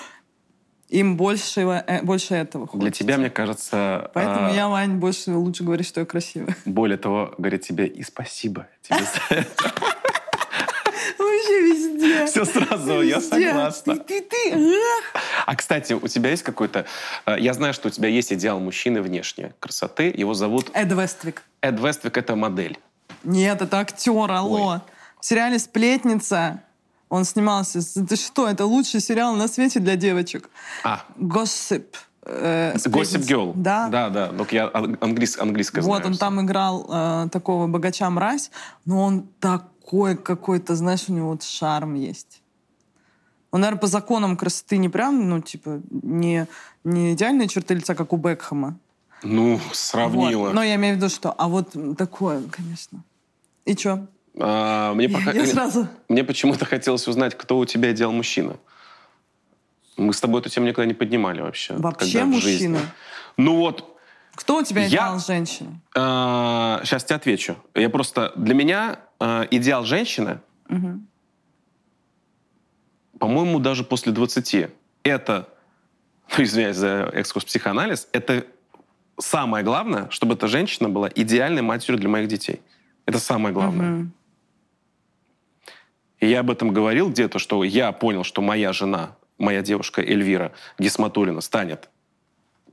Им 0.89 1.17
больше, 1.17 1.61
э, 1.61 2.03
больше 2.03 2.35
этого 2.35 2.67
хочется. 2.67 2.81
Для 2.81 2.91
тебя, 2.91 3.17
мне 3.17 3.31
кажется... 3.31 4.11
Поэтому 4.13 4.49
а... 4.49 4.51
я, 4.51 4.69
Вань, 4.69 4.97
больше 4.97 5.33
лучше 5.33 5.63
говорить, 5.63 5.87
что 5.87 6.01
я 6.01 6.05
красивая. 6.05 6.55
Более 6.65 6.99
того, 6.99 7.33
говорит 7.39 7.63
тебе 7.63 7.87
и 7.87 8.03
спасибо 8.03 8.67
тебе 8.83 8.99
за 8.99 9.35
это. 9.35 9.73
Вообще 11.43 11.61
везде. 11.61 12.25
Все 12.27 12.45
сразу, 12.45 13.01
я 13.01 13.21
согласна. 13.21 13.97
Ты, 13.97 14.21
ты, 14.21 14.79
А, 15.45 15.55
кстати, 15.55 15.93
у 15.93 16.07
тебя 16.07 16.29
есть 16.29 16.43
какой-то... 16.43 16.85
Э, 17.25 17.35
я 17.39 17.53
знаю, 17.53 17.73
что 17.73 17.87
у 17.87 17.91
тебя 17.91 18.07
есть 18.09 18.31
идеал 18.33 18.59
мужчины 18.59 19.01
внешне 19.01 19.53
красоты. 19.59 20.13
Его 20.15 20.33
зовут... 20.33 20.69
Эд 20.73 20.91
Вествик. 20.91 21.43
Эд 21.61 21.79
Вествик— 21.79 22.17
это 22.19 22.35
модель. 22.35 22.79
Нет, 23.23 23.61
это 23.61 23.79
актер, 23.79 24.31
алло. 24.31 24.73
Ой. 24.73 24.79
В 25.19 25.25
сериале 25.25 25.57
«Сплетница» 25.59 26.61
он 27.09 27.25
снимался. 27.25 27.79
Это 27.79 28.15
что? 28.15 28.47
Это 28.47 28.65
лучший 28.65 28.99
сериал 28.99 29.35
на 29.35 29.47
свете 29.47 29.79
для 29.79 29.95
девочек. 29.95 30.49
А. 30.83 31.03
«Госсип». 31.15 31.95
Gossip 32.25 33.27
Girl. 33.27 33.51
Да. 33.55 33.89
Да, 33.89 34.09
да. 34.09 34.27
Только 34.29 34.55
я 34.55 34.71
английс, 34.73 35.37
английское 35.37 35.81
Вот, 35.81 35.97
знаю. 35.97 36.11
он 36.13 36.17
там 36.17 36.41
играл 36.41 36.85
э, 36.89 37.27
такого 37.31 37.67
богача-мразь, 37.67 38.49
но 38.85 39.03
он 39.03 39.27
такой 39.83 40.15
какой-то, 40.15 40.75
знаешь, 40.75 41.05
у 41.09 41.13
него 41.13 41.29
вот 41.29 41.43
шарм 41.43 41.95
есть. 41.95 42.41
Он, 43.51 43.61
наверное, 43.61 43.79
по 43.79 43.87
законам 43.87 44.35
красоты 44.35 44.77
не 44.77 44.89
прям, 44.89 45.29
ну, 45.29 45.39
типа, 45.39 45.81
не, 45.91 46.47
не 46.83 47.13
идеальные 47.13 47.47
черты 47.47 47.75
лица, 47.75 47.93
как 47.93 48.13
у 48.13 48.17
Бекхэма. 48.17 48.79
Ну, 49.21 49.59
сравнила. 49.71 50.47
Вот. 50.47 50.53
Но 50.53 50.63
я 50.63 50.75
имею 50.75 50.95
в 50.95 50.97
виду, 50.97 51.09
что... 51.09 51.31
А 51.31 51.47
вот 51.47 51.75
такое, 51.97 52.41
конечно. 52.49 53.03
И 53.65 53.75
что? 53.75 54.07
А, 54.39 54.93
мне, 54.93 55.05
я, 55.05 55.31
я 55.31 55.45
сразу... 55.45 55.87
мне 56.09 56.23
почему-то 56.23 56.65
хотелось 56.65 57.07
узнать, 57.07 57.37
кто 57.37 57.59
у 57.59 57.65
тебя 57.65 57.91
идеал 57.91 58.11
мужчина. 58.11 58.55
Мы 59.97 60.13
с 60.13 60.19
тобой 60.19 60.41
эту 60.41 60.49
тему 60.49 60.65
никогда 60.65 60.87
не 60.87 60.95
поднимали 60.95 61.41
вообще. 61.41 61.75
Вообще 61.75 62.23
мужчина? 62.23 62.79
Ну 63.37 63.57
вот... 63.57 63.89
Кто 64.35 64.57
у 64.57 64.63
тебя 64.63 64.87
идеал 64.87 65.13
я, 65.13 65.19
женщины? 65.19 65.79
Э, 65.95 66.79
сейчас 66.83 67.03
тебе 67.03 67.17
отвечу. 67.17 67.55
Я 67.75 67.91
просто... 67.91 68.33
Для 68.35 68.55
меня 68.55 68.97
э, 69.23 69.47
идеал 69.51 69.85
женщины, 69.85 70.41
угу. 70.69 70.99
по-моему, 73.17 73.59
даже 73.59 73.83
после 73.83 74.11
20, 74.11 74.69
это, 75.03 75.49
ну, 76.37 76.43
извиняюсь 76.43 76.75
за 76.75 77.09
экскурс-психоанализ, 77.13 78.09
это 78.11 78.45
самое 79.17 79.63
главное, 79.63 80.09
чтобы 80.09 80.33
эта 80.33 80.47
женщина 80.47 80.89
была 80.89 81.09
идеальной 81.13 81.61
матерью 81.61 81.99
для 81.99 82.09
моих 82.09 82.27
детей. 82.27 82.61
Это 83.05 83.19
самое 83.19 83.53
главное. 83.53 84.01
Угу. 84.01 84.11
И 86.19 86.27
я 86.27 86.41
об 86.41 86.51
этом 86.51 86.73
говорил 86.73 87.09
где-то, 87.09 87.39
что 87.39 87.63
я 87.63 87.91
понял, 87.91 88.23
что 88.23 88.41
моя 88.41 88.73
жена 88.73 89.15
моя 89.37 89.61
девушка 89.61 90.01
Эльвира 90.01 90.51
Гисматулина 90.79 91.41
станет 91.41 91.89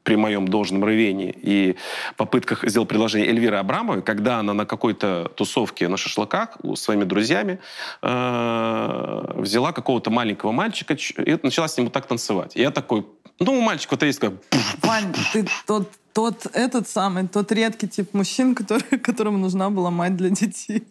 при 0.02 0.16
моем 0.16 0.48
должном 0.48 0.84
рвении 0.84 1.34
и 1.42 1.76
попытках 2.16 2.64
сделать 2.68 2.88
предложение 2.88 3.28
Эльвиры 3.28 3.56
Абрамовой, 3.56 4.02
когда 4.02 4.38
она 4.38 4.54
на 4.54 4.66
какой-то 4.66 5.30
тусовке 5.36 5.88
на 5.88 5.96
шашлыках 5.96 6.56
с 6.62 6.80
своими 6.80 7.04
друзьями 7.04 7.58
э, 8.02 9.32
взяла 9.36 9.72
какого-то 9.72 10.10
маленького 10.10 10.52
мальчика 10.52 10.94
и 10.94 11.38
начала 11.42 11.68
с 11.68 11.76
ним 11.76 11.86
вот 11.86 11.92
так 11.92 12.06
танцевать. 12.06 12.56
И 12.56 12.60
я 12.60 12.70
такой, 12.70 13.06
ну, 13.38 13.60
мальчик 13.60 13.90
вот 13.90 14.02
есть 14.02 14.18
как... 14.18 14.32
Вань, 14.82 15.12
ты 15.32 15.46
тот, 15.66 15.90
тот 16.12 16.46
этот 16.52 16.88
самый, 16.88 17.28
тот 17.28 17.52
редкий 17.52 17.88
тип 17.88 18.14
мужчин, 18.14 18.54
который, 18.54 18.98
которому 18.98 19.38
нужна 19.38 19.70
была 19.70 19.90
мать 19.90 20.16
для 20.16 20.30
детей. 20.30 20.82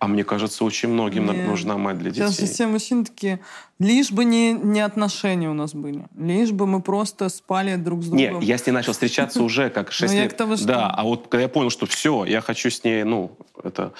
А 0.00 0.08
мне 0.08 0.24
кажется, 0.24 0.64
очень 0.64 0.90
многим 0.90 1.26
Нет. 1.26 1.46
нужна 1.46 1.78
мать 1.78 1.98
для 1.98 2.10
детей. 2.10 2.28
Сейчас 2.28 2.50
все 2.50 2.66
мужчины 2.66 3.04
такие, 3.04 3.40
лишь 3.78 4.10
бы 4.10 4.24
не, 4.24 4.52
не 4.52 4.80
отношения 4.80 5.48
у 5.48 5.54
нас 5.54 5.74
были. 5.74 6.04
Лишь 6.16 6.52
бы 6.52 6.66
мы 6.66 6.82
просто 6.82 7.28
спали 7.28 7.76
друг 7.76 8.02
с 8.02 8.06
другом. 8.06 8.18
Нет, 8.18 8.42
я 8.42 8.58
с 8.58 8.66
ней 8.66 8.72
начал 8.72 8.92
встречаться 8.92 9.42
уже 9.44 9.70
как 9.70 9.92
6 9.92 10.12
ну, 10.12 10.20
лет. 10.20 10.66
Да, 10.66 10.90
а 10.90 11.04
вот 11.04 11.28
когда 11.28 11.42
я 11.42 11.48
понял, 11.48 11.70
что 11.70 11.86
все, 11.86 12.24
я 12.24 12.40
хочу 12.40 12.70
с 12.70 12.84
ней, 12.84 13.04
ну, 13.04 13.36
это... 13.62 13.92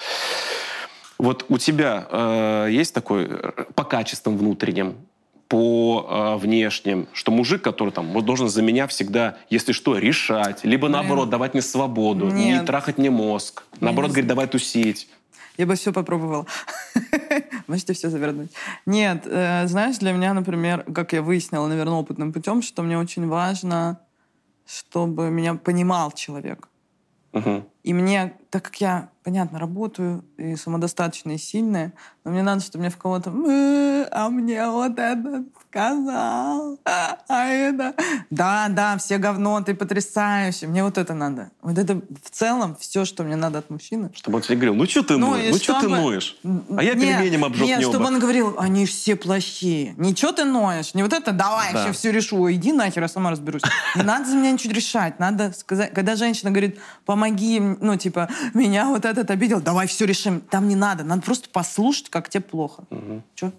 Вот 1.17 1.45
у 1.47 1.57
тебя 1.57 2.07
э, 2.11 2.67
есть 2.71 2.93
такой 2.93 3.27
э, 3.29 3.63
по 3.73 3.85
качествам 3.85 4.37
внутренним, 4.37 4.97
по 5.47 6.05
э, 6.09 6.35
внешним, 6.37 7.07
что 7.13 7.31
мужик, 7.31 7.61
который 7.61 7.91
там 7.91 8.07
вот 8.07 8.25
должен 8.25 8.49
за 8.49 8.61
меня 8.61 8.87
всегда, 8.87 9.37
если 9.49 9.71
что, 9.71 9.97
решать, 9.97 10.63
либо 10.63 10.89
наоборот 10.89 11.29
давать 11.29 11.53
мне 11.53 11.61
свободу, 11.61 12.25
Нет. 12.27 12.61
не 12.61 12.65
трахать 12.65 12.97
мне 12.97 13.09
мозг, 13.09 13.63
наоборот 13.79 14.11
говорит, 14.11 14.27
давай 14.27 14.47
тусить. 14.47 15.07
Я 15.57 15.65
бы 15.65 15.75
все 15.75 15.91
попробовала. 15.93 16.45
Можете 17.67 17.93
все 17.93 18.09
завернуть. 18.09 18.51
Нет, 18.85 19.25
э, 19.25 19.67
знаешь, 19.67 19.97
для 19.97 20.11
меня, 20.11 20.33
например, 20.33 20.83
как 20.93 21.13
я 21.13 21.21
выяснила, 21.21 21.67
наверное, 21.67 21.93
опытным 21.93 22.33
путем, 22.33 22.61
что 22.61 22.83
мне 22.83 22.97
очень 22.97 23.27
важно, 23.27 23.99
чтобы 24.65 25.29
меня 25.29 25.55
понимал 25.55 26.11
человек. 26.11 26.67
Угу. 27.33 27.63
И 27.85 27.93
мне, 27.93 28.33
так 28.49 28.63
как 28.63 28.81
я, 28.81 29.09
понятно, 29.23 29.59
работаю 29.59 30.25
и 30.37 30.55
самодостаточная, 30.55 31.35
и 31.35 31.37
сильная, 31.37 31.93
но 32.23 32.31
мне 32.31 32.41
надо, 32.41 32.61
чтобы 32.61 32.81
мне 32.81 32.89
в 32.89 32.97
кого-то... 32.97 33.29
А 34.11 34.29
мне 34.29 34.67
вот 34.67 34.97
это 34.97 35.43
сказал. 35.69 36.79
А, 36.83 37.17
а 37.27 37.45
это... 37.47 37.93
Да, 38.31 38.67
да, 38.69 38.97
все 38.97 39.19
говно, 39.19 39.61
ты 39.61 39.75
потрясающий. 39.75 40.65
Мне 40.65 40.83
вот 40.83 40.97
это 40.97 41.13
надо. 41.13 41.51
Вот 41.61 41.77
это 41.77 42.01
в 42.23 42.29
целом 42.31 42.75
все, 42.79 43.05
что 43.05 43.23
мне 43.23 43.35
надо 43.35 43.59
от 43.59 43.69
мужчины. 43.69 44.09
Чтобы 44.15 44.37
он 44.37 44.41
тебе 44.41 44.55
говорил, 44.55 44.75
ну 44.75 44.85
что 44.85 45.03
ты 45.03 45.17
ну, 45.17 45.31
ноешь? 45.31 45.51
Ну 45.51 45.57
что 45.59 45.79
ты 45.79 45.87
ноешь? 45.87 46.37
А 46.75 46.83
я 46.83 46.95
нет, 46.95 47.19
пельменем 47.19 47.45
обжег 47.45 47.67
Нет, 47.67 47.79
небо. 47.79 47.91
чтобы 47.91 48.05
он 48.05 48.19
говорил, 48.19 48.55
они 48.57 48.87
все 48.87 49.15
плохие. 49.15 49.93
Ничего 49.97 50.31
ты 50.31 50.45
ноешь. 50.45 50.95
Не 50.95 51.03
вот 51.03 51.13
это, 51.13 51.33
давай, 51.33 51.71
да. 51.73 51.85
я 51.85 51.93
все 51.93 52.11
решу. 52.11 52.51
Иди 52.51 52.71
нахер, 52.71 53.03
я 53.03 53.07
сама 53.07 53.29
разберусь. 53.29 53.61
Не 53.95 54.03
надо 54.03 54.29
за 54.29 54.35
меня 54.35 54.51
ничего 54.51 54.73
решать. 54.73 55.19
Надо 55.19 55.53
сказать, 55.53 55.93
когда 55.93 56.15
женщина 56.15 56.51
говорит, 56.51 56.79
помоги 57.05 57.59
мне 57.59 57.74
ну, 57.81 57.97
типа, 57.97 58.29
меня 58.53 58.87
вот 58.87 59.05
этот 59.05 59.31
обидел, 59.31 59.61
давай 59.61 59.87
все 59.87 60.05
решим. 60.05 60.41
Там 60.41 60.67
не 60.67 60.75
надо, 60.75 61.03
надо 61.03 61.21
просто 61.21 61.49
послушать, 61.49 62.09
как 62.09 62.29
тебе 62.29 62.41
плохо. 62.41 62.83
Угу. 62.89 63.23
Че? 63.35 63.51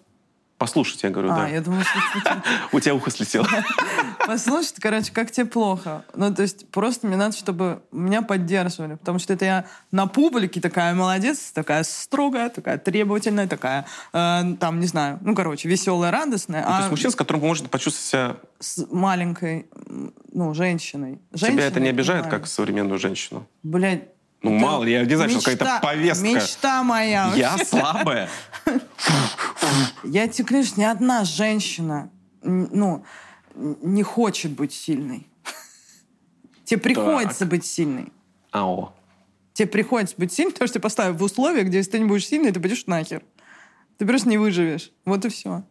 Послушать, 0.59 1.03
я 1.03 1.11
говорю, 1.11 1.33
а, 1.33 1.37
да. 1.37 1.49
я 1.49 1.61
думаю, 1.61 1.85
что... 1.85 2.43
У 2.73 2.81
тебя 2.81 2.95
ухо 2.95 3.11
слетело. 3.11 3.47
Послушать, 4.27 4.77
короче, 4.81 5.13
как 5.13 5.31
тебе 5.31 5.45
плохо. 5.45 6.03
Ну, 6.15 6.35
то 6.35 6.41
есть 6.43 6.67
просто 6.71 7.07
мне 7.07 7.17
надо, 7.17 7.37
чтобы 7.37 7.83
меня 7.93 8.23
поддерживали. 8.23 8.95
Потому 8.95 9.19
что 9.19 9.35
это 9.35 9.45
я 9.45 9.65
на 9.93 10.07
публике 10.07 10.63
такая 10.63 10.95
молодец, 10.95 11.53
такая 11.53 11.85
строгая, 11.85 12.49
такая 12.49 12.79
требовательная, 12.79 13.47
такая, 13.47 13.85
э, 14.15 14.43
там, 14.59 14.81
не 14.81 14.87
знаю, 14.87 15.19
ну, 15.21 15.35
короче, 15.35 15.69
веселая, 15.69 16.11
радостная. 16.11 16.63
Ну, 16.63 16.69
а... 16.69 16.73
То 16.73 16.79
есть 16.79 16.91
мужчина, 16.91 17.11
с 17.11 17.17
которым 17.17 17.43
можно 17.43 17.69
почувствовать 17.69 18.07
себя... 18.07 18.37
С 18.59 18.87
маленькой, 18.91 19.67
ну, 20.33 20.55
женщиной. 20.55 21.21
Женщиной, 21.33 21.59
Тебя 21.59 21.67
это 21.67 21.81
не 21.81 21.91
обижает, 21.91 22.29
как 22.29 22.47
современную 22.47 22.99
женщину? 22.99 23.47
Блядь, 23.63 24.05
ну, 24.51 24.57
это 24.57 24.65
мало 24.65 24.85
ли, 24.85 24.93
я 24.93 25.05
не 25.05 25.15
знаю, 25.15 25.31
что 25.31 25.41
какая-то 25.41 25.81
повестка. 25.83 26.27
Мечта 26.27 26.83
моя. 26.83 27.33
Я 27.35 27.59
слабая. 27.59 28.29
Я 30.05 30.29
тебе 30.29 30.45
клянусь, 30.45 30.77
ни 30.77 30.85
одна 30.85 31.25
женщина, 31.25 32.11
ну, 32.43 33.05
не 33.55 34.03
хочет 34.03 34.53
быть 34.53 34.73
сильной. 34.73 35.27
Тебе 36.65 36.81
приходится 36.81 37.47
быть 37.47 37.65
сильной. 37.65 38.13
Ау. 38.51 38.93
Тебе 39.53 39.69
приходится 39.69 40.15
быть 40.19 40.33
сильной, 40.33 40.53
потому 40.53 40.69
что 40.69 40.75
ты 40.75 40.83
поставил 40.83 41.15
в 41.15 41.23
условия, 41.23 41.63
где 41.63 41.79
если 41.79 41.93
ты 41.93 41.99
не 41.99 42.05
будешь 42.05 42.27
сильной, 42.27 42.53
ты 42.53 42.61
пойдешь 42.61 42.87
нахер. 42.87 43.23
Ты 43.99 44.07
просто 44.07 44.29
не 44.29 44.37
выживешь. 44.37 44.91
Вот 45.05 45.25
и 45.25 45.29
все. 45.29 45.63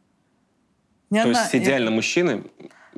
Ни 1.10 1.18
То 1.18 1.28
одна... 1.28 1.40
есть 1.40 1.52
с 1.52 1.56
идеальным 1.56 1.94
я... 1.94 1.96
мужчиной 1.98 2.44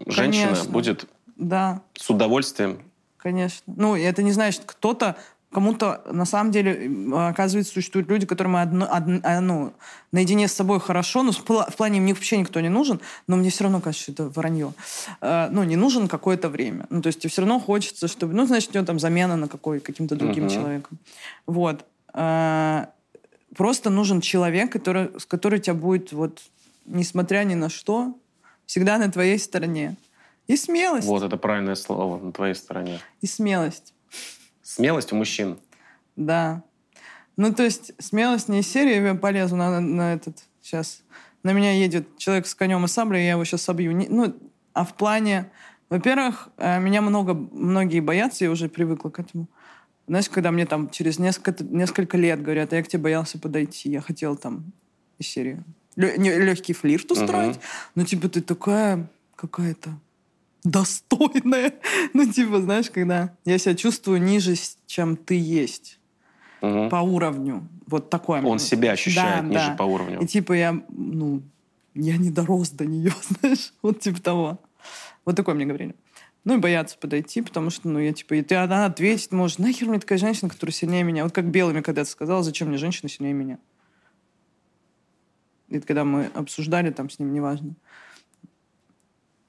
женщина 0.05 0.51
Конечно. 0.51 0.71
будет 0.71 1.09
да. 1.35 1.81
с 1.95 2.09
удовольствием 2.09 2.79
Конечно. 3.17 3.73
Ну, 3.75 3.95
это 3.95 4.23
не 4.23 4.31
значит, 4.31 4.63
кто-то 4.65 5.17
Кому-то, 5.57 6.03
на 6.11 6.25
самом 6.25 6.51
деле, 6.51 6.87
оказывается, 7.15 7.73
существуют 7.73 8.07
люди, 8.09 8.27
которым 8.27 8.57
одно, 8.57 8.87
одно, 8.87 9.19
а, 9.23 9.41
ну, 9.41 9.73
наедине 10.11 10.47
с 10.47 10.53
собой 10.53 10.79
хорошо, 10.79 11.23
но 11.23 11.31
в 11.31 11.75
плане 11.75 11.99
мне 11.99 12.13
вообще 12.13 12.37
никто 12.37 12.59
не 12.59 12.69
нужен, 12.69 12.99
но 13.25 13.37
мне 13.37 13.49
все 13.49 13.63
равно 13.63 13.81
кажется, 13.81 14.03
что 14.03 14.11
это 14.11 14.29
вранье. 14.29 14.73
Э, 15.19 15.47
ну, 15.49 15.63
не 15.63 15.75
нужен 15.75 16.07
какое-то 16.07 16.49
время. 16.49 16.85
Ну, 16.91 17.01
то 17.01 17.07
есть 17.07 17.21
тебе 17.21 17.31
все 17.31 17.41
равно 17.41 17.59
хочется, 17.59 18.07
чтобы... 18.07 18.35
Ну, 18.35 18.45
значит, 18.45 18.69
у 18.69 18.73
него 18.75 18.85
там 18.85 18.99
замена 18.99 19.35
на 19.35 19.47
какой, 19.47 19.79
каким-то 19.79 20.15
другим 20.15 20.45
uh-huh. 20.45 20.53
человеком. 20.53 20.99
Вот. 21.47 21.85
Э, 22.13 22.85
просто 23.55 23.89
нужен 23.89 24.21
человек, 24.21 24.71
который, 24.71 25.09
с 25.19 25.25
которым 25.25 25.59
тебя 25.59 25.73
будет, 25.73 26.11
вот, 26.11 26.39
несмотря 26.85 27.43
ни 27.45 27.55
на 27.55 27.69
что, 27.69 28.13
всегда 28.67 28.99
на 28.99 29.11
твоей 29.11 29.39
стороне. 29.39 29.95
И 30.45 30.55
смелость. 30.55 31.07
Вот, 31.07 31.23
это 31.23 31.35
правильное 31.37 31.73
слово, 31.73 32.23
на 32.23 32.31
твоей 32.31 32.53
стороне. 32.53 32.99
И 33.21 33.25
смелость. 33.25 33.95
Смелость 34.77 35.11
у 35.11 35.15
мужчин. 35.15 35.57
Да. 36.15 36.61
Ну, 37.35 37.51
то 37.51 37.63
есть 37.63 37.93
смелость 37.97 38.47
не 38.47 38.59
из 38.59 38.67
серии 38.67 39.03
«я 39.03 39.15
полезу 39.15 39.55
на, 39.55 39.79
на 39.79 40.13
этот 40.13 40.37
сейчас». 40.61 41.01
На 41.41 41.51
меня 41.51 41.71
едет 41.71 42.15
человек 42.17 42.45
с 42.45 42.53
конем 42.53 42.85
и 42.85 42.87
саблей, 42.87 43.23
я 43.23 43.31
его 43.31 43.43
сейчас 43.43 43.63
собью. 43.63 43.91
Не, 43.93 44.07
ну, 44.07 44.37
а 44.73 44.85
в 44.85 44.93
плане... 44.93 45.49
Во-первых, 45.89 46.49
э, 46.57 46.79
меня 46.79 47.01
много, 47.01 47.33
многие 47.33 48.01
боятся, 48.01 48.43
я 48.43 48.51
уже 48.51 48.69
привыкла 48.69 49.09
к 49.09 49.19
этому. 49.19 49.47
Знаешь, 50.05 50.29
когда 50.29 50.51
мне 50.51 50.67
там 50.67 50.91
через 50.91 51.17
несколько, 51.17 51.63
несколько 51.63 52.17
лет 52.17 52.43
говорят, 52.43 52.71
а 52.71 52.75
я 52.75 52.83
к 52.83 52.87
тебе 52.87 53.01
боялся 53.01 53.39
подойти, 53.39 53.89
я 53.89 54.01
хотел 54.01 54.35
там 54.35 54.73
из 55.17 55.27
серии 55.27 55.63
легкий 55.97 56.73
флирт 56.73 57.09
устроить, 57.11 57.55
uh-huh. 57.55 57.91
ну, 57.95 58.05
типа, 58.05 58.29
ты 58.29 58.41
такая 58.41 59.09
какая-то 59.35 59.89
достойная. 60.71 61.73
Ну, 62.13 62.31
типа, 62.31 62.61
знаешь, 62.61 62.89
когда 62.89 63.35
я 63.45 63.57
себя 63.57 63.75
чувствую 63.75 64.21
ниже, 64.21 64.55
чем 64.85 65.15
ты 65.17 65.39
есть. 65.39 65.99
Угу. 66.61 66.89
По 66.89 66.97
уровню. 66.97 67.67
Вот 67.85 68.09
такое. 68.09 68.41
Он 68.41 68.59
себя 68.59 68.91
ощущает 68.91 69.43
да, 69.43 69.47
ниже 69.47 69.67
да. 69.69 69.75
по 69.75 69.83
уровню. 69.83 70.21
И 70.21 70.25
типа 70.25 70.53
я, 70.53 70.81
ну, 70.89 71.43
я 71.93 72.17
не 72.17 72.31
дорос 72.31 72.71
до 72.71 72.85
нее, 72.85 73.11
знаешь, 73.29 73.73
вот 73.81 73.99
типа 73.99 74.21
того. 74.21 74.59
Вот 75.25 75.35
такое 75.35 75.55
мне 75.55 75.65
говорили. 75.65 75.95
Ну 76.43 76.55
и 76.55 76.59
боятся 76.59 76.97
подойти, 76.97 77.41
потому 77.41 77.69
что, 77.69 77.89
ну, 77.89 77.99
я 77.99 78.13
типа, 78.13 78.35
и 78.35 78.41
ты 78.41 78.55
она 78.55 78.85
ответит, 78.85 79.33
может, 79.33 79.59
нахер 79.59 79.89
мне 79.89 79.99
такая 79.99 80.17
женщина, 80.17 80.49
которая 80.49 80.73
сильнее 80.73 81.03
меня. 81.03 81.23
Вот 81.23 81.33
как 81.33 81.51
белыми 81.51 81.81
когда-то 81.81 82.09
сказала, 82.09 82.41
зачем 82.41 82.69
мне 82.69 82.77
женщина 82.77 83.09
сильнее 83.09 83.33
меня. 83.33 83.59
И 85.67 85.79
когда 85.81 86.05
мы 86.05 86.31
обсуждали 86.33 86.89
там 86.91 87.09
с 87.09 87.19
ним, 87.19 87.33
неважно. 87.33 87.75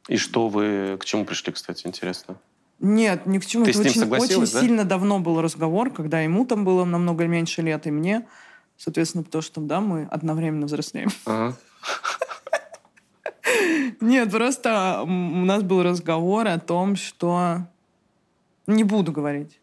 И 0.08 0.16
что 0.16 0.48
вы, 0.48 0.96
к 0.98 1.04
чему 1.04 1.24
пришли, 1.24 1.52
кстати, 1.52 1.86
интересно? 1.86 2.36
Нет, 2.80 3.26
ни 3.26 3.38
к 3.38 3.46
чему. 3.46 3.64
Ты 3.64 3.70
Это 3.70 3.88
с 3.88 3.96
ним 3.96 4.10
очень, 4.12 4.24
очень 4.24 4.52
да? 4.52 4.60
сильно 4.60 4.84
давно 4.84 5.20
был 5.20 5.40
разговор, 5.40 5.90
когда 5.92 6.20
ему 6.20 6.46
там 6.46 6.64
было 6.64 6.84
намного 6.84 7.26
меньше 7.26 7.62
лет, 7.62 7.86
и 7.86 7.90
мне. 7.90 8.26
Соответственно, 8.76 9.24
потому 9.24 9.42
что, 9.42 9.60
да, 9.60 9.80
мы 9.80 10.04
одновременно 10.10 10.66
взрослеем. 10.66 11.10
Ага. 11.26 11.56
Нет, 14.00 14.30
просто 14.30 15.02
у 15.02 15.06
нас 15.08 15.62
был 15.62 15.82
разговор 15.82 16.46
о 16.46 16.58
том, 16.58 16.96
что... 16.96 17.66
Не 18.66 18.84
буду 18.84 19.12
говорить. 19.12 19.58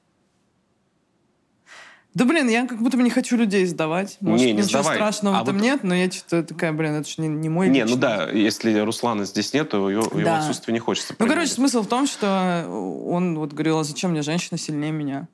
Да 2.16 2.24
блин, 2.24 2.48
я 2.48 2.66
как 2.66 2.82
будто 2.82 2.96
бы 2.96 3.04
не 3.04 3.10
хочу 3.10 3.36
людей 3.36 3.66
сдавать. 3.66 4.18
Может, 4.22 4.46
не, 4.46 4.54
не 4.54 4.58
ничего 4.64 4.82
сдавай. 4.82 4.96
страшного 4.96 5.36
А 5.38 5.40
в 5.42 5.44
этом 5.44 5.56
вот- 5.58 5.64
нет, 5.64 5.84
но 5.84 5.94
я 5.94 6.10
что-то 6.10 6.44
такая, 6.44 6.72
блин, 6.72 6.94
это 6.94 7.08
же 7.10 7.16
не, 7.22 7.28
не 7.28 7.50
мой 7.50 7.68
Не, 7.68 7.82
ну 7.82 7.88
личный. 7.88 8.02
да, 8.02 8.30
если 8.32 8.80
Руслана 8.80 9.26
здесь 9.26 9.54
нет, 9.54 9.70
то 9.70 9.90
его, 9.90 10.04
его 10.04 10.22
Да. 10.24 10.38
отсутствие 10.40 10.72
не 10.74 10.80
хочется. 10.80 11.10
Ну, 11.12 11.18
короче, 11.18 11.34
проявлять. 11.36 11.52
смысл 11.52 11.82
в 11.84 11.88
том, 11.88 12.08
что 12.08 12.66
он 13.06 13.38
вот 13.38 13.52
говорил, 13.52 13.80
а 13.80 13.84
зачем 13.84 14.12
мне 14.12 14.22
женщина 14.22 14.58
сильнее 14.58 14.92
меня? 14.94 15.28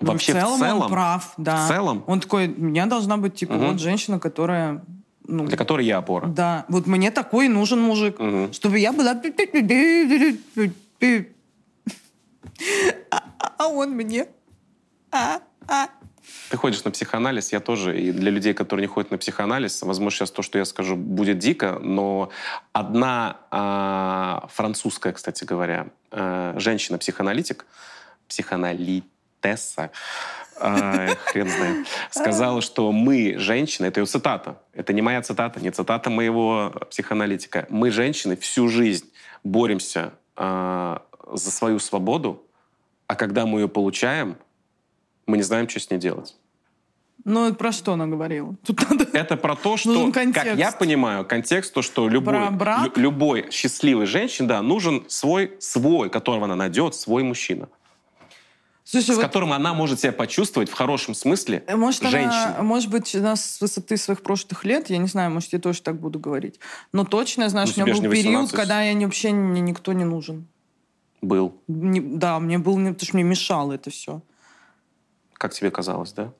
Ну, 0.00 0.08
Вообще 0.08 0.32
в 0.32 0.36
целом, 0.36 0.56
в 0.56 0.60
целом? 0.60 0.82
он 0.84 0.88
прав, 0.88 1.34
да. 1.36 1.66
В 1.66 1.68
целом? 1.68 2.04
Он 2.06 2.20
такой, 2.20 2.48
меня 2.48 2.86
должна 2.86 3.18
быть, 3.18 3.34
типа, 3.34 3.52
Мгм. 3.52 3.66
вот 3.68 3.80
женщина, 3.80 4.18
которая... 4.18 4.82
Ну, 5.28 5.44
Для 5.46 5.56
которой 5.58 5.84
я 5.86 5.98
опора. 5.98 6.26
да, 6.26 6.64
вот 6.68 6.86
мне 6.86 7.10
такой 7.12 7.46
нужен 7.48 7.80
мужик, 7.82 8.18
Мгм. 8.18 8.52
чтобы 8.54 8.78
я 8.78 8.92
была... 8.92 9.12
А- 13.10 13.22
А 13.58 13.68
он 13.68 13.90
мне... 13.90 14.26
Ты 16.50 16.56
ходишь 16.56 16.84
на 16.84 16.90
психоанализ, 16.90 17.52
я 17.52 17.60
тоже. 17.60 17.98
И 18.00 18.12
для 18.12 18.30
людей, 18.30 18.54
которые 18.54 18.82
не 18.82 18.86
ходят 18.86 19.10
на 19.10 19.18
психоанализ, 19.18 19.82
возможно, 19.82 20.18
сейчас 20.18 20.30
то, 20.30 20.42
что 20.42 20.58
я 20.58 20.64
скажу, 20.64 20.96
будет 20.96 21.38
дико, 21.38 21.78
но 21.80 22.30
одна 22.72 23.38
а, 23.50 24.46
французская, 24.52 25.12
кстати 25.12 25.44
говоря, 25.44 25.88
а, 26.10 26.54
женщина-психоаналитик, 26.58 27.66
психоаналитесса, 28.28 29.90
а, 30.60 31.06
хрен 31.24 31.48
знает, 31.48 31.86
сказала, 32.10 32.60
что 32.60 32.92
мы, 32.92 33.36
женщины, 33.38 33.86
это 33.86 34.00
ее 34.00 34.06
цитата, 34.06 34.60
это 34.74 34.92
не 34.92 35.02
моя 35.02 35.22
цитата, 35.22 35.60
не 35.60 35.70
цитата 35.70 36.10
моего 36.10 36.72
психоаналитика, 36.90 37.66
мы, 37.68 37.90
женщины, 37.90 38.36
всю 38.36 38.68
жизнь 38.68 39.10
боремся 39.42 40.12
а, 40.36 41.02
за 41.32 41.50
свою 41.50 41.78
свободу, 41.78 42.46
а 43.06 43.16
когда 43.16 43.46
мы 43.46 43.60
ее 43.60 43.68
получаем, 43.68 44.36
мы 45.26 45.36
не 45.36 45.42
знаем, 45.42 45.68
что 45.68 45.80
с 45.80 45.90
ней 45.90 45.98
делать. 45.98 46.36
Ну, 47.24 47.54
про 47.54 47.70
что 47.70 47.92
она 47.92 48.06
говорила? 48.06 48.56
Тут 48.66 48.88
надо... 48.90 49.06
Это 49.12 49.36
про 49.36 49.54
то, 49.54 49.76
что, 49.76 50.10
как 50.10 50.56
я 50.56 50.72
понимаю, 50.72 51.24
контекст, 51.24 51.72
то, 51.72 51.80
что 51.82 52.08
любой, 52.08 52.50
брак? 52.50 52.96
лю- 52.96 53.02
любой 53.02 53.50
счастливой 53.52 54.06
женщине, 54.06 54.48
да, 54.48 54.60
нужен 54.60 55.04
свой, 55.08 55.52
свой, 55.60 56.10
которого 56.10 56.46
она 56.46 56.56
найдет, 56.56 56.96
свой 56.96 57.22
мужчина, 57.22 57.68
Слушай, 58.84 59.04
с 59.14 59.16
вот 59.16 59.20
которым 59.22 59.52
она 59.52 59.72
может 59.72 60.00
себя 60.00 60.10
почувствовать 60.12 60.68
в 60.68 60.72
хорошем 60.72 61.14
смысле 61.14 61.62
Э, 61.68 61.76
Может, 61.76 62.02
женщиной. 62.02 62.54
она, 62.54 62.62
может 62.64 62.90
быть, 62.90 63.14
она 63.14 63.36
с 63.36 63.60
высоты 63.60 63.96
своих 63.96 64.22
прошлых 64.22 64.64
лет, 64.64 64.90
я 64.90 64.98
не 64.98 65.06
знаю, 65.06 65.30
может, 65.30 65.52
я 65.52 65.60
тоже 65.60 65.80
так 65.82 66.00
буду 66.00 66.18
говорить. 66.18 66.58
Но 66.92 67.04
точно, 67.04 67.48
знаю, 67.48 67.68
Ну, 67.68 67.84
у 67.84 67.86
меня 67.86 67.94
был 67.94 68.02
период, 68.10 68.50
18. 68.50 68.56
когда 68.56 68.82
я 68.82 68.92
не- 68.94 69.04
вообще 69.04 69.30
мне 69.30 69.60
никто 69.60 69.92
не 69.92 70.04
нужен. 70.04 70.48
Был, 71.20 71.54
Не- 71.68 72.00
да, 72.00 72.40
мне 72.40 72.58
был, 72.58 72.74
потому 72.74 72.98
что 73.00 73.14
мне 73.14 73.22
мешало 73.22 73.74
это 73.74 73.90
все. 73.90 74.22
Как 75.42 75.52
тебе 75.52 75.72
казалось, 75.72 76.12
да? 76.12 76.30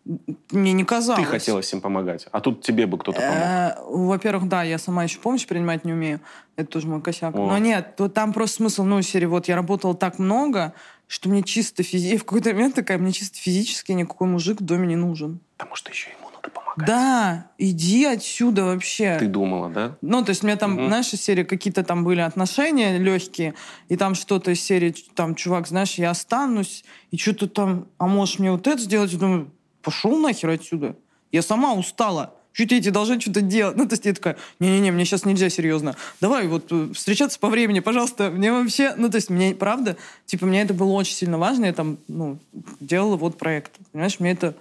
Мне 0.52 0.72
не 0.72 0.84
казалось. 0.84 1.24
Ты 1.24 1.28
хотела 1.28 1.60
всем 1.60 1.80
помогать, 1.80 2.28
а 2.30 2.40
тут 2.40 2.62
тебе 2.62 2.86
бы 2.86 2.98
кто-то 2.98 3.18
помог. 3.18 3.34
Э, 3.34 3.74
Во-первых, 3.88 4.48
да, 4.48 4.62
я 4.62 4.78
сама 4.78 5.02
еще 5.02 5.18
помощь 5.18 5.44
принимать 5.44 5.84
не 5.84 5.92
умею. 5.92 6.20
Это 6.54 6.70
тоже 6.70 6.86
мой 6.86 7.02
косяк. 7.02 7.34
О. 7.34 7.48
Но 7.48 7.58
нет, 7.58 7.96
то 7.96 8.08
там 8.08 8.32
просто 8.32 8.58
смысл, 8.58 8.84
ну, 8.84 9.02
серии, 9.02 9.26
вот 9.26 9.48
я 9.48 9.56
работала 9.56 9.96
так 9.96 10.20
много, 10.20 10.72
что 11.08 11.28
мне 11.28 11.42
чисто 11.42 11.82
физически, 11.82 12.16
в 12.22 12.24
какой-то 12.24 12.50
момент 12.50 12.76
такая, 12.76 12.98
мне 12.98 13.10
чисто 13.10 13.38
физически 13.38 13.90
никакой 13.90 14.28
мужик 14.28 14.60
в 14.60 14.64
доме 14.64 14.86
не 14.86 14.96
нужен. 14.96 15.40
Потому 15.56 15.74
что 15.74 15.90
еще 15.90 16.10
ему 16.10 16.21
надо 16.42 16.54
помогать. 16.54 16.86
Да, 16.86 17.46
иди 17.58 18.04
отсюда 18.04 18.64
вообще. 18.64 19.16
Ты 19.18 19.26
думала, 19.26 19.68
да? 19.70 19.96
Ну, 20.00 20.24
то 20.24 20.30
есть 20.30 20.42
у 20.42 20.46
меня 20.46 20.56
там, 20.56 20.72
Мгм. 20.72 20.86
знаешь, 20.88 21.06
серии 21.06 21.44
какие-то 21.44 21.84
там 21.84 22.04
были 22.04 22.20
отношения 22.20 22.98
легкие, 22.98 23.54
и 23.88 23.96
там 23.96 24.14
что-то 24.14 24.50
из 24.50 24.60
серии, 24.60 24.94
там, 25.14 25.34
чувак, 25.34 25.68
знаешь, 25.68 25.94
я 25.94 26.10
останусь, 26.10 26.84
и 27.10 27.16
что-то 27.16 27.48
там, 27.48 27.86
а 27.98 28.06
можешь 28.06 28.38
мне 28.38 28.50
вот 28.50 28.66
это 28.66 28.80
сделать? 28.80 29.12
Я 29.12 29.18
думаю, 29.18 29.50
пошел 29.82 30.16
нахер 30.18 30.50
отсюда. 30.50 30.96
Я 31.30 31.42
сама 31.42 31.72
устала. 31.74 32.34
Чуть 32.54 32.70
эти 32.70 32.90
должны 32.90 33.18
что-то 33.18 33.40
делать. 33.40 33.76
Ну, 33.78 33.86
то 33.86 33.94
есть 33.94 34.04
я 34.04 34.12
такая, 34.12 34.36
не-не-не, 34.60 34.90
мне 34.90 35.06
сейчас 35.06 35.24
нельзя 35.24 35.48
серьезно. 35.48 35.96
Давай 36.20 36.46
вот 36.48 36.66
э, 36.70 36.88
встречаться 36.92 37.38
по 37.38 37.48
времени, 37.48 37.80
пожалуйста. 37.80 38.30
Мне 38.30 38.52
вообще, 38.52 38.92
ну, 38.94 39.08
то 39.08 39.16
есть 39.16 39.30
мне, 39.30 39.54
правда, 39.54 39.96
типа, 40.26 40.44
мне 40.44 40.60
это 40.60 40.74
было 40.74 40.92
очень 40.92 41.14
сильно 41.14 41.38
важно. 41.38 41.64
Я 41.64 41.72
там, 41.72 41.96
ну, 42.08 42.38
делала 42.78 43.16
вот 43.16 43.38
проект. 43.38 43.72
Понимаешь, 43.92 44.20
мне 44.20 44.32
это 44.32 44.54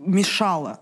мешало 0.00 0.80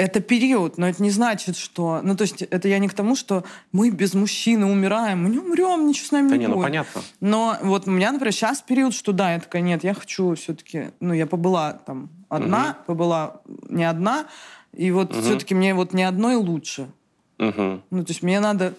это 0.00 0.20
период, 0.20 0.78
но 0.78 0.88
это 0.88 1.02
не 1.02 1.10
значит, 1.10 1.58
что... 1.58 2.00
Ну, 2.02 2.16
то 2.16 2.22
есть 2.22 2.40
это 2.40 2.68
я 2.68 2.78
не 2.78 2.88
к 2.88 2.94
тому, 2.94 3.14
что 3.14 3.44
мы 3.70 3.90
без 3.90 4.14
мужчины 4.14 4.64
умираем. 4.64 5.24
Мы 5.24 5.28
не 5.28 5.38
умрем, 5.38 5.86
ничего 5.86 6.06
с 6.06 6.10
нами 6.12 6.28
Да 6.30 6.36
не 6.36 6.40
не, 6.40 6.46
ну 6.46 6.54
будет. 6.54 6.64
понятно. 6.64 7.02
Но 7.20 7.58
вот 7.62 7.86
у 7.86 7.90
меня, 7.90 8.10
например, 8.10 8.32
сейчас 8.32 8.62
период, 8.62 8.94
что 8.94 9.12
да, 9.12 9.34
я 9.34 9.40
такая, 9.40 9.60
нет, 9.60 9.84
я 9.84 9.92
хочу 9.92 10.34
все-таки... 10.36 10.92
Ну, 11.00 11.12
я 11.12 11.26
побыла 11.26 11.74
там 11.84 12.08
одна, 12.30 12.78
побыла 12.86 13.42
не 13.68 13.84
одна, 13.84 14.24
и 14.72 14.90
вот 14.90 15.12
Мгм. 15.12 15.22
все-таки 15.22 15.54
мне 15.54 15.74
вот 15.74 15.92
не 15.92 16.04
одной 16.04 16.36
лучше. 16.36 16.88
Мгм. 17.36 17.82
Ну, 17.90 18.04
то 18.04 18.10
есть 18.10 18.22
мне 18.22 18.40
надо... 18.40 18.72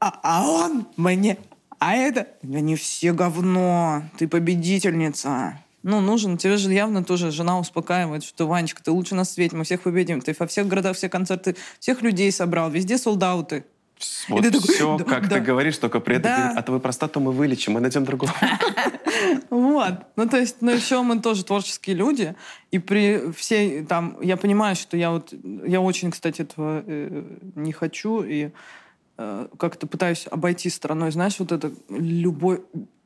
А, 0.00 0.20
а 0.22 0.48
он 0.48 0.86
мне... 0.96 1.36
А 1.78 1.94
это... 1.96 2.28
Они 2.42 2.76
все 2.76 3.12
говно. 3.12 4.04
Ты 4.16 4.26
победительница. 4.26 5.58
Ну, 5.82 6.00
нужен. 6.00 6.36
Тебе 6.36 6.56
же 6.56 6.72
явно 6.72 7.04
тоже 7.04 7.30
жена 7.30 7.58
успокаивает, 7.58 8.22
что, 8.22 8.46
Ванечка, 8.46 8.82
ты 8.82 8.90
лучше 8.90 9.14
на 9.14 9.24
свете, 9.24 9.56
мы 9.56 9.64
всех 9.64 9.80
победим. 9.82 10.20
Ты 10.20 10.34
во 10.38 10.46
всех 10.46 10.68
городах 10.68 10.96
все 10.96 11.08
концерты, 11.08 11.56
всех 11.78 12.02
людей 12.02 12.30
собрал, 12.32 12.70
везде 12.70 12.98
солдаты. 12.98 13.64
Вот 14.28 14.42
ты 14.42 14.50
такой, 14.50 14.74
все, 14.74 14.96
да, 14.96 15.04
как 15.04 15.28
да. 15.28 15.36
ты 15.36 15.40
говоришь, 15.42 15.76
только 15.76 16.00
при 16.00 16.16
этом 16.16 16.30
Да. 16.30 16.54
а 16.56 16.62
твою 16.62 16.80
простату 16.80 17.20
мы 17.20 17.32
вылечим, 17.32 17.74
мы 17.74 17.80
найдем 17.80 18.04
другого. 18.04 18.32
Вот. 19.50 19.94
Ну, 20.16 20.28
то 20.28 20.38
есть, 20.38 20.56
ну, 20.60 20.70
еще 20.70 21.02
мы 21.02 21.20
тоже 21.20 21.44
творческие 21.44 21.96
люди. 21.96 22.34
И 22.70 22.78
при 22.78 23.30
всей 23.32 23.84
там... 23.84 24.16
Я 24.22 24.36
понимаю, 24.36 24.76
что 24.76 24.96
я 24.96 25.10
вот... 25.10 25.34
Я 25.66 25.80
очень, 25.80 26.10
кстати, 26.10 26.42
этого 26.42 26.82
э, 26.86 27.22
не 27.56 27.72
хочу. 27.72 28.22
И 28.22 28.50
э, 29.18 29.48
как-то 29.58 29.86
пытаюсь 29.86 30.26
обойти 30.30 30.70
стороной. 30.70 31.10
Знаешь, 31.10 31.38
вот 31.38 31.52
это 31.52 31.70
любовь... 31.90 32.60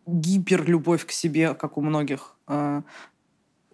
Гиперлюбовь 0.06 1.06
к 1.06 1.10
себе, 1.12 1.54
как 1.54 1.78
у 1.78 1.80
многих 1.80 2.34
э, 2.48 2.82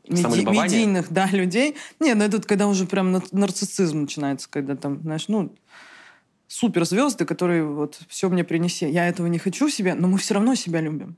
меди- 0.09 0.44
медийных 0.48 1.11
да, 1.12 1.27
людей. 1.27 1.77
Не, 1.98 2.15
ну 2.15 2.24
это 2.24 2.40
когда 2.43 2.66
уже 2.66 2.86
прям 2.86 3.12
нар- 3.12 3.23
нарциссизм 3.32 4.02
начинается, 4.02 4.48
когда 4.51 4.77
там, 4.77 5.01
знаешь, 5.02 5.27
ну, 5.28 5.52
суперзвезды, 6.47 7.24
которые 7.24 7.65
вот 7.65 8.01
все 8.09 8.28
мне 8.28 8.44
принеси. 8.44 8.89
Я 8.89 9.09
этого 9.09 9.27
не 9.27 9.39
хочу 9.39 9.69
в 9.69 9.73
себе, 9.73 9.94
но 9.94 10.09
мы 10.09 10.19
все 10.19 10.35
равно 10.35 10.55
себя 10.55 10.81
любим. 10.81 11.16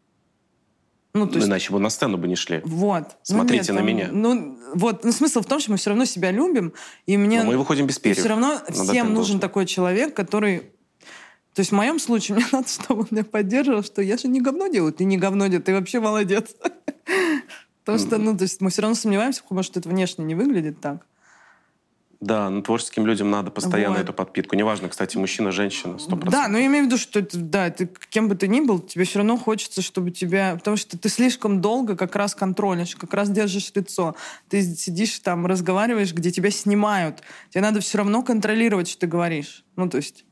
Ну, 1.14 1.26
то 1.26 1.32
Ну, 1.32 1.36
есть, 1.38 1.48
Иначе 1.48 1.72
бы 1.72 1.78
на 1.78 1.90
сцену 1.90 2.16
бы 2.16 2.26
не 2.26 2.36
шли. 2.36 2.62
вот. 2.64 3.16
Смотрите 3.22 3.72
Ну, 3.74 3.80
на 3.80 3.84
нет, 3.84 3.94
меня. 3.94 4.06
там, 4.08 4.22
Ну, 4.22 4.58
вот, 4.74 5.04
ну, 5.04 5.12
смысл 5.12 5.42
в 5.42 5.46
том, 5.46 5.60
что 5.60 5.70
мы 5.72 5.76
все 5.76 5.90
равно 5.90 6.06
себя 6.06 6.30
любим, 6.30 6.72
и 7.04 7.18
мне... 7.18 7.42
Но 7.42 7.50
мы 7.50 7.58
выходим 7.58 7.86
без 7.86 7.98
перьев. 7.98 8.18
все 8.18 8.28
равно 8.30 8.60
всем 8.70 9.08
нужен 9.08 9.14
должное. 9.14 9.40
такой 9.40 9.66
человек, 9.66 10.14
который... 10.16 10.72
То 11.54 11.60
есть 11.60 11.70
в 11.70 11.74
моем 11.74 11.98
случае 11.98 12.36
мне 12.38 12.46
надо, 12.52 12.68
чтобы 12.68 13.02
он 13.02 13.08
меня 13.10 13.24
поддерживал, 13.24 13.82
что 13.82 14.02
я 14.02 14.16
же 14.16 14.28
не 14.28 14.40
говно 14.40 14.68
делаю, 14.68 14.92
ты 14.92 15.04
не 15.04 15.18
говно 15.18 15.46
делаешь, 15.46 15.64
ты 15.64 15.74
вообще 15.74 16.00
молодец. 16.00 16.54
Потому 17.84 17.98
что, 17.98 18.18
ну, 18.18 18.36
то 18.36 18.42
есть 18.42 18.60
мы 18.60 18.70
все 18.70 18.82
равно 18.82 18.94
сомневаемся, 18.94 19.42
может, 19.50 19.76
это 19.76 19.88
внешне 19.88 20.24
не 20.24 20.34
выглядит 20.34 20.80
так. 20.80 21.04
Да, 22.22 22.48
но 22.50 22.62
творческим 22.62 23.04
людям 23.04 23.32
надо 23.32 23.50
постоянно 23.50 23.96
Вот. 23.96 24.02
эту 24.02 24.12
подпитку. 24.12 24.54
Неважно, 24.54 24.88
кстати, 24.88 25.16
мужчина, 25.16 25.50
женщина, 25.50 25.98
сто 25.98 26.10
процентов. 26.10 26.32
Да, 26.32 26.46
но 26.46 26.56
я 26.56 26.66
имею 26.66 26.84
в 26.84 26.86
виду, 26.86 26.96
что 26.96 27.18
это, 27.18 27.36
да, 27.36 27.68
ты 27.70 27.90
кем 28.10 28.28
бы 28.28 28.36
ты 28.36 28.46
ни 28.46 28.60
был, 28.60 28.78
тебе 28.78 29.04
все 29.04 29.18
равно 29.18 29.36
хочется, 29.36 29.82
чтобы 29.82 30.12
тебя... 30.12 30.54
Потому 30.54 30.76
что 30.76 30.96
ты 30.96 31.08
слишком 31.08 31.60
долго 31.60 31.96
как 31.96 32.14
раз 32.14 32.36
контролишь, 32.36 32.94
как 32.94 33.12
раз 33.12 33.28
держишь 33.28 33.72
лицо. 33.74 34.14
Ты 34.48 34.62
сидишь 34.62 35.18
там, 35.18 35.46
разговариваешь, 35.46 36.14
где 36.14 36.30
тебя 36.30 36.52
снимают. 36.52 37.24
Тебе 37.50 37.62
надо 37.62 37.80
все 37.80 37.98
равно 37.98 38.22
контролировать, 38.22 38.86
что 38.86 39.00
ты 39.00 39.06
говоришь. 39.08 39.64
Ну, 39.74 39.90
то 39.90 39.96
есть... 39.96 40.24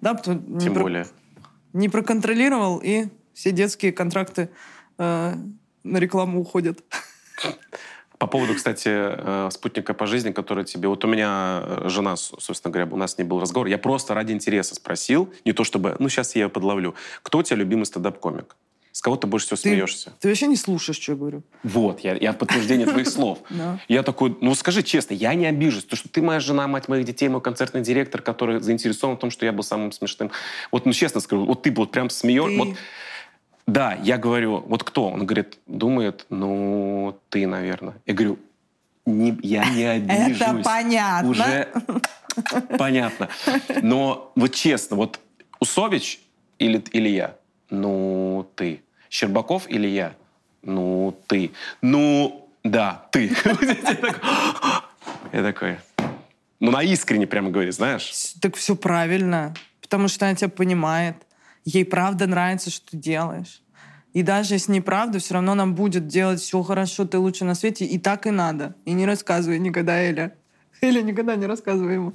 Да, 0.00 0.14
потому- 0.14 0.40
не 0.46 0.60
Тем 0.60 0.74
про- 0.74 0.82
более. 0.82 1.06
не 1.72 1.88
проконтролировал, 1.88 2.78
и 2.82 3.06
все 3.32 3.50
детские 3.52 3.92
контракты 3.92 4.50
э, 4.98 5.34
на 5.84 5.96
рекламу 5.98 6.40
уходят. 6.40 6.82
По 8.18 8.26
поводу, 8.26 8.54
кстати, 8.54 8.88
э, 8.88 9.50
спутника 9.50 9.92
по 9.92 10.06
жизни, 10.06 10.32
который 10.32 10.64
тебе... 10.64 10.88
Вот 10.88 11.04
у 11.04 11.08
меня 11.08 11.60
э, 11.62 11.88
жена, 11.90 12.16
собственно 12.16 12.72
говоря, 12.72 12.90
у 12.90 12.96
нас 12.96 13.18
не 13.18 13.24
был 13.24 13.40
разговор. 13.40 13.66
Я 13.66 13.76
просто 13.76 14.14
ради 14.14 14.32
интереса 14.32 14.74
спросил, 14.74 15.30
не 15.44 15.52
то 15.52 15.64
чтобы... 15.64 15.96
Ну, 15.98 16.08
сейчас 16.08 16.34
я 16.34 16.44
ее 16.44 16.48
подловлю. 16.48 16.94
Кто 17.22 17.38
у 17.38 17.42
тебя 17.42 17.56
любимый 17.58 17.84
стендап-комик? 17.84 18.56
С 18.96 19.02
кого 19.02 19.16
ты 19.16 19.26
больше 19.26 19.44
всего 19.44 19.56
Ты- 19.56 19.68
смеешься? 19.68 20.14
Ты 20.20 20.28
вообще 20.28 20.46
не 20.46 20.56
слушаешь, 20.56 20.96
что 20.98 21.12
я 21.12 21.18
говорю. 21.18 21.42
Вот, 21.62 22.00
я, 22.00 22.14
я 22.14 22.32
подтверждение 22.32 22.86
твоих 22.86 23.06
слов. 23.16 23.40
Я 23.88 24.02
такой, 24.02 24.34
ну 24.40 24.54
скажи 24.54 24.82
честно, 24.82 25.12
я 25.12 25.34
не 25.34 25.44
обижусь, 25.44 25.84
то 25.84 25.96
что 25.96 26.08
ты 26.08 26.22
моя 26.22 26.40
жена, 26.40 26.66
мать 26.66 26.88
моих 26.88 27.04
детей, 27.04 27.28
мой 27.28 27.42
концертный 27.42 27.82
директор, 27.82 28.22
который 28.22 28.60
заинтересован 28.60 29.18
в 29.18 29.20
том, 29.20 29.30
что 29.30 29.44
я 29.44 29.52
был 29.52 29.64
самым 29.64 29.92
смешным. 29.92 30.30
Вот, 30.72 30.86
ну 30.86 30.94
честно 30.94 31.20
скажу, 31.20 31.44
вот 31.44 31.60
ты 31.60 31.72
вот 31.72 31.90
прям 31.90 32.08
смеешь. 32.08 32.56
Вот, 32.56 32.74
да, 33.66 33.98
я 34.02 34.16
говорю, 34.16 34.64
вот 34.66 34.82
кто? 34.82 35.08
Он 35.10 35.26
говорит, 35.26 35.58
думает, 35.66 36.24
ну 36.30 37.18
ты, 37.28 37.46
наверное. 37.46 37.96
Я 38.06 38.14
говорю, 38.14 38.38
Не, 39.04 39.38
я 39.42 39.68
не 39.68 39.84
обижусь. 40.24 40.40
Это 40.40 40.62
понятно. 40.64 41.28
Уже 41.28 41.68
понятно. 42.78 43.28
Но 43.82 44.32
вот 44.36 44.54
честно, 44.54 44.96
вот 44.96 45.20
Усович 45.60 46.18
или, 46.58 46.82
или 46.92 47.10
я? 47.10 47.36
Ну, 47.68 48.48
ты. 48.54 48.80
Щербаков 49.10 49.68
или 49.68 49.86
я? 49.86 50.14
Ну, 50.62 51.16
ты. 51.26 51.52
Ну, 51.82 52.48
да, 52.64 53.06
ты. 53.12 53.30
Я 55.32 55.42
такой... 55.42 55.78
Ну, 56.58 56.70
на 56.70 56.82
искренне 56.82 57.26
прямо 57.26 57.50
говорит, 57.50 57.74
знаешь. 57.74 58.34
Так 58.40 58.56
все 58.56 58.74
правильно. 58.74 59.54
Потому 59.80 60.08
что 60.08 60.26
она 60.26 60.34
тебя 60.34 60.48
понимает. 60.48 61.16
Ей 61.64 61.84
правда 61.84 62.26
нравится, 62.26 62.70
что 62.70 62.90
ты 62.90 62.96
делаешь. 62.96 63.62
И 64.12 64.22
даже 64.22 64.54
если 64.54 64.72
неправда, 64.72 65.18
все 65.18 65.34
равно 65.34 65.54
нам 65.54 65.74
будет 65.74 66.06
делать 66.06 66.40
все 66.40 66.62
хорошо, 66.62 67.04
ты 67.04 67.18
лучше 67.18 67.44
на 67.44 67.54
свете, 67.54 67.84
и 67.84 67.98
так 67.98 68.26
и 68.26 68.30
надо. 68.30 68.74
И 68.86 68.92
не 68.92 69.04
рассказывай 69.04 69.58
никогда 69.58 70.00
Эля. 70.00 70.34
Эля 70.80 71.02
никогда 71.02 71.36
не 71.36 71.46
рассказывай 71.46 71.94
ему. 71.94 72.12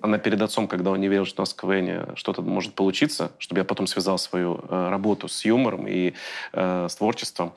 Она 0.00 0.18
перед 0.18 0.40
отцом, 0.42 0.68
когда 0.68 0.90
он 0.90 1.00
не 1.00 1.08
верил, 1.08 1.24
что 1.24 1.42
у 1.42 1.42
нас 1.42 1.52
в 1.52 1.56
КВН 1.56 2.16
что-то 2.16 2.42
может 2.42 2.74
получиться, 2.74 3.32
чтобы 3.38 3.60
я 3.60 3.64
потом 3.64 3.86
связал 3.86 4.18
свою 4.18 4.60
э, 4.68 4.88
работу 4.90 5.28
с 5.28 5.44
юмором 5.44 5.86
и 5.86 6.14
э, 6.52 6.86
с 6.88 6.96
творчеством, 6.96 7.52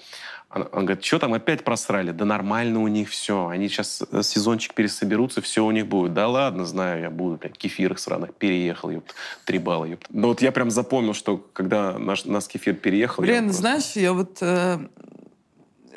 он, 0.56 0.68
он 0.72 0.86
говорит, 0.86 1.04
что 1.04 1.20
там 1.20 1.34
опять 1.34 1.64
просрали? 1.64 2.12
Да 2.12 2.24
нормально 2.24 2.80
у 2.80 2.88
них 2.88 3.10
все. 3.10 3.48
Они 3.48 3.68
сейчас 3.68 4.04
э, 4.10 4.24
сезончик 4.24 4.74
пересоберутся, 4.74 5.42
все 5.42 5.66
у 5.66 5.72
них 5.72 5.88
будет. 5.88 6.14
Да 6.14 6.30
ладно, 6.30 6.66
знаю, 6.66 7.02
я 7.02 7.10
буду, 7.10 7.36
блядь, 7.36 7.58
кефир 7.58 7.92
их 7.92 8.00
сраных. 8.00 8.34
Переехал, 8.34 8.90
ёпт. 8.90 9.14
Три 9.44 9.60
балла, 9.60 9.86
ёпт. 9.86 10.08
Но 10.12 10.30
вот 10.30 10.42
я 10.42 10.54
прям 10.54 10.72
запомнил, 10.72 11.14
что 11.14 11.38
когда 11.38 12.00
наш, 12.00 12.24
наш 12.26 12.48
кефир 12.48 12.76
переехал... 12.76 13.24
Блин, 13.24 13.46
просто... 13.46 13.62
знаешь, 13.62 13.92
я 13.96 14.14
вот 14.14 14.38
э, 14.42 14.80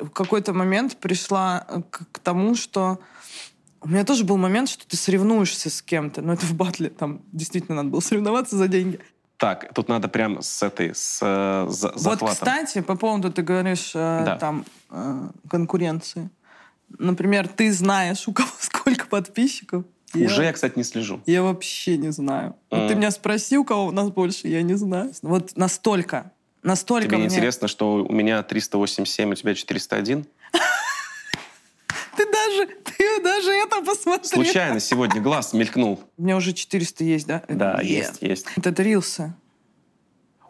в 0.00 0.10
какой-то 0.10 0.52
момент 0.52 0.96
пришла 0.96 1.66
к, 1.90 2.06
к 2.10 2.18
тому, 2.18 2.56
что 2.56 2.98
у 3.80 3.88
меня 3.88 4.04
тоже 4.04 4.24
был 4.24 4.36
момент, 4.36 4.68
что 4.68 4.86
ты 4.86 4.96
соревнуешься 4.96 5.70
с 5.70 5.82
кем-то. 5.82 6.22
Но 6.22 6.32
это 6.32 6.46
в 6.46 6.54
батле, 6.54 6.90
там 6.90 7.22
действительно 7.32 7.76
надо 7.76 7.90
было 7.90 8.00
соревноваться 8.00 8.56
за 8.56 8.68
деньги. 8.68 8.98
Так, 9.36 9.72
тут 9.72 9.88
надо 9.88 10.08
прям 10.08 10.42
с 10.42 10.62
этой, 10.64 10.94
с 10.94 11.20
э, 11.22 11.66
за, 11.70 11.92
Вот, 11.94 12.22
кстати, 12.28 12.80
по 12.80 12.96
поводу, 12.96 13.32
ты 13.32 13.42
говоришь, 13.42 13.92
э, 13.94 14.22
да. 14.24 14.36
там, 14.36 14.64
э, 14.90 15.28
конкуренции. 15.48 16.28
Например, 16.98 17.46
ты 17.46 17.72
знаешь, 17.72 18.26
у 18.26 18.32
кого 18.32 18.48
сколько 18.58 19.06
подписчиков. 19.06 19.84
Уже 20.14 20.42
я, 20.42 20.48
я 20.48 20.52
кстати, 20.52 20.76
не 20.76 20.82
слежу. 20.82 21.20
Я 21.26 21.42
вообще 21.42 21.98
не 21.98 22.10
знаю. 22.10 22.56
Mm. 22.70 22.80
Вот 22.80 22.88
ты 22.88 22.94
меня 22.96 23.10
спроси, 23.12 23.58
у 23.58 23.64
кого 23.64 23.86
у 23.86 23.90
нас 23.92 24.10
больше, 24.10 24.48
я 24.48 24.62
не 24.62 24.74
знаю. 24.74 25.12
Вот 25.22 25.56
настолько. 25.56 26.32
Настолько 26.62 27.06
Тебе 27.06 27.18
мне... 27.18 27.26
интересно, 27.26 27.68
что 27.68 28.04
у 28.04 28.12
меня 28.12 28.42
387, 28.42 29.30
у 29.30 29.34
тебя 29.34 29.54
401? 29.54 30.26
Ты 32.18 32.26
даже, 32.32 32.66
ты 32.82 33.22
даже 33.22 33.52
это 33.52 33.80
посмотрел. 33.80 34.24
Случайно 34.24 34.80
сегодня 34.80 35.20
глаз 35.20 35.52
мелькнул. 35.52 36.00
У 36.16 36.22
меня 36.22 36.36
уже 36.36 36.52
400 36.52 37.04
есть, 37.04 37.26
да? 37.28 37.44
Да, 37.48 37.80
есть, 37.80 38.20
есть. 38.20 38.46
Это 38.56 38.82
рилсы. 38.82 39.32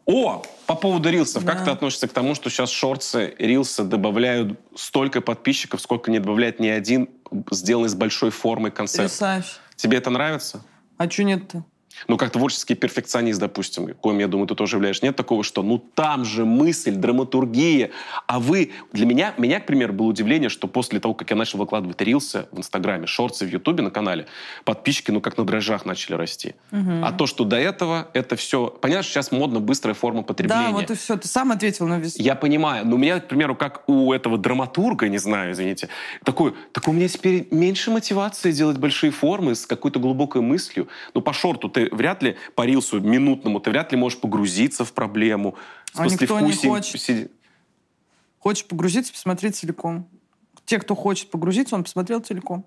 О, 0.06 0.42
по 0.66 0.74
поводу 0.74 1.10
рилсов. 1.10 1.44
Да. 1.44 1.52
Как 1.52 1.64
ты 1.66 1.70
относишься 1.70 2.08
к 2.08 2.12
тому, 2.12 2.34
что 2.34 2.48
сейчас 2.48 2.70
шорцы, 2.70 3.34
рилсы 3.38 3.84
добавляют 3.84 4.58
столько 4.74 5.20
подписчиков, 5.20 5.82
сколько 5.82 6.10
не 6.10 6.20
добавляет 6.20 6.58
ни 6.58 6.68
один 6.68 7.10
сделанный 7.50 7.90
с 7.90 7.94
большой 7.94 8.30
формой 8.30 8.70
концерт? 8.70 9.10
Потрясающе. 9.10 9.50
Тебе 9.76 9.98
это 9.98 10.08
нравится? 10.08 10.64
А 10.96 11.10
что 11.10 11.24
нет-то? 11.24 11.66
Ну, 12.06 12.16
как 12.16 12.30
творческий 12.30 12.74
перфекционист, 12.74 13.40
допустим, 13.40 13.94
коим, 13.94 14.18
я 14.18 14.28
думаю, 14.28 14.46
ты 14.46 14.54
тоже 14.54 14.76
являешься, 14.76 15.04
нет 15.04 15.16
такого, 15.16 15.42
что, 15.42 15.62
ну, 15.62 15.78
там 15.78 16.24
же 16.24 16.44
мысль, 16.44 16.92
драматургия, 16.92 17.90
а 18.26 18.38
вы... 18.38 18.72
Для 18.92 19.06
меня, 19.06 19.34
меня, 19.38 19.60
к 19.60 19.66
примеру, 19.66 19.92
было 19.92 20.08
удивление, 20.08 20.48
что 20.48 20.68
после 20.68 21.00
того, 21.00 21.14
как 21.14 21.30
я 21.30 21.36
начал 21.36 21.58
выкладывать 21.58 22.00
рилсы 22.00 22.46
в 22.52 22.58
Инстаграме, 22.58 23.06
шорты 23.06 23.46
в 23.46 23.52
Ютубе 23.52 23.82
на 23.82 23.90
канале, 23.90 24.26
подписчики, 24.64 25.10
ну, 25.10 25.20
как 25.20 25.36
на 25.38 25.44
дрожжах 25.44 25.84
начали 25.84 26.14
расти. 26.14 26.54
Угу. 26.72 27.04
А 27.04 27.12
то, 27.12 27.26
что 27.26 27.44
до 27.44 27.56
этого, 27.56 28.08
это 28.14 28.36
все... 28.36 28.68
Понятно, 28.68 29.02
что 29.02 29.12
сейчас 29.12 29.32
модно 29.32 29.60
быстрая 29.60 29.94
форма 29.94 30.22
потребления. 30.22 30.68
Да, 30.68 30.72
вот 30.72 30.90
и 30.90 30.94
все. 30.94 31.16
Ты 31.16 31.28
сам 31.28 31.52
ответил 31.52 31.86
на 31.86 31.98
весь... 31.98 32.16
Я 32.16 32.34
понимаю. 32.34 32.86
Но 32.86 32.96
у 32.96 32.98
меня, 32.98 33.20
к 33.20 33.28
примеру, 33.28 33.56
как 33.56 33.88
у 33.88 34.12
этого 34.12 34.38
драматурга, 34.38 35.08
не 35.08 35.18
знаю, 35.18 35.52
извините, 35.52 35.88
такой, 36.24 36.54
так 36.72 36.88
у 36.88 36.92
меня 36.92 37.08
теперь 37.08 37.48
меньше 37.50 37.90
мотивации 37.90 38.52
делать 38.52 38.78
большие 38.78 39.10
формы 39.10 39.54
с 39.54 39.66
какой-то 39.66 39.98
глубокой 39.98 40.42
мыслью. 40.42 40.88
Ну, 41.14 41.20
по 41.20 41.32
шорту 41.32 41.68
ты 41.68 41.87
вряд 41.90 42.22
ли 42.22 42.36
по 42.54 42.66
рилсу 42.66 43.00
минутному 43.00 43.60
ты 43.60 43.70
вряд 43.70 43.92
ли 43.92 43.98
можешь 43.98 44.20
погрузиться 44.20 44.84
в 44.84 44.92
проблему. 44.92 45.56
А 45.94 46.06
никто 46.06 46.40
не 46.40 46.52
хочет. 46.52 47.00
Сиди... 47.00 47.28
Хочешь 48.38 48.64
погрузиться, 48.66 49.12
посмотри 49.12 49.50
целиком. 49.50 50.08
Те, 50.64 50.78
кто 50.78 50.94
хочет 50.94 51.30
погрузиться, 51.30 51.74
он 51.74 51.84
посмотрел 51.84 52.20
целиком. 52.20 52.66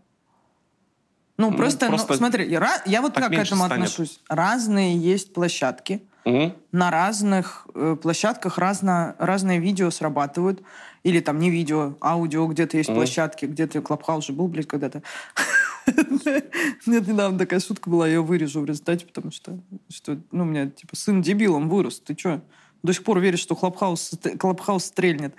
Ну, 1.37 1.51
ну 1.51 1.57
просто, 1.57 1.87
просто 1.87 2.13
ну, 2.13 2.17
смотри, 2.17 2.49
я, 2.49 2.81
я 2.85 3.01
вот 3.01 3.13
как 3.13 3.29
к 3.29 3.33
этому 3.33 3.65
станет. 3.65 3.87
отношусь. 3.87 4.19
Разные 4.27 4.97
есть 4.97 5.33
площадки. 5.33 6.01
Угу. 6.23 6.53
На 6.71 6.91
разных 6.91 7.67
э, 7.73 7.97
площадках 7.99 8.59
разно, 8.59 9.15
разные 9.17 9.59
видео 9.59 9.89
срабатывают. 9.89 10.61
Или 11.03 11.19
там 11.19 11.39
не 11.39 11.49
видео, 11.49 11.95
аудио 11.99 12.45
где-то 12.45 12.77
есть 12.77 12.89
угу. 12.89 12.97
площадки, 12.97 13.45
где-то 13.45 13.81
Клабхаус 13.81 14.25
же 14.25 14.33
был, 14.33 14.47
блядь, 14.47 14.67
когда-то. 14.67 15.01
Нет, 16.85 17.07
недавно 17.07 17.37
такая 17.37 17.59
шутка 17.59 17.89
была, 17.89 18.07
я 18.07 18.15
ее 18.15 18.21
вырежу 18.21 18.61
в 18.61 18.65
результате, 18.65 19.05
потому 19.05 19.31
что, 19.31 19.59
что 19.89 20.19
ну, 20.31 20.43
у 20.43 20.45
меня, 20.45 20.69
типа, 20.69 20.95
сын 20.95 21.21
дебилом 21.21 21.69
вырос. 21.69 21.99
Ты 21.99 22.15
что? 22.17 22.41
До 22.83 22.93
сих 22.93 23.03
пор 23.03 23.19
веришь, 23.19 23.39
что 23.39 23.55
Клабхаус, 23.55 24.13
Клабхаус 24.39 24.85
стрельнет. 24.85 25.35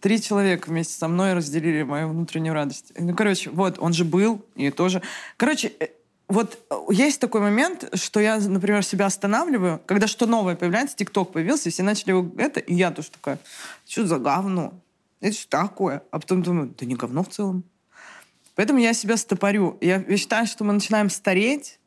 Три 0.00 0.20
человека 0.20 0.70
вместе 0.70 0.94
со 0.94 1.08
мной 1.08 1.34
разделили 1.34 1.82
мою 1.82 2.08
внутреннюю 2.08 2.54
радость. 2.54 2.92
Ну, 2.98 3.14
короче, 3.14 3.50
вот, 3.50 3.78
он 3.78 3.92
же 3.92 4.04
был, 4.04 4.42
и 4.54 4.70
тоже... 4.70 5.02
Короче, 5.36 5.72
э, 5.78 5.88
вот 6.28 6.58
э, 6.70 6.74
есть 6.90 7.20
такой 7.20 7.42
момент, 7.42 7.90
что 7.94 8.18
я, 8.18 8.38
например, 8.38 8.82
себя 8.82 9.06
останавливаю, 9.06 9.80
когда 9.84 10.06
что 10.06 10.26
новое 10.26 10.56
появляется, 10.56 10.96
ТикТок 10.96 11.32
появился, 11.32 11.68
и 11.68 11.72
все 11.72 11.82
начали 11.82 12.10
его 12.10 12.30
это, 12.38 12.60
и 12.60 12.74
я 12.74 12.90
тоже 12.90 13.10
такая, 13.10 13.38
что 13.86 14.06
за 14.06 14.18
говно? 14.18 14.72
Это 15.20 15.36
что 15.36 15.50
такое? 15.50 16.02
А 16.10 16.18
потом 16.18 16.42
думаю, 16.42 16.74
да 16.78 16.86
не 16.86 16.94
говно 16.94 17.22
в 17.22 17.28
целом. 17.28 17.64
Поэтому 18.54 18.78
я 18.78 18.92
себя 18.92 19.16
стопорю. 19.16 19.78
Я, 19.80 20.04
я 20.06 20.16
считаю, 20.16 20.46
что 20.46 20.64
мы 20.64 20.72
начинаем 20.72 21.10
стареть 21.10 21.78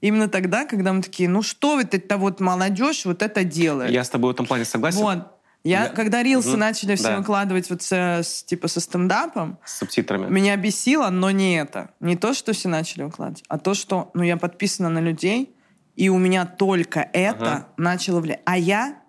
именно 0.00 0.28
тогда, 0.28 0.64
когда 0.64 0.92
мы 0.92 1.02
такие, 1.02 1.28
ну 1.28 1.42
что 1.42 1.76
вот 1.76 1.94
это 1.94 2.16
вот 2.16 2.40
молодежь 2.40 3.04
вот 3.04 3.22
это 3.22 3.44
делает. 3.44 3.90
Я 3.90 4.04
с 4.04 4.10
тобой 4.10 4.32
в 4.32 4.34
этом 4.34 4.46
плане 4.46 4.64
согласен. 4.64 5.00
Вот. 5.00 5.32
Я, 5.64 5.84
я... 5.84 5.88
когда 5.88 6.22
рилсы 6.22 6.50
угу. 6.50 6.58
начали 6.58 6.94
все 6.94 7.08
да. 7.08 7.18
выкладывать 7.18 7.68
вот 7.70 7.82
с, 7.82 7.92
с, 7.92 8.44
типа 8.44 8.68
со 8.68 8.80
стендапом, 8.80 9.58
с 9.64 9.78
субтитрами, 9.78 10.30
меня 10.30 10.56
бесило, 10.56 11.10
но 11.10 11.32
не 11.32 11.58
это. 11.58 11.90
Не 11.98 12.16
то, 12.16 12.34
что 12.34 12.52
все 12.52 12.68
начали 12.68 13.02
выкладывать, 13.02 13.42
а 13.48 13.58
то, 13.58 13.74
что 13.74 14.10
ну, 14.14 14.22
я 14.22 14.36
подписана 14.36 14.88
на 14.88 15.00
людей, 15.00 15.56
и 15.96 16.08
у 16.08 16.18
меня 16.18 16.46
только 16.46 17.00
это 17.12 17.52
ага. 17.52 17.68
начало 17.76 18.20
влиять. 18.20 18.42
А 18.44 18.56
я... 18.56 19.02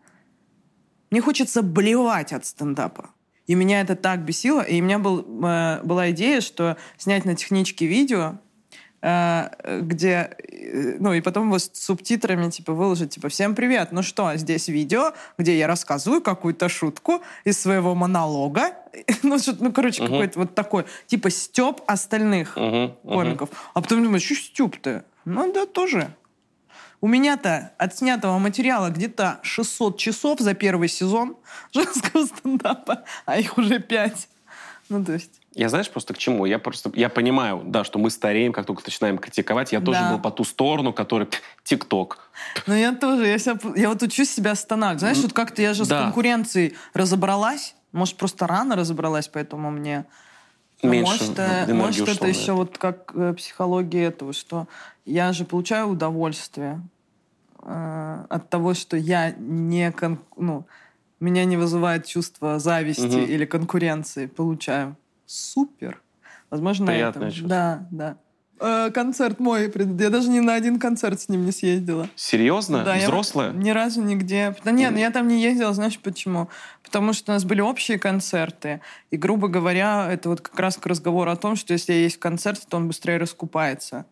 Мне 1.11 1.21
хочется 1.21 1.61
блевать 1.61 2.33
от 2.33 2.45
стендапа. 2.45 3.11
И 3.47 3.55
меня 3.55 3.81
это 3.81 3.95
так 3.95 4.23
бесило. 4.23 4.61
И 4.61 4.79
у 4.81 4.83
меня 4.83 4.99
был, 4.99 5.25
э, 5.45 5.81
была 5.83 6.11
идея, 6.11 6.41
что 6.41 6.77
снять 6.97 7.25
на 7.25 7.33
техничке 7.33 7.87
видео, 7.87 8.39
э, 9.01 9.79
где, 9.81 10.35
э, 10.37 10.97
ну, 10.99 11.13
и 11.13 11.21
потом 11.21 11.47
его 11.47 11.57
с 11.57 11.71
субтитрами, 11.73 12.49
типа, 12.49 12.73
выложить, 12.73 13.11
типа, 13.11 13.29
всем 13.29 13.55
привет, 13.55 13.93
ну 13.93 14.03
что, 14.03 14.35
здесь 14.35 14.67
видео, 14.67 15.13
где 15.37 15.57
я 15.57 15.67
рассказываю 15.67 16.21
какую-то 16.21 16.67
шутку 16.67 17.21
из 17.45 17.59
своего 17.59 17.95
монолога, 17.95 18.73
ну, 19.23 19.39
что 19.39 19.55
ну, 19.59 19.71
короче, 19.71 20.03
uh-huh. 20.03 20.07
какой-то 20.07 20.39
вот 20.39 20.55
такой, 20.55 20.85
типа, 21.05 21.29
степ 21.29 21.81
остальных 21.87 22.57
uh-huh. 22.57 22.95
Uh-huh. 23.03 23.13
комиков. 23.13 23.49
А 23.73 23.81
потом 23.81 24.03
думаю, 24.03 24.19
что 24.19 24.35
степ-то? 24.35 25.05
Ну, 25.23 25.53
да, 25.53 25.65
тоже. 25.65 26.13
У 26.99 27.07
меня-то 27.07 27.73
от 27.77 27.95
снятого 27.95 28.39
материала 28.39 28.89
где-то 28.89 29.39
600 29.43 29.97
часов 29.97 30.39
за 30.39 30.53
первый 30.53 30.87
сезон 30.87 31.37
женского 31.73 32.25
стендапа, 32.25 33.03
а 33.25 33.37
их 33.37 33.57
уже 33.57 33.79
5. 33.79 34.29
Ну, 34.89 35.03
то 35.03 35.13
есть... 35.13 35.41
Я 35.53 35.69
знаешь 35.69 35.89
просто 35.89 36.13
к 36.13 36.17
чему? 36.17 36.45
Я 36.45 36.59
просто, 36.59 36.91
я 36.93 37.09
понимаю, 37.09 37.63
да, 37.65 37.83
что 37.83 37.97
мы 37.97 38.11
стареем, 38.11 38.53
как 38.53 38.65
только 38.65 38.83
начинаем 38.85 39.17
критиковать. 39.17 39.71
Я 39.71 39.81
тоже 39.81 39.99
да. 39.99 40.11
был 40.11 40.19
по 40.19 40.29
ту 40.29 40.43
сторону, 40.43 40.93
который 40.93 41.27
ТикТок. 41.63 42.29
Ну, 42.67 42.75
я 42.75 42.93
тоже. 42.93 43.27
Я, 43.27 43.39
себя, 43.39 43.57
я 43.75 43.89
вот 43.89 44.01
учусь 44.03 44.29
себя 44.29 44.51
останавливать. 44.51 44.99
Знаешь, 44.99 45.17
вот 45.17 45.33
как-то 45.33 45.61
я 45.61 45.73
же 45.73 45.85
да. 45.85 46.01
с 46.01 46.03
конкуренцией 46.03 46.75
разобралась. 46.93 47.75
Может, 47.91 48.17
просто 48.17 48.45
рано 48.45 48.75
разобралась, 48.75 49.27
поэтому 49.27 49.71
мне... 49.71 50.05
Меньше 50.83 51.11
может, 51.11 51.39
э, 51.39 51.73
может 51.73 52.07
это 52.07 52.27
еще 52.27 52.53
вот 52.53 52.77
как 52.77 53.11
э, 53.15 53.33
психология 53.33 54.03
этого, 54.03 54.31
что 54.33 54.67
я 55.05 55.33
же 55.33 55.43
получаю 55.43 55.87
удовольствие 55.87 56.81
э, 57.63 58.25
от 58.29 58.49
того, 58.49 58.73
что 58.75 58.95
я 58.95 59.31
не... 59.31 59.91
Кон, 59.91 60.19
ну, 60.35 60.67
меня 61.19 61.45
не 61.45 61.57
вызывает 61.57 62.05
чувство 62.05 62.59
зависти 62.59 63.07
угу. 63.07 63.17
или 63.17 63.45
конкуренции. 63.45 64.27
Получаю. 64.27 64.95
Супер. 65.25 66.01
Возможно, 66.51 66.85
Приятное 66.87 67.27
это... 67.29 67.35
Чувство. 67.35 67.49
Да, 67.49 67.87
да. 67.91 68.17
Э, 68.59 68.91
концерт 68.91 69.39
мой. 69.39 69.71
Я 69.99 70.09
даже 70.09 70.29
ни 70.29 70.39
на 70.39 70.55
один 70.55 70.79
концерт 70.79 71.21
с 71.21 71.29
ним 71.29 71.45
не 71.45 71.51
съездила. 71.51 72.09
Серьезно? 72.15 72.83
Да, 72.83 72.95
Взрослая? 72.95 73.51
Я 73.51 73.57
ни 73.57 73.69
разу 73.69 74.01
нигде. 74.01 74.55
Да 74.63 74.71
нет, 74.71 74.97
я 74.97 75.11
там 75.11 75.27
не 75.27 75.41
ездила, 75.41 75.73
знаешь 75.73 75.99
почему? 75.99 76.49
Потому 76.83 77.13
что 77.13 77.31
у 77.31 77.35
нас 77.35 77.43
были 77.43 77.61
общие 77.61 77.99
концерты. 77.99 78.81
И, 79.11 79.17
грубо 79.17 79.47
говоря, 79.47 80.07
это 80.11 80.29
вот 80.29 80.41
как 80.41 80.59
раз 80.59 80.77
к 80.77 80.85
разговору 80.85 81.31
о 81.31 81.35
том, 81.35 81.55
что 81.55 81.73
если 81.73 81.93
есть 81.93 82.17
концерт, 82.17 82.61
то 82.67 82.77
он 82.77 82.87
быстрее 82.87 83.17
раскупается. 83.17 84.05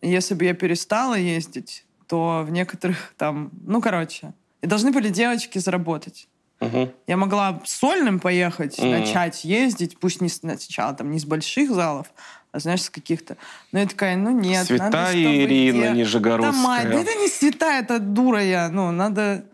И 0.00 0.10
если 0.10 0.34
бы 0.34 0.44
я 0.44 0.54
перестала 0.54 1.14
ездить, 1.14 1.84
то 2.06 2.44
в 2.46 2.50
некоторых 2.50 3.14
там... 3.16 3.50
Ну, 3.66 3.80
короче. 3.80 4.32
И 4.60 4.66
должны 4.66 4.92
были 4.92 5.08
девочки 5.08 5.58
заработать. 5.58 6.28
Угу. 6.62 6.92
Я 7.08 7.16
могла 7.16 7.60
сольным 7.64 8.20
поехать, 8.20 8.78
угу. 8.78 8.86
начать 8.86 9.44
ездить, 9.44 9.98
пусть 9.98 10.20
не 10.20 10.28
сначала 10.28 10.94
там 10.94 11.10
не 11.10 11.18
с 11.18 11.24
больших 11.24 11.70
залов, 11.70 12.12
знаешь, 12.54 12.82
с 12.82 12.90
каких-то. 12.90 13.36
Но 13.72 13.80
я 13.80 13.86
такая, 13.86 14.16
ну 14.16 14.30
нет. 14.30 14.66
Святая 14.66 14.90
надо, 14.90 15.16
Ирина 15.16 15.84
я... 15.84 15.90
Нижегородская. 15.92 16.52
Да, 16.52 16.58
мать, 16.58 16.90
да 16.90 17.00
это 17.00 17.14
не 17.14 17.28
святая, 17.28 17.82
это 17.82 17.98
дура 17.98 18.42
я. 18.42 18.68
Ну, 18.68 18.90
надо 18.90 19.44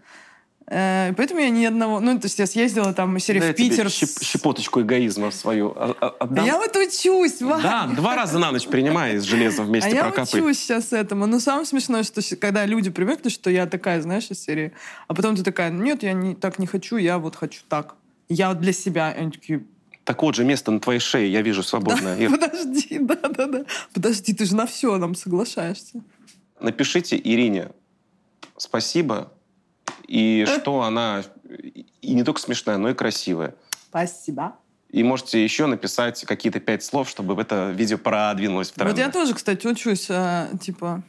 Э, 0.70 1.14
поэтому 1.16 1.40
я 1.40 1.48
ни 1.48 1.64
одного... 1.64 2.00
Ну, 2.00 2.18
то 2.18 2.26
есть 2.26 2.38
я 2.38 2.46
съездила 2.46 2.92
там 2.92 3.18
серии 3.18 3.40
да, 3.40 3.52
в 3.52 3.54
Питер. 3.54 3.90
Щеп, 3.90 4.10
щепоточку 4.22 4.82
эгоизма 4.82 5.30
свою 5.30 5.74
отдам. 5.76 6.44
Я 6.44 6.58
вот 6.58 6.76
учусь, 6.76 7.40
Вань. 7.40 7.62
Да, 7.62 7.86
два 7.86 8.16
раза 8.16 8.38
на 8.38 8.52
ночь 8.52 8.66
принимай 8.66 9.14
из 9.14 9.22
железа 9.22 9.62
вместе 9.62 9.98
а 9.98 10.04
прокапай. 10.04 10.40
я 10.40 10.44
учусь 10.44 10.58
сейчас 10.58 10.92
этому. 10.92 11.26
Но 11.26 11.40
самое 11.40 11.64
смешное, 11.64 12.02
что 12.02 12.20
когда 12.36 12.66
люди 12.66 12.90
привыкли, 12.90 13.30
что 13.30 13.48
я 13.48 13.66
такая, 13.66 14.02
знаешь, 14.02 14.30
из 14.30 14.42
серии, 14.42 14.72
а 15.06 15.14
потом 15.14 15.36
ты 15.36 15.42
такая, 15.42 15.70
нет, 15.70 16.02
я 16.02 16.12
не, 16.12 16.34
так 16.34 16.58
не 16.58 16.66
хочу, 16.66 16.96
я 16.96 17.18
вот 17.18 17.34
хочу 17.34 17.62
так. 17.68 17.94
Я 18.28 18.52
для 18.52 18.74
себя. 18.74 19.12
И 19.12 19.20
они 19.20 19.30
такие, 19.30 19.64
так 20.08 20.22
вот 20.22 20.34
же 20.34 20.42
место 20.42 20.70
на 20.70 20.80
твоей 20.80 21.00
шее, 21.00 21.30
я 21.30 21.42
вижу 21.42 21.62
свободное. 21.62 22.16
Да, 22.16 22.30
подожди, 22.30 22.98
да-да-да. 23.00 23.66
Подожди, 23.92 24.32
ты 24.32 24.46
же 24.46 24.56
на 24.56 24.64
все 24.64 24.96
нам 24.96 25.14
соглашаешься. 25.14 26.02
Напишите 26.60 27.18
Ирине 27.18 27.72
спасибо 28.56 29.30
и 30.06 30.46
что 30.46 30.80
она 30.80 31.24
и 32.00 32.14
не 32.14 32.24
только 32.24 32.40
смешная, 32.40 32.78
но 32.78 32.88
и 32.88 32.94
красивая. 32.94 33.54
Спасибо. 33.90 34.56
И 34.88 35.02
можете 35.02 35.44
еще 35.44 35.66
написать 35.66 36.24
какие-то 36.24 36.58
пять 36.58 36.82
слов, 36.82 37.10
чтобы 37.10 37.38
это 37.38 37.70
видео 37.72 37.98
продвинулось 37.98 38.70
в 38.70 38.76
тренды. 38.76 38.92
Вот 38.92 38.98
я 38.98 39.10
тоже, 39.10 39.34
кстати, 39.34 39.66
учусь, 39.66 40.06
э, 40.08 40.48
типа, 40.58 41.02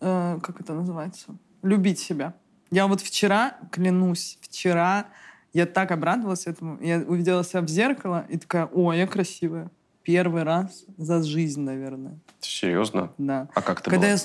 э, 0.00 0.40
как 0.42 0.60
это 0.60 0.74
называется? 0.74 1.36
Любить 1.62 2.00
себя. 2.00 2.34
Я 2.72 2.88
вот 2.88 3.00
вчера, 3.00 3.58
клянусь, 3.70 4.38
вчера 4.40 5.06
я 5.52 5.66
так 5.66 5.90
обрадовалась 5.90 6.46
этому. 6.46 6.78
Я 6.80 6.98
увидела 6.98 7.44
себя 7.44 7.60
в 7.60 7.68
зеркало 7.68 8.26
и 8.28 8.38
такая, 8.38 8.66
о, 8.66 8.92
я 8.92 9.06
красивая. 9.06 9.70
Первый 10.02 10.42
раз 10.42 10.84
за 10.96 11.22
жизнь, 11.22 11.60
наверное. 11.60 12.18
Серьезно? 12.40 13.12
Да. 13.18 13.48
А 13.54 13.62
как 13.62 13.82
ты 13.82 13.90
Когда 13.90 14.08
была? 14.08 14.16
я, 14.16 14.18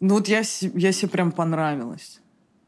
ну 0.00 0.14
вот 0.14 0.28
я, 0.28 0.42
я 0.60 0.92
себе 0.92 1.08
прям 1.08 1.32
понравилась 1.32 2.20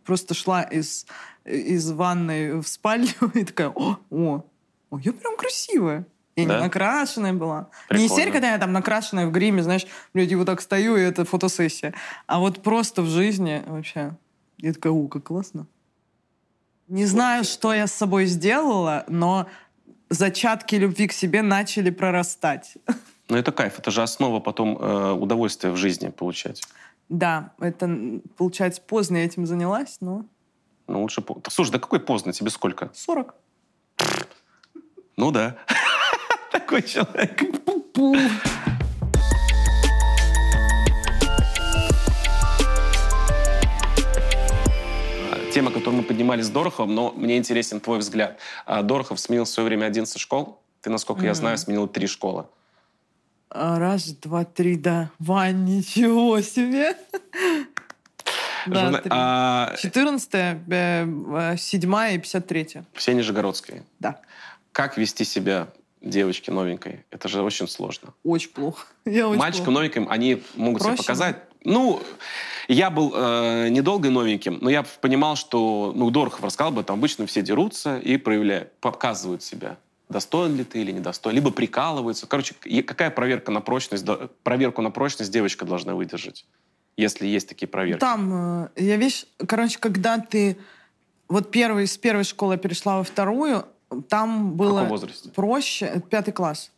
просто 0.05 0.35
шла 0.35 0.62
из, 0.62 1.06
из 1.44 1.90
ванной 1.90 2.60
в 2.60 2.66
спальню 2.66 3.14
и 3.35 3.44
такая, 3.44 3.69
о, 3.69 3.98
о, 4.10 4.44
о 4.90 4.98
я 4.98 5.12
прям 5.12 5.36
красивая. 5.36 6.06
Я 6.35 6.47
да? 6.47 6.56
не 6.56 6.62
накрашенная 6.62 7.35
была. 7.35 7.69
Прикольно. 7.89 8.09
Не 8.09 8.16
серия, 8.16 8.32
когда 8.32 8.52
я 8.52 8.59
там 8.59 8.73
накрашенная 8.73 9.27
в 9.27 9.32
гриме, 9.32 9.62
знаешь, 9.62 9.86
люди 10.14 10.35
вот 10.35 10.47
так 10.47 10.62
стою, 10.62 10.97
и 10.97 11.02
это 11.02 11.27
фотосессия. 11.27 11.93
А 12.27 12.39
вот 12.39 12.62
просто 12.62 13.02
в 13.02 13.06
жизни 13.06 13.62
вообще. 13.66 14.16
Я 14.56 14.73
такая, 14.73 14.93
о, 14.93 15.09
как 15.09 15.24
классно. 15.24 15.66
Не 16.89 17.07
знаю, 17.07 17.45
что 17.45 17.73
я 17.73 17.87
с 17.87 17.93
собой 17.93 18.27
сделала, 18.27 19.05
но 19.09 19.47
зачатки 20.11 20.75
любви 20.77 21.09
к 21.09 21.13
себе 21.13 21.43
начали 21.43 21.91
прорастать. 21.91 22.77
Ну 23.29 23.39
это 23.39 23.51
кайф, 23.51 23.79
это 23.79 23.91
же 23.91 24.03
основа 24.03 24.41
потом 24.41 24.77
э, 24.77 25.13
удовольствия 25.13 25.71
в 25.71 25.77
жизни 25.77 26.11
получать. 26.11 26.61
Да, 27.09 27.53
это, 27.61 28.21
получается, 28.37 28.83
поздно 28.83 29.19
я 29.19 29.25
этим 29.25 29.47
занялась, 29.47 29.99
но... 30.01 30.27
Ну, 30.87 31.01
лучше... 31.01 31.25
Слушай, 31.49 31.71
да 31.71 31.79
какой 31.79 32.01
поздно? 32.01 32.33
Тебе 32.33 32.51
сколько? 32.51 32.91
40. 32.93 33.35
Ну 35.17 35.31
да. 35.31 35.57
Такой 36.53 36.83
человек. 36.83 37.41
Тема, 45.53 45.70
которую 45.70 46.01
мы 46.01 46.03
поднимали 46.03 46.41
с 46.41 46.49
Дороховым, 46.49 46.95
но 46.95 47.12
мне 47.12 47.37
интересен 47.37 47.79
твой 47.79 47.99
взгляд. 47.99 48.39
А, 48.65 48.83
Дорохов 48.83 49.20
сменил 49.20 49.45
в 49.45 49.49
свое 49.51 49.66
время 49.66 49.85
11 49.85 50.19
школ. 50.19 50.59
Ты, 50.81 50.89
насколько 50.89 51.24
mm-hmm. 51.24 51.27
я 51.27 51.35
знаю, 51.35 51.59
сменил 51.59 51.87
три 51.89 52.07
школы. 52.07 52.47
А, 53.51 53.79
раз, 53.79 54.12
два, 54.12 54.47
три, 54.47 54.77
да. 54.77 55.11
Вань, 55.19 55.65
ничего 55.65 56.41
себе! 56.41 56.97
Да, 58.66 59.74
14 59.77 60.31
7 61.61 62.15
и 62.15 62.19
53 62.19 62.69
Все 62.95 63.12
Нижегородские? 63.12 63.85
Да. 63.99 64.23
Как 64.73 64.97
вести 64.97 65.24
себя 65.24 65.69
девочке 66.01 66.51
новенькой? 66.51 67.05
Это 67.11 67.29
же 67.29 67.43
очень 67.43 67.69
сложно. 67.69 68.15
Очень 68.24 68.53
плохо. 68.53 68.87
Я 69.05 69.29
очень 69.29 69.39
Мальчикам 69.39 69.74
новеньким 69.74 70.09
они 70.09 70.43
могут 70.55 70.81
Проще? 70.81 70.97
себя 70.97 71.03
показать. 71.03 71.37
Ну, 71.64 72.02
я 72.68 72.90
был 72.90 73.12
э, 73.14 73.68
недолго 73.68 74.10
новеньким, 74.10 74.59
но 74.60 74.70
я 74.70 74.84
понимал, 75.01 75.36
что, 75.36 75.93
ну, 75.94 76.10
Дорохов 76.10 76.43
рассказал 76.44 76.72
бы, 76.72 76.82
там 76.82 76.98
обычно 76.98 77.26
все 77.26 77.43
дерутся 77.43 77.98
и 77.98 78.16
проявляют, 78.16 78.72
показывают 78.80 79.43
себя 79.43 79.76
достоин 80.12 80.56
ли 80.56 80.64
ты 80.64 80.82
или 80.82 80.93
недостоин, 80.93 81.34
либо 81.34 81.51
прикалываются. 81.51 82.26
Короче, 82.26 82.55
какая 82.82 83.10
проверка 83.10 83.51
на 83.51 83.60
прочность, 83.60 84.06
проверку 84.43 84.82
на 84.82 84.90
прочность 84.90 85.32
девочка 85.32 85.64
должна 85.64 85.94
выдержать, 85.94 86.44
если 86.98 87.26
есть 87.26 87.48
такие 87.48 87.66
проверки? 87.66 88.01
Там, 88.01 88.64
э, 88.64 88.68
я 88.76 88.97
вещь, 88.97 89.24
короче, 89.48 89.78
когда 89.78 90.18
ты 90.18 90.59
вот 91.28 91.51
первый, 91.51 91.86
с 91.86 91.97
первой 91.97 92.24
школы 92.24 92.59
перешла 92.59 92.98
во 92.98 93.05
вторую, 93.05 93.64
там 94.09 94.52
было 94.52 94.89
проще, 95.34 96.02
пятый 96.10 96.32
класс. 96.32 96.72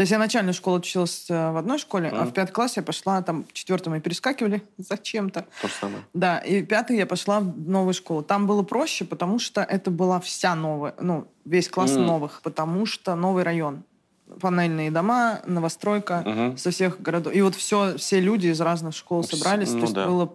То 0.00 0.02
есть 0.02 0.12
я 0.12 0.18
начальную 0.18 0.54
школу 0.54 0.78
училась 0.78 1.26
э, 1.28 1.52
в 1.52 1.58
одной 1.58 1.76
школе, 1.76 2.08
mm. 2.08 2.16
а 2.16 2.24
в 2.24 2.32
пятый 2.32 2.52
класс 2.52 2.74
я 2.78 2.82
пошла, 2.82 3.20
там 3.20 3.44
в 3.44 3.52
четвертом 3.52 3.92
мы 3.92 4.00
перескакивали 4.00 4.62
зачем-то. 4.78 5.44
То 5.60 5.68
же 5.68 5.74
самое. 5.74 6.02
Да, 6.14 6.38
и 6.38 6.62
в 6.62 6.66
пятый 6.66 6.96
я 6.96 7.04
пошла 7.04 7.40
в 7.40 7.68
новую 7.68 7.92
школу. 7.92 8.22
Там 8.22 8.46
было 8.46 8.62
проще, 8.62 9.04
потому 9.04 9.38
что 9.38 9.60
это 9.60 9.90
была 9.90 10.18
вся 10.18 10.54
новая, 10.54 10.94
ну, 10.98 11.28
весь 11.44 11.68
класс 11.68 11.90
mm. 11.90 11.98
новых, 11.98 12.40
потому 12.42 12.86
что 12.86 13.14
новый 13.14 13.44
район. 13.44 13.82
Панельные 14.40 14.90
дома, 14.90 15.42
новостройка 15.44 16.22
uh-huh. 16.24 16.56
со 16.56 16.70
всех 16.70 17.02
городов. 17.02 17.34
И 17.34 17.42
вот 17.42 17.54
все, 17.54 17.98
все 17.98 18.20
люди 18.20 18.46
из 18.46 18.60
разных 18.62 18.94
школ 18.94 19.22
собрались. 19.22 19.72
Ну, 19.72 19.80
то 19.80 19.82
есть 19.82 19.94
да. 19.94 20.06
было 20.06 20.32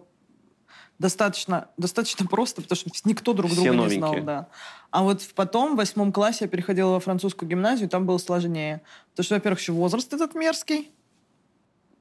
достаточно, 0.98 1.68
достаточно 1.76 2.26
просто, 2.26 2.62
потому 2.62 2.76
что 2.76 2.90
никто 3.04 3.32
друг 3.32 3.50
Все 3.50 3.62
друга 3.62 3.76
новенькие. 3.76 3.98
не 3.98 4.20
знал. 4.20 4.24
Да. 4.24 4.48
А 4.90 5.02
вот 5.02 5.22
потом, 5.34 5.74
в 5.74 5.76
восьмом 5.76 6.12
классе, 6.12 6.44
я 6.44 6.48
переходила 6.48 6.92
во 6.92 7.00
французскую 7.00 7.48
гимназию, 7.48 7.88
там 7.88 8.06
было 8.06 8.18
сложнее. 8.18 8.82
Потому 9.10 9.24
что, 9.24 9.34
во-первых, 9.34 9.60
еще 9.60 9.72
возраст 9.72 10.12
этот 10.12 10.34
мерзкий. 10.34 10.90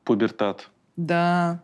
Пубертат. 0.03 0.69
Да. 0.95 1.61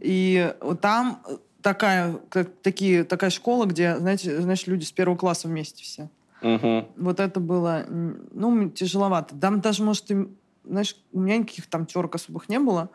И 0.00 0.54
там 0.80 1.22
такая, 1.62 2.18
как, 2.28 2.50
такие, 2.62 3.04
такая 3.04 3.30
школа, 3.30 3.66
где, 3.66 3.96
знаете, 3.96 4.40
знаешь, 4.40 4.66
люди 4.66 4.84
с 4.84 4.92
первого 4.92 5.16
класса 5.16 5.48
вместе 5.48 5.82
все. 5.82 6.08
Угу. 6.42 6.88
Вот 6.96 7.20
это 7.20 7.40
было, 7.40 7.84
ну, 7.88 8.68
тяжеловато. 8.70 9.34
Там 9.36 9.60
даже, 9.60 9.82
может, 9.82 10.10
и, 10.10 10.28
знаешь, 10.64 10.96
у 11.12 11.20
меня 11.20 11.38
никаких 11.38 11.66
там 11.66 11.86
терок 11.86 12.14
особых 12.14 12.48
не 12.48 12.58
было 12.58 12.90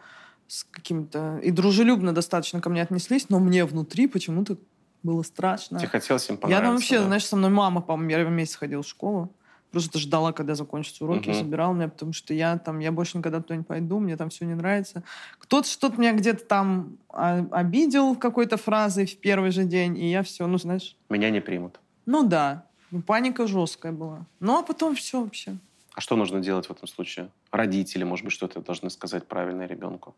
с 0.51 0.65
каким-то... 0.65 1.39
И 1.41 1.49
дружелюбно 1.49 2.13
достаточно 2.13 2.59
ко 2.59 2.69
мне 2.69 2.81
отнеслись, 2.81 3.29
но 3.29 3.39
мне 3.39 3.63
внутри 3.63 4.07
почему-то 4.07 4.57
было 5.01 5.23
страшно. 5.23 5.79
Тебе 5.79 5.87
хотелось 5.87 6.29
им 6.29 6.35
понравиться, 6.35 6.61
Я 6.61 6.67
там 6.67 6.75
вообще, 6.75 6.99
да? 6.99 7.05
знаешь, 7.05 7.25
со 7.25 7.37
мной 7.37 7.51
мама, 7.51 7.79
по-моему, 7.79 8.09
первый 8.09 8.31
месяц 8.33 8.55
ходила 8.55 8.83
в 8.83 8.87
школу. 8.87 9.33
Просто 9.71 9.97
ждала, 9.97 10.33
когда 10.33 10.55
закончатся 10.55 11.05
уроки, 11.05 11.29
угу. 11.29 11.37
забирала 11.37 11.73
меня, 11.73 11.87
потому 11.87 12.11
что 12.11 12.33
я 12.33 12.57
там, 12.57 12.79
я 12.79 12.91
больше 12.91 13.17
никогда 13.17 13.39
туда 13.39 13.55
не 13.55 13.63
пойду, 13.63 13.99
мне 13.99 14.17
там 14.17 14.29
все 14.29 14.43
не 14.43 14.53
нравится. 14.53 15.03
Кто-то 15.39 15.69
что-то 15.69 15.97
меня 15.97 16.11
где-то 16.11 16.43
там 16.43 16.97
обидел 17.07 18.17
какой-то 18.17 18.57
фразой 18.57 19.05
в 19.05 19.17
первый 19.21 19.51
же 19.51 19.63
день, 19.63 19.97
и 19.97 20.11
я 20.11 20.21
все, 20.21 20.47
ну, 20.47 20.57
знаешь... 20.57 20.97
Меня 21.07 21.29
не 21.29 21.39
примут. 21.39 21.79
Ну 22.05 22.27
да, 22.27 22.65
ну, 22.91 23.01
паника 23.01 23.47
жесткая 23.47 23.93
была. 23.93 24.25
Ну, 24.41 24.59
а 24.59 24.63
потом 24.63 24.95
все 24.95 25.23
вообще. 25.23 25.55
А 25.93 26.01
что 26.01 26.17
нужно 26.17 26.41
делать 26.41 26.67
в 26.67 26.71
этом 26.71 26.89
случае? 26.89 27.29
Родители, 27.51 28.03
может 28.03 28.25
быть, 28.25 28.33
что-то 28.33 28.59
должны 28.59 28.89
сказать 28.89 29.27
правильно 29.27 29.65
ребенку? 29.65 30.13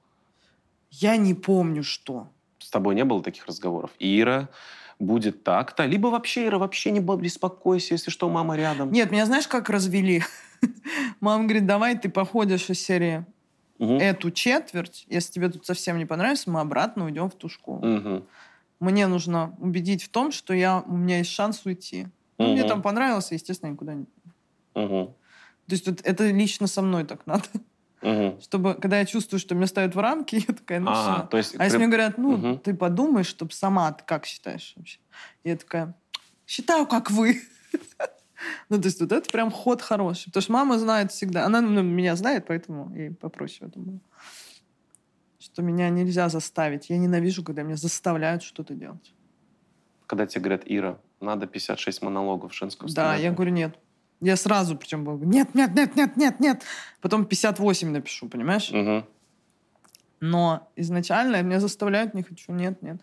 Я 1.01 1.17
не 1.17 1.33
помню, 1.33 1.83
что. 1.83 2.27
С 2.59 2.69
тобой 2.69 2.93
не 2.93 3.03
было 3.03 3.23
таких 3.23 3.47
разговоров? 3.47 3.91
Ира, 3.97 4.49
будет 4.99 5.43
так-то. 5.43 5.85
Либо 5.85 6.07
вообще, 6.07 6.45
Ира, 6.45 6.59
вообще 6.59 6.91
не 6.91 6.99
беспокойся, 6.99 7.95
если 7.95 8.11
что, 8.11 8.29
мама 8.29 8.55
рядом. 8.55 8.91
Нет, 8.91 9.11
меня 9.11 9.25
знаешь, 9.25 9.47
как 9.47 9.69
развели? 9.69 10.23
Мама 11.19 11.43
говорит, 11.43 11.65
давай 11.65 11.97
ты 11.97 12.09
походишь 12.09 12.69
из 12.69 12.79
серии 12.79 13.25
угу. 13.79 13.93
эту 13.93 14.31
четверть. 14.31 15.05
Если 15.09 15.33
тебе 15.33 15.49
тут 15.49 15.65
совсем 15.65 15.97
не 15.97 16.05
понравится, 16.05 16.49
мы 16.49 16.61
обратно 16.61 17.05
уйдем 17.05 17.29
в 17.29 17.35
ту 17.35 17.49
школу. 17.49 17.79
Угу. 17.79 18.25
Мне 18.79 19.07
нужно 19.07 19.57
убедить 19.59 20.03
в 20.03 20.09
том, 20.09 20.31
что 20.31 20.53
я, 20.53 20.83
у 20.85 20.95
меня 20.95 21.17
есть 21.17 21.31
шанс 21.31 21.65
уйти. 21.65 22.07
Ну, 22.37 22.45
угу. 22.45 22.53
Мне 22.53 22.63
там 22.63 22.81
понравилось, 22.81 23.31
естественно, 23.31 23.71
никуда 23.71 23.95
не... 23.95 24.05
Угу. 24.75 25.15
То 25.67 25.73
есть 25.73 25.87
вот, 25.87 26.01
это 26.03 26.29
лично 26.29 26.67
со 26.67 26.81
мной 26.81 27.03
так 27.03 27.25
надо. 27.25 27.45
Мгм. 28.03 28.41
Чтобы, 28.41 28.73
когда 28.75 28.99
я 28.99 29.05
чувствую, 29.05 29.39
что 29.39 29.55
меня 29.55 29.67
ставят 29.67 29.95
в 29.95 29.99
рамки, 29.99 30.35
я 30.47 30.53
такая, 30.53 30.79
ну 30.79 30.91
А, 30.91 30.93
все. 31.19 31.27
то 31.27 31.37
есть 31.37 31.55
А 31.57 31.63
если 31.63 31.77
прям- 31.77 31.87
мне 31.89 31.97
говорят, 31.97 32.17
ну, 32.17 32.37
Мгм. 32.37 32.59
ты 32.59 32.73
подумай, 32.73 33.23
чтобы 33.23 33.51
сама, 33.53 33.91
ты 33.93 34.03
как 34.05 34.25
считаешь 34.25 34.73
вообще? 34.75 34.99
Я 35.43 35.55
такая, 35.57 35.95
считаю, 36.45 36.85
как 36.85 37.09
вы. 37.11 37.41
Ну, 38.67 38.77
то 38.81 38.87
есть 38.87 38.99
вот 38.99 39.13
это 39.13 39.29
прям 39.31 39.49
ход 39.51 39.81
хороший. 39.81 40.25
Потому 40.25 40.41
что 40.41 40.51
мама 40.51 40.77
знает 40.77 41.13
всегда. 41.13 41.45
Она 41.45 41.61
ну, 41.61 41.81
меня 41.81 42.13
знает, 42.17 42.45
поэтому 42.45 42.93
ей 42.93 43.11
попроще 43.11 43.67
в 43.67 43.69
этом 43.71 43.83
было. 43.83 43.99
Что 45.39 45.61
меня 45.61 45.87
нельзя 45.89 46.27
заставить. 46.27 46.89
Я 46.89 46.97
ненавижу, 46.97 47.41
когда 47.43 47.61
меня 47.63 47.77
заставляют 47.77 48.43
что-то 48.43 48.73
делать. 48.73 49.13
Когда 50.07 50.25
тебе 50.25 50.41
говорят, 50.41 50.63
Ира, 50.65 50.99
надо 51.21 51.47
56 51.47 52.01
монологов 52.01 52.53
женского 52.53 52.87
Да, 52.89 52.91
стендапа». 53.15 53.21
я 53.21 53.31
говорю, 53.31 53.51
нет. 53.51 53.79
Я 54.21 54.35
сразу 54.37 54.77
причем 54.77 55.03
говорю, 55.03 55.25
нет, 55.25 55.53
нет, 55.53 55.73
нет, 55.75 55.95
нет, 55.95 56.17
нет, 56.17 56.39
нет. 56.39 56.63
Потом 57.01 57.25
58 57.25 57.89
напишу, 57.91 58.29
понимаешь? 58.29 58.71
Мгм. 58.71 59.05
Но 60.21 60.71
изначально 60.77 61.41
меня 61.41 61.59
заставляют, 61.59 62.13
не 62.13 62.23
хочу, 62.23 62.53
нет, 62.53 62.81
нет. 62.81 63.01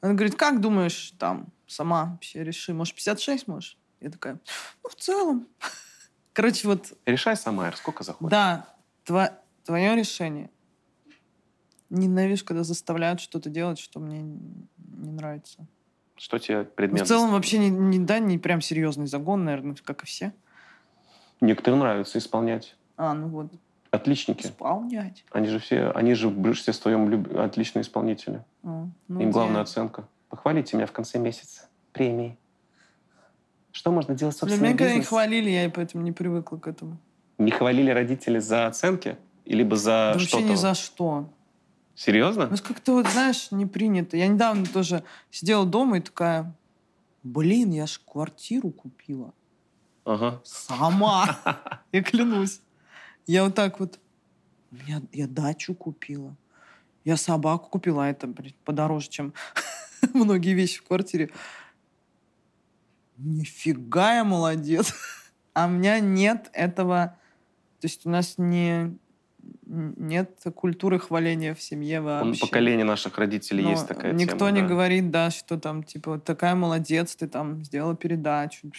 Она 0.00 0.14
говорит, 0.14 0.36
как 0.36 0.60
думаешь, 0.60 1.12
там, 1.18 1.48
сама 1.66 2.04
вообще 2.04 2.44
реши, 2.44 2.72
может, 2.72 2.94
56 2.94 3.48
можешь? 3.48 3.76
Я 4.00 4.10
такая, 4.10 4.38
ну, 4.84 4.90
в 4.90 4.94
целом. 4.94 5.48
Короче, 6.32 6.68
вот, 6.68 6.92
Решай 7.04 7.36
сама, 7.36 7.68
Ир, 7.68 7.76
сколько 7.76 8.04
захочешь. 8.04 8.30
да, 8.30 8.66
тво- 9.04 9.34
твое 9.64 9.96
решение. 9.96 10.50
Ненавижу, 11.90 12.44
когда 12.44 12.62
заставляют 12.64 13.20
что-то 13.20 13.50
делать, 13.50 13.78
что 13.78 14.00
мне 14.00 14.22
не 14.22 15.10
нравится. 15.10 15.66
Что 16.22 16.38
тебе 16.38 16.58
Ну, 16.58 16.64
предмет? 16.66 17.02
в 17.04 17.08
целом 17.08 17.32
вообще 17.32 17.58
не, 17.58 17.68
не, 17.68 17.98
да, 17.98 18.20
не 18.20 18.38
прям 18.38 18.60
серьезный 18.60 19.08
загон, 19.08 19.44
наверное, 19.44 19.74
как 19.84 20.04
и 20.04 20.06
все. 20.06 20.32
Некоторым 21.40 21.80
нравится 21.80 22.18
исполнять. 22.18 22.76
А, 22.96 23.12
ну 23.12 23.26
вот, 23.26 23.50
Отличники. 23.90 24.46
исполнять. 24.46 25.24
Они 25.32 25.48
же 25.48 25.58
все, 25.58 25.90
они 25.90 26.14
же 26.14 26.28
в 26.28 26.38
большинстве 26.38 26.74
своем 26.74 27.08
люб- 27.08 27.36
отличные 27.36 27.82
исполнители. 27.82 28.44
А, 28.62 28.86
ну, 29.08 29.20
Им 29.20 29.32
главная 29.32 29.56
я- 29.56 29.62
оценка. 29.62 30.04
Похвалите 30.28 30.76
меня 30.76 30.86
в 30.86 30.92
конце 30.92 31.18
месяца. 31.18 31.68
Премии. 31.92 32.38
Что 33.72 33.90
можно 33.90 34.14
делать, 34.14 34.36
Для 34.36 34.40
собственно, 34.42 34.64
меня 34.68 34.78
когда 34.78 34.94
не 34.94 35.02
хвалили, 35.02 35.50
я 35.50 35.68
поэтому 35.70 36.04
не 36.04 36.12
привыкла 36.12 36.56
к 36.56 36.68
этому. 36.68 36.98
Не 37.38 37.50
хвалили 37.50 37.90
родители 37.90 38.38
за 38.38 38.68
оценки? 38.68 39.16
Либо 39.44 39.74
за 39.74 39.90
Да 39.90 40.12
вообще 40.12 40.28
что-то? 40.28 40.44
ни 40.44 40.54
за 40.54 40.74
что. 40.74 41.28
Серьезно? 41.94 42.48
Ну, 42.50 42.56
как-то 42.56 42.94
вот, 42.94 43.06
знаешь, 43.08 43.50
не 43.50 43.66
принято. 43.66 44.16
Я 44.16 44.28
недавно 44.28 44.66
тоже 44.66 45.04
сидела 45.30 45.66
дома 45.66 45.98
и 45.98 46.00
такая, 46.00 46.54
блин, 47.22 47.70
я 47.70 47.86
ж 47.86 48.00
квартиру 48.04 48.70
купила. 48.70 49.34
Ага. 50.04 50.40
Сама. 50.44 51.38
Я 51.92 52.02
клянусь. 52.02 52.60
Я 53.26 53.44
вот 53.44 53.54
так 53.54 53.78
вот, 53.78 54.00
я, 54.86 55.00
я 55.12 55.28
дачу 55.28 55.74
купила. 55.74 56.36
Я 57.04 57.16
собаку 57.16 57.68
купила, 57.68 58.08
это, 58.08 58.26
блин, 58.26 58.54
подороже, 58.64 59.08
чем 59.08 59.32
многие 60.12 60.54
вещи 60.54 60.80
в 60.80 60.84
квартире. 60.84 61.30
Нифига 63.16 64.16
я 64.16 64.24
молодец. 64.24 64.94
А 65.54 65.66
у 65.66 65.68
меня 65.68 66.00
нет 66.00 66.48
этого... 66.54 67.18
То 67.80 67.86
есть 67.86 68.06
у 68.06 68.10
нас 68.10 68.38
не, 68.38 68.96
нет 69.72 70.38
культуры 70.54 70.98
хваления 70.98 71.54
в 71.54 71.62
семье 71.62 72.00
вообще. 72.00 72.40
поколения 72.40 72.84
наших 72.84 73.16
родителей 73.18 73.64
Но 73.64 73.70
есть 73.70 73.88
такая 73.88 74.12
Никто 74.12 74.38
тема. 74.38 74.50
не 74.50 74.60
да. 74.60 74.66
говорит, 74.68 75.10
да, 75.10 75.30
что 75.30 75.58
там, 75.58 75.82
типа, 75.82 76.18
такая 76.18 76.54
молодец, 76.54 77.16
ты 77.16 77.26
там 77.26 77.64
сделала 77.64 77.96
передачу. 77.96 78.70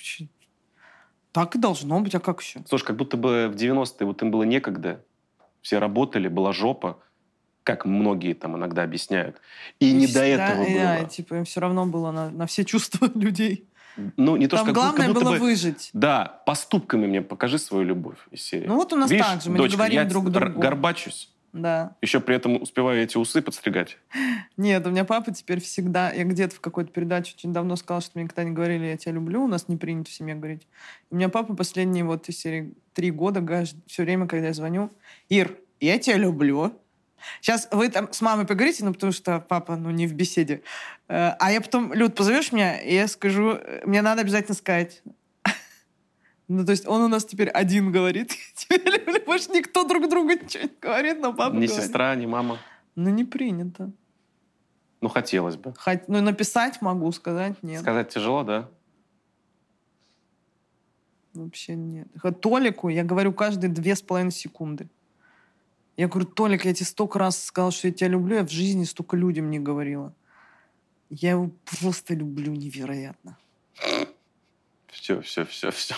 Так 1.31 1.55
и 1.55 1.59
должно 1.59 1.99
быть, 1.99 2.13
а 2.13 2.19
как 2.19 2.41
еще? 2.41 2.61
Слушай, 2.69 2.85
как 2.85 2.97
будто 2.97 3.17
бы 3.17 3.49
в 3.51 3.55
90-е 3.55 4.05
вот 4.05 4.21
им 4.21 4.29
было 4.29 4.43
некогда. 4.43 5.03
Все 5.61 5.79
работали, 5.79 6.27
была 6.27 6.53
жопа, 6.53 6.99
как 7.63 7.85
многие 7.85 8.33
там 8.33 8.55
иногда 8.55 8.83
объясняют. 8.83 9.37
И 9.79 9.91
не 9.93 10.05
до 10.05 10.23
этого 10.23 10.63
да, 10.65 10.97
было. 10.99 11.09
типа, 11.09 11.35
им 11.35 11.45
все 11.45 11.59
равно 11.59 11.87
было 11.87 12.11
на, 12.11 12.29
на 12.29 12.45
все 12.45 12.63
чувства 12.63 13.09
людей. 13.15 13.67
Ну, 14.17 14.35
не 14.37 14.47
то, 14.47 14.55
Там 14.57 14.65
что 14.65 14.73
как, 14.73 14.83
главное 14.83 15.07
как 15.07 15.15
было 15.15 15.31
бы... 15.33 15.37
выжить. 15.39 15.89
Да, 15.93 16.41
поступками 16.45 17.05
мне 17.07 17.21
покажи 17.21 17.59
свою 17.59 17.83
любовь 17.83 18.17
из 18.31 18.41
серии. 18.41 18.65
Ну 18.67 18.75
вот 18.75 18.91
у 18.93 18.95
нас 18.95 19.09
Видишь, 19.11 19.25
так 19.25 19.41
же, 19.41 19.49
мы 19.51 19.57
дочка, 19.57 19.71
не 19.71 19.77
говорим 19.77 19.95
я 19.95 20.05
друг 20.05 20.29
другу. 20.31 20.59
горбачусь, 20.59 21.31
Да. 21.53 21.95
еще 22.01 22.19
при 22.19 22.35
этом 22.35 22.61
успеваю 22.61 23.03
эти 23.03 23.17
усы 23.17 23.41
подстригать. 23.41 23.97
Нет, 24.57 24.85
у 24.87 24.89
меня 24.89 25.05
папа 25.05 25.31
теперь 25.31 25.61
всегда... 25.61 26.11
Я 26.11 26.23
где-то 26.23 26.55
в 26.55 26.59
какой-то 26.59 26.91
передаче 26.91 27.33
очень 27.37 27.53
давно 27.53 27.75
сказала, 27.75 28.01
что 28.01 28.11
мне 28.15 28.23
никогда 28.23 28.43
не 28.43 28.51
говорили 28.51 28.85
«я 28.85 28.97
тебя 28.97 29.13
люблю», 29.13 29.43
у 29.43 29.47
нас 29.47 29.67
не 29.67 29.77
принято 29.77 30.09
в 30.09 30.13
семье 30.13 30.35
говорить. 30.35 30.67
У 31.11 31.15
меня 31.15 31.29
папа 31.29 31.55
последние 31.55 32.03
вот 32.03 32.27
из 32.29 32.39
серии 32.39 32.73
три 32.93 33.11
года 33.11 33.65
все 33.87 34.03
время, 34.03 34.27
когда 34.27 34.47
я 34.47 34.53
звоню, 34.53 34.89
«Ир, 35.29 35.55
я 35.79 35.99
тебя 35.99 36.17
люблю». 36.17 36.73
Сейчас 37.41 37.67
вы 37.71 37.89
там 37.89 38.11
с 38.11 38.21
мамой 38.21 38.45
поговорите, 38.45 38.83
ну, 38.85 38.93
потому 38.93 39.11
что 39.11 39.39
папа, 39.39 39.75
ну, 39.75 39.89
не 39.91 40.07
в 40.07 40.13
беседе. 40.13 40.61
Э, 41.07 41.31
А 41.39 41.51
я 41.51 41.61
потом, 41.61 41.93
Люд, 41.93 42.15
позовешь 42.15 42.51
меня, 42.51 42.79
и 42.79 42.93
я 42.93 43.07
скажу, 43.07 43.51
э, 43.53 43.81
мне 43.85 44.01
надо 44.01 44.21
обязательно 44.21 44.55
сказать. 44.55 45.01
Ну, 46.49 46.65
то 46.65 46.71
есть 46.71 46.85
он 46.87 47.01
у 47.01 47.07
нас 47.07 47.23
теперь 47.25 47.49
один 47.49 47.91
говорит, 47.91 48.33
больше 49.25 49.49
никто 49.51 49.87
друг 49.87 50.09
другу 50.09 50.31
ничего 50.31 50.63
не 50.63 50.71
говорит, 50.81 51.19
но 51.19 51.33
папа 51.33 51.53
ни 51.55 51.65
говорит. 51.67 51.83
сестра, 51.83 52.15
ни 52.15 52.25
мама. 52.25 52.59
Ну, 52.95 53.09
не 53.09 53.23
принято. 53.23 53.91
Ну, 55.01 55.09
хотелось 55.09 55.55
бы. 55.55 55.73
Хоть, 55.77 56.07
ну, 56.07 56.21
написать 56.21 56.81
могу, 56.81 57.11
сказать 57.11 57.61
нет. 57.63 57.81
Сказать 57.81 58.09
тяжело, 58.09 58.43
да? 58.43 58.69
Вообще 61.33 61.75
нет. 61.75 62.07
Толику 62.41 62.89
я 62.89 63.03
говорю 63.03 63.33
каждые 63.33 63.71
две 63.71 63.95
с 63.95 64.01
половиной 64.01 64.31
секунды. 64.31 64.87
Я 65.97 66.07
говорю, 66.07 66.27
Толик, 66.27 66.65
я 66.65 66.73
тебе 66.73 66.85
столько 66.85 67.19
раз 67.19 67.41
сказала, 67.43 67.71
что 67.71 67.87
я 67.87 67.93
тебя 67.93 68.07
люблю, 68.09 68.37
я 68.37 68.43
в 68.45 68.49
жизни 68.49 68.83
столько 68.83 69.15
людям 69.15 69.49
не 69.51 69.59
говорила. 69.59 70.13
Я 71.09 71.31
его 71.31 71.51
просто 71.79 72.15
люблю 72.15 72.53
невероятно. 72.53 73.37
Все, 74.87 75.21
все, 75.21 75.45
все, 75.45 75.69
все. 75.71 75.95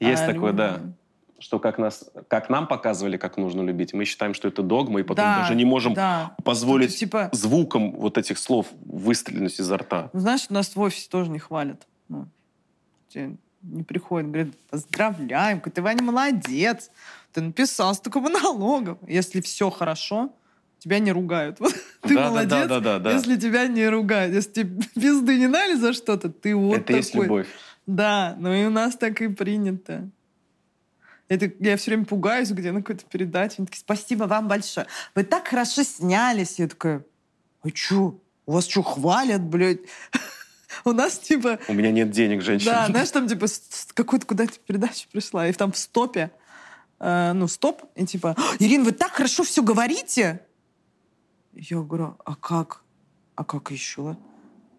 Есть 0.00 0.22
А, 0.22 0.32
такое, 0.32 0.52
да. 0.52 0.76
люблю. 0.76 0.94
Что 1.38 1.58
как, 1.58 1.78
нас, 1.78 2.10
как 2.28 2.48
нам 2.48 2.66
показывали, 2.68 3.16
как 3.18 3.36
нужно 3.36 3.62
любить, 3.62 3.92
мы 3.92 4.04
считаем, 4.06 4.32
что 4.34 4.48
это 4.48 4.62
догма, 4.62 5.00
и 5.00 5.02
потом 5.02 5.24
Да, 5.24 5.38
даже 5.40 5.54
не 5.54 5.64
можем 5.64 5.92
да. 5.94 6.34
позволить 6.42 6.90
Что-то 6.90 6.98
типа, 7.00 7.28
звуком 7.32 7.92
вот 7.92 8.16
этих 8.18 8.38
слов 8.38 8.68
выстрелить 8.84 9.58
изо 9.60 9.76
рта. 9.76 10.10
ну, 10.12 10.20
знаешь, 10.20 10.48
нас 10.48 10.74
в 10.74 10.80
офисе 10.80 11.08
тоже 11.10 11.30
не 11.30 11.38
хвалят. 11.38 11.86
Ну, 12.08 12.28
не 13.64 13.82
приходят, 13.82 14.30
говорят, 14.30 14.54
поздравляем, 14.70 15.60
ты, 15.60 15.82
Ваня, 15.82 16.02
молодец. 16.02 16.90
Ты 17.32 17.40
написал 17.40 17.94
столько 17.94 18.20
монологов. 18.20 18.98
Если 19.08 19.40
все 19.40 19.70
хорошо, 19.70 20.32
тебя 20.78 20.98
не 20.98 21.12
ругают. 21.12 21.58
Вот 21.60 21.74
ты 22.02 22.14
да, 22.14 22.28
молодец, 22.28 22.50
да, 22.50 22.66
да, 22.66 22.80
да, 22.80 22.98
да. 22.98 23.12
если 23.12 23.36
тебя 23.36 23.66
не 23.66 23.88
ругают. 23.88 24.34
Если 24.34 24.50
тебе 24.52 24.82
пизды 24.94 25.38
не 25.38 25.48
дали 25.48 25.74
за 25.74 25.94
что-то, 25.94 26.30
ты 26.30 26.54
вот 26.54 26.76
это 26.76 26.84
такой. 26.84 26.96
есть 26.96 27.14
любовь. 27.14 27.46
Да, 27.86 28.36
но 28.38 28.54
и 28.54 28.66
у 28.66 28.70
нас 28.70 28.94
так 28.96 29.22
и 29.22 29.28
принято. 29.28 30.10
Это, 31.28 31.50
я 31.58 31.78
все 31.78 31.92
время 31.92 32.04
пугаюсь, 32.04 32.50
где 32.50 32.72
на 32.72 32.82
какой-то 32.82 33.06
передаче. 33.06 33.56
Они 33.58 33.66
такие, 33.66 33.80
спасибо 33.80 34.24
вам 34.24 34.48
большое. 34.48 34.86
Вы 35.14 35.24
так 35.24 35.48
хорошо 35.48 35.82
снялись. 35.82 36.58
Я 36.58 36.68
такая, 36.68 37.04
а 37.62 37.70
чё? 37.70 38.20
У 38.46 38.52
вас 38.52 38.68
что, 38.68 38.82
хвалят, 38.82 39.42
блядь? 39.42 39.80
У 40.84 40.92
нас 40.92 41.18
типа... 41.18 41.58
У 41.68 41.72
меня 41.72 41.90
нет 41.90 42.10
денег, 42.10 42.42
женщина. 42.42 42.72
Да, 42.72 42.86
знаешь, 42.86 43.10
там 43.10 43.28
типа 43.28 43.46
какой-то 43.94 44.26
куда-то 44.26 44.52
передача 44.66 45.06
пришла, 45.10 45.48
и 45.48 45.52
там 45.52 45.72
в 45.72 45.78
стопе, 45.78 46.30
э, 47.00 47.32
ну, 47.32 47.48
стоп, 47.48 47.82
и 47.94 48.04
типа, 48.06 48.34
«А, 48.36 48.56
Ирина, 48.58 48.84
вы 48.84 48.92
так 48.92 49.12
хорошо 49.12 49.44
все 49.44 49.62
говорите. 49.62 50.40
Я 51.52 51.78
говорю, 51.78 52.16
а 52.24 52.34
как? 52.34 52.82
А 53.36 53.44
как 53.44 53.70
еще? 53.70 54.16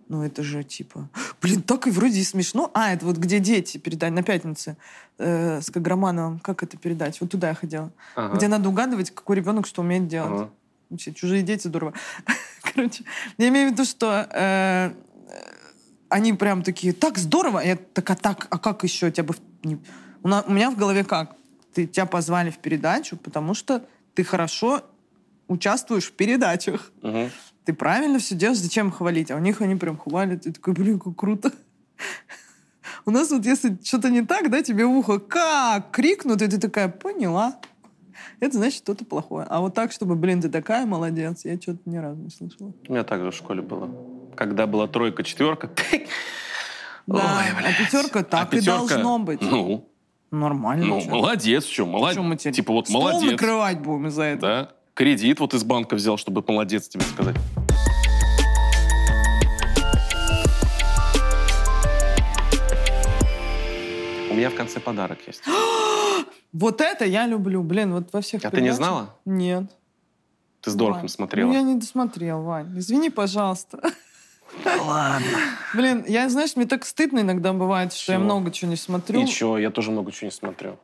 Ну, 0.07 0.23
это 0.23 0.43
же 0.43 0.63
типа, 0.63 1.09
блин, 1.41 1.63
так 1.63 1.87
и 1.87 1.89
вроде 1.89 2.19
и 2.19 2.23
смешно. 2.23 2.69
А, 2.75 2.93
это 2.93 3.05
вот 3.05 3.17
где 3.17 3.39
дети 3.39 3.79
передать 3.79 4.11
на 4.13 4.21
пятнице 4.21 4.77
э, 5.17 5.61
с 5.61 5.71
Каграмановым. 5.71 6.39
Как 6.39 6.61
это 6.61 6.77
передать? 6.77 7.19
Вот 7.21 7.31
туда 7.31 7.49
я 7.49 7.55
ходила. 7.55 7.91
Ага, 8.15 8.35
Где 8.35 8.47
надо 8.47 8.69
угадывать, 8.69 9.09
какой 9.09 9.37
ребенок 9.37 9.65
что 9.65 9.81
умеет 9.81 10.07
делать. 10.07 10.31
ага. 10.31 10.49
Вообще, 10.91 11.13
чужие 11.13 11.41
дети 11.41 11.67
здорово. 11.67 11.93
Короче, 12.61 13.03
я 13.39 13.47
имею 13.47 13.69
в 13.69 13.71
виду, 13.73 13.85
что 13.85 14.27
э, 14.31 14.93
они 16.09 16.33
прям 16.33 16.61
такие, 16.63 16.93
так 16.93 17.17
здорово. 17.17 17.59
Я 17.59 17.75
так, 17.75 18.09
а 18.09 18.15
так, 18.15 18.47
а 18.49 18.57
как 18.57 18.83
еще 18.83 19.11
тебя 19.11 19.23
бы... 19.23 19.35
У, 20.23 20.27
на- 20.27 20.41
у 20.43 20.51
меня 20.51 20.71
в 20.71 20.77
голове 20.77 21.03
как? 21.03 21.35
Ты, 21.73 21.87
тебя 21.87 22.05
позвали 22.05 22.49
в 22.49 22.57
передачу, 22.57 23.17
потому 23.17 23.53
что 23.53 23.85
ты 24.13 24.23
хорошо 24.23 24.81
участвуешь 25.47 26.05
в 26.05 26.13
передачах. 26.13 26.91
Мгм. 27.01 27.29
Ты 27.65 27.73
правильно 27.73 28.19
все 28.19 28.35
делаешь, 28.35 28.59
зачем 28.59 28.91
хвалить? 28.91 29.31
А 29.31 29.35
у 29.35 29.39
них 29.39 29.61
они 29.61 29.75
прям 29.75 29.97
хвалят. 29.97 30.43
Ты 30.43 30.53
такой, 30.53 30.73
блин, 30.73 30.99
как 30.99 31.15
круто. 31.15 31.51
У 33.05 33.11
нас 33.11 33.31
вот 33.31 33.45
если 33.45 33.77
что-то 33.83 34.09
не 34.09 34.21
так, 34.23 34.49
да, 34.49 34.61
тебе 34.61 34.85
в 34.85 34.91
ухо 34.91 35.19
как 35.19 35.91
крикнут, 35.91 36.41
и 36.41 36.47
ты 36.47 36.59
такая, 36.59 36.89
поняла. 36.89 37.59
Это 38.39 38.57
значит 38.57 38.77
что-то 38.77 39.05
плохое. 39.05 39.45
А 39.49 39.59
вот 39.61 39.73
так, 39.73 39.91
чтобы, 39.91 40.15
блин, 40.15 40.41
ты 40.41 40.49
такая 40.49 40.85
молодец, 40.85 41.45
я 41.45 41.59
что-то 41.59 41.79
ни 41.85 41.97
разу 41.97 42.21
не 42.21 42.29
слышала. 42.29 42.73
У 42.87 42.91
меня 42.91 43.03
также 43.03 43.31
в 43.31 43.35
школе 43.35 43.61
было. 43.61 43.89
Когда 44.35 44.67
была 44.67 44.87
тройка, 44.87 45.23
четверка. 45.23 45.69
Да, 47.07 47.17
Ой, 47.17 47.63
а 47.63 47.71
пятерка 47.83 48.23
так 48.23 48.51
и 48.51 48.57
пятерка, 48.57 48.77
должно 48.79 49.19
быть. 49.19 49.39
Ну, 49.39 49.87
Нормально. 50.31 50.85
Ну, 50.87 51.01
чё. 51.01 51.09
молодец, 51.11 51.65
что, 51.67 51.85
молодец. 51.85 52.41
Теперь 52.41 52.53
Типа 52.55 52.73
вот 52.73 52.87
стол 52.87 53.03
молодец. 53.03 53.31
накрывать 53.33 53.79
будем 53.79 54.07
из-за 54.07 54.23
этого? 54.23 54.51
Да. 54.63 54.69
Кредит 54.95 55.39
вот 55.39 55.53
из 55.53 55.63
банка 55.63 55.93
взял, 55.93 56.17
чтобы 56.17 56.43
молодец 56.47 56.87
тебе 56.87 57.03
сказать. 57.03 57.35
У 64.31 64.33
меня 64.33 64.49
в 64.49 64.55
конце 64.55 64.79
подарок 64.79 65.19
есть. 65.27 65.43
Вот 66.57 66.79
это 66.79 67.03
я 67.03 67.27
люблю. 67.27 67.63
Блин, 67.63 67.91
вот 67.93 68.13
во 68.13 68.21
всех 68.21 68.39
А 68.45 68.49
ты 68.49 68.55
не 68.57 68.69
передачах- 68.69 68.77
знала? 68.77 69.15
Нет. 69.25 69.63
Ты 70.61 70.71
с 70.71 70.75
Вань, 70.75 71.09
смотрела. 71.09 71.47
Ну, 71.49 71.53
я 71.53 71.61
не 71.63 71.75
досмотрел, 71.75 72.43
Вань. 72.43 72.79
Извини, 72.79 73.09
пожалуйста. 73.09 73.81
Ладно. 74.65 75.27
Блин, 75.73 76.05
я, 76.07 76.29
знаешь, 76.29 76.55
мне 76.55 76.65
так 76.65 76.85
стыдно 76.85 77.19
иногда 77.19 77.53
бывает, 77.53 77.93
что 77.93 78.11
я 78.13 78.17
Чего? 78.17 78.25
много 78.25 78.51
чего 78.51 78.69
не 78.71 78.77
смотрю. 78.77 79.21
Ничего, 79.21 79.57
я 79.57 79.69
тоже 79.71 79.91
много 79.91 80.11
чего 80.11 80.27
не 80.27 80.31
смотрю. 80.31 80.77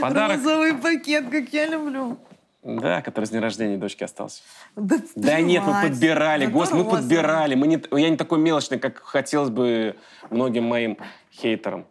Подарок, 0.00 0.36
Розовый 0.38 0.74
пакет, 0.74 1.28
как 1.30 1.48
я 1.52 1.66
люблю. 1.66 2.18
да, 2.62 3.02
который 3.02 3.26
с 3.26 3.30
дня 3.30 3.40
рождения 3.40 3.76
дочки 3.76 4.02
остался. 4.04 4.42
Да, 4.76 4.96
Да 5.14 5.40
нет, 5.40 5.62
мы 5.64 5.82
подбирали, 5.88 6.44
Это 6.44 6.52
господи, 6.52 6.82
мы 6.82 6.90
подбирали. 6.90 7.54
Мы 7.54 7.66
не, 7.66 7.82
я 7.92 8.10
не 8.10 8.16
такой 8.16 8.38
мелочный, 8.38 8.78
как 8.78 8.98
хотелось 8.98 9.50
бы 9.50 9.96
многим 10.30 10.64
моим 10.64 10.96
хейтерам. 11.32 11.86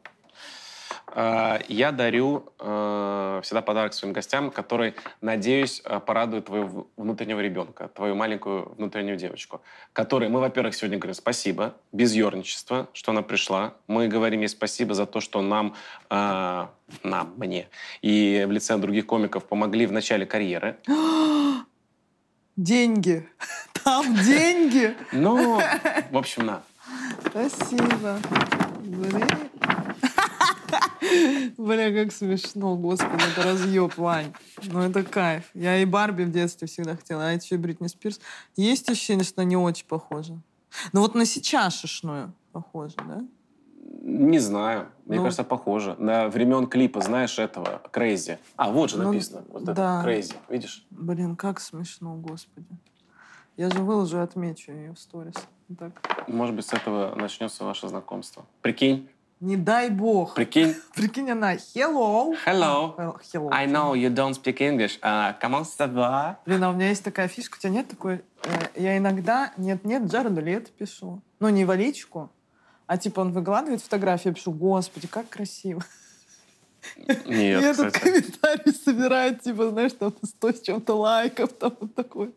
А, 1.13 1.59
Я 1.67 1.91
дарю 1.91 2.53
э, 2.59 3.41
всегда 3.43 3.61
подарок 3.61 3.93
своим 3.93 4.13
гостям, 4.13 4.49
который, 4.49 4.95
надеюсь, 5.19 5.81
э, 5.83 5.99
порадует 5.99 6.45
твоего 6.45 6.87
внутреннего 6.95 7.41
ребенка, 7.41 7.89
твою 7.89 8.15
маленькую 8.15 8.73
внутреннюю 8.77 9.17
девочку. 9.17 9.61
Которой 9.91 10.29
мы, 10.29 10.39
во-первых, 10.39 10.73
сегодня 10.73 10.97
говорим 10.97 11.15
спасибо, 11.15 11.75
без 11.91 12.13
ерничества, 12.13 12.87
что 12.93 13.11
она 13.11 13.23
пришла. 13.23 13.73
Мы 13.87 14.07
говорим 14.07 14.39
ей 14.41 14.47
спасибо 14.47 14.93
за 14.93 15.05
то, 15.05 15.19
что 15.19 15.41
нам, 15.41 15.75
э, 16.09 16.67
нам, 17.03 17.33
мне, 17.35 17.67
и 18.01 18.45
в 18.47 18.51
лице 18.51 18.77
других 18.77 19.05
комиков 19.05 19.43
помогли 19.45 19.85
в 19.85 19.91
начале 19.91 20.25
карьеры. 20.25 20.77
Деньги. 22.55 23.27
Там 23.83 24.13
деньги. 24.15 24.95
Ну, 25.11 25.59
в 26.11 26.17
общем, 26.17 26.45
на. 26.45 26.63
Спасибо. 27.25 28.19
Блин. 28.83 29.27
Бля, 31.57 31.91
как 32.03 32.11
смешно, 32.11 32.75
господи, 32.75 33.23
это 33.31 33.43
разъеб, 33.47 33.97
Вань. 33.97 34.33
Ну, 34.63 34.79
это 34.81 35.03
кайф. 35.03 35.43
Я 35.53 35.77
и 35.77 35.85
Барби 35.85 36.23
в 36.23 36.31
детстве 36.31 36.67
всегда 36.67 36.95
хотела, 36.95 37.27
а 37.27 37.31
еще 37.31 37.55
и 37.55 37.57
Бритни 37.57 37.87
Спирс. 37.87 38.19
Есть 38.55 38.89
ощущение, 38.89 39.23
что 39.25 39.43
не 39.43 39.57
очень 39.57 39.85
похоже. 39.85 40.37
Ну, 40.93 41.01
вот 41.01 41.15
на 41.15 41.25
сейчас 41.25 41.75
шишную 41.79 42.33
похоже, 42.51 42.95
да? 43.07 43.23
Не 44.03 44.39
знаю. 44.39 44.87
Мне 45.05 45.17
Ну. 45.17 45.23
кажется, 45.23 45.43
похоже. 45.43 45.95
На 45.99 46.27
времен 46.29 46.67
клипа, 46.67 47.01
знаешь, 47.01 47.37
этого, 47.37 47.81
Crazy. 47.91 48.37
А, 48.55 48.71
вот 48.71 48.89
же 48.89 48.97
Ну, 48.97 49.11
написано. 49.11 49.43
Вот 49.49 49.63
это, 49.63 49.73
да. 49.73 50.03
Crazy. 50.05 50.35
Видишь? 50.49 50.85
Блин, 50.89 51.35
как 51.35 51.59
смешно, 51.59 52.15
господи. 52.15 52.67
Я 53.57 53.69
же 53.69 53.79
выложу 53.83 54.17
и 54.17 54.21
отмечу 54.21 54.71
ее 54.71 54.93
в 54.93 54.99
сторис. 54.99 55.35
Так. 55.77 56.25
Может 56.27 56.55
быть, 56.55 56.65
с 56.65 56.73
этого 56.73 57.13
начнется 57.15 57.63
ваше 57.63 57.87
знакомство. 57.89 58.45
Прикинь, 58.61 59.07
Не 59.41 59.57
дай 59.57 59.89
бог. 59.89 60.35
прикинь. 60.35 60.75
Прикинь, 60.95 61.31
она 61.31 61.55
hello. 61.55 62.35
Hello. 62.45 62.93
А, 62.95 63.15
hello. 63.33 63.49
I 63.51 63.65
know 63.65 63.95
you 63.95 64.13
don't 64.13 64.35
speak 64.35 64.61
English. 64.61 64.99
Uh, 65.01 65.33
comment 65.41 65.63
ça 65.63 65.87
va? 65.87 66.37
Блин, 66.45 66.63
а 66.63 66.69
у 66.69 66.73
меня 66.73 66.89
есть 66.89 67.03
такая 67.03 67.27
фишка, 67.27 67.57
у 67.57 67.59
тебя 67.59 67.71
нет 67.71 67.87
такой... 67.87 68.21
э, 68.43 68.67
я 68.75 68.97
иногда 68.97 69.51
нет-нет 69.57 70.03
Джареду 70.03 70.41
Лето 70.41 70.69
пишу. 70.77 71.23
Ну, 71.39 71.49
не 71.49 71.65
в 71.65 71.75
личку, 71.75 72.31
а 72.85 72.97
типа 72.99 73.21
он 73.21 73.31
выкладывает 73.31 73.81
фотографии, 73.81 74.27
я 74.27 74.33
пишу, 74.35 74.51
господи, 74.51 75.07
как 75.07 75.27
красиво. 75.27 75.83
и 77.07 77.29
Нет, 77.33 77.63
этот 77.63 77.93
кстати. 77.93 78.03
комментарий 78.03 78.73
собирает, 78.73 79.41
типа, 79.41 79.69
знаешь, 79.69 79.93
там 79.93 80.13
100 80.23 80.51
с 80.53 80.61
чем-то 80.61 80.93
лайков, 80.93 81.53
там 81.53 81.75
вот 81.79 81.95
такой. 81.95 82.31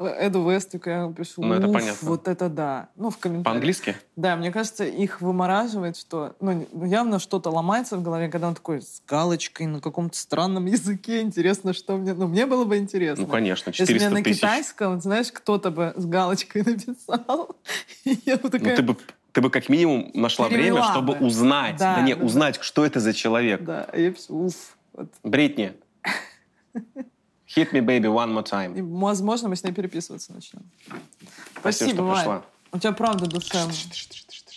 Эду 0.00 0.48
Вестик 0.48 0.86
я 0.86 1.12
пишу, 1.14 1.42
Ну, 1.42 1.52
это 1.54 1.66
«Уф, 1.68 1.74
понятно. 1.74 2.08
вот 2.08 2.26
это 2.26 2.48
да. 2.48 2.88
Ну, 2.96 3.10
в 3.10 3.18
комментариях. 3.18 3.44
По-английски? 3.44 3.96
Да, 4.16 4.34
мне 4.36 4.50
кажется, 4.50 4.84
их 4.84 5.20
вымораживает, 5.20 5.96
что 5.98 6.34
ну, 6.40 6.66
ну, 6.72 6.84
явно 6.86 7.18
что-то 7.18 7.50
ломается 7.50 7.96
в 7.98 8.02
голове, 8.02 8.28
когда 8.28 8.48
он 8.48 8.54
такой 8.54 8.80
с 8.80 9.02
галочкой 9.06 9.66
на 9.66 9.80
каком-то 9.80 10.16
странном 10.16 10.64
языке. 10.66 11.20
Интересно, 11.20 11.74
что 11.74 11.96
мне... 11.98 12.14
Ну, 12.14 12.28
мне 12.28 12.46
было 12.46 12.64
бы 12.64 12.78
интересно. 12.78 13.26
Ну, 13.26 13.30
конечно, 13.30 13.70
Если 13.70 13.82
мне 13.92 14.00
400 14.00 14.14
на 14.14 14.22
китайском, 14.22 15.00
знаешь, 15.02 15.30
кто-то 15.30 15.70
бы 15.70 15.92
с 15.96 16.06
галочкой 16.06 16.62
написал. 16.66 17.56
И 18.04 18.18
я 18.24 18.36
бы 18.36 18.44
Ну, 18.44 18.50
такая... 18.50 18.76
ты 18.76 18.82
бы, 18.82 18.96
ты 19.32 19.40
бы 19.42 19.50
как 19.50 19.68
минимум 19.68 20.10
нашла 20.14 20.48
Перевела 20.48 20.80
время, 20.80 20.92
чтобы 20.92 21.14
бы. 21.16 21.26
узнать. 21.26 21.76
Да, 21.76 21.96
Да, 21.96 22.02
не, 22.02 22.14
да, 22.14 22.24
узнать, 22.24 22.58
что 22.62 22.86
это 22.86 23.00
за 23.00 23.12
человек. 23.12 23.62
Да, 23.64 23.82
и 23.92 24.04
я 24.04 24.10
пишу, 24.12 24.46
уф. 24.46 24.54
Вот. 24.94 25.08
Бритни. 25.22 25.74
Hit 27.56 27.72
me, 27.72 27.80
baby, 27.80 28.06
one 28.06 28.32
more 28.32 28.44
time. 28.44 28.78
И, 28.78 28.82
возможно, 28.82 29.48
мы 29.48 29.56
с 29.56 29.64
ней 29.64 29.72
переписываться 29.72 30.32
начнем. 30.32 30.62
Спасибо, 31.58 31.90
что 31.92 32.02
Вань. 32.04 32.16
пришла. 32.16 32.42
У 32.72 32.78
тебя 32.78 32.92
правда 32.92 33.26
душевно. 33.26 33.72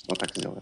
Вот 0.07 0.19
так 0.19 0.35
сделаем. 0.35 0.61